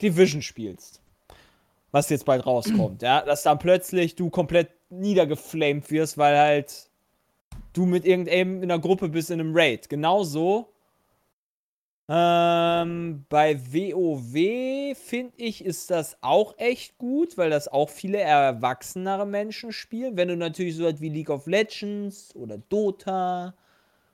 Division 0.00 0.42
spielst, 0.42 1.00
was 1.90 2.08
jetzt 2.10 2.24
bald 2.24 2.46
rauskommt, 2.46 3.02
ja, 3.02 3.22
dass 3.22 3.42
dann 3.42 3.58
plötzlich 3.58 4.14
du 4.14 4.30
komplett 4.30 4.70
niedergeflamed 4.90 5.90
wirst, 5.90 6.18
weil 6.18 6.38
halt 6.38 6.90
du 7.72 7.86
mit 7.86 8.04
irgendeinem 8.04 8.62
in 8.62 8.70
einer 8.70 8.80
Gruppe 8.80 9.08
bist 9.08 9.30
in 9.30 9.40
einem 9.40 9.52
Raid. 9.54 9.88
Genauso 9.88 10.71
ähm, 12.14 13.24
bei 13.30 13.58
WoW 13.72 14.94
finde 14.98 15.32
ich, 15.38 15.64
ist 15.64 15.90
das 15.90 16.18
auch 16.20 16.58
echt 16.58 16.98
gut, 16.98 17.38
weil 17.38 17.48
das 17.48 17.68
auch 17.68 17.88
viele 17.88 18.18
erwachsenere 18.18 19.26
Menschen 19.26 19.72
spielen. 19.72 20.14
Wenn 20.18 20.28
du 20.28 20.36
natürlich 20.36 20.76
so 20.76 20.84
etwas 20.86 21.00
wie 21.00 21.08
League 21.08 21.30
of 21.30 21.46
Legends 21.46 22.36
oder 22.36 22.58
Dota 22.58 23.54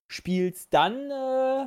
spielst, 0.07 0.72
dann 0.72 1.11
äh, 1.11 1.66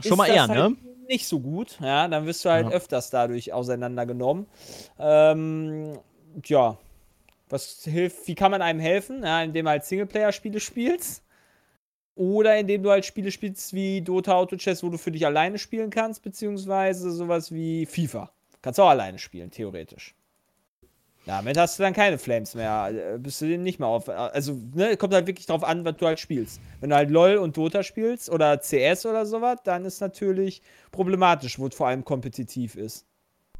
Schon 0.00 0.18
mal 0.18 0.26
ist 0.26 0.34
eher, 0.34 0.46
das 0.48 0.56
ne? 0.56 0.62
halt 0.64 1.08
Nicht 1.08 1.26
so 1.26 1.40
gut, 1.40 1.78
ja. 1.80 2.06
Dann 2.08 2.26
wirst 2.26 2.44
du 2.44 2.50
halt 2.50 2.66
Ja. 2.66 2.72
öfters 2.76 3.10
dadurch 3.10 3.52
auseinandergenommen. 3.54 4.46
Ähm, 4.98 5.98
tja, 6.42 6.78
was 7.48 7.84
hilft, 7.84 8.28
wie 8.28 8.34
kann 8.34 8.50
man 8.50 8.62
einem 8.62 8.80
helfen? 8.80 9.22
Ja, 9.24 9.42
indem 9.42 9.64
du 9.66 9.70
halt 9.70 9.84
Singleplayer-Spiele 9.84 10.60
spielst. 10.60 11.22
Oder 12.20 12.58
indem 12.58 12.82
du 12.82 12.90
halt 12.90 13.06
Spiele 13.06 13.30
spielst 13.30 13.72
wie 13.72 14.02
Dota 14.02 14.34
Auto 14.34 14.54
Chess, 14.56 14.82
wo 14.82 14.90
du 14.90 14.98
für 14.98 15.10
dich 15.10 15.24
alleine 15.24 15.56
spielen 15.56 15.88
kannst, 15.88 16.22
beziehungsweise 16.22 17.10
sowas 17.12 17.50
wie 17.50 17.86
FIFA. 17.86 18.30
Kannst 18.60 18.78
auch 18.78 18.90
alleine 18.90 19.18
spielen, 19.18 19.50
theoretisch. 19.50 20.14
Damit 21.24 21.56
hast 21.56 21.78
du 21.78 21.82
dann 21.82 21.94
keine 21.94 22.18
Flames 22.18 22.54
mehr. 22.54 23.14
äh, 23.14 23.18
Bist 23.18 23.40
du 23.40 23.46
den 23.46 23.62
nicht 23.62 23.78
mehr 23.78 23.88
auf. 23.88 24.10
Also, 24.10 24.60
ne, 24.74 24.98
kommt 24.98 25.14
halt 25.14 25.26
wirklich 25.28 25.46
drauf 25.46 25.64
an, 25.64 25.82
was 25.86 25.96
du 25.96 26.04
halt 26.04 26.20
spielst. 26.20 26.60
Wenn 26.80 26.90
du 26.90 26.96
halt 26.96 27.10
LOL 27.10 27.38
und 27.38 27.56
Dota 27.56 27.82
spielst 27.82 28.28
oder 28.28 28.58
CS 28.58 29.06
oder 29.06 29.24
sowas, 29.24 29.56
dann 29.64 29.86
ist 29.86 30.02
natürlich 30.02 30.60
problematisch, 30.92 31.58
wo 31.58 31.68
es 31.68 31.74
vor 31.74 31.86
allem 31.86 32.04
kompetitiv 32.04 32.76
ist. 32.76 33.06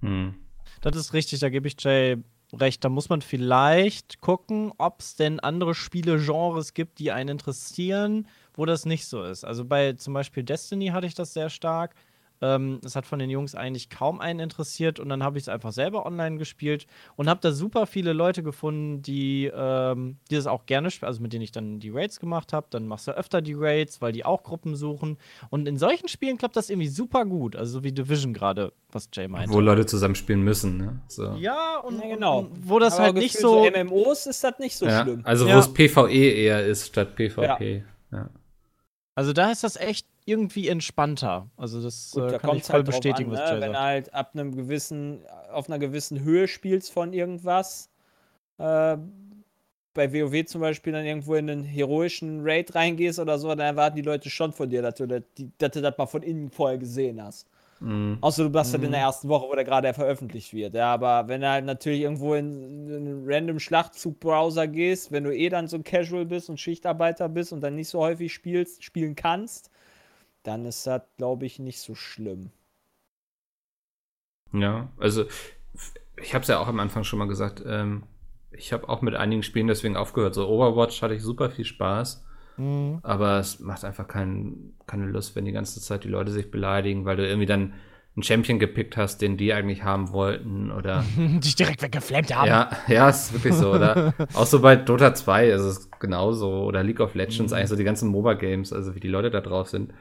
Hm. 0.00 0.34
Das 0.82 0.96
ist 0.96 1.14
richtig, 1.14 1.40
da 1.40 1.48
gebe 1.48 1.66
ich 1.66 1.76
Jay 1.82 2.18
recht. 2.52 2.84
Da 2.84 2.90
muss 2.90 3.08
man 3.08 3.22
vielleicht 3.22 4.20
gucken, 4.20 4.72
ob 4.76 5.00
es 5.00 5.16
denn 5.16 5.40
andere 5.40 5.74
Spiele-Genres 5.74 6.74
gibt, 6.74 6.98
die 6.98 7.10
einen 7.10 7.30
interessieren, 7.30 8.26
wo 8.54 8.64
das 8.66 8.86
nicht 8.86 9.06
so 9.06 9.22
ist. 9.22 9.44
Also 9.44 9.64
bei 9.64 9.92
zum 9.94 10.14
Beispiel 10.14 10.42
Destiny 10.42 10.88
hatte 10.88 11.06
ich 11.06 11.14
das 11.14 11.32
sehr 11.32 11.50
stark. 11.50 11.94
Ähm, 12.42 12.80
es 12.82 12.96
hat 12.96 13.04
von 13.04 13.18
den 13.18 13.28
Jungs 13.28 13.54
eigentlich 13.54 13.90
kaum 13.90 14.18
einen 14.18 14.40
interessiert 14.40 14.98
und 14.98 15.10
dann 15.10 15.22
habe 15.22 15.36
ich 15.36 15.44
es 15.44 15.48
einfach 15.50 15.72
selber 15.72 16.06
online 16.06 16.38
gespielt 16.38 16.86
und 17.16 17.28
habe 17.28 17.38
da 17.42 17.52
super 17.52 17.84
viele 17.84 18.14
Leute 18.14 18.42
gefunden, 18.42 19.02
die, 19.02 19.50
ähm, 19.54 20.16
die 20.30 20.36
das 20.36 20.46
auch 20.46 20.64
gerne 20.64 20.90
spielen, 20.90 21.08
also 21.08 21.20
mit 21.20 21.34
denen 21.34 21.42
ich 21.42 21.52
dann 21.52 21.80
die 21.80 21.90
Raids 21.90 22.18
gemacht 22.18 22.54
habe. 22.54 22.66
Dann 22.70 22.86
machst 22.86 23.06
du 23.06 23.10
öfter 23.10 23.42
die 23.42 23.52
Raids, 23.52 24.00
weil 24.00 24.12
die 24.12 24.24
auch 24.24 24.42
Gruppen 24.42 24.74
suchen. 24.74 25.18
Und 25.50 25.68
in 25.68 25.76
solchen 25.76 26.08
Spielen 26.08 26.38
klappt 26.38 26.56
das 26.56 26.70
irgendwie 26.70 26.88
super 26.88 27.26
gut. 27.26 27.56
Also 27.56 27.72
so 27.80 27.84
wie 27.84 27.92
Division 27.92 28.32
gerade, 28.32 28.72
was 28.90 29.10
Jay 29.12 29.28
meinte. 29.28 29.52
Wo 29.54 29.60
Leute 29.60 29.84
zusammenspielen 29.84 30.40
müssen, 30.42 30.78
ne? 30.78 31.02
So. 31.08 31.34
Ja, 31.34 31.76
und, 31.80 32.00
Ja, 32.00 32.08
genau. 32.14 32.38
und 32.38 32.66
wo 32.66 32.78
das 32.78 32.94
Aber 32.94 33.02
halt 33.04 33.16
nicht 33.16 33.34
gefühlt 33.34 33.74
so. 33.74 33.84
MMOs 33.84 34.24
ist 34.24 34.42
das 34.42 34.58
nicht 34.58 34.76
so 34.78 34.86
Ja, 34.86 35.02
schlimm. 35.02 35.20
Also 35.24 35.46
Ja. 35.46 35.56
wo 35.56 35.58
es 35.58 35.70
PvE 35.74 36.10
eher 36.10 36.64
ist 36.64 36.86
statt 36.86 37.16
PvP. 37.16 37.84
Ja. 38.12 38.30
Also 39.20 39.34
da 39.34 39.50
ist 39.50 39.62
das 39.64 39.76
echt 39.76 40.06
irgendwie 40.24 40.68
entspannter. 40.68 41.50
Also 41.58 41.82
das 41.82 42.12
Gut, 42.12 42.22
äh, 42.22 42.28
da 42.28 42.38
kann 42.38 42.56
ich 42.56 42.62
kommt 42.62 42.64
voll 42.64 42.74
halt 42.76 42.86
bestätigen, 42.86 43.28
an, 43.28 43.36
was 43.36 43.50
ne? 43.50 43.54
Jay 43.54 43.60
Wenn 43.60 43.72
du 43.72 43.74
sagt. 43.74 43.84
halt 43.84 44.14
ab 44.14 44.30
einem 44.32 44.56
gewissen, 44.56 45.20
auf 45.52 45.68
einer 45.68 45.78
gewissen 45.78 46.20
Höhe 46.20 46.48
spielst 46.48 46.90
von 46.90 47.12
irgendwas, 47.12 47.90
äh, 48.56 48.96
bei 49.92 50.10
WoW 50.14 50.46
zum 50.46 50.62
Beispiel 50.62 50.94
dann 50.94 51.04
irgendwo 51.04 51.34
in 51.34 51.50
einen 51.50 51.64
heroischen 51.64 52.40
Raid 52.42 52.74
reingehst 52.74 53.18
oder 53.18 53.38
so, 53.38 53.48
dann 53.48 53.58
erwarten 53.58 53.96
die 53.96 54.02
Leute 54.02 54.30
schon 54.30 54.54
von 54.54 54.70
dir, 54.70 54.80
dass 54.80 54.94
du 54.94 55.06
dass 55.06 55.70
du 55.70 55.82
das 55.82 55.98
mal 55.98 56.06
von 56.06 56.22
innen 56.22 56.48
vorher 56.50 56.78
gesehen 56.78 57.22
hast. 57.22 57.46
Mhm. 57.80 58.22
Außer 58.22 58.44
du 58.44 58.50
machst 58.50 58.74
Mhm. 58.74 58.84
in 58.84 58.92
der 58.92 59.00
ersten 59.00 59.28
Woche, 59.28 59.48
wo 59.48 59.54
der 59.54 59.64
gerade 59.64 59.94
veröffentlicht 59.94 60.52
wird. 60.54 60.74
Ja, 60.74 60.92
aber 60.92 61.28
wenn 61.28 61.40
du 61.40 61.48
halt 61.50 61.64
natürlich 61.64 62.00
irgendwo 62.02 62.34
in, 62.34 62.88
in 62.88 62.96
einen 63.08 63.22
random 63.26 63.58
Schlachtzug-Browser 63.60 64.68
gehst, 64.68 65.12
wenn 65.12 65.24
du 65.24 65.34
eh 65.34 65.48
dann 65.48 65.68
so 65.68 65.80
Casual 65.82 66.26
bist 66.26 66.50
und 66.50 66.60
Schichtarbeiter 66.60 67.28
bist 67.30 67.52
und 67.52 67.62
dann 67.62 67.76
nicht 67.76 67.88
so 67.88 68.00
häufig 68.00 68.32
spielst, 68.34 68.84
spielen 68.84 69.14
kannst, 69.16 69.70
dann 70.44 70.66
ist 70.66 70.86
das, 70.86 71.02
glaube 71.18 71.46
ich, 71.46 71.58
nicht 71.60 71.80
so 71.80 71.94
schlimm. 71.94 72.52
Ja, 74.52 74.90
also 74.98 75.24
ich 76.22 76.34
habe 76.34 76.42
es 76.42 76.48
ja 76.48 76.58
auch 76.58 76.68
am 76.68 76.80
Anfang 76.80 77.04
schon 77.04 77.18
mal 77.18 77.28
gesagt. 77.28 77.62
Ähm, 77.66 78.04
ich 78.50 78.72
habe 78.72 78.88
auch 78.88 79.02
mit 79.02 79.14
einigen 79.14 79.42
Spielen 79.42 79.68
deswegen 79.68 79.96
aufgehört. 79.96 80.34
So 80.34 80.48
Overwatch 80.48 81.02
hatte 81.02 81.14
ich 81.14 81.22
super 81.22 81.50
viel 81.50 81.64
Spaß. 81.64 82.24
Mhm. 82.60 82.98
Aber 83.02 83.38
es 83.38 83.60
macht 83.60 83.84
einfach 83.84 84.06
kein, 84.08 84.74
keine 84.86 85.06
Lust, 85.06 85.34
wenn 85.36 85.44
die 85.44 85.52
ganze 85.52 85.80
Zeit 85.80 86.04
die 86.04 86.08
Leute 86.08 86.30
sich 86.30 86.50
beleidigen, 86.50 87.04
weil 87.04 87.16
du 87.16 87.26
irgendwie 87.26 87.46
dann 87.46 87.74
einen 88.16 88.22
Champion 88.24 88.58
gepickt 88.58 88.96
hast, 88.96 89.22
den 89.22 89.36
die 89.36 89.52
eigentlich 89.52 89.84
haben 89.84 90.12
wollten. 90.12 90.70
Oder 90.70 91.04
Dich 91.16 91.54
direkt 91.54 91.82
weggeflammt 91.82 92.34
haben. 92.34 92.48
ja, 92.48 92.70
ja, 92.88 93.08
ist 93.08 93.32
wirklich 93.32 93.54
so, 93.54 93.72
oder? 93.72 94.12
Auch 94.34 94.46
so 94.46 94.60
bei 94.60 94.76
Dota 94.76 95.14
2 95.14 95.48
ist 95.48 95.62
es 95.62 95.90
genauso. 96.00 96.64
Oder 96.64 96.82
League 96.82 97.00
of 97.00 97.14
Legends, 97.14 97.52
Mhm. 97.52 97.56
eigentlich 97.56 97.68
so 97.70 97.76
die 97.76 97.84
ganzen 97.84 98.08
MOBA-Games, 98.10 98.72
also 98.72 98.94
wie 98.94 99.00
die 99.00 99.08
Leute 99.08 99.30
da 99.30 99.40
drauf 99.40 99.68
sind. 99.68 99.92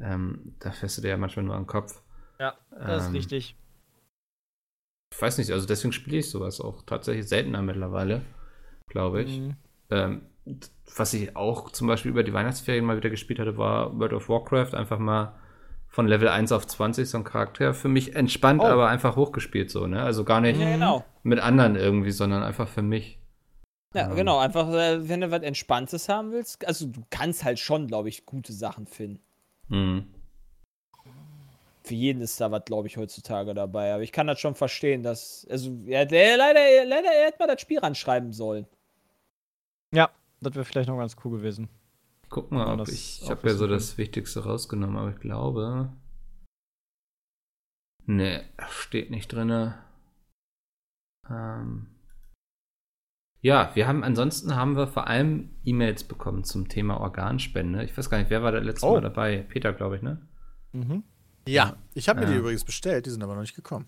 Ähm, 0.00 0.54
da 0.60 0.70
fährst 0.72 0.96
du 0.98 1.02
dir 1.02 1.08
ja 1.08 1.16
manchmal 1.18 1.44
nur 1.44 1.54
am 1.54 1.66
Kopf. 1.66 2.00
Ja, 2.38 2.54
das 2.70 3.04
ist 3.04 3.08
Ähm, 3.08 3.14
richtig. 3.14 3.56
Ich 5.12 5.20
weiß 5.20 5.38
nicht, 5.38 5.50
also 5.50 5.66
deswegen 5.66 5.92
spiele 5.92 6.18
ich 6.18 6.30
sowas 6.30 6.60
auch 6.60 6.82
tatsächlich 6.82 7.28
seltener 7.28 7.62
mittlerweile, 7.62 8.22
glaube 8.88 9.22
ich. 9.22 9.38
Mhm. 9.38 9.56
Ähm, 9.90 10.22
was 10.96 11.14
ich 11.14 11.36
auch 11.36 11.70
zum 11.70 11.86
Beispiel 11.86 12.10
über 12.10 12.22
die 12.22 12.32
Weihnachtsferien 12.32 12.84
mal 12.84 12.96
wieder 12.96 13.10
gespielt 13.10 13.38
hatte, 13.38 13.56
war 13.56 13.98
World 13.98 14.12
of 14.12 14.28
Warcraft. 14.28 14.74
Einfach 14.74 14.98
mal 14.98 15.34
von 15.88 16.06
Level 16.06 16.28
1 16.28 16.52
auf 16.52 16.66
20 16.66 17.08
so 17.08 17.18
ein 17.18 17.24
Charakter. 17.24 17.74
Für 17.74 17.88
mich 17.88 18.14
entspannt, 18.16 18.60
Oh. 18.62 18.66
aber 18.66 18.88
einfach 18.88 19.16
hochgespielt 19.16 19.70
so, 19.70 19.86
ne? 19.86 20.02
Also 20.02 20.24
gar 20.24 20.40
nicht 20.40 20.58
Ja, 20.60 20.70
genau. 20.72 21.04
mit 21.22 21.40
anderen 21.40 21.76
irgendwie, 21.76 22.10
sondern 22.12 22.42
einfach 22.42 22.68
für 22.68 22.82
mich. 22.82 23.18
Ja, 23.94 24.08
Ähm. 24.08 24.16
genau. 24.16 24.38
Einfach, 24.38 24.68
äh, 24.72 25.08
wenn 25.08 25.20
du 25.20 25.30
was 25.30 25.42
Entspanntes 25.42 26.08
haben 26.08 26.30
willst. 26.32 26.64
Also, 26.66 26.86
du 26.86 27.02
kannst 27.10 27.44
halt 27.44 27.58
schon, 27.58 27.86
glaube 27.88 28.08
ich, 28.08 28.24
gute 28.24 28.52
Sachen 28.52 28.86
finden. 28.86 29.20
Mhm. 29.68 30.06
Für 31.82 31.94
jeden 31.94 32.20
ist 32.22 32.40
da 32.40 32.50
was, 32.52 32.64
glaube 32.66 32.86
ich, 32.86 32.96
heutzutage 32.98 33.52
dabei. 33.54 33.92
Aber 33.94 34.02
ich 34.02 34.12
kann 34.12 34.26
das 34.28 34.38
schon 34.38 34.54
verstehen, 34.54 35.02
dass. 35.02 35.46
Also, 35.50 35.70
ja, 35.86 36.04
der, 36.04 36.36
leider, 36.36 36.60
leider 36.86 37.08
er 37.10 37.26
hätte 37.26 37.38
mal 37.40 37.46
das 37.48 37.60
Spiel 37.60 37.78
ranschreiben 37.80 38.32
sollen. 38.32 38.66
Ja, 39.92 40.08
das 40.40 40.54
wäre 40.54 40.64
vielleicht 40.64 40.88
noch 40.88 40.98
ganz 40.98 41.16
cool 41.24 41.38
gewesen. 41.38 41.68
Guck 42.28 42.50
mal, 42.52 42.78
ob 42.80 42.88
ich, 42.88 43.22
ich 43.22 43.30
habe 43.30 43.48
ja 43.48 43.54
so 43.54 43.64
kann. 43.64 43.72
das 43.74 43.98
Wichtigste 43.98 44.44
rausgenommen, 44.44 44.96
aber 44.96 45.10
ich 45.10 45.20
glaube. 45.20 45.92
Ne, 48.06 48.44
steht 48.68 49.10
nicht 49.10 49.32
drinne. 49.32 49.78
Ähm. 51.28 51.86
Ja, 53.42 53.70
wir 53.74 53.88
haben 53.88 54.04
ansonsten 54.04 54.54
haben 54.54 54.76
wir 54.76 54.86
vor 54.86 55.06
allem 55.06 55.50
E-Mails 55.64 56.04
bekommen 56.04 56.44
zum 56.44 56.68
Thema 56.68 57.00
Organspende. 57.00 57.84
Ich 57.84 57.96
weiß 57.96 58.10
gar 58.10 58.18
nicht, 58.18 58.30
wer 58.30 58.42
war 58.42 58.52
da 58.52 58.58
letztes 58.58 58.84
Oh. 58.84 58.94
Mal 58.94 59.00
dabei? 59.00 59.38
Peter, 59.48 59.72
glaube 59.72 59.96
ich, 59.96 60.02
ne? 60.02 60.26
Mhm. 60.72 61.04
Ja, 61.48 61.76
ich 61.94 62.08
habe 62.08 62.20
mir 62.20 62.26
Ja. 62.26 62.32
die 62.32 62.38
übrigens 62.38 62.64
bestellt, 62.64 63.06
die 63.06 63.10
sind 63.10 63.22
aber 63.22 63.34
noch 63.34 63.40
nicht 63.40 63.56
gekommen. 63.56 63.86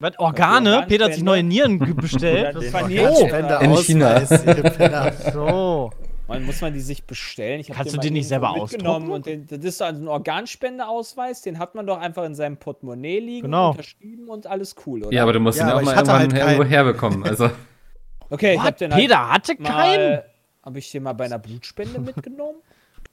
Was, 0.00 0.18
Organe? 0.18 0.70
Organspende? 0.70 0.86
Peter 0.88 1.04
hat 1.04 1.14
sich 1.14 1.22
neue 1.22 1.42
Nieren 1.42 1.78
bestellt. 1.96 2.56
Das 2.56 2.64
Den 2.64 2.72
war 2.72 2.82
Organspender 2.82 3.60
In 3.60 3.76
China. 3.76 5.12
So. 5.32 5.90
Man, 6.26 6.44
muss 6.46 6.60
man 6.60 6.72
die 6.72 6.80
sich 6.80 7.04
bestellen? 7.04 7.62
Kannst 7.66 7.92
den 7.92 8.00
du 8.00 8.06
den 8.06 8.12
nicht 8.14 8.28
selber 8.28 8.50
ausdrucken? 8.50 9.10
und 9.10 9.26
den, 9.26 9.46
das 9.48 9.58
ist 9.64 9.78
so 9.78 9.84
ein 9.84 10.06
Organspendeausweis, 10.06 11.42
den 11.42 11.58
hat 11.58 11.74
man 11.74 11.86
doch 11.88 11.98
einfach 11.98 12.24
in 12.24 12.36
seinem 12.36 12.56
Portemonnaie 12.56 13.18
liegen, 13.18 13.42
Genau. 13.46 13.70
unterschrieben 13.70 14.28
und 14.28 14.46
alles 14.46 14.76
cool, 14.86 15.02
oder? 15.02 15.12
Ja, 15.12 15.24
aber 15.24 15.32
du 15.32 15.40
musst 15.40 15.58
Ja, 15.58 15.66
ihn 15.66 15.70
auch 15.72 15.82
mal 15.82 15.94
irgendwann 15.94 16.18
halt 16.20 16.32
irgendwo 16.32 16.64
herbekommen. 16.64 17.24
Also, 17.24 17.50
okay, 18.30 18.54
ich 18.54 18.62
hab 18.62 18.76
den 18.76 18.92
halt 18.92 19.02
Peter 19.02 19.28
hatte 19.28 19.56
keinen? 19.56 20.20
Habe 20.62 20.78
ich 20.78 20.90
den 20.92 21.02
mal 21.02 21.14
bei 21.14 21.24
einer 21.24 21.38
Blutspende 21.40 21.98
mitgenommen? 21.98 22.58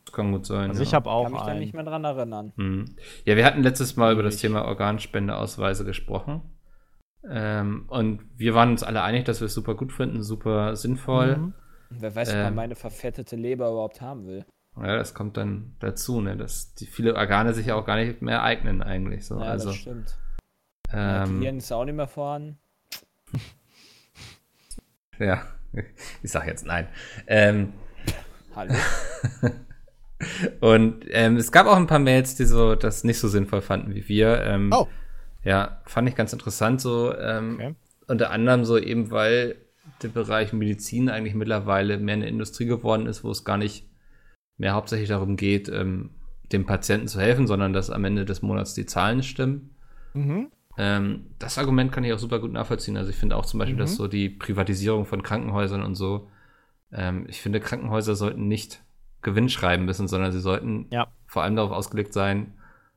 das 0.06 0.14
kann 0.14 0.32
gut 0.32 0.46
sein. 0.46 0.70
Also 0.70 0.84
ja. 0.84 0.88
ich 0.88 0.94
habe 0.94 1.06
Kann 1.06 1.14
auch 1.14 1.30
mich 1.30 1.42
da 1.42 1.54
nicht 1.56 1.74
mehr 1.74 1.84
dran 1.84 2.04
erinnern. 2.04 2.54
Hm. 2.56 2.86
Ja, 3.26 3.36
wir 3.36 3.46
hatten 3.46 3.64
letztes 3.64 3.96
Mal 3.98 4.14
über 4.14 4.24
das. 4.24 4.38
Thema 4.38 4.64
Organspendeausweise 4.66 5.84
gesprochen. 5.86 6.42
Ähm, 7.30 7.86
und 7.88 8.22
wir 8.36 8.54
waren 8.56 8.72
uns 8.72 8.84
alle 8.84 9.02
einig, 9.02 9.26
dass 9.26 9.42
wir 9.42 9.46
es 9.46 9.54
super 9.54 9.76
gut 9.76 9.92
finden, 9.92 10.24
super 10.24 10.76
sinnvoll. 10.76 11.38
Mhm. 11.38 11.54
Wer 11.90 12.16
weiß, 12.16 12.30
ob 12.30 12.36
man 12.36 12.48
Ähm. 12.48 12.56
meine 12.56 12.76
verfettete 12.76 13.36
Leber 13.36 13.70
überhaupt 13.70 14.02
haben 14.02 14.26
will. 14.28 14.46
Ja, 14.78 14.96
das 14.96 15.14
kommt 15.14 15.38
dann 15.38 15.76
dazu, 15.80 16.22
ne, 16.22 16.38
dass 16.38 16.74
die 16.76 16.86
viele 16.86 17.16
Organe 17.16 17.54
sich 17.54 17.68
ja 17.68 17.76
auch 17.76 17.86
gar 17.86 17.96
nicht 17.98 18.22
mehr 18.22 18.44
eignen 18.44 18.84
eigentlich. 18.84 19.26
So. 19.26 19.40
Ja, 19.40 19.46
also, 19.46 19.70
das 19.70 19.78
stimmt. 19.78 20.18
Ja, 20.92 21.26
die 21.26 21.32
ähm, 21.32 21.40
Nieren 21.40 21.58
ist 21.58 21.72
auch 21.72 21.84
nicht 21.86 21.96
mehr 21.96 22.08
vorhanden. 22.08 22.60
ja, 25.20 25.42
ich 26.24 26.32
sag 26.32 26.46
jetzt 26.48 26.66
nein. 26.66 26.88
Ähm, 27.26 27.74
Hallo. 28.56 28.74
und 30.62 31.06
ähm, 31.10 31.38
es 31.38 31.52
gab 31.52 31.68
auch 31.68 31.76
ein 31.78 31.88
paar 31.88 32.00
Mails, 32.00 32.36
die 32.36 32.46
so 32.46 32.76
das 32.76 33.04
nicht 33.04 33.20
so 33.20 33.28
sinnvoll 33.28 33.62
fanden 33.62 33.94
wie 33.96 34.08
wir. 34.08 34.44
Ähm, 34.44 34.72
Oh. 34.74 34.88
Ja, 35.44 35.82
fand 35.86 36.10
ich 36.10 36.16
ganz 36.16 36.34
interessant 36.34 36.82
so. 36.82 37.14
Ähm, 37.16 37.56
Okay. 37.56 37.76
Unter 38.10 38.32
anderem 38.32 38.64
so 38.64 38.78
eben, 38.78 39.12
weil 39.12 39.56
der 40.02 40.08
Bereich 40.10 40.54
Medizin 40.54 41.10
eigentlich 41.10 41.34
mittlerweile 41.36 41.98
mehr 41.98 42.16
eine 42.16 42.28
Industrie 42.30 42.66
geworden 42.66 43.06
ist, 43.06 43.24
wo 43.26 43.32
es 43.32 43.44
gar 43.44 43.58
nicht 43.58 43.86
mehr 44.58 44.74
hauptsächlich 44.74 45.10
darum 45.10 45.36
geht, 45.36 45.68
ähm, 45.70 46.12
dem 46.54 46.66
Patienten 46.66 47.08
zu 47.10 47.20
helfen, 47.20 47.48
sondern 47.48 47.74
dass 47.74 47.90
am 47.90 48.06
Ende 48.06 48.24
des 48.24 48.42
Monats 48.42 48.74
die 48.74 48.86
Zahlen 48.86 49.24
stimmen. 49.24 49.76
Mhm. 50.14 50.48
Ähm, 50.78 51.26
das 51.40 51.58
Argument 51.58 51.92
kann 51.92 52.04
ich 52.06 52.14
auch 52.14 52.20
super 52.20 52.40
gut 52.40 52.54
nachvollziehen. 52.54 52.96
Also 52.96 53.10
ich 53.10 53.18
finde 53.18 53.36
auch 53.36 53.46
zum 53.46 53.58
Beispiel, 53.60 53.76
Mhm. 53.76 53.80
dass 53.80 53.96
so 53.98 54.08
die 54.08 54.30
Privatisierung 54.30 55.06
von 55.06 55.22
Krankenhäusern 55.24 55.84
und 55.84 55.96
so, 55.96 56.30
ähm, 56.94 57.26
ich 57.28 57.42
finde, 57.42 57.60
Krankenhäuser 57.60 58.16
sollten 58.16 58.48
nicht 58.48 58.82
Gewinn 59.22 59.50
schreiben 59.50 59.84
müssen, 59.86 60.08
sondern 60.08 60.32
sie 60.32 60.40
sollten 60.40 60.88
Ja. 60.92 61.08
vor 61.26 61.44
allem 61.44 61.58
darauf 61.58 61.72
ausgelegt 61.72 62.14
sein, 62.14 62.54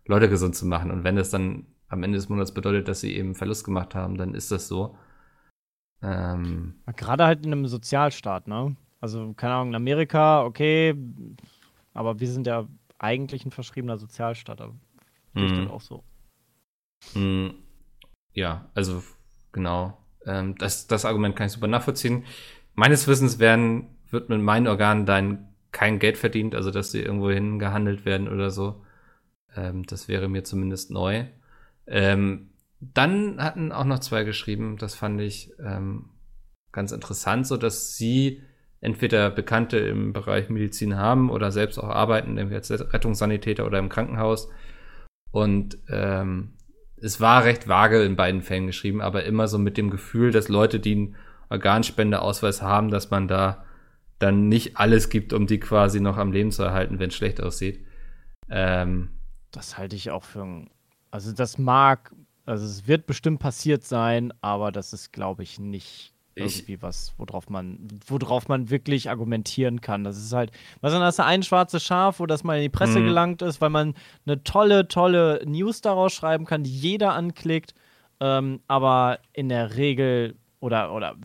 Leute 0.06 0.28
gesund 0.28 0.54
zu 0.54 0.66
machen. 0.66 0.90
Und 0.92 1.02
wenn 1.02 1.16
das 1.16 1.30
dann 1.30 1.66
am 1.90 2.04
Ende 2.04 2.18
des 2.18 2.30
Monats 2.30 2.54
bedeutet, 2.54 2.88
dass 2.88 3.02
sie 3.02 3.16
eben 3.16 3.36
Verlust 3.36 3.64
gemacht 3.66 3.94
haben, 3.96 4.18
dann 4.18 4.34
ist 4.34 4.52
das 4.52 4.68
so. 4.68 4.96
Ähm, 6.02 6.74
Gerade 6.96 7.24
halt 7.26 7.46
in 7.46 7.52
einem 7.52 7.66
Sozialstaat, 7.66 8.48
ne? 8.48 8.76
Also, 9.00 9.32
keine 9.34 9.54
Ahnung, 9.54 9.68
in 9.70 9.74
Amerika, 9.76 10.44
okay, 10.44 10.94
aber 11.94 12.20
wir 12.20 12.28
sind 12.30 12.46
ja 12.46 12.66
eigentlich 12.98 13.44
ein 13.44 13.50
verschriebener 13.52 13.98
Sozialstaat. 13.98 14.60
Aber 14.60 14.74
Mhm. 15.34 15.66
das 15.66 15.66
auch 15.66 15.80
so. 15.80 16.04
Mm, 17.14 17.50
Ja, 18.34 18.70
also 18.74 19.02
genau. 19.52 19.98
Ähm, 20.26 20.56
das, 20.58 20.86
das 20.88 21.04
Argument 21.06 21.36
kann 21.36 21.46
ich 21.48 21.52
super 21.54 21.68
nachvollziehen. 21.68 22.24
Meines 22.74 23.08
Wissens 23.08 23.38
werden, 23.40 23.88
wird 24.10 24.28
mit 24.30 24.40
meinen 24.42 24.68
Organen 24.68 25.06
dann 25.06 25.48
kein 25.72 25.98
Geld 26.00 26.18
verdient, 26.18 26.54
also 26.54 26.70
dass 26.70 26.92
sie 26.92 27.00
irgendwo 27.02 27.30
hingehandelt 27.30 28.04
werden 28.06 28.28
oder 28.28 28.50
so. 28.50 28.84
Ähm, 29.56 29.84
das 29.84 30.08
wäre 30.08 30.28
mir 30.28 30.44
zumindest 30.44 30.90
neu. 30.92 31.26
Ähm, 31.90 32.50
dann 32.80 33.42
hatten 33.42 33.72
auch 33.72 33.84
noch 33.84 33.98
zwei 33.98 34.24
geschrieben, 34.24 34.78
das 34.78 34.94
fand 34.94 35.20
ich 35.20 35.52
ähm, 35.62 36.06
ganz 36.72 36.92
interessant, 36.92 37.46
so 37.46 37.58
dass 37.58 37.96
sie 37.96 38.40
entweder 38.80 39.30
Bekannte 39.30 39.76
im 39.78 40.14
Bereich 40.14 40.48
Medizin 40.48 40.96
haben 40.96 41.30
oder 41.30 41.50
selbst 41.50 41.78
auch 41.78 41.90
arbeiten, 41.90 42.38
irgendwie 42.38 42.56
als 42.56 42.70
Rettungssanitäter 42.70 43.66
oder 43.66 43.78
im 43.78 43.90
Krankenhaus. 43.90 44.48
Und 45.30 45.78
ähm, 45.88 46.54
es 46.96 47.20
war 47.20 47.44
recht 47.44 47.68
vage 47.68 48.02
in 48.02 48.16
beiden 48.16 48.42
Fällen 48.42 48.66
geschrieben, 48.66 49.02
aber 49.02 49.24
immer 49.24 49.48
so 49.48 49.58
mit 49.58 49.76
dem 49.76 49.90
Gefühl, 49.90 50.30
dass 50.30 50.48
Leute, 50.48 50.80
die 50.80 50.92
einen 50.92 51.16
Organspendeausweis 51.50 52.62
haben, 52.62 52.90
dass 52.90 53.10
man 53.10 53.28
da 53.28 53.64
dann 54.18 54.48
nicht 54.48 54.76
alles 54.76 55.08
gibt, 55.08 55.32
um 55.32 55.46
die 55.46 55.58
quasi 55.60 56.00
noch 56.00 56.16
am 56.16 56.32
Leben 56.32 56.50
zu 56.50 56.62
erhalten, 56.62 56.98
wenn 56.98 57.08
es 57.08 57.16
schlecht 57.16 57.42
aussieht. 57.42 57.84
Ähm, 58.48 59.10
Das 59.50 59.76
halte 59.78 59.96
ich 59.96 60.10
auch 60.10 60.24
für 60.24 60.42
ein. 60.42 60.70
Also, 61.10 61.32
das 61.32 61.58
mag. 61.58 62.12
Also, 62.46 62.64
es 62.66 62.86
wird 62.86 63.06
bestimmt 63.06 63.38
passiert 63.40 63.84
sein, 63.84 64.32
aber 64.40 64.72
das 64.72 64.92
ist, 64.92 65.12
glaube 65.12 65.42
ich, 65.42 65.58
nicht 65.58 66.14
Ich- 66.34 66.42
irgendwie 66.60 66.82
was, 66.82 67.12
worauf 67.18 67.48
man, 67.50 67.78
worauf 68.06 68.48
man 68.48 68.70
wirklich 68.70 69.10
argumentieren 69.10 69.80
kann. 69.80 70.04
Das 70.04 70.16
ist 70.16 70.32
halt, 70.32 70.50
was 70.80 70.92
dann 70.92 71.02
hast 71.02 71.18
du 71.18 71.24
ein 71.24 71.42
schwarzes 71.42 71.82
Schaf, 71.84 72.18
wo 72.20 72.26
das 72.26 72.44
mal 72.44 72.56
in 72.56 72.62
die 72.62 72.68
Presse 72.68 73.00
Mhm. 73.00 73.04
gelangt 73.06 73.42
ist, 73.42 73.60
weil 73.60 73.70
man 73.70 73.94
eine 74.26 74.42
tolle, 74.44 74.88
tolle 74.88 75.42
News 75.46 75.80
daraus 75.80 76.12
schreiben 76.12 76.44
kann, 76.46 76.62
die 76.64 76.74
jeder 76.76 77.12
anklickt. 77.14 77.74
Ähm, 78.20 78.60
aber 78.68 79.18
in 79.32 79.48
der 79.48 79.76
Regel 79.76 80.36
oder, 80.60 80.92
oder 80.94 81.16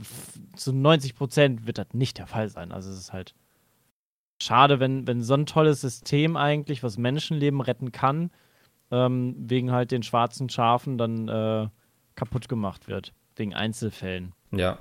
zu 0.55 0.73
90 0.73 1.15
Prozent 1.15 1.67
wird 1.67 1.77
das 1.77 1.87
nicht 1.93 2.17
der 2.17 2.27
Fall 2.27 2.49
sein. 2.49 2.71
Also 2.71 2.89
es 2.91 2.97
ist 2.97 3.13
halt 3.13 3.35
schade, 4.41 4.79
wenn, 4.79 5.07
wenn 5.07 5.21
so 5.21 5.33
ein 5.33 5.45
tolles 5.45 5.81
System 5.81 6.35
eigentlich, 6.37 6.83
was 6.83 6.97
Menschenleben 6.97 7.61
retten 7.61 7.91
kann, 7.91 8.31
ähm, 8.91 9.35
wegen 9.37 9.71
halt 9.71 9.91
den 9.91 10.03
schwarzen 10.03 10.49
Schafen 10.49 10.97
dann 10.97 11.27
äh, 11.27 11.67
kaputt 12.15 12.47
gemacht 12.49 12.87
wird. 12.87 13.13
Wegen 13.35 13.53
Einzelfällen. 13.53 14.33
ja. 14.51 14.77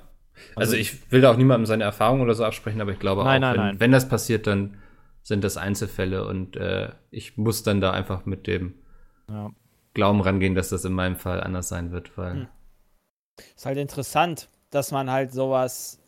Also- 0.55 0.73
Also, 0.73 0.75
ich 0.75 1.11
will 1.13 1.21
da 1.21 1.31
auch 1.31 1.37
niemandem 1.37 1.65
seine 1.65 1.85
Erfahrung 1.85 2.19
oder 2.19 2.33
so 2.35 2.43
absprechen, 2.43 2.81
aber 2.81 2.91
ich 2.91 2.99
glaube 2.99 3.23
Nein, 3.23 3.41
auch, 3.41 3.47
nein, 3.47 3.55
wenn, 3.57 3.61
nein. 3.67 3.79
wenn 3.79 3.91
das 3.93 4.09
passiert, 4.09 4.47
dann 4.47 4.77
sind 5.23 5.45
das 5.45 5.55
Einzelfälle 5.55 6.27
und 6.27 6.57
äh, 6.57 6.91
ich 7.09 7.37
muss 7.37 7.63
dann 7.63 7.79
da 7.79 7.91
einfach 7.91 8.25
mit 8.25 8.45
dem 8.45 8.75
Ja. 9.29 9.49
Glauben 9.93 10.19
rangehen, 10.19 10.53
dass 10.53 10.67
das 10.67 10.83
in 10.83 10.91
meinem 10.91 11.15
Fall 11.15 11.41
anders 11.41 11.69
sein 11.69 11.91
wird, 11.91 12.17
weil 12.17 12.33
Hm. 12.33 12.47
Ist 13.55 13.65
halt 13.65 13.77
interessant, 13.77 14.49
dass 14.71 14.91
man 14.91 15.09
halt 15.09 15.31
sowas, 15.31 15.99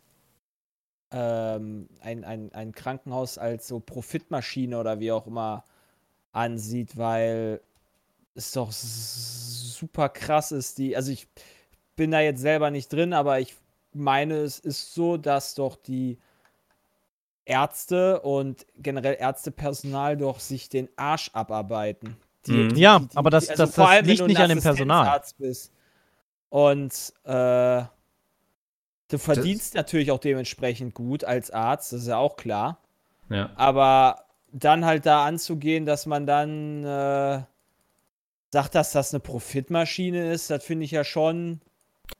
ähm, 1.10 1.88
ein, 2.02 2.24
ein, 2.24 2.52
ein 2.52 2.72
Krankenhaus 2.72 3.38
als 3.38 3.66
so 3.66 3.80
Profitmaschine 3.80 4.78
oder 4.78 5.00
wie 5.00 5.10
auch 5.12 5.26
immer 5.26 5.64
ansieht, 6.32 6.96
weil 6.98 7.62
es 8.34 8.52
doch 8.52 8.70
super 8.72 10.08
krass 10.08 10.52
ist, 10.52 10.78
die, 10.78 10.96
also 10.96 11.10
ich 11.12 11.26
bin 11.96 12.10
da 12.10 12.20
jetzt 12.20 12.40
selber 12.40 12.70
nicht 12.70 12.92
drin, 12.92 13.12
aber 13.12 13.40
ich 13.40 13.56
meine, 13.92 14.36
es 14.36 14.58
ist 14.58 14.94
so, 14.94 15.16
dass 15.16 15.54
doch 15.54 15.76
die 15.76 16.18
Ärzte 17.44 18.20
und 18.20 18.66
generell 18.76 19.16
Ärztepersonal 19.18 20.16
doch 20.16 20.38
sich 20.40 20.68
den 20.68 20.88
Arsch 20.96 21.30
abarbeiten. 21.32 22.16
Die, 22.46 22.52
Mhm. 22.52 22.74
die, 22.74 22.80
Ja, 22.80 22.98
die, 23.00 23.16
aber 23.16 23.30
das- 23.30 23.48
also 23.48 23.64
das- 23.64 23.74
das 23.74 23.88
allem, 23.88 24.06
liegt 24.06 24.26
nicht 24.26 24.38
an 24.38 24.48
dem 24.50 24.60
Personal. 24.60 25.20
Bist. 25.38 25.72
Und 26.50 27.12
äh, 27.24 27.82
du 29.08 29.18
verdienst 29.18 29.74
natürlich 29.74 30.10
auch 30.10 30.18
dementsprechend 30.20 30.94
gut 30.94 31.24
als 31.24 31.50
Arzt, 31.50 31.92
das 31.92 32.02
ist 32.02 32.08
ja 32.08 32.18
auch 32.18 32.36
klar. 32.36 32.82
Ja. 33.30 33.50
Aber 33.56 34.24
dann 34.52 34.84
halt 34.84 35.04
da 35.06 35.24
anzugehen, 35.26 35.84
dass 35.86 36.06
man 36.06 36.26
dann 36.26 36.84
äh, 36.84 37.42
sagt, 38.52 38.74
dass 38.74 38.92
das 38.92 39.12
eine 39.12 39.20
Profitmaschine 39.20 40.32
ist, 40.32 40.50
das 40.50 40.64
finde 40.64 40.84
ich 40.84 40.90
ja 40.90 41.04
schon 41.04 41.60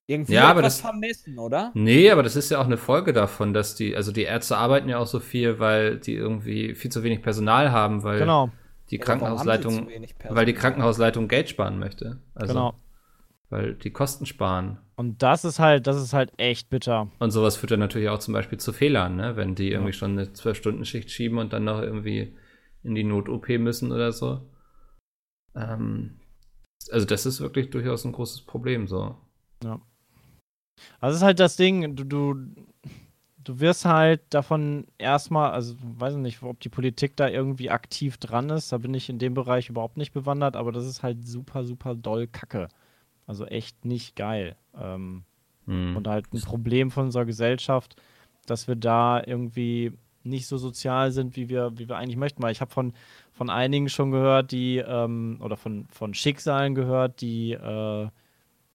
irgendwie 0.06 0.34
Ja, 0.34 0.48
aber 0.50 0.60
etwas 0.60 0.74
das- 0.74 0.80
vermessen, 0.82 1.38
oder? 1.38 1.70
Nee, 1.74 2.10
aber 2.10 2.22
das 2.22 2.36
ist 2.36 2.50
ja 2.50 2.60
auch 2.60 2.66
eine 2.66 2.76
Folge 2.76 3.12
davon, 3.12 3.54
dass 3.54 3.74
die, 3.74 3.96
also 3.96 4.12
die 4.12 4.22
Ärzte 4.22 4.56
arbeiten 4.56 4.88
ja 4.88 4.98
auch 4.98 5.06
so 5.06 5.20
viel, 5.20 5.58
weil 5.58 5.98
die 5.98 6.14
irgendwie 6.14 6.74
viel 6.74 6.90
zu 6.92 7.02
wenig 7.02 7.22
Personal 7.22 7.72
haben, 7.72 8.02
weil 8.02 8.18
Genau, 8.18 8.50
die 8.90 8.96
Ja, 8.96 9.04
Krankenhausleitung, 9.04 9.88
weil 10.28 10.46
die? 10.46 10.52
Krankenhausleitung 10.54 11.28
Geld 11.28 11.48
sparen 11.48 11.78
möchte. 11.78 12.20
Also, 12.34 12.52
genau. 12.54 12.74
Weil 13.50 13.74
die 13.74 13.90
Kosten 13.90 14.26
sparen. 14.26 14.78
Und 14.96 15.22
das 15.22 15.46
ist 15.46 15.58
halt, 15.58 15.86
das 15.86 15.96
ist 15.96 16.12
halt 16.12 16.32
echt 16.36 16.68
bitter. 16.68 17.10
Und 17.18 17.30
sowas 17.30 17.56
führt 17.56 17.70
dann 17.70 17.80
natürlich 17.80 18.10
auch 18.10 18.18
zum 18.18 18.34
Beispiel 18.34 18.58
zu 18.58 18.74
Fehlern, 18.74 19.16
ne? 19.16 19.36
Wenn 19.36 19.54
die 19.54 19.70
irgendwie 19.70 19.94
schon 19.94 20.12
eine 20.12 20.34
Zwölf-Stunden-Schicht 20.34 21.10
schieben 21.10 21.38
und 21.38 21.54
dann 21.54 21.64
noch 21.64 21.80
irgendwie 21.80 22.36
in 22.82 22.94
die 22.94 23.04
Not-OP 23.04 23.48
müssen 23.58 23.90
oder 23.90 24.12
so. 24.12 24.50
Ähm, 25.56 26.17
also 26.90 27.06
das 27.06 27.26
ist 27.26 27.40
wirklich 27.40 27.70
durchaus 27.70 28.04
ein 28.04 28.12
großes 28.12 28.42
Problem 28.42 28.86
so. 28.86 29.16
Also 31.00 31.14
es 31.14 31.16
ist 31.16 31.22
halt 31.22 31.40
das 31.40 31.56
Ding, 31.56 31.96
du, 31.96 32.04
du, 32.04 32.34
du 33.42 33.60
wirst 33.60 33.84
halt 33.84 34.22
davon 34.30 34.86
erstmal, 34.98 35.50
also 35.50 35.74
weiß 35.80 36.14
ich 36.14 36.20
nicht, 36.20 36.42
ob 36.42 36.60
die 36.60 36.68
Politik 36.68 37.16
da 37.16 37.28
irgendwie 37.28 37.70
aktiv 37.70 38.16
dran 38.18 38.50
ist, 38.50 38.72
da 38.72 38.78
bin 38.78 38.94
ich 38.94 39.08
in 39.08 39.18
dem 39.18 39.34
Bereich 39.34 39.68
überhaupt 39.68 39.96
nicht 39.96 40.12
bewandert, 40.12 40.56
aber 40.56 40.72
das 40.72 40.86
ist 40.86 41.02
halt 41.02 41.26
super, 41.26 41.64
super 41.64 41.94
doll 41.94 42.26
Kacke. 42.26 42.68
Also 43.26 43.44
echt 43.44 43.84
nicht 43.84 44.16
geil. 44.16 44.56
Ähm, 44.74 45.24
Hm. 45.68 45.96
und 45.96 46.08
halt 46.08 46.32
ein 46.32 46.40
Problem 46.40 46.90
von 46.90 47.04
unserer 47.06 47.26
Gesellschaft, 47.26 47.94
dass 48.46 48.68
wir 48.68 48.76
da 48.76 49.22
irgendwie 49.24 49.92
nicht 50.24 50.46
so 50.46 50.58
sozial 50.58 51.10
sind, 51.12 51.36
wie 51.36 51.48
wir, 51.48 51.72
wie 51.78 51.88
wir 51.88 51.96
eigentlich 51.96 52.16
möchten. 52.16 52.42
Weil 52.42 52.52
ich 52.52 52.60
habe 52.60 52.70
von, 52.70 52.92
von 53.32 53.50
einigen 53.50 53.88
schon 53.88 54.10
gehört, 54.10 54.50
die, 54.52 54.78
ähm, 54.78 55.38
oder 55.42 55.56
von, 55.56 55.86
von 55.90 56.14
Schicksalen 56.14 56.74
gehört, 56.74 57.20
die, 57.20 57.52
äh, 57.52 58.08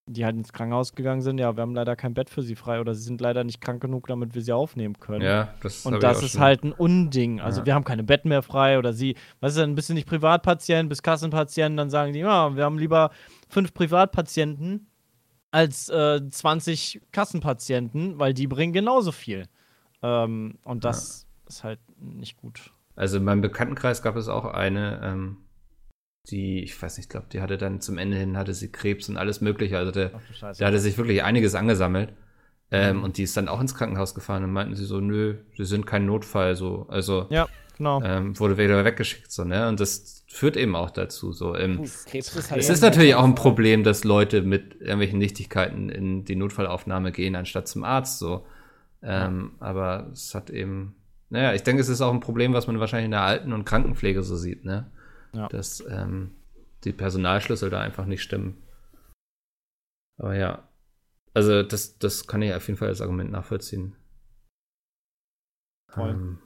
die 0.06 0.26
halt 0.26 0.36
ins 0.36 0.52
Krankenhaus 0.52 0.96
gegangen 0.96 1.22
sind. 1.22 1.38
Ja, 1.38 1.56
wir 1.56 1.62
haben 1.62 1.76
leider 1.76 1.96
kein 1.96 2.14
Bett 2.14 2.30
für 2.30 2.42
sie 2.42 2.56
frei 2.56 2.82
oder 2.82 2.94
sie 2.94 3.04
sind 3.04 3.22
leider 3.22 3.44
nicht 3.46 3.62
krank 3.62 3.82
genug, 3.82 4.08
damit 4.08 4.36
wir 4.36 4.42
sie 4.42 4.52
aufnehmen 4.52 5.00
können. 5.00 5.22
Ja, 5.22 5.54
das 5.62 5.86
Und 5.86 6.04
das 6.04 6.22
ist 6.22 6.32
schon- 6.34 6.42
halt 6.42 6.64
ein 6.64 6.74
Unding. 6.74 7.40
Also 7.40 7.62
Ja. 7.62 7.66
wir 7.68 7.76
haben 7.76 7.86
keine 7.86 8.04
Betten 8.04 8.28
mehr 8.30 8.42
frei 8.42 8.78
oder 8.80 8.92
sie, 8.92 9.16
was 9.40 9.54
ist 9.54 9.60
denn, 9.62 9.76
bist 9.76 9.90
du 9.90 9.94
nicht 9.94 10.08
Privatpatient, 10.08 10.90
bist 10.90 11.04
Kassenpatient, 11.04 11.78
dann 11.80 11.90
sagen 11.90 12.12
die, 12.12 12.20
ja, 12.20 12.54
wir 12.56 12.66
haben 12.66 12.78
lieber 12.78 13.12
fünf 13.48 13.74
Privatpatienten 13.74 14.88
als 15.52 15.88
äh, 15.90 16.20
20 16.30 17.00
Kassenpatienten, 17.12 18.20
weil 18.20 18.34
die 18.34 18.48
bringen 18.48 18.74
genauso 18.74 19.12
viel. 19.12 19.46
Ähm, 20.02 20.58
und 20.66 20.84
das 20.84 21.26
ist 21.54 21.64
halt 21.64 21.80
nicht 22.00 22.38
gut. 22.38 22.72
Also 22.96 23.18
in 23.18 23.24
meinem 23.24 23.42
Bekanntenkreis 23.42 24.02
gab 24.02 24.16
es 24.16 24.28
auch 24.28 24.46
eine, 24.46 25.02
ähm, 25.04 25.38
die, 26.30 26.64
ich 26.64 26.80
weiß 26.80 26.98
nicht, 26.98 27.06
ich 27.06 27.10
glaube, 27.10 27.28
die 27.32 27.42
hatte 27.42 27.58
dann 27.58 27.82
zum 27.82 27.98
Ende 27.98 28.18
hin, 28.18 28.38
hatte 28.38 28.54
sie 28.54 28.72
Krebs 28.72 29.10
und 29.10 29.18
alles 29.18 29.42
mögliche. 29.42 29.78
Also 29.78 29.92
der, 29.92 30.12
Ach 30.14 30.54
da 30.58 30.66
hatte 30.68 30.80
sich 30.80 30.98
wirklich 30.98 31.24
einiges 31.24 31.56
angesammelt. 31.56 32.14
Ähm, 32.72 32.98
Mhm. 32.98 33.04
Und 33.04 33.18
die 33.18 33.24
ist 33.24 33.38
dann 33.38 33.48
auch 33.48 33.62
ins 33.62 33.76
Krankenhaus 33.76 34.16
gefahren 34.16 34.44
und 34.44 34.52
meinten 34.52 34.76
sie 34.76 34.86
so, 34.86 35.00
nö, 35.00 35.36
sie 35.56 35.66
sind 35.66 35.86
kein 35.86 36.06
Notfall, 36.06 36.56
so. 36.56 36.88
Also 36.90 37.28
ja, 37.30 37.48
genau. 37.78 38.02
ähm, 38.04 38.40
wurde 38.40 38.58
wieder 38.58 38.84
weggeschickt, 38.84 39.32
so, 39.32 39.44
ne? 39.44 39.68
Und 39.68 39.80
das 39.80 40.24
führt 40.28 40.58
eben 40.58 40.76
auch 40.76 40.90
dazu, 40.90 41.34
so. 41.34 41.56
Ähm, 41.56 41.78
Krebs 41.78 42.30
ist 42.30 42.36
es 42.36 42.52
halt 42.52 42.68
ist 42.68 42.82
natürlich 42.82 43.14
auch 43.14 43.26
ein 43.26 43.36
Problem, 43.36 43.84
dass 43.84 44.04
Leute 44.04 44.42
mit 44.42 44.82
irgendwelchen 44.82 45.20
Nichtigkeiten 45.20 45.90
in 45.90 46.26
die 46.26 46.36
Notfallaufnahme 46.36 47.12
gehen, 47.12 47.36
anstatt 47.36 47.68
zum 47.68 47.84
Arzt, 47.84 48.18
so. 48.18 48.46
Ähm, 49.04 49.52
Aber 49.60 50.10
es 50.12 50.34
hat 50.34 50.50
eben, 50.50 50.96
naja, 51.34 51.54
ich 51.56 51.64
denke, 51.64 51.82
es 51.82 51.90
ist 51.90 52.00
auch 52.00 52.14
ein 52.14 52.20
Problem, 52.20 52.54
was 52.54 52.68
man 52.68 52.80
wahrscheinlich 52.80 53.06
in 53.06 53.12
der 53.12 53.24
Alten- 53.24 53.54
und 53.54 53.66
Krankenpflege 53.66 54.22
so 54.22 54.36
sieht, 54.36 54.66
ne? 54.66 54.92
Ja. 55.34 55.48
Dass 55.48 55.84
ähm, 55.90 56.36
die 56.84 56.94
Personalschlüssel 56.94 57.72
da 57.72 57.82
einfach 57.82 58.06
nicht 58.06 58.22
stimmen. 58.22 58.62
Aber 60.20 60.36
ja. 60.36 60.70
Also, 61.34 61.64
das, 61.64 61.98
das 61.98 62.28
kann 62.28 62.44
ich 62.44 62.54
auf 62.54 62.68
jeden 62.68 62.78
Fall 62.78 62.90
als 62.90 63.02
Argument 63.02 63.32
nachvollziehen. 63.32 63.96
Voll. 65.90 66.12
Ähm, 66.12 66.38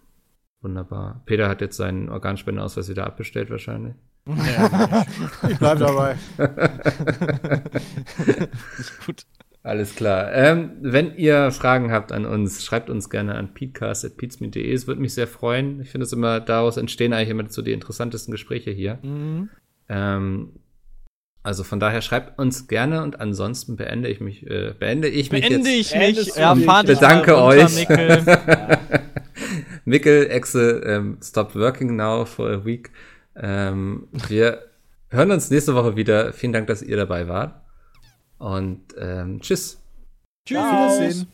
wunderbar. 0.61 1.21
Peter 1.25 1.49
hat 1.49 1.59
jetzt 1.59 1.75
seinen 1.75 2.07
Organspendeausweis 2.07 2.87
wieder 2.87 3.05
abbestellt, 3.05 3.49
wahrscheinlich. 3.49 3.95
Ich 5.49 5.57
bleib 5.59 5.79
dabei. 5.79 6.15
Nicht 8.77 9.05
gut. 9.05 9.25
Alles 9.67 9.95
klar. 9.95 10.31
Ähm, 10.33 10.71
wenn 10.81 11.15
ihr 11.17 11.51
Fragen 11.51 11.91
habt 11.91 12.13
an 12.13 12.25
uns, 12.25 12.63
schreibt 12.63 12.89
uns 12.89 13.09
gerne 13.09 13.35
an 13.35 13.53
peatcast.peatsmeet.de. 13.53 14.71
Es 14.71 14.87
würde 14.87 15.01
mich 15.01 15.13
sehr 15.13 15.27
freuen. 15.27 15.81
Ich 15.81 15.89
finde 15.89 16.05
es 16.05 16.13
immer, 16.13 16.39
daraus 16.39 16.77
entstehen 16.77 17.11
eigentlich 17.11 17.29
immer 17.29 17.49
so 17.49 17.61
die 17.61 17.73
interessantesten 17.73 18.31
Gespräche 18.31 18.71
hier. 18.71 18.99
Mhm. 19.01 19.49
Ähm, 19.89 20.53
also 21.43 21.65
von 21.65 21.81
daher 21.81 22.01
schreibt 22.01 22.39
uns 22.39 22.69
gerne 22.69 23.03
und 23.03 23.19
ansonsten 23.19 23.75
beende 23.75 24.07
ich 24.07 24.21
mich, 24.21 24.47
äh, 24.49 24.73
beende 24.79 25.09
ich 25.09 25.33
mich 25.33 25.41
Beende 25.47 25.69
jetzt. 25.69 25.79
ich 25.87 25.91
mich. 25.93 26.01
Beendest 26.15 26.37
du 26.37 26.39
Ja, 26.41 26.55
dich. 26.55 26.63
fahrt 26.65 26.87
dich 26.87 26.99
Bedanke 26.99 27.37
euch. 27.37 27.75
Mikkel. 27.75 28.23
Mikkel, 29.85 30.27
Exe, 30.29 30.81
ähm, 30.85 31.17
stop 31.21 31.55
working 31.55 31.97
now 31.97 32.23
for 32.23 32.49
a 32.49 32.63
week. 32.63 32.91
Ähm, 33.35 34.07
wir 34.29 34.59
hören 35.09 35.31
uns 35.31 35.49
nächste 35.49 35.75
Woche 35.75 35.97
wieder. 35.97 36.31
Vielen 36.31 36.53
Dank, 36.53 36.67
dass 36.67 36.81
ihr 36.81 36.95
dabei 36.95 37.27
wart. 37.27 37.66
Und 38.37 38.81
ähm, 38.97 39.41
tschüss. 39.41 39.81
Tschüss. 40.47 40.59
Wiedersehen. 40.59 41.27